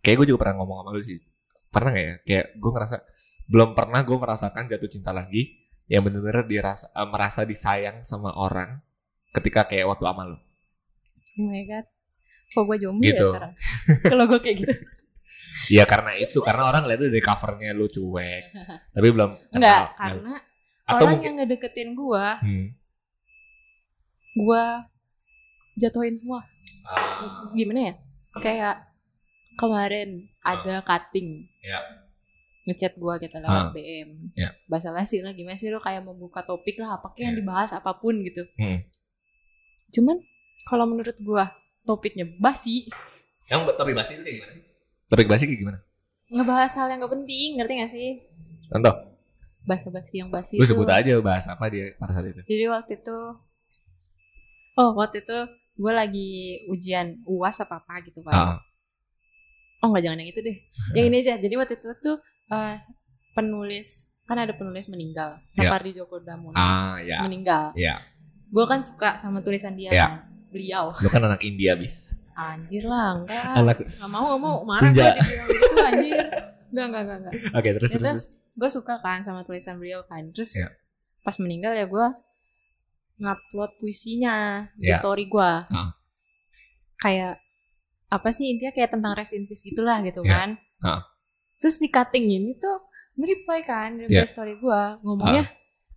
kayak 0.00 0.16
gue 0.24 0.26
juga 0.32 0.40
pernah 0.40 0.64
ngomong 0.64 0.80
sama 0.80 0.90
lu 0.96 1.04
sih. 1.04 1.20
Pernah 1.68 1.92
gak 1.92 2.00
ya? 2.00 2.14
Kayak 2.24 2.46
gue 2.56 2.70
ngerasa 2.72 2.96
belum 3.44 3.76
pernah 3.76 4.00
gue 4.00 4.16
merasakan 4.16 4.72
jatuh 4.72 4.88
cinta 4.88 5.12
lagi 5.12 5.63
yang 5.86 6.00
bener-bener 6.00 6.44
dirasa 6.44 6.88
eh, 6.90 7.08
merasa 7.08 7.44
disayang 7.44 8.00
sama 8.02 8.32
orang 8.32 8.80
ketika 9.34 9.66
kayak 9.66 9.84
waktu 9.90 10.04
sama 10.06 10.22
lu. 10.24 10.38
Oh 11.34 11.46
my 11.50 11.64
god. 11.66 11.86
Kok 12.54 12.62
gue 12.70 12.76
jomblo 12.78 13.02
Gitu. 13.04 13.18
ya 13.18 13.30
sekarang? 13.34 13.52
kalau 14.12 14.24
gue 14.30 14.40
kayak 14.40 14.56
gitu. 14.62 14.74
Iya 15.74 15.84
karena 15.92 16.12
itu 16.14 16.38
karena 16.40 16.62
orang 16.70 16.86
lihat 16.86 17.00
dari 17.02 17.22
covernya 17.22 17.70
lu 17.74 17.86
cuek, 17.86 18.44
tapi 18.94 19.08
belum 19.10 19.30
Enggak, 19.52 19.94
kenal. 19.94 19.98
karena 19.98 20.34
atau 20.84 20.96
orang 21.00 21.12
mungkin 21.16 21.24
yang 21.24 21.36
ngedeketin 21.40 21.90
gue, 21.96 22.24
hmm. 22.44 22.66
gue 24.36 24.64
jatuhin 25.80 26.14
semua. 26.14 26.44
Ah, 26.84 27.48
Gimana 27.56 27.80
ya? 27.80 27.94
Kayak 28.36 28.76
kemarin 29.56 30.28
ada 30.44 30.84
cutting. 30.84 31.48
Ya. 31.64 31.80
Ngechat 32.64 32.94
gue 32.94 33.14
gitu 33.20 33.36
lewat 33.38 33.62
Ah. 33.62 33.70
DM. 33.70 34.08
Ya. 34.32 34.56
Bahasa 34.64 34.88
basi 34.88 35.20
lah 35.20 35.30
gimana 35.30 35.52
sih 35.54 35.68
lu 35.68 35.78
kayak 35.78 36.00
membuka 36.00 36.40
topik 36.40 36.76
lah 36.76 36.96
apa 36.96 37.10
kayak 37.10 37.20
yang 37.22 37.34
Ya. 37.34 37.40
dibahas 37.40 37.70
apa 37.70 37.92
pun 37.94 38.16
gitu. 38.18 38.40
Hmm. 38.56 38.80
Cuman 39.90 40.16
kalau 40.64 40.84
menurut 40.84 41.14
gue 41.14 41.44
topiknya 41.82 42.24
basi, 42.34 42.88
yang 43.46 43.68
topik 43.68 43.92
basi 43.92 44.16
itu 44.16 44.22
kayak 44.22 44.36
gimana 44.38 44.52
sih? 44.54 44.64
Topik 45.04 45.26
basi 45.26 45.44
kayak 45.44 45.60
gimana? 45.60 45.78
ngebahas 46.26 46.72
hal 46.74 46.88
yang 46.88 46.98
gak 46.98 47.12
penting, 47.12 47.48
ngerti 47.54 47.72
gak 47.76 47.92
sih? 47.92 48.08
Contoh, 48.66 48.94
Bahasa 49.62 49.88
basi 49.88 50.18
yang 50.18 50.28
basi 50.28 50.56
lu 50.56 50.64
itu. 50.64 50.72
sebut 50.72 50.88
aja 50.88 51.12
bahas 51.20 51.44
apa 51.46 51.68
dia 51.68 51.92
pada 51.94 52.12
saat 52.12 52.26
itu. 52.26 52.40
Jadi 52.42 52.64
waktu 52.66 52.92
itu 52.96 53.18
Oh, 54.74 54.90
waktu 54.92 55.20
itu 55.20 55.38
gue 55.74 55.92
lagi 55.92 56.30
ujian 56.66 57.22
UAS 57.24 57.60
apa 57.60 57.78
apa 57.78 58.02
gitu 58.02 58.18
kan. 58.20 58.34
Ah, 58.34 58.58
Oh, 59.78 59.92
enggak 59.92 60.02
jangan 60.02 60.18
yang 60.18 60.30
itu 60.30 60.40
deh. 60.40 60.56
Yang 60.92 61.04
ini 61.08 61.16
aja. 61.20 61.34
Jadi 61.36 61.54
waktu 61.54 61.74
itu 61.76 61.88
tuh 62.00 62.16
eh, 62.46 62.76
penulis 63.32 63.88
kan 64.24 64.36
ada 64.36 64.52
penulis 64.52 64.86
meninggal, 64.86 65.36
Sapardi 65.46 65.92
Djoko 65.92 66.16
Damono 66.18 66.54
ah 66.54 66.96
ya, 66.98 67.20
meninggal. 67.20 67.72
ya. 67.74 68.00
Gue 68.48 68.64
kan 68.64 68.80
suka 68.80 69.16
sama 69.16 69.40
tulisan 69.40 69.74
dia 69.74 69.90
Ya. 69.90 70.06
kan. 70.06 70.12
Beliau. 70.48 70.94
Lu 70.94 71.08
kan 71.08 71.20
anak 71.20 71.42
India 71.42 71.74
bis. 71.74 72.14
Anjir 72.32 72.82
lah, 72.84 73.20
enggak. 73.20 73.52
Anak. 73.52 73.76
Gak 73.84 74.06
mau, 74.06 74.24
gak 74.28 74.40
mau. 74.40 74.56
Marah 74.64 74.80
Senja. 74.80 75.12
dibilang 75.12 75.20
gitu 75.46 75.76
anjir. 75.78 76.18
Enggak, 76.70 76.84
enggak, 76.84 77.02
enggak, 77.02 77.18
enggak. 77.18 77.32
Oke 77.52 77.68
terus 77.70 77.90
Ya, 77.90 77.94
terus. 77.94 78.02
terus 78.02 78.22
gue 78.54 78.70
suka 78.72 78.94
kan 78.98 79.18
sama 79.20 79.42
tulisan 79.42 79.76
beliau 79.76 80.02
kan 80.04 80.30
terus 80.30 80.54
Ya. 80.56 80.70
pas 81.20 81.36
meninggal 81.36 81.74
ya 81.74 81.84
gue 81.84 82.06
ngupload 83.16 83.70
puisinya 83.76 84.66
di 84.74 84.88
Ya. 84.88 84.96
story 84.96 85.26
gue 85.26 85.50
Ah. 85.64 85.94
kayak 86.96 87.38
apa 88.08 88.28
sih 88.30 88.48
intinya 88.48 88.70
kayak 88.70 88.90
tentang 88.90 89.12
rest 89.12 89.32
in 89.32 89.44
peace 89.44 89.62
gitulah 89.62 89.98
gitu 90.00 90.22
Ya. 90.22 90.30
kan 90.32 90.48
Ah. 90.80 91.02
Terus 91.64 91.76
di 91.78 91.88
cutting 91.88 92.28
ini 92.28 92.52
tuh 92.54 92.84
nge-reply 93.14 93.60
kan? 93.62 93.90
Di 93.98 94.12
Ya. 94.12 94.28
story 94.28 94.54
gue 94.54 94.80
ngomongnya 95.00 95.48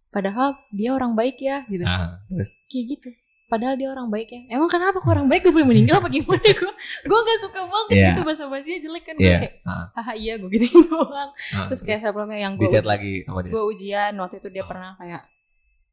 padahal 0.07 0.55
dia 0.71 0.95
orang 0.95 1.11
baik 1.13 1.35
ya 1.37 1.67
gitu. 1.67 1.83
Ah, 1.83 2.23
terus. 2.25 2.55
kayak 2.65 2.85
gitu. 2.89 3.09
Padahal 3.47 3.75
dia 3.75 3.87
orang 3.87 4.07
baik 4.07 4.27
ya. 4.27 4.41
Emang 4.49 4.67
kenapa 4.67 4.99
kok 4.99 5.07
orang 5.07 5.25
baik? 5.25 5.39
Gak 5.41 5.51
boleh 5.51 5.67
meninggal 5.67 5.99
apa 5.99 6.07
gimana 6.09 6.35
gue 6.41 6.71
gue 7.07 7.19
gak 7.21 7.39
suka 7.41 7.61
banget 7.63 7.87
Iya. 7.93 8.07
gitu 8.09 8.21
bahasa 8.21 8.43
basinya 8.45 8.79
jelek 8.81 9.03
kan. 9.03 9.15
Gue 9.15 9.23
Iya. 9.25 9.37
kayak 9.37 9.53
Ah, 9.63 9.85
haha 9.93 10.13
iya 10.15 10.33
gue 10.35 10.49
gituin 10.49 10.83
doang. 10.89 11.29
Ah, 11.53 11.65
terus 11.67 11.81
kayak 11.81 11.99
sebelumnya 12.01 12.39
yang 12.41 12.53
gue 12.55 12.67
lagi 12.81 13.23
sama 13.23 13.39
dia. 13.39 13.51
gue 13.51 13.63
ujian 13.65 14.13
waktu 14.15 14.35
itu 14.37 14.49
dia 14.49 14.63
pernah 14.63 14.95
kayak 14.95 15.23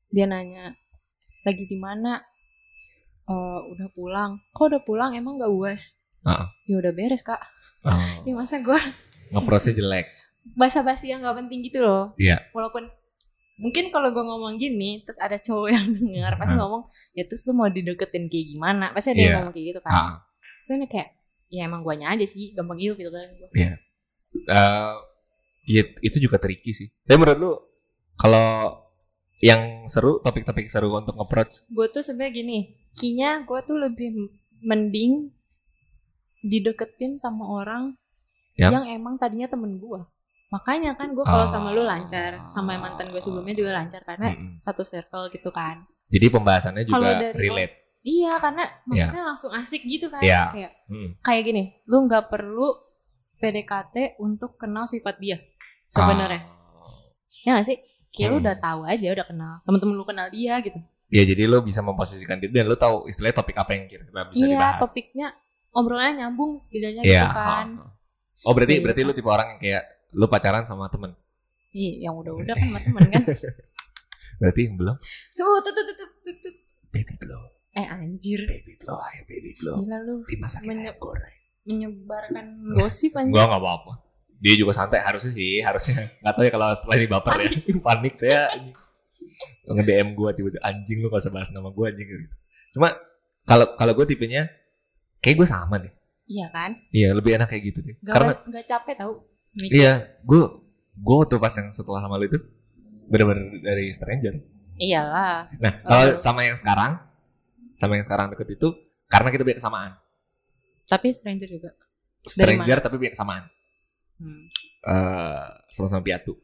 dia 0.09 0.25
nanya 0.25 0.75
lagi 1.43 1.65
di 1.65 1.75
mana? 1.77 2.23
Eh, 3.25 3.61
udah 3.67 3.89
pulang. 3.91 4.37
Kok 4.51 4.65
udah 4.69 4.83
pulang? 4.83 5.11
Emang 5.13 5.35
gak 5.37 5.49
uas? 5.49 5.99
Ah. 6.23 6.49
ya 6.65 6.77
udah 6.77 6.91
beres 6.91 7.21
kak. 7.21 7.39
Oh, 7.83 7.93
ini 8.23 8.33
masa 8.39 8.59
gue 8.59 8.81
ngeprosesnya 9.35 9.75
jelek. 9.77 10.07
bahasa 10.53 10.81
basi 10.81 11.09
yang 11.09 11.21
gak 11.21 11.41
penting 11.41 11.65
gitu 11.65 11.81
loh 11.81 12.13
Iya. 12.15 12.37
walaupun 12.53 12.85
mungkin 13.57 13.89
kalau 13.89 14.13
gue 14.13 14.21
ngomong 14.21 14.55
gini 14.55 15.01
terus 15.01 15.17
ada 15.17 15.35
cowok 15.37 15.69
yang 15.73 15.87
dengar 15.97 16.37
pasti 16.37 16.53
Hmm. 16.53 16.63
ngomong 16.63 16.83
ya 17.13 17.25
terus 17.25 17.43
lu 17.45 17.55
mau 17.55 17.67
dideketin 17.67 18.29
kayak 18.29 18.47
gimana 18.49 18.93
pasti 18.93 19.11
ada 19.11 19.19
yang 19.19 19.25
Iya. 19.25 19.37
ngomong 19.41 19.53
kayak 19.53 19.67
gitu 19.69 19.81
kan 19.81 19.93
Ah, 19.95 20.13
soalnya 20.61 20.85
kayak 20.85 21.09
ya 21.49 21.65
emang 21.65 21.81
guanya 21.81 22.13
aja 22.13 22.25
sih 22.25 22.53
gampang 22.53 22.77
gitu 22.77 22.93
gitu 22.95 23.09
kan 23.09 23.25
eh, 23.57 24.95
ya, 25.65 25.83
itu 25.99 26.17
juga 26.19 26.37
tricky 26.37 26.75
sih. 26.75 26.93
Tapi 27.01 27.17
menurut 27.17 27.39
lu 27.39 27.53
kalau 28.15 28.75
yang 29.41 29.87
seru, 29.87 30.21
topik-topik 30.21 30.69
seru 30.69 30.91
untuk 30.91 31.15
nge-approach 31.15 31.65
gue 31.67 31.87
tuh 31.89 32.01
sebenarnya 32.01 32.33
gini 32.35 32.59
kinya 32.93 33.41
gue 33.41 33.61
tuh 33.63 33.77
lebih 33.77 34.13
mending 34.61 35.33
dideketin 36.43 37.17
sama 37.17 37.49
orang 37.49 37.97
Yang? 38.55 38.73
yang 38.73 38.85
emang 38.93 39.15
tadinya 39.17 39.47
temen 39.47 39.77
gue 39.77 40.01
makanya 40.47 40.95
kan 40.95 41.11
gue 41.11 41.23
kalau 41.23 41.43
Oh. 41.43 41.51
sama 41.51 41.71
lu 41.71 41.83
lancar 41.83 42.47
sama 42.47 42.75
mantan 42.75 43.11
gue 43.11 43.19
sebelumnya 43.19 43.51
juga 43.53 43.75
lancar 43.75 44.03
karena 44.03 44.31
Mm-mm. 44.31 44.55
satu 44.57 44.81
circle 44.81 45.27
gitu 45.29 45.51
kan 45.51 45.83
Jadi 46.07 46.27
pembahasannya 46.29 46.85
juga 46.85 47.11
dari- 47.13 47.35
relate. 47.35 47.75
iya 48.01 48.37
karena 48.37 48.63
maksudnya 48.85 49.23
langsung 49.25 49.51
asik 49.51 49.83
gitu 49.83 50.07
kan 50.07 50.21
Iya. 50.21 50.43
kayak 50.49 50.73
Mm. 50.87 51.09
kayak 51.21 51.43
gini 51.45 51.63
lu 51.85 52.07
nggak 52.07 52.29
perlu 52.29 52.71
PDKT 53.37 53.97
untuk 54.19 54.55
kenal 54.55 54.85
sifat 54.85 55.19
dia 55.19 55.43
sebenarnya 55.85 56.41
Ah. 56.41 56.95
ya 57.43 57.51
gak 57.53 57.67
sih 57.67 57.77
kayak 58.09 58.29
lu 58.29 58.37
Hmm. 58.37 58.45
udah 58.45 58.57
tahu 58.57 58.81
aja 58.85 59.07
udah 59.11 59.27
kenal 59.27 59.53
temen-temen 59.61 59.95
lu 59.95 60.05
kenal 60.05 60.29
dia 60.29 60.61
gitu 60.61 60.79
Ya 61.07 61.23
jadi 61.23 61.45
lo 61.45 61.61
bisa 61.61 61.79
memposisikan 61.79 62.39
diri 62.39 62.51
dan 62.53 62.65
lo 62.65 62.75
tahu 62.75 63.07
istilahnya 63.07 63.37
topik 63.37 63.55
apa 63.55 63.71
yang 63.73 63.85
kira-kira 63.85 64.23
bisa 64.25 64.41
iya 64.41 64.55
dibahas. 64.57 64.81
topiknya 64.81 65.27
obrolannya 65.73 66.15
nyambung 66.21 66.55
setidaknya 66.55 67.03
Iya. 67.03 67.23
gitu 67.23 67.35
kan 67.37 67.67
ah. 67.77 67.91
Oh 68.45 68.53
berarti 68.53 68.75
Iya. 68.75 68.83
berarti 68.83 69.01
lo 69.03 69.13
tipe 69.13 69.27
orang 69.27 69.49
yang 69.51 69.61
kayak 69.61 69.83
lo 70.13 70.27
pacaran 70.27 70.63
sama 70.63 70.87
temen. 70.87 71.13
Iya, 71.71 72.07
yang 72.07 72.15
udah-udah 72.17 72.53
kan 72.53 72.65
sama 72.69 72.81
temen 72.81 73.03
kan. 73.11 73.23
Berarti 74.37 74.61
yang 74.63 74.75
belum 74.75 74.97
Tuh, 75.33 75.59
tuh, 75.59 75.73
tuh, 75.73 75.85
tuh, 75.85 75.97
tuh, 75.97 76.09
tuh, 76.23 76.35
tuh. 76.41 76.55
baby 76.89 77.15
blow, 77.17 77.43
Eh 77.73 77.83
anjir, 77.85 78.39
baby 78.45 78.75
blow, 78.77 78.95
ayo 78.95 79.23
baby 79.25 79.51
blow. 79.57 79.77
gila 79.81 79.99
lu 80.01 80.15
Dimasakin 80.25 80.69
Menye- 80.69 80.87
ayam 80.87 80.97
goreng. 80.97 81.37
menyebarkan 81.65 82.47
gosip 82.73 83.13
anjir. 83.15 83.33
Gua 83.33 83.45
nggak 83.47 83.59
apa-apa. 83.59 83.93
Dia 84.37 84.55
juga 84.55 84.73
santai 84.73 85.01
harusnya 85.01 85.33
sih, 85.33 85.59
harusnya 85.59 85.97
nggak 86.21 86.33
tahu 86.33 86.45
ya 86.45 86.53
kalau 86.53 86.67
setelah 86.71 86.97
ini 86.97 87.07
baper 87.09 87.35
ya, 87.41 87.51
panik 87.87 88.15
ya. 88.21 88.43
Nge 89.65 89.83
DM 89.83 90.09
gue 90.13 90.31
tiba-tiba 90.35 90.61
anjing 90.63 90.99
lu 91.01 91.09
gak 91.09 91.19
usah 91.19 91.33
bahas 91.33 91.49
nama 91.49 91.69
gue 91.69 91.85
anjing 91.85 92.05
gitu. 92.05 92.25
Cuma 92.71 92.93
kalau 93.43 93.73
kalau 93.75 93.93
gue 93.95 94.07
tipenya 94.07 94.47
kayak 95.19 95.35
gue 95.35 95.49
sama 95.49 95.81
deh. 95.81 95.89
Iya 96.25 96.47
kan? 96.49 96.71
Iya 96.89 97.13
lebih 97.13 97.37
enak 97.37 97.49
kayak 97.49 97.65
gitu 97.65 97.79
deh. 97.81 97.97
Gak, 98.01 98.15
Karena 98.17 98.33
gak 98.43 98.65
capek 98.65 98.95
tau 98.97 99.13
mikir. 99.53 99.73
iya 99.77 99.93
gue 100.21 100.41
gue 100.95 101.17
waktu 101.17 101.37
pas 101.37 101.53
yang 101.53 101.69
setelah 101.71 102.01
sama 102.01 102.17
lu 102.17 102.27
itu 102.27 102.39
bener-bener 103.07 103.61
dari 103.61 103.93
stranger. 103.93 104.35
Iyalah. 104.75 105.53
Nah 105.59 105.73
kalau 105.83 106.05
Oh. 106.11 106.17
sama 106.17 106.41
yang 106.43 106.57
sekarang 106.57 106.97
sama 107.75 107.95
yang 107.95 108.03
sekarang 108.03 108.31
deket 108.31 108.55
itu 108.55 108.69
karena 109.07 109.29
kita 109.29 109.43
punya 109.43 109.59
kesamaan. 109.59 109.93
Tapi 110.85 111.07
stranger 111.11 111.49
juga. 111.49 111.71
Stranger 112.23 112.79
tapi 112.81 112.95
punya 112.97 113.13
kesamaan. 113.13 113.45
Hmm. 114.17 114.49
Eh 114.83 115.45
sama-sama 115.69 116.01
piatu. 116.01 116.35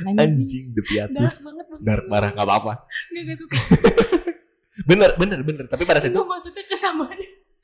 Anjing. 0.00 0.16
Anjing 0.16 0.66
the 0.72 0.82
piatus. 0.82 1.44
Dark 1.78 2.08
parah 2.08 2.32
nggak 2.32 2.42
apa-apa. 2.42 2.72
Gak, 3.12 3.22
gak 3.28 3.36
suka. 3.36 3.58
Bener 4.90 5.14
bener 5.14 5.38
bener. 5.40 5.64
Tapi 5.68 5.84
pada 5.84 6.00
saat 6.00 6.10
Itu 6.10 6.24
maksudnya 6.24 6.64
kesamaan. 6.66 7.14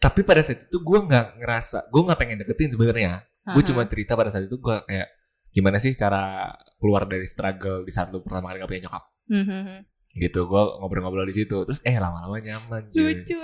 Tapi 0.00 0.24
pada 0.24 0.40
saat 0.40 0.66
itu 0.66 0.80
gue 0.80 0.98
nggak 1.04 1.38
ngerasa 1.38 1.86
gue 1.86 2.00
nggak 2.00 2.18
pengen 2.18 2.40
deketin 2.40 2.72
sebenarnya. 2.72 3.12
Gue 3.50 3.62
cuma 3.62 3.84
cerita 3.84 4.16
pada 4.16 4.32
saat 4.32 4.48
itu 4.48 4.56
gue 4.56 4.76
kayak 4.88 5.08
gimana 5.50 5.76
sih 5.76 5.92
cara 5.92 6.54
keluar 6.78 7.04
dari 7.04 7.26
struggle 7.26 7.82
di 7.82 7.90
saat 7.90 8.08
lu 8.08 8.22
pertama 8.22 8.48
kali 8.48 8.62
gak 8.62 8.70
punya 8.70 8.82
nyokap 8.86 9.04
Hmm, 9.26 9.82
gitu 10.14 10.46
gue 10.46 10.62
ngobrol-ngobrol 10.78 11.22
di 11.22 11.34
situ 11.34 11.62
terus 11.62 11.78
eh 11.82 11.94
lama-lama 11.98 12.38
nyaman 12.38 12.90
cuy 12.90 13.14
Lucu 13.22 13.38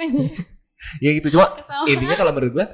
ya 1.04 1.10
gitu 1.14 1.34
cuma 1.34 1.54
Kesamaan. 1.54 1.86
intinya 1.86 2.14
kalau 2.14 2.30
menurut 2.34 2.52
gue 2.58 2.66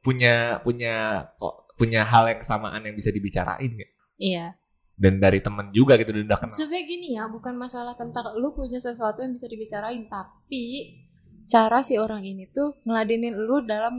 punya 0.00 0.60
punya 0.60 1.24
kok 1.36 1.68
punya 1.76 2.04
hal 2.04 2.28
yang 2.28 2.40
kesamaan 2.40 2.80
yang 2.80 2.92
bisa 2.92 3.08
dibicarain 3.08 3.72
nggak? 3.72 3.92
Iya. 4.20 4.52
dan 4.96 5.16
dari 5.16 5.40
temen 5.40 5.68
juga 5.72 5.96
gitu 5.96 6.10
udah 6.12 6.36
kenal 6.36 6.52
Sebenarnya 6.52 6.84
gini 6.84 7.08
ya, 7.14 7.24
bukan 7.30 7.54
masalah 7.54 7.94
tentang 7.94 8.34
lu 8.34 8.50
punya 8.50 8.76
sesuatu 8.76 9.22
yang 9.22 9.32
bisa 9.32 9.46
dibicarain, 9.46 10.04
tapi 10.10 10.60
cara 11.48 11.80
si 11.80 11.96
orang 11.96 12.20
ini 12.22 12.46
tuh 12.48 12.76
ngeladenin 12.84 13.32
lu 13.32 13.64
dalam 13.64 13.94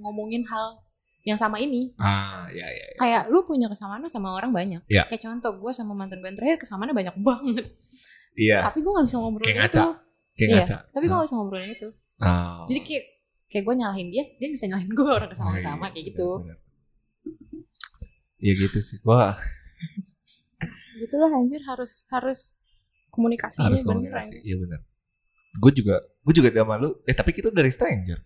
ngomongin 0.00 0.42
hal 0.44 0.80
yang 1.22 1.34
sama 1.34 1.58
ini. 1.58 1.90
ah 1.98 2.46
ya 2.48 2.64
ya, 2.64 2.84
ya. 2.86 2.96
Kayak 2.96 3.22
lu 3.28 3.42
punya 3.42 3.66
kesamaan 3.66 4.00
sama 4.06 4.32
orang 4.32 4.50
banyak. 4.50 4.80
Iya. 4.86 5.04
Kayak 5.06 5.22
contoh 5.22 5.52
gue 5.56 5.70
sama 5.70 5.92
mantan 5.92 6.18
gue 6.18 6.26
yang 6.26 6.38
terakhir 6.38 6.62
kesamaannya 6.62 6.94
banyak 6.94 7.16
banget. 7.20 7.66
iya 8.34 8.62
Tapi 8.62 8.78
gue 8.80 8.92
gak 8.92 9.06
bisa 9.06 9.18
ngobrolin 9.18 9.48
Kayak 9.50 9.68
itu. 9.68 9.84
kayak 10.32 10.48
Iya. 10.48 10.56
ngaca 10.60 10.76
Tapi 10.88 11.04
gue 11.04 11.12
Ah. 11.12 11.18
gak 11.18 11.26
bisa 11.26 11.36
ngobrolin 11.36 11.70
itu. 11.70 11.88
Oh. 12.16 12.64
Jadi 12.66 12.80
kayak 12.82 13.04
kayak 13.46 13.62
gue 13.62 13.74
nyalahin 13.74 14.08
dia, 14.08 14.24
dia 14.36 14.48
bisa 14.48 14.64
nyalahin 14.66 14.90
gue 14.90 15.04
orang 15.06 15.28
kesamaan 15.28 15.54
Oh, 15.54 15.58
iya, 15.58 15.66
sama 15.66 15.86
kayak 15.90 16.06
gitu. 16.10 16.28
Iya 18.36 18.52
gitu 18.54 18.78
sih 18.78 18.98
wah 19.02 19.34
Gitulah 21.00 21.32
anjir 21.32 21.60
harus 21.66 22.04
harus 22.08 22.54
komunikasinya 23.10 23.68
harus 23.68 23.82
komunikasi 23.82 24.40
iya 24.44 24.56
benar 24.56 24.80
gue 25.56 25.72
juga 25.74 25.96
gue 25.98 26.34
juga 26.34 26.48
sama 26.50 26.74
lu 26.76 26.90
eh 27.02 27.12
tapi 27.12 27.30
kita 27.30 27.48
dari 27.50 27.68
stranger 27.68 28.20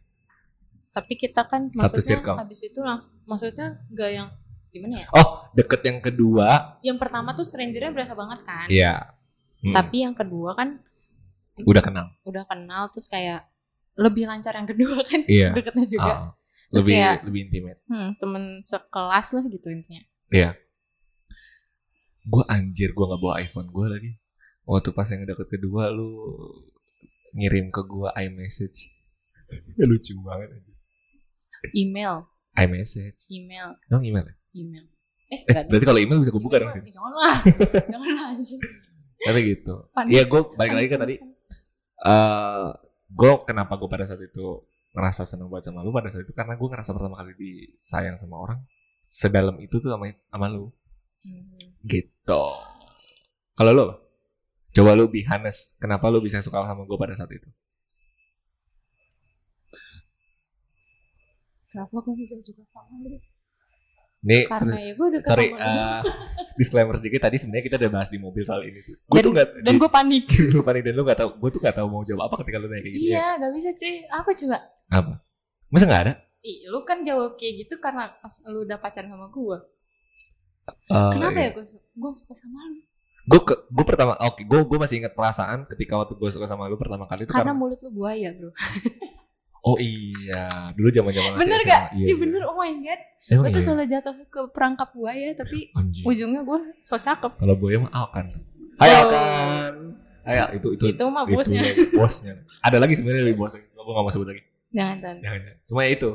Tapi 0.91 1.15
kita 1.15 1.45
kan 1.45 1.71
Satu 1.71 1.95
maksudnya 1.95 2.19
circle. 2.19 2.37
habis 2.37 2.61
itu 2.61 2.81
langsung 2.81 3.15
maksudnya 3.23 3.67
gak 3.89 4.11
yang 4.11 4.29
gimana 4.69 4.95
ya? 4.97 5.07
oh 5.13 5.29
deket 5.53 5.81
yang 5.83 5.99
kedua 6.01 6.79
Yang 6.81 6.99
pertama 6.99 7.31
tuh 7.31 7.43
strangernya 7.43 7.91
berasa 7.91 8.13
banget 8.13 8.41
kan. 8.41 8.67
iya 8.67 9.15
Hmm, 9.59 9.71
Tapi 9.73 9.97
yang 10.01 10.15
kedua 10.15 10.55
kan 10.55 10.81
udah 11.61 11.79
kenal 11.81 12.07
udah 12.23 12.43
kenal 12.45 12.89
terus 12.89 13.05
kayak 13.05 13.45
lebih 13.93 14.25
lancar 14.25 14.51
yang 14.53 14.65
kedua 14.65 15.05
kan 15.05 15.21
Iya. 15.23 15.53
deketnya 15.53 15.87
juga. 15.87 16.15
Terus 16.67 16.81
lebih 16.81 16.95
kayak- 16.97 17.23
lebih 17.23 17.41
intimate 17.45 17.81
Hmm, 17.85 18.09
temen 18.17 18.43
sekelas 18.63 19.27
lah 19.31 19.45
gitu 19.45 19.69
intinya. 19.69 20.01
gue 22.23 22.45
anjir 22.47 22.91
gue 22.91 23.05
nggak 23.05 23.19
bawa 23.19 23.35
iPhone 23.39 23.69
gue 23.69 23.87
lagi 23.87 24.11
waktu 24.63 24.91
pas 24.91 25.09
yang 25.09 25.25
deket 25.25 25.49
kedua 25.51 25.89
lu 25.89 26.09
ngirim 27.33 27.71
ke 27.71 27.83
gue 27.83 28.09
iMessage 28.19 28.79
lucu 29.81 30.15
banget. 30.23 30.49
Email, 31.73 32.25
iMessage 32.55 33.21
email, 33.29 33.77
emang 33.87 34.03
email 34.03 34.25
ya? 34.25 34.35
email. 34.53 34.85
Eh, 35.29 35.37
eh 35.37 35.41
enggak 35.47 35.65
berarti 35.67 35.85
kalau 35.85 36.01
email 36.01 36.19
bisa 36.19 36.31
gue 36.31 36.41
buka 36.41 36.57
dong 36.57 36.69
Email, 36.69 36.83
sini 36.83 36.91
Jangan 36.91 37.13
lah. 37.13 37.37
Jangan 37.93 38.11
lah 38.11 38.27
anjing. 38.33 38.61
tapi 39.21 39.41
gitu 39.47 39.75
Panik. 39.93 40.11
Iya 40.11 40.23
gue 40.25 40.41
balik 40.55 40.73
lagi 40.75 40.89
ke 40.89 40.97
tadi 40.97 41.15
eh 42.01 42.69
gue 43.11 43.31
kenapa 43.45 43.73
gue 43.77 43.87
pada 43.87 44.05
saat 44.05 44.19
itu 44.19 44.47
ngerasa 44.91 45.23
seneng 45.23 45.47
banget 45.47 45.69
sama 45.69 45.85
lu 45.85 45.93
pada 45.93 46.09
saat 46.09 46.25
itu 46.25 46.33
karena 46.33 46.57
gue 46.57 46.67
ngerasa 46.67 46.91
pertama 46.91 47.15
kali 47.15 47.33
disayang 47.37 48.17
sama 48.17 48.41
orang 48.41 48.59
sedalam 49.07 49.55
itu 49.59 49.77
tuh 49.77 49.87
sama 49.87 50.09
sama 50.27 50.47
lu 50.49 50.73
Hmm. 51.21 51.77
gitu 51.85 52.45
kalau 53.53 53.71
lu 53.71 53.83
apa? 53.85 53.97
Coba 54.71 54.91
lu 54.93 55.07
be 55.07 55.23
honest 55.25 55.77
kenapa 55.77 56.07
lu 56.07 56.19
bisa 56.19 56.39
suka 56.39 56.61
sama 56.61 56.83
gue 56.83 56.97
pada 56.97 57.13
saat 57.13 57.31
itu 57.31 57.49
Kenapa 61.67 62.03
gue 62.03 62.15
bisa 62.17 62.35
suka 62.41 62.67
sama 62.67 62.99
lu? 63.01 63.15
nih 64.21 64.45
Karena 64.45 64.77
ya 64.77 64.93
gue 64.93 65.07
udah 65.07 65.21
sorry 65.23 65.49
eh, 65.49 66.01
disclaimer 66.61 66.93
sedikit 66.95 67.25
tadi 67.25 67.41
sebenarnya 67.41 67.65
kita 67.65 67.77
udah 67.79 67.91
bahas 67.91 68.11
di 68.11 68.19
mobil 68.19 68.43
soal 68.43 68.61
ini 68.61 68.83
tuh 68.83 68.93
gue 68.93 69.17
Dan- 69.17 69.23
tuh 69.23 69.33
nggak 69.33 69.49
Dan 69.65 69.75
gue 69.79 69.89
panik. 69.89 70.25
lu 70.53 70.61
panik 70.61 70.83
dan 70.83 70.93
lu 70.93 71.03
nggak 71.03 71.19
tahu 71.19 71.31
gue 71.33 71.51
tuh 71.51 71.61
nggak 71.63 71.73
tahu 71.73 71.87
mau 71.89 72.03
jawab 72.03 72.23
apa 72.27 72.35
ketika 72.43 72.57
lu 72.59 72.69
nanya 72.69 72.83
kayak 72.83 72.95
gitu 72.95 73.07
ya. 73.07 73.15
Iya, 73.17 73.29
gak 73.39 73.53
bisa 73.55 73.71
cuy. 73.73 73.95
Apa 74.07 74.31
coba? 74.35 74.59
apa 74.91 75.15
masa 75.69 75.85
nggak 75.87 76.03
ada 76.05 76.15
Ih, 76.41 76.67
lu 76.67 76.83
kan 76.83 77.01
jawab 77.01 77.39
kayak 77.39 77.55
gitu 77.61 77.79
karena 77.79 78.11
pas 78.13 78.35
lu 78.45 78.65
udah 78.65 78.77
pacaran 78.77 79.07
sama 79.07 79.29
gue. 79.29 79.57
Eh, 80.89 81.11
Kenapa 81.13 81.39
iya. 81.39 81.47
ya 81.47 81.51
gue 81.53 81.65
gue 81.71 82.11
suka 82.13 82.35
sama 82.35 82.59
lu? 82.67 82.81
Gue 83.27 83.41
ke 83.45 83.55
gue 83.69 83.85
pertama 83.85 84.17
oke 84.17 84.41
gue 84.43 84.61
gue 84.65 84.79
masih 84.81 85.05
ingat 85.05 85.13
perasaan 85.13 85.69
ketika 85.69 86.01
waktu 86.01 86.17
gue 86.17 86.31
suka 86.33 86.49
sama 86.49 86.69
lu 86.69 86.81
pertama 86.81 87.05
kali 87.05 87.29
itu 87.29 87.33
Karena 87.33 87.53
karena, 87.53 87.61
mulut 87.61 87.79
lu 87.85 87.91
buaya, 87.93 88.33
bro. 88.33 88.51
oh 89.61 89.77
iya 89.77 90.73
dulu 90.73 90.89
zaman 90.89 91.13
zaman 91.13 91.37
bener 91.37 91.61
gak? 91.63 91.83
Iya 91.93 92.15
bener, 92.17 92.43
oh 92.49 92.57
my 92.57 92.73
god. 92.81 93.01
emang 93.29 93.45
Gue 93.45 93.53
tuh 93.53 93.61
iya? 93.61 93.67
selalu 93.69 93.85
jatuh 93.93 94.15
ke 94.33 94.41
perangkap 94.57 94.89
buaya, 94.97 95.37
tapi 95.37 95.69
Anjing. 95.77 96.05
ujungnya 96.09 96.41
gue 96.49 96.59
so 96.81 96.97
cakep. 96.97 97.37
kalau 97.37 97.55
boy 97.61 97.77
emang 97.77 97.93
Alkan 97.93 98.33
Hai 98.81 98.89
Oh. 98.89 99.01
Alkan 99.05 99.75
Ayo, 100.21 100.45
itu 100.53 100.69
itu 100.77 100.85
itu 100.93 101.05
mah 101.09 101.25
bosnya 101.25 101.65
lagi 101.65 101.81
bosnya. 102.01 102.35
Ada 102.61 102.77
lagi 102.77 102.93
sebenarnya 102.93 103.25
lebih 103.25 103.41
bosnya. 103.41 103.65
Gue 103.73 103.89
gak 103.89 104.05
mau 104.05 104.13
sebut 104.13 104.29
lagi. 104.29 104.43
jangan 104.71 105.17
jangan. 105.19 105.41
Cuma 105.65 105.81
ya 105.89 105.91
itu. 105.97 106.11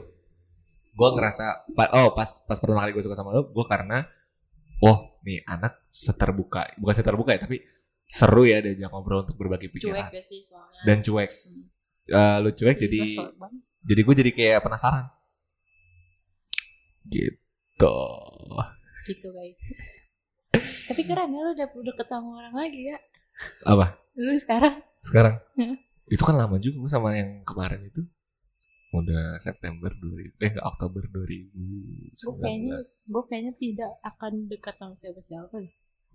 Gue 0.95 1.09
ngerasa, 1.11 1.67
oh 1.91 2.15
pas 2.15 2.29
pas 2.47 2.55
pertama 2.55 2.85
kali 2.85 2.95
gue 2.95 3.03
suka 3.03 3.17
sama 3.17 3.35
lo, 3.35 3.51
gue 3.51 3.65
karena, 3.67 4.07
oh 4.83 5.19
nih 5.23 5.43
anak 5.45 5.87
seterbuka, 5.87 6.75
bukan 6.79 6.95
seterbuka 6.95 7.37
ya, 7.37 7.39
tapi 7.45 7.63
seru 8.05 8.45
ya 8.45 8.61
diajak 8.61 8.91
ngobrol 8.91 9.25
untuk 9.25 9.37
berbagi 9.39 9.71
cuek 9.71 9.81
pikiran 9.81 10.13
gak 10.13 10.21
sih 10.21 10.39
soalnya 10.43 10.79
dan 10.85 10.97
cuek. 11.01 11.29
Hmm. 11.29 11.63
Eh, 12.05 12.37
lu 12.43 12.49
cuek 12.53 12.77
jadi, 12.77 13.01
jadi 13.81 14.01
gue 14.01 14.15
jadi 14.15 14.31
kayak 14.33 14.59
penasaran. 14.61 15.05
Gitu. 17.05 17.97
gitu 19.05 19.27
guys 19.29 19.65
tapi 20.89 21.05
keren 21.05 21.29
ya 21.29 21.41
lu 21.45 21.53
udah 21.53 21.69
deket 21.69 22.07
sama 22.09 22.41
orang 22.41 22.55
lagi 22.57 22.89
ya 22.89 22.97
Apa? 23.61 23.93
lu 24.17 24.33
sekarang 24.33 24.81
Sekarang? 25.05 25.37
Itu 26.09 26.25
kan 26.25 26.33
lama 26.33 26.57
juga 26.57 26.81
sama 26.89 27.13
yang 27.13 27.45
kemarin 27.45 27.85
itu. 27.85 28.01
Udah 28.95 29.25
September 29.43 29.91
2000, 29.91 30.39
eh 30.39 30.53
Oktober 30.63 31.03
2019. 31.11 32.15
gue 32.15 32.35
kayaknya 32.39 32.77
gue 32.83 33.23
kayaknya 33.27 33.53
tidak 33.59 33.91
akan 34.07 34.33
dekat 34.47 34.75
sama 34.79 34.95
siapa 34.95 35.19
siapa 35.19 35.57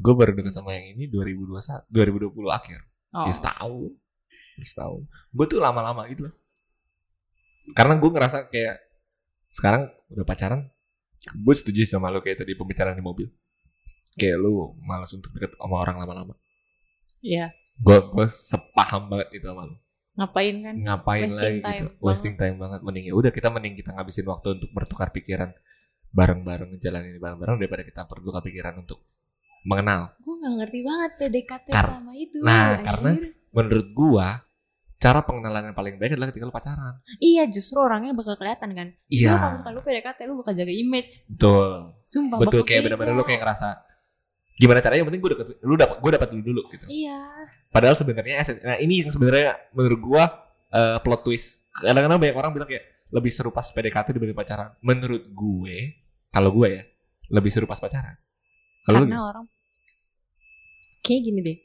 Gue 0.01 0.15
baru 0.17 0.33
deket 0.33 0.57
sama 0.57 0.73
yang 0.73 0.97
ini 0.97 1.13
2021, 1.13 1.93
2020 1.93 2.33
akhir. 2.49 2.81
oh. 3.13 3.29
Ya 3.29 3.33
setahun. 3.37 3.93
Setahun. 4.65 5.03
Gue 5.33 5.45
tuh 5.45 5.61
lama-lama 5.61 6.09
gitu 6.09 6.29
loh. 6.29 6.35
Karena 7.77 8.01
gue 8.01 8.11
ngerasa 8.11 8.49
kayak 8.49 8.81
sekarang 9.53 9.93
udah 10.09 10.25
pacaran, 10.25 10.73
gue 11.21 11.55
setuju 11.55 11.85
sama 11.85 12.09
lo 12.09 12.25
kayak 12.25 12.41
tadi 12.43 12.57
pembicaraan 12.57 12.97
di 12.97 13.05
mobil. 13.05 13.29
Kayak 14.17 14.41
lu 14.41 14.73
malas 14.81 15.13
untuk 15.13 15.31
deket 15.37 15.53
sama 15.61 15.77
orang 15.85 16.01
lama-lama. 16.01 16.35
Iya 17.21 17.53
Gue 17.81 18.01
gue 18.13 18.27
sepaham 18.29 19.13
banget 19.13 19.29
itu 19.41 19.45
sama 19.49 19.69
lo. 19.69 19.77
Ngapain 20.13 20.57
kan 20.59 20.75
Ngapain 20.77 21.23
Wasting 21.25 21.41
lagi 21.41 21.61
time 21.63 21.85
gitu. 21.87 22.03
Wasting 22.03 22.35
time 22.35 22.57
banget. 22.57 22.81
Mending 22.81 23.05
ya 23.05 23.15
udah 23.15 23.31
kita 23.31 23.49
mending 23.49 23.75
kita 23.75 23.91
ngabisin 23.93 24.27
waktu 24.27 24.49
untuk 24.55 24.71
bertukar 24.71 25.09
pikiran 25.11 25.51
bareng-bareng 26.11 26.69
ngejalanin 26.73 27.11
ini 27.11 27.21
bareng-bareng 27.21 27.57
daripada 27.57 27.83
kita 27.83 28.01
bertukar 28.05 28.41
pikiran 28.41 28.75
untuk 28.77 28.99
mengenal. 29.63 30.17
gue 30.19 30.35
nggak 30.35 30.55
ngerti 30.59 30.79
banget 30.81 31.11
PDKT 31.17 31.67
Kar- 31.69 31.85
selama 31.87 32.13
itu 32.15 32.37
Nah, 32.41 32.75
anjir. 32.75 32.85
karena- 32.85 33.17
Menurut 33.51 33.89
gua 33.93 34.29
cara 34.97 35.21
pengenalan 35.21 35.65
yang 35.65 35.75
paling 35.75 35.97
baik 35.97 36.13
adalah 36.13 36.29
ketika 36.29 36.45
lu 36.45 36.53
pacaran. 36.53 36.95
iya 37.19 37.45
justru 37.45 37.77
orangnya 37.77 38.13
bakal 38.13 38.37
kelihatan 38.37 38.71
kan 38.73 38.89
justru 39.07 39.27
Iya. 39.27 39.37
kalau 39.37 39.53
misalkan 39.53 39.73
lu 39.73 39.83
PDKT 39.83 40.19
lu 40.23 40.35
bakal 40.37 40.53
jaga 40.55 40.71
image 40.71 41.13
Betul. 41.29 41.69
sumpah 42.05 42.37
Betul 42.39 42.63
kayak 42.63 42.81
beda. 42.81 42.87
benar-benar 42.91 43.15
lu 43.15 43.25
kayak 43.25 43.41
ngerasa 43.41 43.69
gimana 44.61 44.85
caranya 44.85 45.01
yang 45.01 45.09
penting 45.09 45.23
gue 45.25 45.33
deket 45.33 45.47
lu 45.65 45.75
dapat 45.81 45.97
gue 46.05 46.11
dapat 46.13 46.29
dulu 46.37 46.43
dulu 46.45 46.63
gitu. 46.69 46.85
iya 46.93 47.33
Padahal 47.71 47.95
sebenarnya 47.95 48.43
nah 48.67 48.77
ini 48.83 49.07
yang 49.07 49.11
sebenarnya 49.15 49.55
menurut 49.71 50.01
gua 50.03 50.25
eh, 50.75 50.99
plot 50.99 51.23
twist. 51.23 51.71
Kadang-kadang 51.71 52.19
banyak 52.19 52.37
orang 52.37 52.51
bilang 52.51 52.69
kayak 52.69 52.85
lebih 53.15 53.31
seru 53.31 53.55
pas 53.55 53.67
PDKT 53.71 54.11
dibanding 54.15 54.39
pacaran. 54.39 54.75
Menurut 54.83 55.27
gue, 55.31 55.77
kalau 56.35 56.51
gue 56.55 56.69
ya, 56.71 56.83
lebih 57.31 57.51
seru 57.51 57.67
pas 57.67 57.79
pacaran. 57.79 58.19
Kalau 58.87 59.03
lu 59.03 59.07
karena 59.07 59.23
orang 59.23 59.45
kayak 61.05 61.21
gini 61.21 61.41
deh 61.45 61.59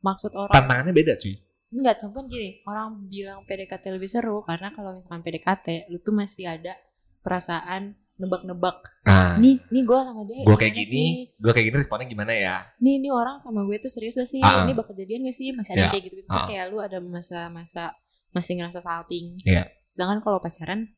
maksud 0.00 0.32
orang 0.38 0.54
tantangannya 0.54 0.94
beda 0.96 1.14
cuy. 1.18 1.34
Enggak, 1.70 2.02
cuman 2.02 2.26
gini, 2.26 2.50
orang 2.66 3.06
bilang 3.06 3.46
PDKT 3.46 3.94
lebih 3.94 4.10
seru 4.10 4.42
karena 4.42 4.74
kalau 4.74 4.90
misalkan 4.90 5.22
PDKT, 5.22 5.86
lu 5.86 6.02
tuh 6.02 6.10
masih 6.10 6.50
ada 6.50 6.74
perasaan 7.22 7.94
nebak-nebak. 8.20 8.76
Nah, 9.02 9.34
Nih, 9.34 9.56
nih 9.66 9.82
gue 9.82 9.98
sama 9.98 10.22
dia. 10.22 10.44
gue 10.44 10.52
kayak 10.54 10.74
gini, 10.76 11.04
gue 11.32 11.50
kayak 11.50 11.66
gini 11.66 11.76
responnya 11.76 12.04
gimana 12.04 12.30
ya? 12.30 12.56
Nih, 12.76 13.00
nih 13.00 13.08
orang 13.08 13.40
sama 13.40 13.64
gue 13.64 13.76
tuh 13.76 13.88
serius 13.88 14.14
gak 14.14 14.28
sih? 14.28 14.38
Ah. 14.38 14.62
Ini 14.62 14.72
bakal 14.72 14.92
jadian 14.92 15.24
gak 15.24 15.34
sih? 15.34 15.50
Masih 15.50 15.72
ada 15.72 15.80
Ya. 15.80 15.90
kayak 15.90 16.04
gitu. 16.06 16.22
Terus 16.22 16.36
Ah. 16.36 16.46
kayak 16.46 16.64
lu 16.68 16.78
ada 16.78 17.00
masa-masa 17.00 17.96
masih 18.30 18.52
ngerasa 18.54 18.78
salting. 18.78 19.34
Iya. 19.42 19.66
Sedangkan 19.88 20.20
kalau 20.20 20.38
pacaran 20.38 20.92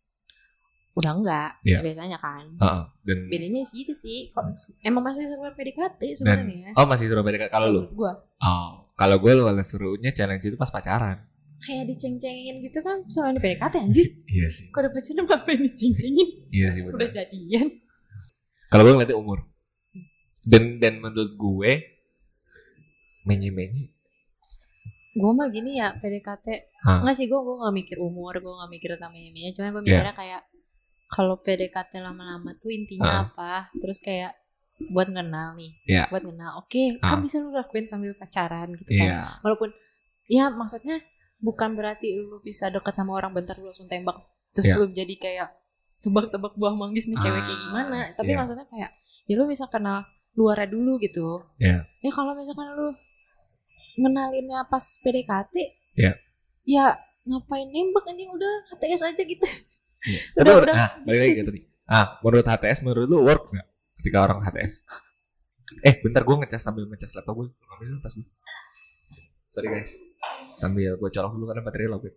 udah 0.93 1.13
enggak 1.15 1.51
Iya. 1.63 1.81
biasanya 1.81 2.19
kan. 2.19 2.45
Heeh. 2.53 2.83
Dan 3.01 3.19
Bedanya 3.27 3.65
sih 3.65 3.81
itu 3.81 3.95
sih. 3.95 4.29
Kok- 4.29 4.53
Emang 4.83 5.01
masih 5.03 5.25
seru 5.25 5.41
PDKT 5.49 6.01
sebenarnya. 6.13 6.77
oh 6.77 6.85
masih 6.85 7.09
seru 7.09 7.23
PDKT 7.23 7.49
kalau 7.49 7.69
lu? 7.71 7.83
Gue 7.91 8.13
Oh, 8.39 8.85
kalau 8.93 9.17
gue 9.17 9.33
lu 9.33 9.47
serunya 9.63 10.13
challenge 10.13 10.45
itu 10.45 10.59
pas 10.59 10.69
pacaran. 10.69 11.17
Kayak 11.63 11.85
diceng-cengin 11.87 12.59
gitu 12.61 12.79
kan 12.81 13.07
selama 13.07 13.37
di 13.37 13.41
PDKT 13.41 13.75
anjir. 13.79 14.07
Iya 14.27 14.49
sih. 14.49 14.67
Kok 14.69 14.79
udah 14.79 14.91
pacaran 14.91 15.25
ngapain 15.25 15.61
diceng-cengin? 15.61 16.29
Iya 16.49 16.67
sih 16.69 16.81
Udah 16.83 16.95
benar. 16.99 17.11
jadian. 17.11 17.67
Kalau 18.67 18.83
gue 18.83 18.93
ngeliatnya 18.93 19.17
umur. 19.17 19.39
Dan 20.43 20.77
dan 20.77 20.99
menurut 20.99 21.33
gue 21.33 21.73
menye-menye. 23.23 23.95
gue 25.13 25.29
mah 25.31 25.47
gini 25.47 25.77
ya 25.77 25.93
PDKT 25.95 26.73
Hah. 26.83 27.05
nggak 27.05 27.13
sih 27.13 27.29
gue 27.29 27.37
gue 27.37 27.53
nggak 27.55 27.75
mikir 27.75 27.97
umur 28.01 28.33
gue 28.35 28.49
nggak 28.49 28.71
mikir 28.71 28.89
tentang 28.97 29.13
minyak 29.13 29.53
cuman 29.53 29.71
gue 29.71 29.83
mikirnya 29.85 30.17
kayak 30.17 30.41
kalau 31.07 31.37
PDKT 31.37 32.01
lama-lama 32.01 32.57
tuh 32.57 32.73
intinya 32.73 33.29
apa 33.29 33.69
terus 33.77 34.01
kayak 34.01 34.33
buat 34.89 35.07
kenal 35.07 35.53
nih 35.53 35.77
Iya. 35.85 36.09
buat 36.09 36.25
kenal 36.25 36.57
oke 36.59 36.97
kan 36.99 37.13
Ah. 37.13 37.21
bisa 37.21 37.39
lu 37.39 37.53
lakuin 37.53 37.85
sambil 37.85 38.17
pacaran 38.17 38.73
gitu 38.73 38.89
kan 38.91 39.05
Iya. 39.05 39.21
walaupun 39.45 39.69
ya 40.27 40.49
maksudnya 40.49 40.97
bukan 41.43 41.75
berarti 41.75 42.15
lu 42.15 42.39
bisa 42.39 42.71
dekat 42.71 42.95
sama 42.95 43.13
orang 43.13 43.35
bentar 43.35 43.59
lu 43.59 43.67
langsung 43.67 43.85
tembak 43.85 44.23
terus 44.53 44.69
Iya. 44.69 44.79
lu 44.79 44.85
jadi 44.89 45.15
kayak 45.17 45.49
tebak-tebak 45.99 46.55
buah 46.55 46.73
manggis 46.73 47.07
nih 47.07 47.19
cewek 47.19 47.43
kayak 47.43 47.53
Ah, 47.53 47.63
gimana 47.63 47.99
tapi 48.15 48.31
iya. 48.31 48.39
maksudnya 48.39 48.67
kayak 48.67 48.91
ya 49.25 49.35
lu 49.35 49.45
bisa 49.45 49.67
kenal 49.67 50.07
luarnya 50.33 50.69
dulu 50.69 50.97
gitu 50.97 51.43
Iya. 51.59 51.83
ya 51.85 52.11
kalau 52.11 52.33
misalkan 52.33 52.71
lu 52.73 52.95
ngenalinnya 53.95 54.65
pas 54.67 54.83
PDKT 54.99 55.55
Iya. 55.95 56.13
ya 56.65 56.85
ngapain 57.23 57.69
nembak 57.69 58.03
anjing 58.05 58.27
udah 58.29 58.55
HTS 58.73 59.03
aja 59.05 59.23
gitu. 59.23 59.47
Tapi 60.35 60.43
Udah, 60.43 60.53
menurut- 60.53 60.67
udah. 60.67 60.75
nah, 60.75 60.91
balik 61.05 61.21
lagi 61.21 61.33
ke 61.33 61.45
tadi. 61.45 61.61
Ah, 61.85 62.07
menurut 62.19 62.43
HTS 62.45 62.79
menurut 62.83 63.07
lu 63.07 63.19
works 63.21 63.51
nggak 63.51 63.69
ketika 64.01 64.19
orang 64.21 64.39
HTS? 64.41 64.75
Eh, 65.81 65.95
bentar 66.03 66.21
gue 66.21 66.37
ngecas 66.37 66.59
sambil 66.59 66.85
ngecas 66.85 67.15
laptop 67.15 67.35
gue. 67.39 67.47
Ambil 67.69 67.87
dulu 67.89 68.01
tas 68.01 68.15
gue. 68.15 68.27
Sorry 69.53 69.69
guys. 69.69 69.93
Sambil 70.51 70.97
gue 70.97 71.11
colok 71.13 71.33
dulu 71.37 71.45
karena 71.45 71.61
baterai 71.61 71.87
lo. 71.87 72.01
Beb. 72.01 72.17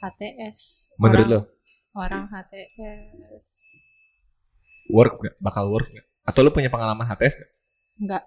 HTS 0.00 0.88
Menurut 0.96 1.20
orang, 1.20 1.28
lo 1.28 1.40
orang 1.92 2.24
HTS 2.32 3.44
works 4.88 5.20
nggak? 5.20 5.36
Bakal 5.38 5.68
works 5.68 5.92
nggak? 5.92 6.06
Atau 6.24 6.40
lu 6.40 6.48
punya 6.48 6.72
pengalaman 6.72 7.04
HTS 7.04 7.36
nggak? 7.36 7.50
enggak 8.00 8.24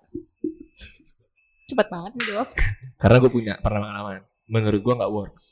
cepat 1.74 1.88
banget 1.90 2.12
nih 2.14 2.26
jawab 2.30 2.48
Karena 3.02 3.18
gue 3.18 3.32
punya 3.34 3.54
pernah 3.58 3.82
pengalaman. 3.82 4.22
Menurut 4.46 4.82
gue 4.82 4.94
nggak 4.94 5.14
works. 5.14 5.46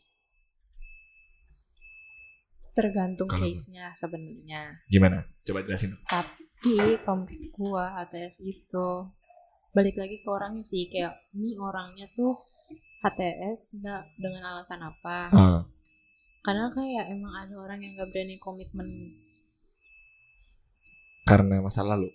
tergantung 2.71 3.27
case-nya 3.27 3.91
sebenarnya 3.91 4.79
Gimana? 4.87 5.27
Coba 5.43 5.59
jelasin. 5.59 5.91
tapi 6.07 6.71
menurut 7.03 7.43
gua 7.51 7.91
HTS 7.99 8.39
itu 8.47 9.11
balik 9.75 9.99
lagi 9.99 10.23
ke 10.23 10.29
orangnya 10.31 10.63
sih 10.63 10.87
kayak 10.87 11.19
ini 11.35 11.59
orangnya 11.59 12.07
tuh 12.15 12.39
HTS 13.01 13.59
nggak 13.75 14.01
dengan 14.15 14.43
alasan 14.47 14.79
apa 14.79 15.17
Ah, 15.29 15.61
karena 16.41 16.69
kayak 16.69 17.05
emang 17.09 17.33
ada 17.35 17.55
orang 17.55 17.79
yang 17.79 17.93
gak 17.95 18.09
berani 18.09 18.37
komitmen 18.37 18.87
karena 21.23 21.57
masa 21.59 21.81
lalu. 21.81 22.09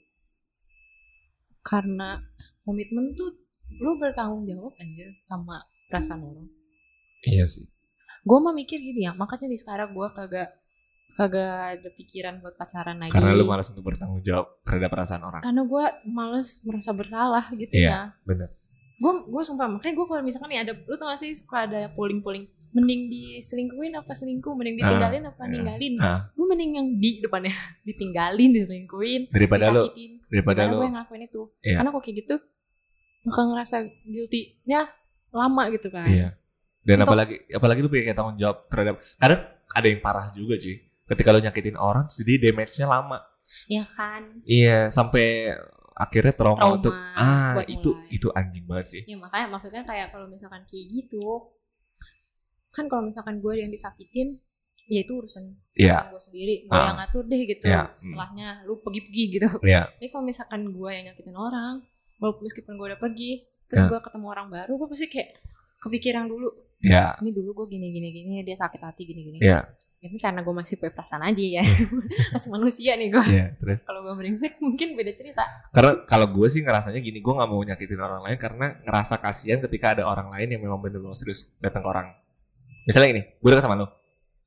karena 1.61 2.23
komitmen 2.63 3.11
tuh 3.13 3.35
lu 3.77 3.95
bertanggung 3.97 4.43
jawab 4.45 4.71
anjir 4.77 5.11
sama 5.21 5.59
perasaan 5.85 6.23
orang 6.23 6.47
Iya 7.21 7.47
sih. 7.47 7.67
gue 8.23 8.39
mah 8.39 8.51
mikir 8.53 8.79
gini 8.79 9.03
ya 9.03 9.13
makanya 9.13 9.47
di 9.47 9.59
sekarang 9.59 9.91
gue 9.91 10.09
kagak 10.13 10.55
kagak 11.13 11.51
ada 11.75 11.91
pikiran 11.91 12.39
buat 12.39 12.55
pacaran 12.55 12.99
lagi 12.99 13.11
Karena 13.11 13.33
lu 13.33 13.43
malas 13.45 13.67
untuk 13.69 13.83
bertanggung 13.85 14.21
jawab 14.21 14.47
terhadap 14.63 14.91
perasaan 14.93 15.23
orang. 15.25 15.43
karena 15.43 15.63
gue 15.65 15.85
males 16.07 16.49
merasa 16.63 16.91
bersalah 16.93 17.45
gitu 17.53 17.73
Iya, 17.73 17.89
ya 17.89 18.01
bener. 18.23 18.51
Gue 18.97 19.13
gue 19.23 19.43
sumpah 19.43 19.69
makanya 19.69 19.95
gue 19.95 20.07
kalau 20.07 20.23
misalkan 20.23 20.49
nih 20.49 20.61
ada 20.63 20.73
lu 20.75 20.95
tau 20.95 21.07
gak 21.07 21.21
sih 21.21 21.31
suka 21.31 21.69
ada 21.69 21.93
polling 21.93 22.21
polling 22.21 22.49
mending 22.73 23.09
diselingkuhin 23.09 23.93
apa 23.95 24.09
selingkuh 24.11 24.53
mending 24.53 24.77
ditinggalin 24.77 25.23
apa 25.23 25.43
iya. 25.43 25.51
ninggalin 25.51 25.95
Ah, 25.99 26.21
gue 26.29 26.47
mending 26.47 26.71
yang 26.73 26.87
di 26.95 27.11
depannya 27.21 27.53
ditinggalin 27.89 28.51
diselingkuhin 28.53 29.21
daripada 29.29 29.69
lu 29.69 29.85
disakitin 29.85 30.11
daripada 30.27 30.61
Daripada 30.61 30.61
lu 30.67 30.77
gue 30.79 30.89
ngelakuin 30.91 31.23
itu 31.23 31.43
Iya. 31.61 31.77
karena 31.77 31.89
kok 31.91 32.03
kayak 32.03 32.17
gitu 32.17 32.37
bakal 33.23 33.45
ngerasa 33.51 33.77
guilty-nya 34.03 34.81
lama 35.31 35.63
gitu 35.69 35.89
kan 35.89 36.09
Iya. 36.09 36.29
Dan 36.81 36.97
Untuk- 36.97 37.11
apalagi 37.11 37.37
apalagi 37.51 37.81
lu 37.81 37.89
punya 37.89 38.03
kayak 38.05 38.17
tanggung 38.17 38.39
jawab 38.39 38.65
terhadap 38.67 38.97
kadang 39.19 39.41
ada 39.69 39.87
yang 39.87 40.01
parah 40.01 40.27
juga 40.31 40.55
cuy. 40.57 40.77
Ketika 41.05 41.29
lu 41.31 41.41
nyakitin 41.41 41.77
orang 41.77 42.07
jadi 42.07 42.49
damage-nya 42.49 42.87
lama. 42.87 43.19
ya 43.67 43.83
kan 43.89 44.43
Iya, 44.43 44.91
sampai 44.91 45.55
akhirnya 45.97 46.31
trauma, 46.31 46.57
Trauma 46.57 46.77
untuk 46.77 46.93
ah 46.93 47.57
buat 47.57 47.67
itu 47.67 47.91
mulai. 47.91 48.13
itu 48.13 48.29
anjing 48.31 48.65
banget 48.65 48.87
sih. 48.87 49.03
ya 49.05 49.17
makanya 49.17 49.47
maksudnya 49.49 49.83
kayak 49.83 50.07
kalau 50.11 50.27
misalkan 50.27 50.61
kayak 50.63 50.85
gitu 50.87 51.25
kan 52.71 52.85
kalau 52.87 53.03
misalkan 53.03 53.41
gue 53.41 53.55
yang 53.57 53.71
disakitin 53.71 54.37
ya 54.87 55.01
itu 55.01 55.13
urusan 55.15 55.57
Iya. 55.73 55.97
urusan 55.99 56.11
gue 56.11 56.23
sendiri 56.23 56.55
gue 56.63 56.73
Ah. 56.73 56.87
yang 56.87 56.99
ngatur 57.01 57.25
deh 57.25 57.43
gitu 57.43 57.65
Iya. 57.67 57.83
setelahnya 57.93 58.49
lu 58.63 58.79
pergi-pergi 58.79 59.23
gitu 59.33 59.49
tapi 59.91 60.07
kalau 60.07 60.23
misalkan 60.23 60.61
gue 60.69 60.91
yang 60.91 61.05
nyakitin 61.07 61.35
orang 61.35 61.75
walaupun 62.17 62.43
meskipun 62.45 62.73
gue 62.75 62.87
udah 62.87 63.01
pergi 63.01 63.33
terus 63.67 63.83
Ya. 63.83 63.89
gue 63.89 63.99
ketemu 63.99 64.27
orang 64.29 64.47
baru 64.47 64.73
gue 64.75 64.87
pasti 64.87 65.07
kayak 65.09 65.31
kepikiran 65.79 66.29
dulu 66.29 66.49
ya. 66.81 67.17
Ini 67.21 67.31
dulu 67.33 67.65
gue 67.65 67.77
gini 67.77 67.89
gini 67.91 68.09
gini 68.13 68.33
dia 68.43 68.57
sakit 68.57 68.81
hati 68.81 69.03
gini 69.05 69.21
gini 69.23 69.39
ya. 69.41 69.65
ini 69.97 70.23
karena 70.23 70.45
gue 70.45 70.55
masih 70.55 70.79
punya 70.79 70.93
perasaan 70.95 71.25
aja 71.25 71.41
ya. 71.41 71.65
Masih 72.37 72.49
manusia 72.53 72.95
nih 72.95 73.11
gue 73.11 73.25
ya 73.27 73.47
terus? 73.59 73.83
Kalau 73.83 74.07
gue 74.07 74.15
brengsek 74.15 74.61
mungkin 74.63 74.95
beda 74.95 75.11
cerita. 75.17 75.43
Karena 75.75 76.07
kalau 76.07 76.31
gue 76.31 76.47
sih 76.47 76.63
ngerasanya 76.63 77.01
gini 77.03 77.19
gue 77.19 77.33
nggak 77.35 77.49
mau 77.51 77.59
nyakitin 77.59 77.99
orang 77.99 78.23
lain 78.23 78.39
karena 78.39 78.67
ngerasa 78.87 79.19
kasihan 79.19 79.59
ketika 79.67 79.99
ada 79.99 80.07
orang 80.07 80.31
lain 80.31 80.47
yang 80.53 80.63
memang 80.63 80.79
bener-bener 80.79 81.17
serius 81.19 81.51
datang 81.59 81.83
ke 81.83 81.89
orang. 81.91 82.07
Misalnya 82.87 83.09
ini 83.19 83.23
gue 83.35 83.51
deket 83.51 83.65
sama 83.67 83.75
lo 83.75 83.87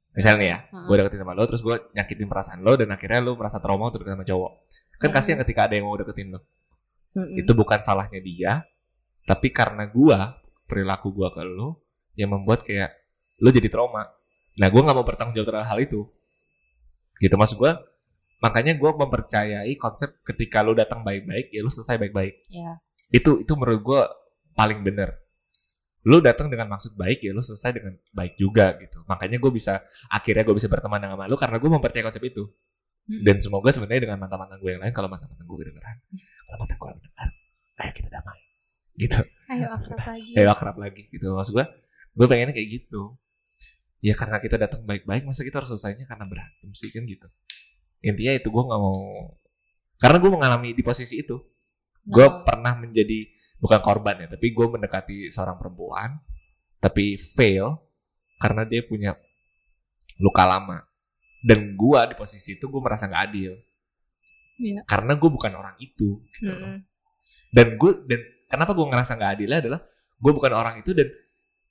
misalnya 0.10 0.38
nih 0.42 0.50
ya 0.50 0.58
gue 0.90 0.96
deketin 0.98 1.22
sama 1.22 1.34
lo 1.38 1.44
terus 1.46 1.62
gue 1.62 1.76
nyakitin 1.94 2.28
perasaan 2.30 2.60
lo 2.66 2.74
dan 2.74 2.90
akhirnya 2.90 3.20
lo 3.22 3.32
merasa 3.36 3.58
trauma 3.60 3.92
untuk 3.92 4.02
deket 4.06 4.16
sama 4.16 4.26
cowok. 4.26 4.52
Kan 4.96 5.10
Hmm. 5.12 5.16
kasihan 5.18 5.38
ketika 5.44 5.62
ada 5.68 5.74
yang 5.76 5.86
mau 5.90 5.98
deketin 6.00 6.30
lo 6.34 6.40
itu 7.36 7.52
bukan 7.52 7.82
salahnya 7.82 8.22
dia 8.22 8.64
tapi 9.26 9.50
karena 9.50 9.90
gua 9.90 10.38
perilaku 10.70 11.10
gua 11.12 11.34
ke 11.34 11.42
lo 11.44 11.89
yang 12.20 12.36
membuat 12.36 12.68
kayak 12.68 12.92
lo 13.40 13.48
jadi 13.56 13.72
trauma. 13.72 14.04
Nah 14.60 14.68
gua 14.68 14.82
nggak 14.84 14.98
mau 15.00 15.08
bertanggung 15.08 15.36
jawab 15.40 15.48
terhadap 15.56 15.70
hal 15.72 15.80
itu. 15.80 16.04
Gitu 17.24 17.36
maksud 17.40 17.56
gua 17.56 17.80
makanya 18.44 18.76
gua 18.76 18.92
mempercayai 19.00 19.72
konsep 19.80 20.20
ketika 20.28 20.60
lo 20.60 20.76
datang 20.76 21.08
baik-baik 21.08 21.56
ya 21.56 21.64
lo 21.64 21.72
selesai 21.72 21.96
baik-baik. 21.96 22.44
Ya 22.52 22.84
itu 23.16 23.40
itu 23.42 23.54
menurut 23.56 23.80
gua 23.80 24.02
paling 24.52 24.84
bener. 24.84 25.16
Lo 26.04 26.20
datang 26.20 26.52
dengan 26.52 26.68
maksud 26.68 27.00
baik 27.00 27.24
ya 27.24 27.32
lo 27.32 27.40
selesai 27.40 27.72
dengan 27.72 27.96
baik 28.12 28.36
juga 28.36 28.76
gitu. 28.80 29.04
Makanya 29.08 29.36
gue 29.36 29.52
bisa 29.52 29.84
akhirnya 30.08 30.48
gue 30.48 30.56
bisa 30.56 30.72
berteman 30.72 30.96
dengan 30.96 31.28
lo 31.28 31.36
karena 31.36 31.60
gue 31.60 31.70
mempercayai 31.72 32.08
konsep 32.08 32.24
itu. 32.24 32.48
Hmm. 33.10 33.26
dan 33.26 33.42
semoga 33.42 33.74
sebenarnya 33.74 34.06
dengan 34.06 34.22
mantan-mantan 34.22 34.62
gue 34.62 34.70
yang 34.70 34.86
lain 34.86 34.94
kalau 34.94 35.10
mantan-mantan 35.10 35.42
gue 35.42 35.58
kedengeran 35.66 35.98
kalau 36.46 36.58
mantan 36.62 36.78
gue 36.78 36.90
mendengar 36.94 37.30
ayo 37.80 37.92
kita 37.96 38.10
damai. 38.12 38.40
Gitu. 39.00 39.20
Ayo 39.48 39.68
akrab 39.72 40.00
lagi. 40.04 40.32
Ayo 40.36 40.50
akrab 40.52 40.78
lagi 40.78 41.04
gitu. 41.08 41.26
Maksud 41.32 41.54
gue 41.56 41.66
gue 42.16 42.26
pengennya 42.28 42.54
kayak 42.56 42.70
gitu 42.70 43.16
ya 44.00 44.16
karena 44.16 44.40
kita 44.40 44.56
datang 44.56 44.88
baik-baik 44.88 45.28
masa 45.28 45.44
kita 45.44 45.60
harus 45.60 45.70
selesainya 45.76 46.08
karena 46.08 46.24
berantem 46.24 46.70
sih 46.72 46.88
kan 46.90 47.04
gitu 47.04 47.28
intinya 48.00 48.34
itu 48.40 48.48
gue 48.48 48.64
nggak 48.64 48.80
mau 48.80 49.36
karena 50.00 50.18
gue 50.24 50.32
mengalami 50.32 50.70
di 50.72 50.84
posisi 50.84 51.20
itu 51.20 51.36
gue 52.10 52.26
Nah, 52.26 52.42
pernah 52.48 52.74
menjadi 52.80 53.28
bukan 53.60 53.80
korban 53.84 54.16
ya 54.24 54.28
tapi 54.32 54.56
gue 54.56 54.66
mendekati 54.72 55.28
seorang 55.30 55.60
perempuan 55.60 56.16
tapi 56.80 57.20
fail 57.20 57.76
karena 58.40 58.64
dia 58.64 58.82
punya 58.88 59.20
luka 60.24 60.48
lama 60.48 60.80
dan 61.44 61.76
gue 61.76 62.00
di 62.08 62.16
posisi 62.16 62.56
itu 62.56 62.66
gue 62.72 62.82
merasa 62.82 63.08
nggak 63.08 63.24
adil 63.32 63.54
Iya. 64.60 64.84
karena 64.84 65.16
gue 65.16 65.30
bukan 65.32 65.56
orang 65.56 65.76
itu 65.80 66.20
gitu 66.36 66.52
loh. 66.52 66.60
mm-mm. 66.60 66.78
dan 67.56 67.68
gue 67.80 67.92
dan 68.12 68.20
kenapa 68.52 68.76
gue 68.76 68.86
ngerasa 68.92 69.16
nggak 69.16 69.32
adilnya 69.40 69.60
adalah 69.64 69.80
gue 70.20 70.32
bukan 70.36 70.52
orang 70.52 70.76
itu 70.84 70.92
dan 70.92 71.08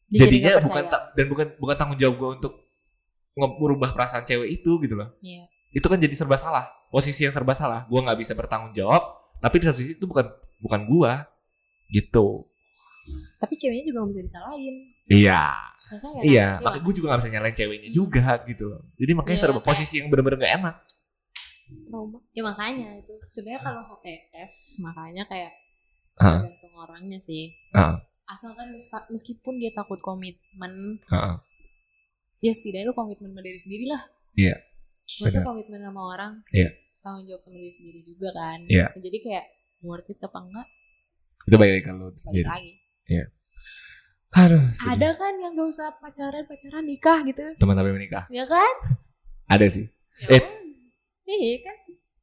Dia 0.09 0.24
jadi 0.24 0.36
jadinya 0.40 0.48
nggak 0.56 0.64
bukan 0.64 0.85
dan 0.89 1.26
bukan 1.28 1.47
bukan 1.60 1.74
tanggung 1.76 1.98
jawab 2.01 2.16
gue 2.16 2.30
untuk 2.40 2.55
merubah 3.39 3.94
perasaan 3.94 4.24
cewek 4.24 4.60
itu 4.60 4.80
gitu 4.82 4.97
loh. 4.98 5.14
Iya. 5.22 5.47
itu 5.68 5.85
kan 5.85 6.01
jadi 6.01 6.14
serba 6.16 6.40
salah. 6.40 6.64
Posisi 6.89 7.28
yang 7.28 7.35
serba 7.36 7.52
salah. 7.52 7.85
Gue 7.93 8.01
nggak 8.01 8.16
bisa 8.16 8.32
bertanggung 8.32 8.72
jawab 8.72 9.18
tapi 9.39 9.62
di 9.62 9.64
satu 9.70 9.78
sisi 9.78 9.94
itu 9.94 10.06
bukan 10.06 10.26
bukan 10.59 10.80
gue 10.86 11.12
gitu. 11.94 12.48
Tapi 13.39 13.55
ceweknya 13.56 13.85
juga 13.89 14.05
gak 14.05 14.10
bisa 14.12 14.22
disalahin. 14.26 14.76
Iya. 15.09 15.43
Makanya 15.94 16.20
iya. 16.26 16.48
kan, 16.59 16.64
makanya 16.68 16.82
gue 16.85 16.94
juga 16.98 17.06
gak 17.14 17.20
bisa 17.22 17.30
nyalain 17.32 17.56
ceweknya 17.56 17.90
juga 17.94 18.32
gitu 18.44 18.64
loh. 18.68 18.82
Jadi 18.98 19.12
makanya 19.14 19.39
Iya, 19.39 19.44
serba 19.48 19.60
posisi 19.64 19.94
yang 20.02 20.12
bener-bener 20.12 20.39
gak 20.44 20.55
enak. 20.60 20.76
Trauma. 21.89 22.18
Ya 22.35 22.43
makanya 22.44 22.89
itu. 23.01 23.14
Sebenarnya 23.30 23.60
kalau 23.64 23.82
HTS 23.89 24.82
makanya 24.85 25.24
kayak 25.30 25.52
Heeh. 26.18 26.39
tergantung 26.44 26.74
orangnya 26.76 27.18
sih. 27.22 27.55
Heeh. 27.72 27.97
Asalkan 28.29 28.71
meskipun 29.09 29.57
dia 29.57 29.73
takut 29.73 29.99
komitmen 29.99 31.01
Heeh. 31.03 31.37
ya 32.41 32.53
setidaknya 32.53 32.87
lu 32.87 32.95
komitmen 32.95 33.33
sama 33.33 33.41
diri 33.41 33.57
sendiri 33.57 33.85
lah. 33.87 34.03
Iya, 34.35 34.55
masa 35.19 35.33
benar. 35.35 35.47
komitmen 35.49 35.81
sama 35.81 36.01
orang 36.07 36.33
Iya. 36.51 36.71
tanggung 37.01 37.25
jawab 37.25 37.43
sama 37.43 37.57
diri 37.57 37.73
sendiri 37.73 38.01
juga 38.03 38.29
kan. 38.31 38.59
Iya. 38.65 38.87
jadi 38.95 39.19
kayak 39.19 39.45
worth 39.81 40.07
it 40.07 40.21
apa 40.21 40.39
enggak? 40.39 40.67
Itu 41.45 41.57
baik 41.57 41.71
lagi 41.73 41.83
kalau 41.83 42.09
balik 42.13 42.45
lagi. 42.45 42.73
Aduh 44.31 44.69
sedih. 44.71 44.93
ada 44.93 45.09
kan 45.17 45.33
yang 45.41 45.57
gak 45.57 45.67
usah 45.67 45.89
pacaran 45.97 46.45
pacaran 46.45 46.85
nikah 46.85 47.25
gitu. 47.25 47.41
Teman 47.57 47.75
tapi 47.75 47.91
menikah. 47.91 48.29
Ya 48.29 48.45
kan? 48.45 48.75
Ada 49.53 49.73
sih. 49.73 49.89
Ya, 50.21 50.37
Eh. 50.37 50.45
iya 51.25 51.65
kan? 51.65 51.77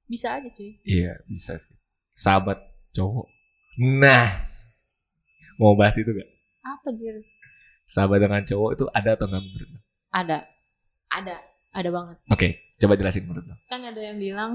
Bisa 0.06 0.38
aja 0.38 0.46
cuy. 0.46 0.78
Iya 0.86 1.18
bisa 1.26 1.58
sih. 1.58 1.74
Sahabat 2.14 2.62
cowok. 2.94 3.26
Nah 3.82 4.54
mau 5.56 5.74
bahas 5.74 5.96
itu 5.96 6.08
gak 6.08 6.30
apa 6.62 6.90
jir 6.92 7.16
sahabat 7.86 8.18
dengan 8.20 8.42
cowok 8.42 8.70
itu 8.74 8.86
ada 8.90 9.10
atau 9.12 9.26
enggak 9.26 9.42
menurut 9.42 9.70
lo? 9.70 9.80
ada 10.12 10.38
ada 11.12 11.36
ada 11.72 11.90
banget 11.90 12.18
oke 12.28 12.48
coba 12.76 12.94
jelasin 12.96 13.24
menurut 13.24 13.46
lo 13.46 13.56
kan 13.66 13.80
ada 13.82 14.00
yang 14.00 14.18
bilang 14.18 14.52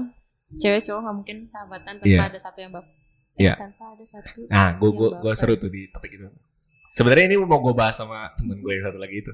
cewek 0.53 0.81
cowok 0.81 0.99
nggak 0.99 1.15
mungkin 1.15 1.37
sahabatan 1.45 1.95
tanpa 1.95 2.05
Iya. 2.05 2.27
ada 2.27 2.37
satu 2.37 2.59
yang 2.59 2.71
baper 2.71 2.91
Iya. 3.33 3.53
tanpa 3.55 3.83
ada 3.89 4.05
satu 4.05 4.39
nah 4.45 4.67
gue 4.73 4.83
yang 4.83 4.97
gue 4.99 5.09
gue 5.13 5.21
baper. 5.23 5.39
seru 5.39 5.53
tuh 5.55 5.69
di 5.69 5.87
topik 5.87 6.11
itu 6.11 6.27
sebenarnya 6.91 7.25
ini 7.25 7.35
mau 7.39 7.57
gue 7.57 7.71
bahas 7.71 7.95
sama 7.95 8.27
temen 8.35 8.57
gue 8.57 8.71
yang 8.71 8.83
satu 8.83 8.99
lagi 8.99 9.17
itu 9.19 9.33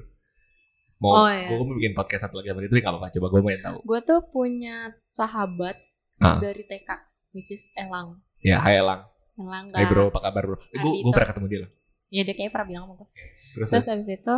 mau 0.98 1.14
Oh, 1.16 1.26
iya. 1.26 1.46
gue 1.48 1.56
mau 1.58 1.74
bikin 1.74 1.92
podcast 1.92 2.22
satu 2.24 2.38
lagi 2.38 2.48
sama 2.48 2.60
dia 2.60 2.68
itu 2.68 2.76
nggak 2.76 2.86
apa-apa 2.88 3.10
coba 3.10 3.26
gue 3.28 3.40
pengen 3.42 3.62
tahu 3.64 3.78
gue 3.82 4.00
tuh 4.02 4.20
punya 4.28 4.76
sahabat 5.08 5.74
Ah. 6.18 6.38
dari 6.38 6.62
TK 6.62 6.90
which 7.30 7.50
is 7.50 7.66
Elang 7.74 8.18
ya 8.38 8.58
hai 8.58 8.78
Elang 8.78 9.06
Elang 9.38 9.66
hai 9.70 9.84
kan 9.86 9.90
bro. 9.90 10.04
Apa 10.10 10.20
kabar 10.20 10.42
bro? 10.44 10.56
Eh, 10.58 10.78
gue 10.78 10.92
gue 11.00 11.12
pernah 11.14 11.28
ketemu 11.30 11.46
dia 11.46 11.60
loh. 11.62 11.70
Ya 12.08 12.22
dia 12.26 12.34
kayaknya 12.34 12.52
pernah 12.52 12.66
bilang 12.68 12.82
sama 12.88 12.94
gue 12.98 13.08
terus, 13.54 13.68
terus 13.70 13.86
habis 13.86 14.08
itu 14.08 14.34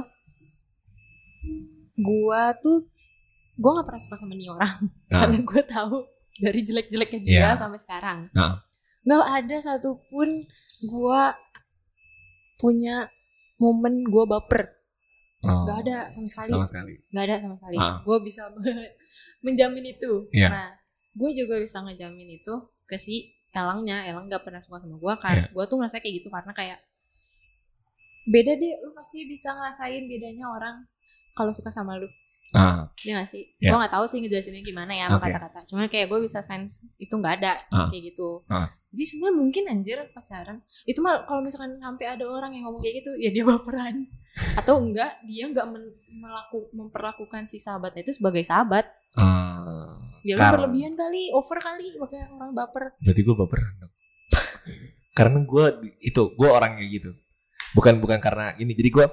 gue 2.01 2.43
tuh 2.60 2.78
gue 3.60 3.70
nggak 3.70 3.86
pernah 3.89 4.02
suka 4.02 4.16
sama 4.16 4.35
nih 4.35 4.48
orang. 4.51 4.74
Nah. 5.10 5.20
karena 5.27 5.39
gue 5.44 5.62
tahu 5.64 5.97
dari 6.40 6.60
jelek-jeleknya 6.64 7.20
dia 7.20 7.32
Iya. 7.32 7.59
sampai 7.59 7.78
sekarang. 7.81 8.18
Nah. 8.32 8.64
nggak 9.01 9.24
ada 9.44 9.56
satupun 9.60 10.28
gue 10.82 11.22
punya 12.56 13.09
momen 13.56 14.05
gue 14.05 14.24
baper. 14.28 14.77
Oh, 15.40 15.64
nggak 15.64 15.78
ada 15.89 15.97
sama 16.12 16.28
sekali. 16.28 16.52
Sama 16.52 16.66
sekali. 16.68 16.93
Nggak 17.09 17.24
ada 17.24 17.36
sama 17.40 17.55
sekali. 17.56 17.77
Ah. 17.81 17.97
gue 18.05 18.16
bisa 18.20 18.43
menjamin 19.44 19.85
itu. 19.89 20.28
Iya. 20.32 20.48
nah 20.48 20.68
gue 21.10 21.31
juga 21.35 21.59
bisa 21.59 21.81
ngejamin 21.81 22.39
itu 22.39 22.55
ke 22.86 22.97
si 22.97 23.35
Elangnya 23.51 24.05
Elang 24.05 24.27
nggak 24.27 24.43
pernah 24.43 24.59
suka 24.59 24.78
sama 24.78 24.94
gue 24.94 25.14
karena 25.18 25.44
Iya. 25.44 25.51
gue 25.51 25.64
tuh 25.66 25.77
ngerasa 25.77 25.97
kayak 25.98 26.14
gitu 26.16 26.28
karena 26.28 26.52
kayak 26.52 26.78
beda 28.24 28.52
deh 28.55 28.72
lu 28.81 28.93
pasti 28.93 29.24
bisa 29.24 29.51
ngerasain 29.51 30.06
bedanya 30.06 30.47
orang 30.47 30.77
kalau 31.32 31.51
suka 31.51 31.70
sama 31.70 31.97
lu. 31.97 32.06
Ah. 32.51 32.90
Ya 33.01 33.14
gak 33.16 33.31
sih? 33.31 33.47
Iya. 33.56 33.70
gue 33.70 33.78
nggak 33.78 33.93
tahu 33.93 34.05
sih 34.05 34.18
ngejelasinnya 34.18 34.62
gimana 34.62 34.90
ya 34.90 35.06
sama 35.06 35.18
kata-kata. 35.20 35.59
Cuman 35.66 35.86
kayak 35.86 36.06
gue 36.09 36.18
bisa 36.20 36.40
sense 36.40 36.82
itu 36.97 37.10
nggak 37.12 37.35
ada 37.39 37.52
Ah. 37.68 37.86
kayak 37.89 38.10
gitu. 38.10 38.43
Ah. 38.47 38.70
jadi 38.90 39.06
sebenarnya 39.06 39.36
mungkin 39.36 39.62
anjir 39.66 39.98
pacaran 40.10 40.59
itu 40.82 40.98
mah 40.98 41.22
kalau 41.22 41.39
misalkan 41.40 41.78
sampai 41.78 42.10
ada 42.10 42.27
orang 42.27 42.51
yang 42.51 42.66
ngomong 42.66 42.82
kayak 42.82 42.98
gitu 42.98 43.14
ya 43.16 43.31
dia 43.31 43.44
baperan. 43.44 44.10
Atau 44.59 44.78
enggak 44.81 45.14
dia 45.24 45.47
nggak 45.47 45.62
men- 45.64 45.94
melaku- 46.12 46.70
memperlakukan 46.72 47.47
si 47.47 47.56
sahabatnya 47.56 48.02
itu 48.02 48.10
sebagai 48.12 48.43
sahabat. 48.43 48.90
Ah, 49.14 49.99
ya 50.26 50.34
lu 50.36 50.44
berlebihan 50.56 50.92
kali 50.94 51.32
over 51.32 51.59
kali 51.59 51.97
makanya 51.97 52.26
orang 52.36 52.52
baper. 52.52 52.84
Berarti 53.01 53.20
gue 53.22 53.36
baperan 53.36 53.72
dong. 53.80 53.92
karena 55.18 55.38
gue 55.42 55.64
itu 56.01 56.22
gue 56.34 56.48
orang 56.48 56.78
kayak 56.78 56.90
gitu. 56.90 57.10
Bukan 57.76 58.02
bukan 58.02 58.18
karena 58.18 58.55
ini 58.59 58.72
jadi 58.74 58.90
gue 58.90 59.06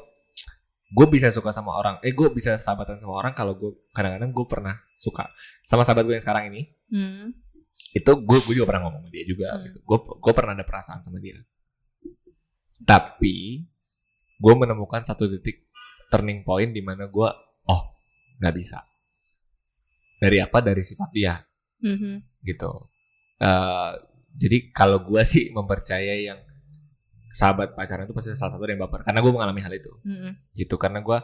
gue 0.88 1.06
bisa 1.12 1.28
suka 1.36 1.52
sama 1.52 1.76
orang 1.76 2.00
eh 2.00 2.16
gue 2.16 2.32
bisa 2.32 2.56
sahabatan 2.64 3.04
sama 3.04 3.20
orang 3.20 3.36
kalau 3.36 3.60
gue 3.60 3.76
kadang-kadang 3.92 4.32
gue 4.32 4.46
pernah 4.48 4.76
suka 4.96 5.28
sama 5.68 5.84
sahabat 5.84 6.08
gue 6.08 6.16
yang 6.16 6.24
sekarang 6.24 6.54
ini. 6.54 6.62
Hmm. 6.88 7.36
itu 7.94 8.10
gue 8.10 8.38
gue 8.42 8.54
juga 8.58 8.74
pernah 8.74 8.90
ngomong 8.90 9.06
sama 9.06 9.10
dia 9.12 9.24
juga 9.28 9.48
Hmm. 9.54 9.64
gitu. 9.68 9.78
Gue 9.84 9.98
gue 10.18 10.34
pernah 10.34 10.54
ada 10.56 10.66
perasaan 10.66 11.02
sama 11.04 11.20
dia. 11.20 11.38
Tapi 12.88 13.66
gue 14.38 14.54
menemukan 14.54 15.02
satu 15.02 15.26
titik 15.28 15.66
turning 16.08 16.46
point 16.46 16.72
di 16.72 16.80
mana 16.80 17.10
gue 17.10 17.30
oh 17.68 17.82
nggak 18.40 18.56
bisa 18.56 18.80
dari 20.18 20.38
apa? 20.42 20.58
Dari 20.60 20.82
sifat 20.82 21.10
dia. 21.14 21.38
Mhm. 21.78 22.42
gitu. 22.42 22.90
Eh, 23.38 23.94
jadi 24.38 24.58
kalau 24.74 25.06
gue 25.06 25.22
sih 25.26 25.54
mempercayai 25.54 26.26
yang 26.26 26.40
sahabat 27.34 27.78
pacaran 27.78 28.10
itu 28.10 28.16
pasti 28.18 28.34
salah 28.34 28.58
satu 28.58 28.66
yang 28.66 28.82
baper. 28.82 29.06
Karena 29.06 29.20
gue 29.22 29.32
mengalami 29.34 29.62
hal 29.62 29.74
itu. 29.74 29.94
Mhm. 30.06 30.58
gitu. 30.58 30.76
Karena 30.82 31.02
gue 31.06 31.18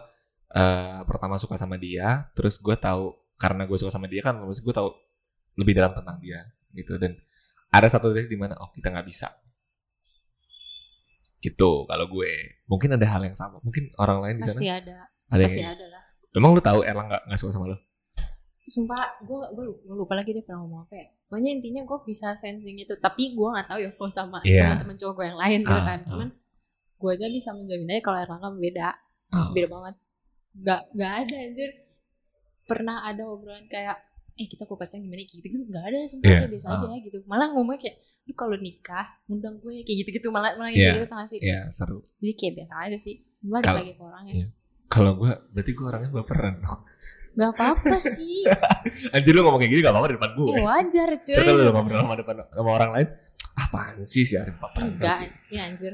eh 0.54 1.02
pertama 1.10 1.42
suka 1.42 1.58
sama 1.58 1.82
dia 1.82 2.30
terus 2.38 2.62
gue 2.62 2.78
tahu 2.78 3.10
karena 3.42 3.66
gue 3.66 3.74
suka 3.74 3.90
sama 3.90 4.06
dia 4.06 4.22
kan 4.22 4.38
terus 4.38 4.62
gue 4.62 4.70
tahu 4.70 4.94
lebih 5.58 5.74
dalam 5.74 5.98
tentang 5.98 6.22
dia 6.22 6.46
gitu. 6.78 7.02
Dan 7.02 7.18
ada 7.74 7.90
satu 7.90 8.14
titik 8.14 8.30
di 8.30 8.38
mana 8.38 8.54
oh 8.62 8.70
kita 8.70 8.94
nggak 8.94 9.08
bisa. 9.10 9.34
Gitu 11.42 11.72
kalau 11.90 12.06
gue. 12.06 12.62
Mungkin 12.70 12.94
ada 12.94 13.08
hal 13.10 13.26
yang 13.26 13.34
sama. 13.34 13.58
Mungkin 13.66 13.90
orang 13.98 14.22
lain 14.22 14.36
di 14.38 14.44
sana 14.46 14.60
pasti 14.60 14.70
ada. 14.70 14.98
Ada 15.34 15.44
pasti 15.50 15.64
ada 15.66 15.86
lah. 15.90 16.04
Emang 16.34 16.54
lu 16.54 16.62
tahu 16.62 16.86
Erlang 16.86 17.10
nggak 17.10 17.24
nggak 17.26 17.40
suka 17.42 17.58
sama 17.58 17.74
lu 17.74 17.78
sumpah 18.66 19.20
gue 19.20 19.40
gue 19.52 19.64
lupa, 19.66 19.80
gua 19.84 19.96
lupa 19.98 20.14
lagi 20.16 20.32
dia 20.32 20.42
pernah 20.42 20.64
ngomong 20.64 20.82
apa 20.84 20.96
ya 20.96 21.06
pokoknya 21.24 21.50
intinya 21.52 21.82
gue 21.84 21.98
bisa 22.04 22.32
sensing 22.34 22.78
itu 22.78 22.94
tapi 22.96 23.32
gue 23.32 23.44
nggak 23.46 23.68
tahu 23.68 23.80
ya 23.80 23.90
kalau 23.92 24.10
sama 24.10 24.40
Iya. 24.42 24.72
teman-teman 24.72 24.96
cowok 24.96 25.14
gue 25.14 25.26
yang 25.26 25.38
lain 25.38 25.60
gitu 25.62 25.74
Ah, 25.74 25.84
kan 25.84 26.00
ah. 26.00 26.08
cuman 26.08 26.28
gue 26.96 27.10
aja 27.12 27.28
bisa 27.28 27.50
menjamin 27.52 27.90
aja 27.90 28.02
kalau 28.02 28.18
Erlangga 28.18 28.50
beda 28.54 28.90
Oh. 29.30 29.50
beda 29.52 29.68
banget 29.68 29.96
nggak 30.56 30.82
nggak 30.94 31.12
ada 31.20 31.36
anjir 31.42 31.70
pernah 32.64 32.98
ada 33.02 33.24
obrolan 33.26 33.66
kayak 33.66 33.98
eh 34.34 34.46
kita 34.46 34.64
kok 34.64 34.74
pacaran 34.74 35.02
gimana 35.02 35.22
gitu 35.24 35.42
gitu 35.42 35.64
nggak 35.64 35.84
ada 35.84 35.98
sumpah 36.06 36.26
Iya. 36.26 36.40
kayak 36.40 36.52
biasa 36.52 36.68
Ah. 36.68 36.78
aja 36.80 36.96
gitu 37.00 37.18
malah 37.26 37.48
ngomongnya 37.50 37.80
kayak 37.82 37.98
lu 38.24 38.34
kalau 38.34 38.56
nikah 38.56 39.06
undang 39.28 39.60
gue 39.60 39.84
kayak 39.84 39.98
gitu 40.00 40.10
gitu 40.14 40.28
malah 40.30 40.56
malah 40.56 40.72
gitu 40.72 41.04
tau 41.04 41.18
gak 41.18 41.28
sih 41.28 41.40
Iya 41.40 41.68
seru. 41.68 42.00
jadi 42.18 42.34
kayak 42.34 42.54
biasa 42.58 42.74
aja 42.80 42.98
sih 42.98 43.16
Kalau- 43.60 43.78
lagi 43.78 43.92
ke 43.92 44.02
orangnya 44.02 44.34
Iya. 44.34 44.48
Kalau 44.86 45.12
gue, 45.16 45.32
berarti 45.50 45.72
gue 45.74 45.86
orangnya 45.86 46.12
baperan. 46.14 46.56
nggak 47.34 47.52
apa-apa 47.52 47.96
sih 47.98 48.46
Anjir 49.16 49.32
lu 49.32 49.42
ngomong 49.42 49.58
kayak 49.58 49.72
gini 49.72 49.82
gak 49.82 49.90
apa-apa 49.90 50.08
di 50.08 50.16
depan 50.16 50.32
gue. 50.34 50.48
eh 50.52 50.62
wajar 50.62 51.10
cuy 51.16 51.36
Terus 51.36 51.50
lu 51.52 51.72
ngobrol 51.72 52.00
sama 52.00 52.16
depan 52.16 52.36
sama 52.46 52.70
orang 52.72 52.92
lain, 52.92 53.08
apaan 53.56 53.98
sih 54.02 54.22
si 54.22 54.34
Arif 54.34 54.56
baperan? 54.56 54.94
enggak 54.94 55.18
ya 55.48 55.62
anjir 55.64 55.94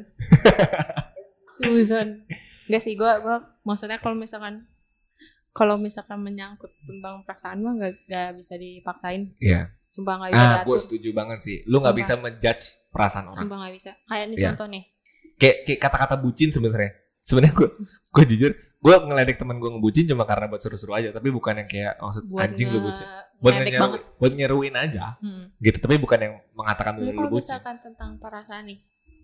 Susan 1.53 2.23
enggak 2.65 2.81
sih 2.81 2.93
gue 2.93 3.11
gue 3.17 3.35
maksudnya 3.61 3.97
kalau 3.97 4.15
misalkan 4.15 4.67
kalau 5.49 5.75
misalkan 5.75 6.19
menyangkut 6.19 6.69
tentang 6.83 7.21
perasaan 7.21 7.59
mah 7.59 7.73
nggak 7.73 7.93
nggak 8.05 8.29
bisa 8.33 8.53
dipaksain 8.55 9.33
Iya. 9.37 9.73
sumpah 9.89 10.15
nggak 10.17 10.31
bisa 10.31 10.45
Ah, 10.45 10.61
gue 10.61 10.77
setuju 10.77 11.09
banget 11.11 11.39
sih. 11.41 11.57
Lu 11.65 11.79
Sumpah. 11.79 11.91
bisa 11.91 12.13
menjudge 12.15 12.63
perasaan 12.87 13.25
orang. 13.25 13.39
sumpah 13.39 13.57
nggak 13.57 13.73
bisa 13.73 13.91
kayak 14.05 14.25
ini 14.25 14.35
Iya. 14.35 14.45
contoh 14.45 14.67
nih 14.67 14.83
Kayak 15.35 15.57
kayak 15.63 15.79
kata-kata 15.81 16.15
bucin 16.17 16.49
sebenarnya. 16.49 16.91
Sebenarnya 17.19 17.53
gue 17.55 17.67
gue 18.11 18.23
jujur, 18.27 18.51
gue 18.79 18.95
ngeledek 18.95 19.35
temen 19.35 19.59
gue 19.59 19.69
ngebucin 19.69 20.07
cuma 20.07 20.23
karena 20.23 20.47
buat 20.47 20.57
seru-seru 20.57 20.95
aja, 20.95 21.11
tapi 21.11 21.27
bukan 21.29 21.51
yang 21.53 21.67
kayak 21.67 21.99
maksud 21.99 22.23
buat 22.25 22.47
anjing 22.47 22.67
lu 22.69 22.79
bucin. 22.79 23.07
Buat 23.37 23.53
nyeru, 23.57 23.87
buat 24.15 24.33
nyeruin 24.33 24.75
aja 24.75 25.15
hmm. 25.19 25.59
gitu, 25.59 25.77
tapi 25.79 25.95
bukan 25.95 26.19
yang 26.19 26.33
mengatakan 26.53 26.95
Ya, 26.97 27.07
lu, 27.07 27.11
kalau 27.13 27.29
bucin. 27.29 27.43
misalkan 27.45 27.75
tentang 27.79 28.11
perasaan 28.15 28.63
nih 28.65 28.79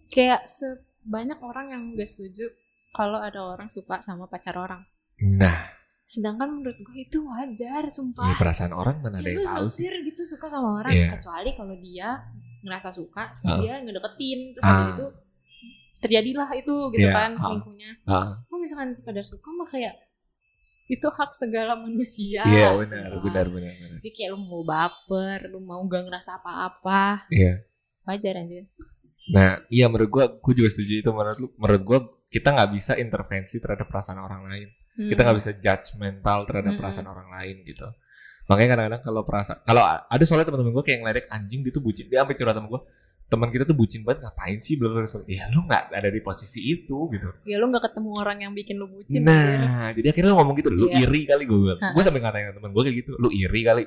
kayak 0.08 0.44
sebanyak 0.46 1.40
orang 1.40 1.66
yang 1.70 1.84
gak 1.94 2.06
setuju 2.06 2.48
kalau 2.92 3.18
ada 3.18 3.40
orang 3.42 3.68
suka 3.68 4.00
sama 4.00 4.26
pacar 4.26 4.56
orang 4.56 4.84
Nah, 5.18 5.56
sedangkan 6.02 6.52
menurut 6.52 6.76
gue 6.76 6.98
itu 7.02 7.24
wajar 7.24 7.82
ya 7.82 7.90
sumpah 7.90 8.36
perasaan 8.36 8.72
orang 8.72 9.00
mana 9.00 9.18
ada 9.18 9.26
ya, 9.26 9.34
yang 9.34 9.40
lu 9.40 9.48
tahu 9.48 9.68
sih. 9.68 9.88
gitu 9.88 10.22
suka 10.26 10.48
sama 10.48 10.80
orang 10.80 10.92
Iya. 10.92 11.10
kecuali 11.12 11.50
kalau 11.52 11.76
dia 11.76 12.20
ngerasa 12.62 12.90
suka 12.92 13.32
terus 13.32 13.48
Ah. 13.50 13.60
dia 13.60 13.74
ngedeketin 13.80 14.40
terus 14.52 14.64
habis 14.66 14.88
itu 14.94 15.08
terjadilah 16.06 16.50
itu 16.54 16.76
gitu 16.92 17.02
Iya, 17.02 17.14
kan 17.14 17.32
selingkuhnya 17.36 17.90
Ah, 18.06 18.40
kalau 18.42 18.60
misalkan 18.60 18.90
sekadar 18.92 19.22
suka 19.22 19.50
mah 19.50 19.66
kayak 19.66 19.96
itu 20.88 21.04
hak 21.04 21.32
segala 21.32 21.76
manusia 21.76 22.42
Iya 22.42 22.78
benar, 22.78 23.04
sumpah. 23.04 23.22
benar, 23.22 23.46
benar, 23.50 23.74
benar. 23.74 24.00
jadi 24.00 24.10
kayak 24.10 24.30
lu 24.32 24.40
mau 24.40 24.64
baper 24.64 25.40
lu 25.48 25.60
mau 25.60 25.82
gak 25.84 26.06
ngerasa 26.06 26.40
apa-apa 26.40 27.28
Iya. 27.28 27.66
wajar 28.04 28.34
anjir 28.38 28.66
Nah, 29.28 29.58
iya 29.68 29.90
menurut 29.90 30.06
gua, 30.08 30.26
gua 30.30 30.54
juga 30.54 30.70
setuju 30.70 31.02
itu 31.02 31.10
menurut 31.10 31.34
lu. 31.36 31.50
Menurut 31.58 31.82
gua 31.82 32.00
kita 32.28 32.54
nggak 32.54 32.70
bisa 32.72 32.94
intervensi 32.94 33.58
terhadap 33.58 33.90
perasaan 33.90 34.22
orang 34.22 34.46
lain. 34.46 34.70
Kita 34.94 35.18
Hmm. 35.18 35.26
nggak 35.26 35.38
bisa 35.42 35.52
judgmental 35.58 36.40
terhadap 36.46 36.70
Mm-mm. 36.70 36.80
perasaan 36.80 37.08
orang 37.10 37.34
lain 37.34 37.66
gitu. 37.66 37.90
Makanya 38.46 38.70
kadang-kadang 38.72 39.02
kalau 39.02 39.22
perasaan, 39.26 39.66
kalau 39.66 39.82
ada 39.82 40.24
soalnya 40.24 40.46
teman-teman 40.46 40.70
gua 40.72 40.86
kayak 40.86 41.00
ngeledek 41.02 41.26
anjing 41.34 41.66
dia 41.66 41.74
tuh 41.74 41.82
bucin, 41.82 42.06
dia 42.06 42.22
sampai 42.22 42.38
curhat 42.38 42.54
sama 42.54 42.68
gua. 42.70 42.82
Teman 43.26 43.50
kita 43.50 43.66
tuh 43.66 43.74
bucin 43.74 44.06
banget 44.06 44.22
ngapain 44.22 44.58
sih 44.58 44.78
belum 44.78 45.02
harus 45.02 45.12
Ya 45.26 45.50
lu 45.50 45.66
nggak 45.66 45.90
ada 45.90 46.10
di 46.10 46.22
posisi 46.22 46.62
itu 46.64 47.10
gitu. 47.10 47.30
ya 47.42 47.58
lu 47.58 47.68
gak 47.68 47.90
ketemu 47.90 48.10
orang 48.16 48.38
yang 48.40 48.54
bikin 48.54 48.78
lu 48.78 48.86
bucin. 48.86 49.22
Nah, 49.22 49.90
jadi 49.92 50.14
akhirnya 50.14 50.30
lu 50.30 50.38
ngomong 50.38 50.56
gitu, 50.56 50.70
lu 50.70 50.86
Iya. 50.88 51.10
iri 51.10 51.22
kali 51.26 51.44
gue. 51.44 51.74
Gue 51.74 52.04
sampai 52.06 52.22
ngatain 52.22 52.54
temen 52.54 52.70
gue 52.70 52.84
kayak 52.86 52.98
gitu, 53.02 53.12
lu 53.18 53.30
iri 53.30 53.62
kali. 53.62 53.84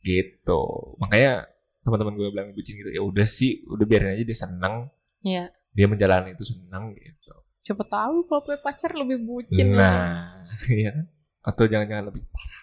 Gitu. 0.00 0.62
Makanya 0.96 1.44
teman-teman 1.82 2.14
gue 2.14 2.28
bilang 2.28 2.48
bucin 2.52 2.74
gitu, 2.74 2.88
ya 2.88 3.00
udah 3.00 3.24
sih, 3.24 3.64
udah 3.64 3.84
biarin 3.84 4.12
aja 4.12 4.24
dia 4.24 4.38
seneng, 4.38 4.88
Iya. 5.20 5.52
dia 5.70 5.86
menjalani 5.86 6.32
itu 6.32 6.44
seneng 6.44 6.92
gitu. 6.94 7.32
Siapa 7.60 7.84
tahu 7.84 8.24
kalau 8.24 8.40
punya 8.40 8.60
pacar 8.60 8.92
lebih 8.92 9.24
bucin 9.24 9.72
lah. 9.72 9.92
Nah, 9.92 10.56
iya 10.72 10.90
kan? 10.92 11.04
Atau 11.44 11.64
jangan-jangan 11.64 12.08
lebih 12.08 12.24
parah. 12.28 12.62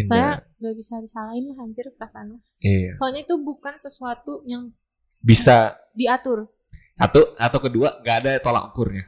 Indah. 0.00 0.38
Saya 0.38 0.60
gak 0.60 0.74
bisa 0.74 0.94
disalahin 0.98 1.44
lah 1.46 1.58
anjir 1.60 1.86
perasaan 1.92 2.38
iya. 2.58 2.94
Soalnya 2.94 3.22
itu 3.22 3.34
bukan 3.38 3.74
sesuatu 3.74 4.42
yang 4.44 4.70
Bisa 5.18 5.74
diatur. 5.92 6.46
satu 6.94 7.34
atau 7.34 7.58
kedua 7.58 7.98
gak 8.00 8.16
ada 8.22 8.32
tolak 8.38 8.70
ukurnya 8.70 9.06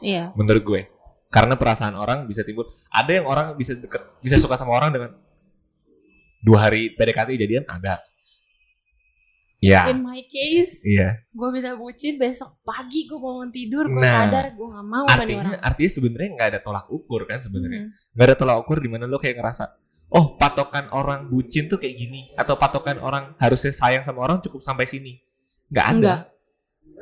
Iya. 0.00 0.32
menurut 0.32 0.62
gue. 0.62 0.82
Karena 1.28 1.56
perasaan 1.56 1.94
orang 1.94 2.24
bisa 2.24 2.42
timbul. 2.42 2.68
Ada 2.88 3.20
yang 3.20 3.24
orang 3.24 3.54
bisa 3.54 3.72
deket, 3.72 4.04
bisa 4.20 4.36
suka 4.36 4.52
sama 4.54 4.72
orang 4.72 4.90
dengan 4.90 5.10
dua 6.38 6.68
hari 6.68 6.92
PDKT 6.92 7.38
jadian 7.38 7.64
ada. 7.66 8.02
Ya, 9.62 9.86
In 9.88 10.02
my 10.02 10.26
case, 10.26 10.82
iya. 10.82 11.22
gue 11.30 11.48
bisa 11.54 11.78
bucin 11.78 12.18
besok 12.18 12.58
pagi 12.60 13.06
gue 13.06 13.14
bangun 13.14 13.46
tidur 13.48 13.86
gue 13.86 14.02
Nah, 14.02 14.26
sadar 14.26 14.50
gue 14.52 14.66
gak 14.66 14.82
mau 14.84 15.06
Artinya, 15.06 15.38
orang. 15.54 15.62
artinya 15.62 15.90
sebenarnya 15.94 16.30
nggak 16.34 16.48
ada 16.50 16.60
tolak 16.60 16.86
ukur 16.90 17.22
kan 17.24 17.38
sebenarnya. 17.38 17.86
Hmm. 17.86 17.94
Nggak 18.10 18.26
ada 18.26 18.36
tolak 18.36 18.56
ukur 18.58 18.82
di 18.82 18.90
mana 18.90 19.06
lo 19.06 19.22
kayak 19.22 19.38
ngerasa, 19.38 19.64
oh 20.12 20.36
patokan 20.36 20.92
orang 20.92 21.26
bucin 21.26 21.66
tuh 21.66 21.80
kayak 21.80 21.96
gini, 21.96 22.28
atau 22.36 22.54
patokan 22.54 23.00
orang 23.00 23.32
harusnya 23.40 23.72
sayang 23.72 24.04
sama 24.04 24.22
orang 24.22 24.38
cukup 24.44 24.60
sampai 24.60 24.84
sini. 24.84 25.18
Nggak 25.72 25.86
ada. 25.86 25.96
Enggak. 25.96 26.20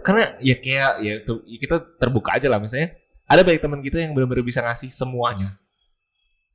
Karena 0.00 0.24
ya 0.40 0.56
kayak 0.56 0.90
ya 1.04 1.12
itu 1.20 1.34
ya 1.44 1.58
kita 1.60 1.76
terbuka 1.98 2.38
aja 2.38 2.48
lah 2.48 2.56
misalnya. 2.56 2.94
Ada 3.30 3.46
banyak 3.46 3.62
teman 3.62 3.80
kita 3.82 3.98
yang 4.02 4.10
benar-benar 4.14 4.42
bisa 4.42 4.58
ngasih 4.58 4.90
semuanya. 4.90 5.54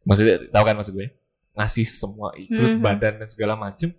Maksudnya 0.04 0.44
tahu 0.52 0.64
kan 0.68 0.76
maksud 0.76 0.94
gue? 0.96 1.08
Ngasih 1.56 1.86
semua 1.88 2.36
ikut 2.36 2.72
Mhm. 2.78 2.84
badan 2.84 3.14
dan 3.24 3.28
segala 3.32 3.56
macem. 3.56 3.96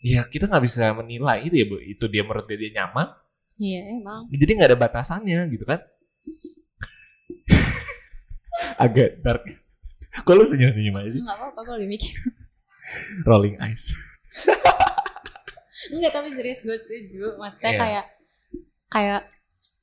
Ya 0.00 0.24
kita 0.24 0.48
nggak 0.48 0.64
bisa 0.64 0.88
menilai 0.96 1.44
itu 1.44 1.56
ya 1.56 1.66
bu. 1.68 1.76
Itu 1.80 2.08
dia 2.08 2.24
menurut 2.24 2.48
dia, 2.48 2.56
dia 2.56 2.80
nyaman. 2.80 3.12
Iya 3.56 3.80
emang. 4.00 4.28
Jadi 4.32 4.50
nggak 4.56 4.70
ada 4.72 4.78
batasannya 4.80 5.40
gitu 5.52 5.64
kan? 5.64 5.80
Agak 8.84 9.20
dark. 9.20 9.44
Kok 10.24 10.32
lu 10.32 10.44
senyum-senyum 10.44 10.94
aja 10.94 11.10
sih? 11.10 11.20
Gak 11.20 11.34
apa-apa 11.34 11.60
gue 11.60 11.74
lagi 11.74 11.88
mikir. 11.90 12.14
Rolling 13.26 13.56
eyes. 13.58 13.90
Enggak 15.90 16.12
tapi 16.14 16.28
serius 16.30 16.62
gue 16.62 16.76
setuju. 16.76 17.34
Maksudnya 17.36 17.72
Iya. 17.72 17.80
kayak 17.82 18.04
kayak 18.88 19.20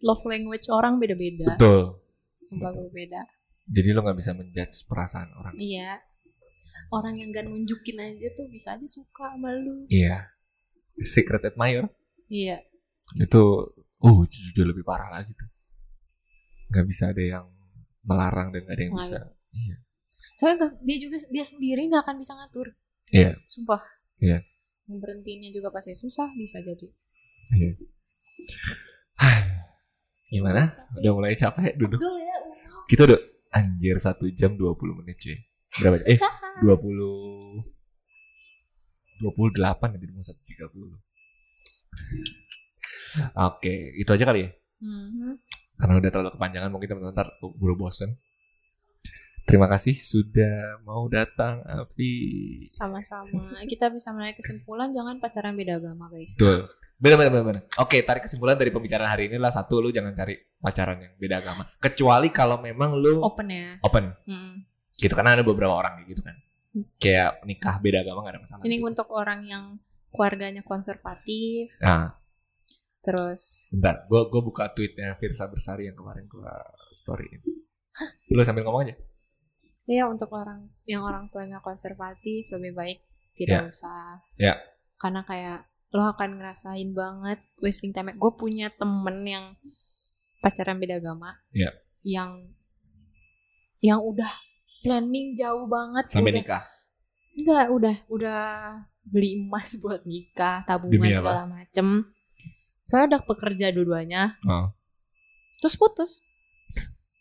love 0.01 0.23
language 0.23 0.65
orang 0.71 0.97
beda-beda. 0.97 1.57
Betul. 1.57 1.99
Sumpah 2.41 2.71
beda. 2.89 3.21
Jadi 3.67 3.87
lu 3.91 3.99
nggak 4.01 4.17
bisa 4.17 4.31
menjudge 4.33 4.87
perasaan 4.87 5.29
orang. 5.35 5.53
Iya. 5.57 5.99
Orang 6.91 7.15
yang 7.15 7.31
gak 7.31 7.47
nunjukin 7.47 8.03
aja 8.03 8.27
tuh 8.35 8.51
bisa 8.51 8.75
aja 8.75 8.83
suka 8.83 9.35
sama 9.35 9.55
lu. 9.55 9.87
Iya. 9.87 10.27
Secret 10.99 11.43
admirer 11.45 11.87
Iya. 12.27 12.59
itu, 13.15 13.43
oh 13.97 14.19
jujur 14.27 14.63
lebih 14.67 14.83
parah 14.83 15.07
lagi 15.11 15.31
tuh. 15.31 15.47
Nggak 16.67 16.85
bisa 16.87 17.11
ada 17.11 17.19
yang 17.19 17.45
melarang 18.01 18.51
dan 18.51 18.63
nggak 18.63 18.75
ada 18.75 18.83
yang 18.83 18.95
bisa. 18.95 19.17
Iya. 19.51 19.75
Soalnya 20.41 20.57
nggak- 20.57 20.81
dia 20.81 20.97
juga 20.97 21.17
dia 21.29 21.45
sendiri 21.45 21.85
nggak 21.85 22.01
akan 22.01 22.17
bisa 22.17 22.33
ngatur. 22.33 22.73
Iya. 23.13 23.37
Sumpah. 23.45 23.77
Iya. 24.17 24.41
Berhentinya 24.89 25.53
juga 25.53 25.69
pasti 25.69 25.93
susah 25.93 26.33
bisa 26.33 26.57
jadi. 26.59 26.89
Iya. 27.53 27.77
Gimana? 30.33 30.73
Udah 30.97 31.11
mulai 31.13 31.37
capek 31.37 31.77
duduk. 31.77 32.01
Ya. 32.01 32.37
Kita 32.89 33.05
udah 33.05 33.21
anjir 33.53 34.01
1 34.01 34.17
jam 34.33 34.57
20 34.57 34.97
menit 34.97 35.21
cuy. 35.21 35.37
Berapa? 35.77 36.01
Eh 36.09 36.17
20 36.65 37.61
28 39.21 39.61
nanti 39.93 40.09
mau 40.09 40.25
130. 40.25 40.97
Oke, 43.37 43.73
itu 43.93 44.09
aja 44.09 44.25
kali 44.25 44.41
ya. 44.41 44.49
Mhm. 44.81 45.37
Karena 45.77 45.93
udah 46.01 46.09
terlalu 46.09 46.31
kepanjangan 46.33 46.69
mungkin 46.73 46.87
teman-teman 46.89 47.13
ntar 47.13 47.29
buru 47.37 47.77
bosen. 47.77 48.17
Terima 49.45 49.67
kasih 49.67 49.97
sudah 49.99 50.79
mau 50.85 51.05
datang 51.11 51.59
Avi. 51.65 52.13
Sama-sama. 52.71 53.51
Kita 53.67 53.91
bisa 53.91 54.13
menarik 54.15 54.39
kesimpulan 54.39 54.93
jangan 54.95 55.19
pacaran 55.19 55.57
beda 55.57 55.81
agama 55.81 56.07
guys. 56.07 56.37
Betul. 56.37 56.69
Benar 57.01 57.17
benar 57.17 57.41
benar. 57.41 57.63
Oke, 57.81 58.05
tarik 58.05 58.29
kesimpulan 58.29 58.53
dari 58.53 58.69
pembicaraan 58.69 59.09
hari 59.09 59.25
ini 59.25 59.41
lah 59.41 59.49
satu 59.49 59.81
lu 59.81 59.89
jangan 59.89 60.13
cari 60.13 60.37
pacaran 60.61 61.01
yang 61.01 61.13
beda 61.17 61.35
agama. 61.41 61.65
Kecuali 61.81 62.29
kalau 62.29 62.61
memang 62.61 62.93
lu 62.93 63.25
Open 63.25 63.49
ya. 63.49 63.73
open. 63.81 64.13
Hmm. 64.29 64.61
Gitu 65.01 65.09
karena 65.17 65.33
ada 65.33 65.41
beberapa 65.41 65.73
orang 65.73 66.05
gitu 66.05 66.21
kan. 66.21 66.37
Kayak 67.01 67.41
nikah 67.43 67.81
beda 67.81 68.05
agama 68.05 68.21
gak 68.23 68.37
ada 68.37 68.41
masalah. 68.45 68.63
Ini 68.63 68.77
gitu. 68.77 68.87
untuk 68.87 69.07
orang 69.11 69.41
yang 69.49 69.63
keluarganya 70.13 70.61
konservatif. 70.61 71.73
Nah, 71.81 72.21
Terus 73.01 73.65
bentar. 73.73 74.05
Gue 74.05 74.29
gue 74.29 74.41
buka 74.45 74.69
tweetnya 74.69 75.17
Firsa 75.17 75.49
Bersari 75.49 75.89
yang 75.89 75.97
kemarin 75.97 76.29
gue 76.29 76.53
storyin. 76.93 77.41
Lu 78.29 78.45
sambil 78.45 78.61
ngomong 78.61 78.85
aja. 78.85 78.95
Ya 79.89 80.07
untuk 80.07 80.29
orang 80.33 80.69
yang 80.85 81.01
orang 81.01 81.27
tuanya 81.31 81.59
konservatif 81.59 82.47
lebih 82.53 82.73
baik 82.77 82.99
tidak 83.35 83.71
usah. 83.71 84.21
Ya. 84.37 84.59
Karena 84.99 85.25
kayak 85.25 85.65
lo 85.91 86.07
akan 86.07 86.39
ngerasain 86.39 86.91
banget 86.95 87.39
wasting 87.59 87.91
time. 87.91 88.15
Gue 88.15 88.31
punya 88.35 88.71
temen 88.71 89.23
yang 89.27 89.45
pacaran 90.39 90.79
beda 90.79 91.01
agama. 91.01 91.35
Ya. 91.51 91.73
Yang 92.05 92.55
yang 93.81 93.99
udah 93.99 94.29
planning 94.85 95.33
jauh 95.33 95.65
banget. 95.65 96.05
Sampai 96.07 96.31
udah, 96.31 96.41
nikah. 96.41 96.63
Enggak, 97.37 97.67
udah 97.73 97.95
udah 98.11 98.41
beli 99.01 99.41
emas 99.41 99.75
buat 99.83 100.05
nikah, 100.05 100.63
tabungan 100.69 101.01
Demi 101.01 101.09
apa? 101.11 101.17
segala 101.19 101.43
macem. 101.49 101.87
Soalnya 102.85 103.07
udah 103.17 103.21
pekerja 103.25 103.65
dua-duanya. 103.73 104.35
Oh. 104.45 104.73
terus 105.61 105.77
putus 105.77 106.17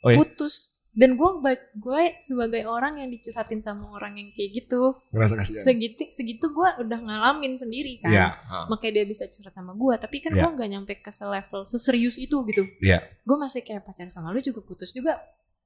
Oh 0.01 0.09
ya? 0.09 0.17
putus 0.17 0.70
dan 0.91 1.15
gue 1.15 1.31
gue 1.77 2.03
sebagai 2.19 2.67
orang 2.67 2.99
yang 2.99 3.09
dicurhatin 3.09 3.63
sama 3.63 3.91
orang 3.91 4.19
yang 4.19 4.29
kayak 4.31 4.51
gitu 4.57 4.99
Ngerasa 5.11 5.35
kasihan. 5.39 5.63
segitu 5.63 6.03
segitu 6.11 6.51
gue 6.51 6.69
udah 6.79 6.99
ngalamin 6.99 7.55
sendiri 7.55 8.03
kan 8.03 8.11
Iya. 8.11 8.27
ha. 8.35 8.67
makanya 8.67 8.99
dia 8.99 9.07
bisa 9.07 9.25
curhat 9.27 9.55
sama 9.55 9.73
gue 9.73 9.95
tapi 9.97 10.19
kan 10.19 10.33
Iya. 10.33 10.43
gue 10.43 10.51
nggak 10.53 10.69
nyampe 10.69 10.93
ke 10.99 11.11
selevel 11.11 11.63
seserius 11.63 12.17
itu 12.17 12.35
gitu 12.45 12.67
Iya. 12.81 13.07
gue 13.23 13.37
masih 13.37 13.63
kayak 13.63 13.83
pacaran 13.83 14.09
sama 14.09 14.31
lu 14.31 14.41
juga 14.41 14.61
putus 14.61 14.91
juga 14.91 15.23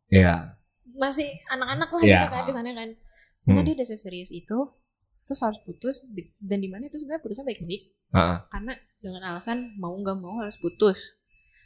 Iya. 0.07 0.61
masih 0.93 1.33
anak-anak 1.49 1.89
lah 1.89 2.03
Iya. 2.03 2.13
gitu 2.15 2.27
kan 2.29 2.43
kesannya 2.45 2.73
kan 2.73 2.89
sedangkan 3.35 3.57
Hmm. 3.57 3.67
dia 3.67 3.75
udah 3.75 3.89
seserius 3.89 4.31
itu 4.31 4.59
terus 5.25 5.41
harus 5.41 5.57
putus 5.65 6.05
dan 6.39 6.61
di 6.61 6.69
mana 6.69 6.85
itu 6.85 7.01
sebenarnya 7.01 7.23
putusnya 7.23 7.45
baik-baik 7.45 7.83
Ha. 8.13 8.45
karena 8.47 8.73
dengan 9.01 9.23
alasan 9.27 9.73
mau 9.75 9.97
nggak 9.97 10.17
mau 10.17 10.37
harus 10.39 10.55
putus 10.55 11.17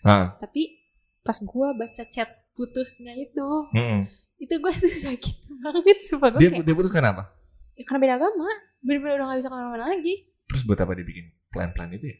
Ha. 0.01 0.39
tapi 0.39 0.78
pas 1.20 1.35
gue 1.36 1.68
baca 1.74 2.02
chat 2.05 2.30
putusnya 2.59 3.14
itu 3.14 3.48
Mm-mm. 3.70 4.10
itu 4.36 4.51
gue 4.52 4.72
tuh 4.74 4.90
sakit 4.90 5.36
banget 5.62 5.98
sumpah 6.02 6.35
gue 6.35 6.40
Dia 6.43 6.51
kayak 6.51 6.66
dia 6.66 6.74
putus 6.74 6.90
kenapa? 6.90 7.30
ya, 7.72 7.86
karena 7.86 8.01
beda 8.02 8.14
agama 8.18 8.51
bener-bener 8.78 9.14
udah 9.16 9.26
gak 9.28 9.39
bisa 9.39 9.48
ke 9.48 9.55
mana-mana 9.55 9.86
lagi 9.89 10.14
Terus 10.44 10.62
buat 10.64 10.76
apa 10.76 10.93
dia 10.93 11.05
bikin 11.05 11.26
plan-plan 11.48 11.93
itu 11.93 12.06
ya? 12.09 12.16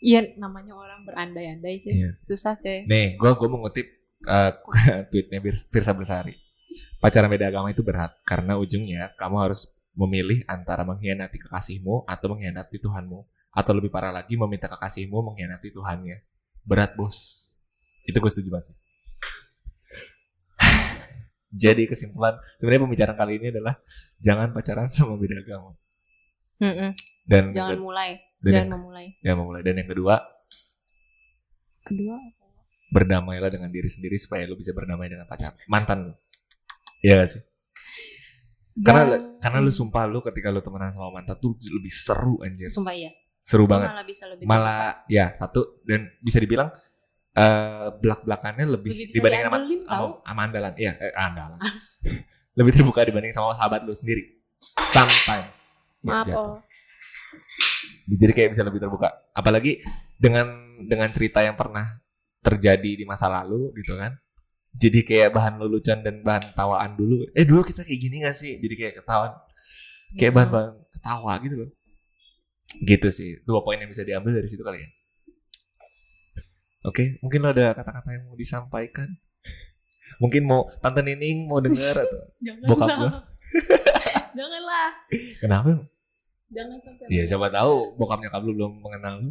Iya 0.00 0.20
namanya 0.34 0.72
orang 0.72 1.04
berandai-andai 1.04 1.76
cuy 1.78 1.92
Iya. 1.94 2.10
Susah 2.10 2.56
cuy 2.56 2.82
Nih, 2.84 3.14
gua 3.14 3.36
gua 3.36 3.46
mau 3.46 3.60
ngutip 3.62 3.84
uh, 4.24 4.50
tweetnya 5.12 5.38
Bir- 5.38 5.68
Firsa 5.68 5.92
Bersari. 5.92 6.32
Pacaran 6.98 7.28
beda 7.28 7.46
agama 7.46 7.68
itu 7.68 7.84
berat 7.84 8.16
karena 8.22 8.56
ujungnya 8.56 9.12
kamu 9.14 9.36
harus 9.44 9.68
memilih 9.92 10.40
antara 10.46 10.88
mengkhianati 10.88 11.36
kekasihmu 11.36 12.08
atau 12.08 12.32
mengkhianati 12.32 12.80
Tuhanmu 12.80 13.20
atau 13.52 13.72
lebih 13.74 13.90
parah 13.90 14.08
lagi 14.08 14.38
meminta 14.38 14.72
kekasihmu 14.72 15.20
mengkhianati 15.20 15.68
Tuhannya. 15.68 16.16
Berat 16.64 16.96
bos. 16.96 17.50
Itu 18.08 18.16
gue 18.16 18.30
setuju 18.32 18.48
banget 18.50 18.72
sih. 18.72 18.76
Jadi 21.50 21.90
kesimpulan 21.90 22.38
sebenarnya 22.56 22.82
pembicaraan 22.86 23.18
kali 23.18 23.32
ini 23.42 23.46
adalah 23.50 23.74
jangan 24.22 24.54
pacaran 24.54 24.86
sama 24.86 25.18
beda 25.18 25.36
agama. 25.42 25.74
Mm-mm. 26.62 26.90
Dan 27.26 27.50
Jangan 27.50 27.74
dan, 27.74 27.80
mulai 27.82 28.10
dan 28.40 28.50
Jangan 28.50 28.62
yang, 28.62 28.70
memulai 28.78 29.06
jangan 29.20 29.38
memulai. 29.42 29.60
Dan 29.66 29.74
yang 29.82 29.88
kedua, 29.90 30.14
Kedua 31.80 32.16
berdamailah 32.90 33.50
dengan 33.50 33.70
diri 33.70 33.86
sendiri 33.86 34.18
supaya 34.18 34.44
lu 34.44 34.58
bisa 34.58 34.74
berdamai 34.74 35.06
dengan 35.10 35.24
pacar 35.26 35.54
mantan 35.70 36.10
lu. 36.10 36.14
Iya 37.00 37.22
gak 37.24 37.28
sih? 37.32 37.42
Karena 38.80 39.02
Dan- 39.16 39.38
karena 39.42 39.58
lu 39.62 39.72
sumpah 39.72 40.04
lu 40.06 40.18
ketika 40.22 40.50
lu 40.52 40.60
temenan 40.62 40.92
sama 40.94 41.10
mantan 41.10 41.34
tuh 41.38 41.56
lebih 41.58 41.90
seru 41.90 42.38
anjir. 42.42 42.70
Sumpah 42.70 42.94
iya 42.94 43.10
Seru 43.40 43.64
banget. 43.64 43.88
Malah 43.90 44.04
bisa 44.06 44.24
lebih 44.28 44.44
Malah 44.44 45.02
ya 45.08 45.32
satu 45.32 45.80
dan 45.88 46.12
bisa 46.20 46.36
dibilang 46.36 46.68
eh 47.30 47.86
belak-belakannya 47.94 48.66
lebih, 48.66 48.90
Lebih 48.90 49.06
bisa 49.06 49.22
dibandingin 49.22 49.82
sama, 49.86 49.86
sama, 49.86 50.06
sama 50.26 50.40
andalan. 50.46 50.72
Iya, 50.74 50.92
eh, 50.98 51.12
andalan. 51.14 51.58
lebih 52.58 52.72
terbuka 52.74 53.00
dibanding 53.06 53.32
sama 53.32 53.54
sahabat 53.54 53.86
lu 53.86 53.94
sendiri. 53.94 54.42
Sometimes. 54.90 55.48
Ya, 56.02 56.10
Maaf 56.10 56.26
jatuh. 56.26 56.40
oh 56.40 56.56
Jadi 58.10 58.32
kayak 58.34 58.50
bisa 58.56 58.62
lebih 58.66 58.80
terbuka. 58.82 59.08
Apalagi 59.32 59.78
dengan 60.18 60.46
dengan 60.82 61.08
cerita 61.14 61.40
yang 61.44 61.54
pernah 61.54 62.02
terjadi 62.42 62.98
di 62.98 63.04
masa 63.06 63.30
lalu 63.30 63.70
gitu 63.78 63.94
kan. 63.94 64.16
Jadi 64.70 65.02
kayak 65.02 65.30
bahan 65.34 65.58
lelucon 65.58 65.98
dan 66.02 66.22
bahan 66.22 66.54
tawaan 66.54 66.94
dulu. 66.98 67.26
Eh 67.34 67.46
dulu 67.46 67.62
kita 67.62 67.82
kayak 67.86 68.00
gini 68.00 68.16
gak 68.22 68.34
sih? 68.38 68.58
Jadi 68.58 68.74
kayak 68.74 68.94
ketahuan 69.02 69.32
kayak 70.18 70.30
Mm-mm. 70.34 70.36
bahan-bahan 70.50 70.70
ketawa 70.90 71.32
gitu 71.42 71.54
loh. 71.66 71.70
Gitu 72.82 73.08
sih. 73.10 73.30
Dua 73.46 73.60
poin 73.62 73.78
yang 73.78 73.90
bisa 73.90 74.02
diambil 74.06 74.34
dari 74.42 74.48
situ 74.50 74.62
kali 74.62 74.78
ya. 74.82 74.88
Oke, 76.80 77.20
mungkin 77.20 77.44
lo 77.44 77.52
ada 77.52 77.76
kata-kata 77.76 78.08
yang 78.16 78.24
mau 78.32 78.36
disampaikan? 78.40 79.08
Mungkin 80.16 80.48
mau 80.48 80.68
Tante 80.80 81.04
Nining 81.04 81.44
mau 81.44 81.60
dengar 81.60 81.92
atau 81.92 82.20
Janganlah 82.46 82.68
bokap 82.68 82.88
gua. 82.96 83.10
Janganlah 84.38 84.88
kenapa? 85.40 85.70
Jangan 86.50 86.78
sampai 86.80 87.04
Iya, 87.12 87.22
siapa 87.28 87.52
tahu 87.52 88.00
bokap 88.00 88.18
nyokap 88.24 88.40
lu 88.48 88.52
belum 88.56 88.72
mengenal 88.80 89.14
lu. 89.20 89.30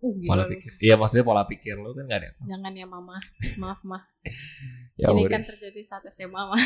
Uh, 0.00 0.16
Pola 0.24 0.48
pikir. 0.48 0.72
Iya, 0.80 0.96
maksudnya 0.96 1.28
pola 1.28 1.44
pikir 1.44 1.76
lu 1.76 1.92
kan 1.92 2.08
gak 2.08 2.24
ada. 2.24 2.32
Jangan 2.48 2.72
ya 2.72 2.88
mama 2.88 3.20
Maaf 3.60 3.84
mah 3.84 4.00
Ya 5.00 5.12
Ini 5.12 5.28
kan 5.28 5.44
terjadi 5.44 5.84
saat 5.84 6.08
SMA 6.08 6.40
mah 6.40 6.64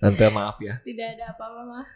Tante 0.00 0.24
maaf 0.32 0.56
ya. 0.64 0.80
Tidak 0.80 1.08
ada 1.20 1.36
apa-apa 1.36 1.60
mah 1.64 1.86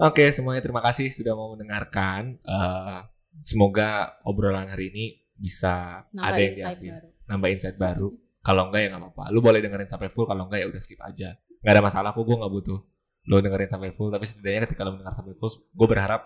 Oke, 0.00 0.30
semuanya 0.30 0.62
terima 0.62 0.80
kasih 0.80 1.10
sudah 1.12 1.36
mau 1.36 1.52
mendengarkan. 1.52 2.40
Eh, 2.40 2.98
semoga 3.44 4.16
obrolan 4.24 4.70
hari 4.72 4.88
ini 4.94 5.19
bisa 5.40 6.04
Nambah 6.12 6.28
ada 6.28 6.36
yang 6.36 6.52
insight 6.52 6.76
diambil, 6.76 6.92
baru 6.92 7.08
nambah 7.24 7.48
insight 7.48 7.76
baru. 7.76 8.08
Kalau 8.40 8.62
enggak 8.68 8.80
ya 8.80 8.88
nggak 8.90 9.02
apa-apa. 9.02 9.24
Lu 9.30 9.40
boleh 9.40 9.60
dengerin 9.60 9.86
sampai 9.86 10.08
full. 10.08 10.24
Kalau 10.24 10.44
enggak 10.44 10.60
ya 10.60 10.66
udah 10.66 10.80
skip 10.80 11.00
aja. 11.00 11.32
Nggak 11.60 11.72
ada 11.72 11.82
masalah. 11.82 12.10
Kok 12.10 12.24
gue 12.24 12.36
nggak 12.36 12.52
butuh 12.52 12.78
lu 13.22 13.36
dengerin 13.38 13.68
sampai 13.68 13.90
full. 13.92 14.08
Tapi 14.08 14.24
setidaknya 14.24 14.60
ketika 14.64 14.82
lu 14.82 14.96
mendengar 14.96 15.12
sampai 15.12 15.32
full, 15.34 15.48
gue 15.48 15.86
berharap 15.86 16.24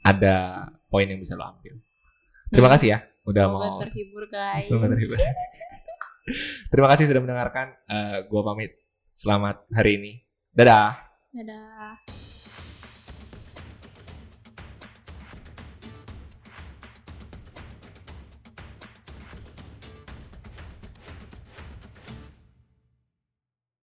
ada 0.00 0.36
poin 0.86 1.04
yang 1.04 1.18
bisa 1.18 1.34
lo 1.34 1.44
ambil. 1.44 1.74
Terima 2.48 2.66
Hmm. 2.66 2.74
kasih 2.74 2.88
ya 2.90 2.98
udah 3.24 3.42
Semoga 3.44 3.66
mau. 3.66 3.78
terhibur 3.80 4.24
guys 4.28 4.64
Semoga 4.64 4.86
terhibur. 4.92 5.16
Terima 6.72 6.88
kasih 6.88 7.04
sudah 7.04 7.20
mendengarkan. 7.20 7.66
Eh, 7.84 8.18
gue 8.24 8.40
pamit. 8.42 8.72
Selamat 9.12 9.64
hari 9.70 9.90
ini. 9.98 10.12
Dadah. 10.50 10.96
Dadah 11.30 11.98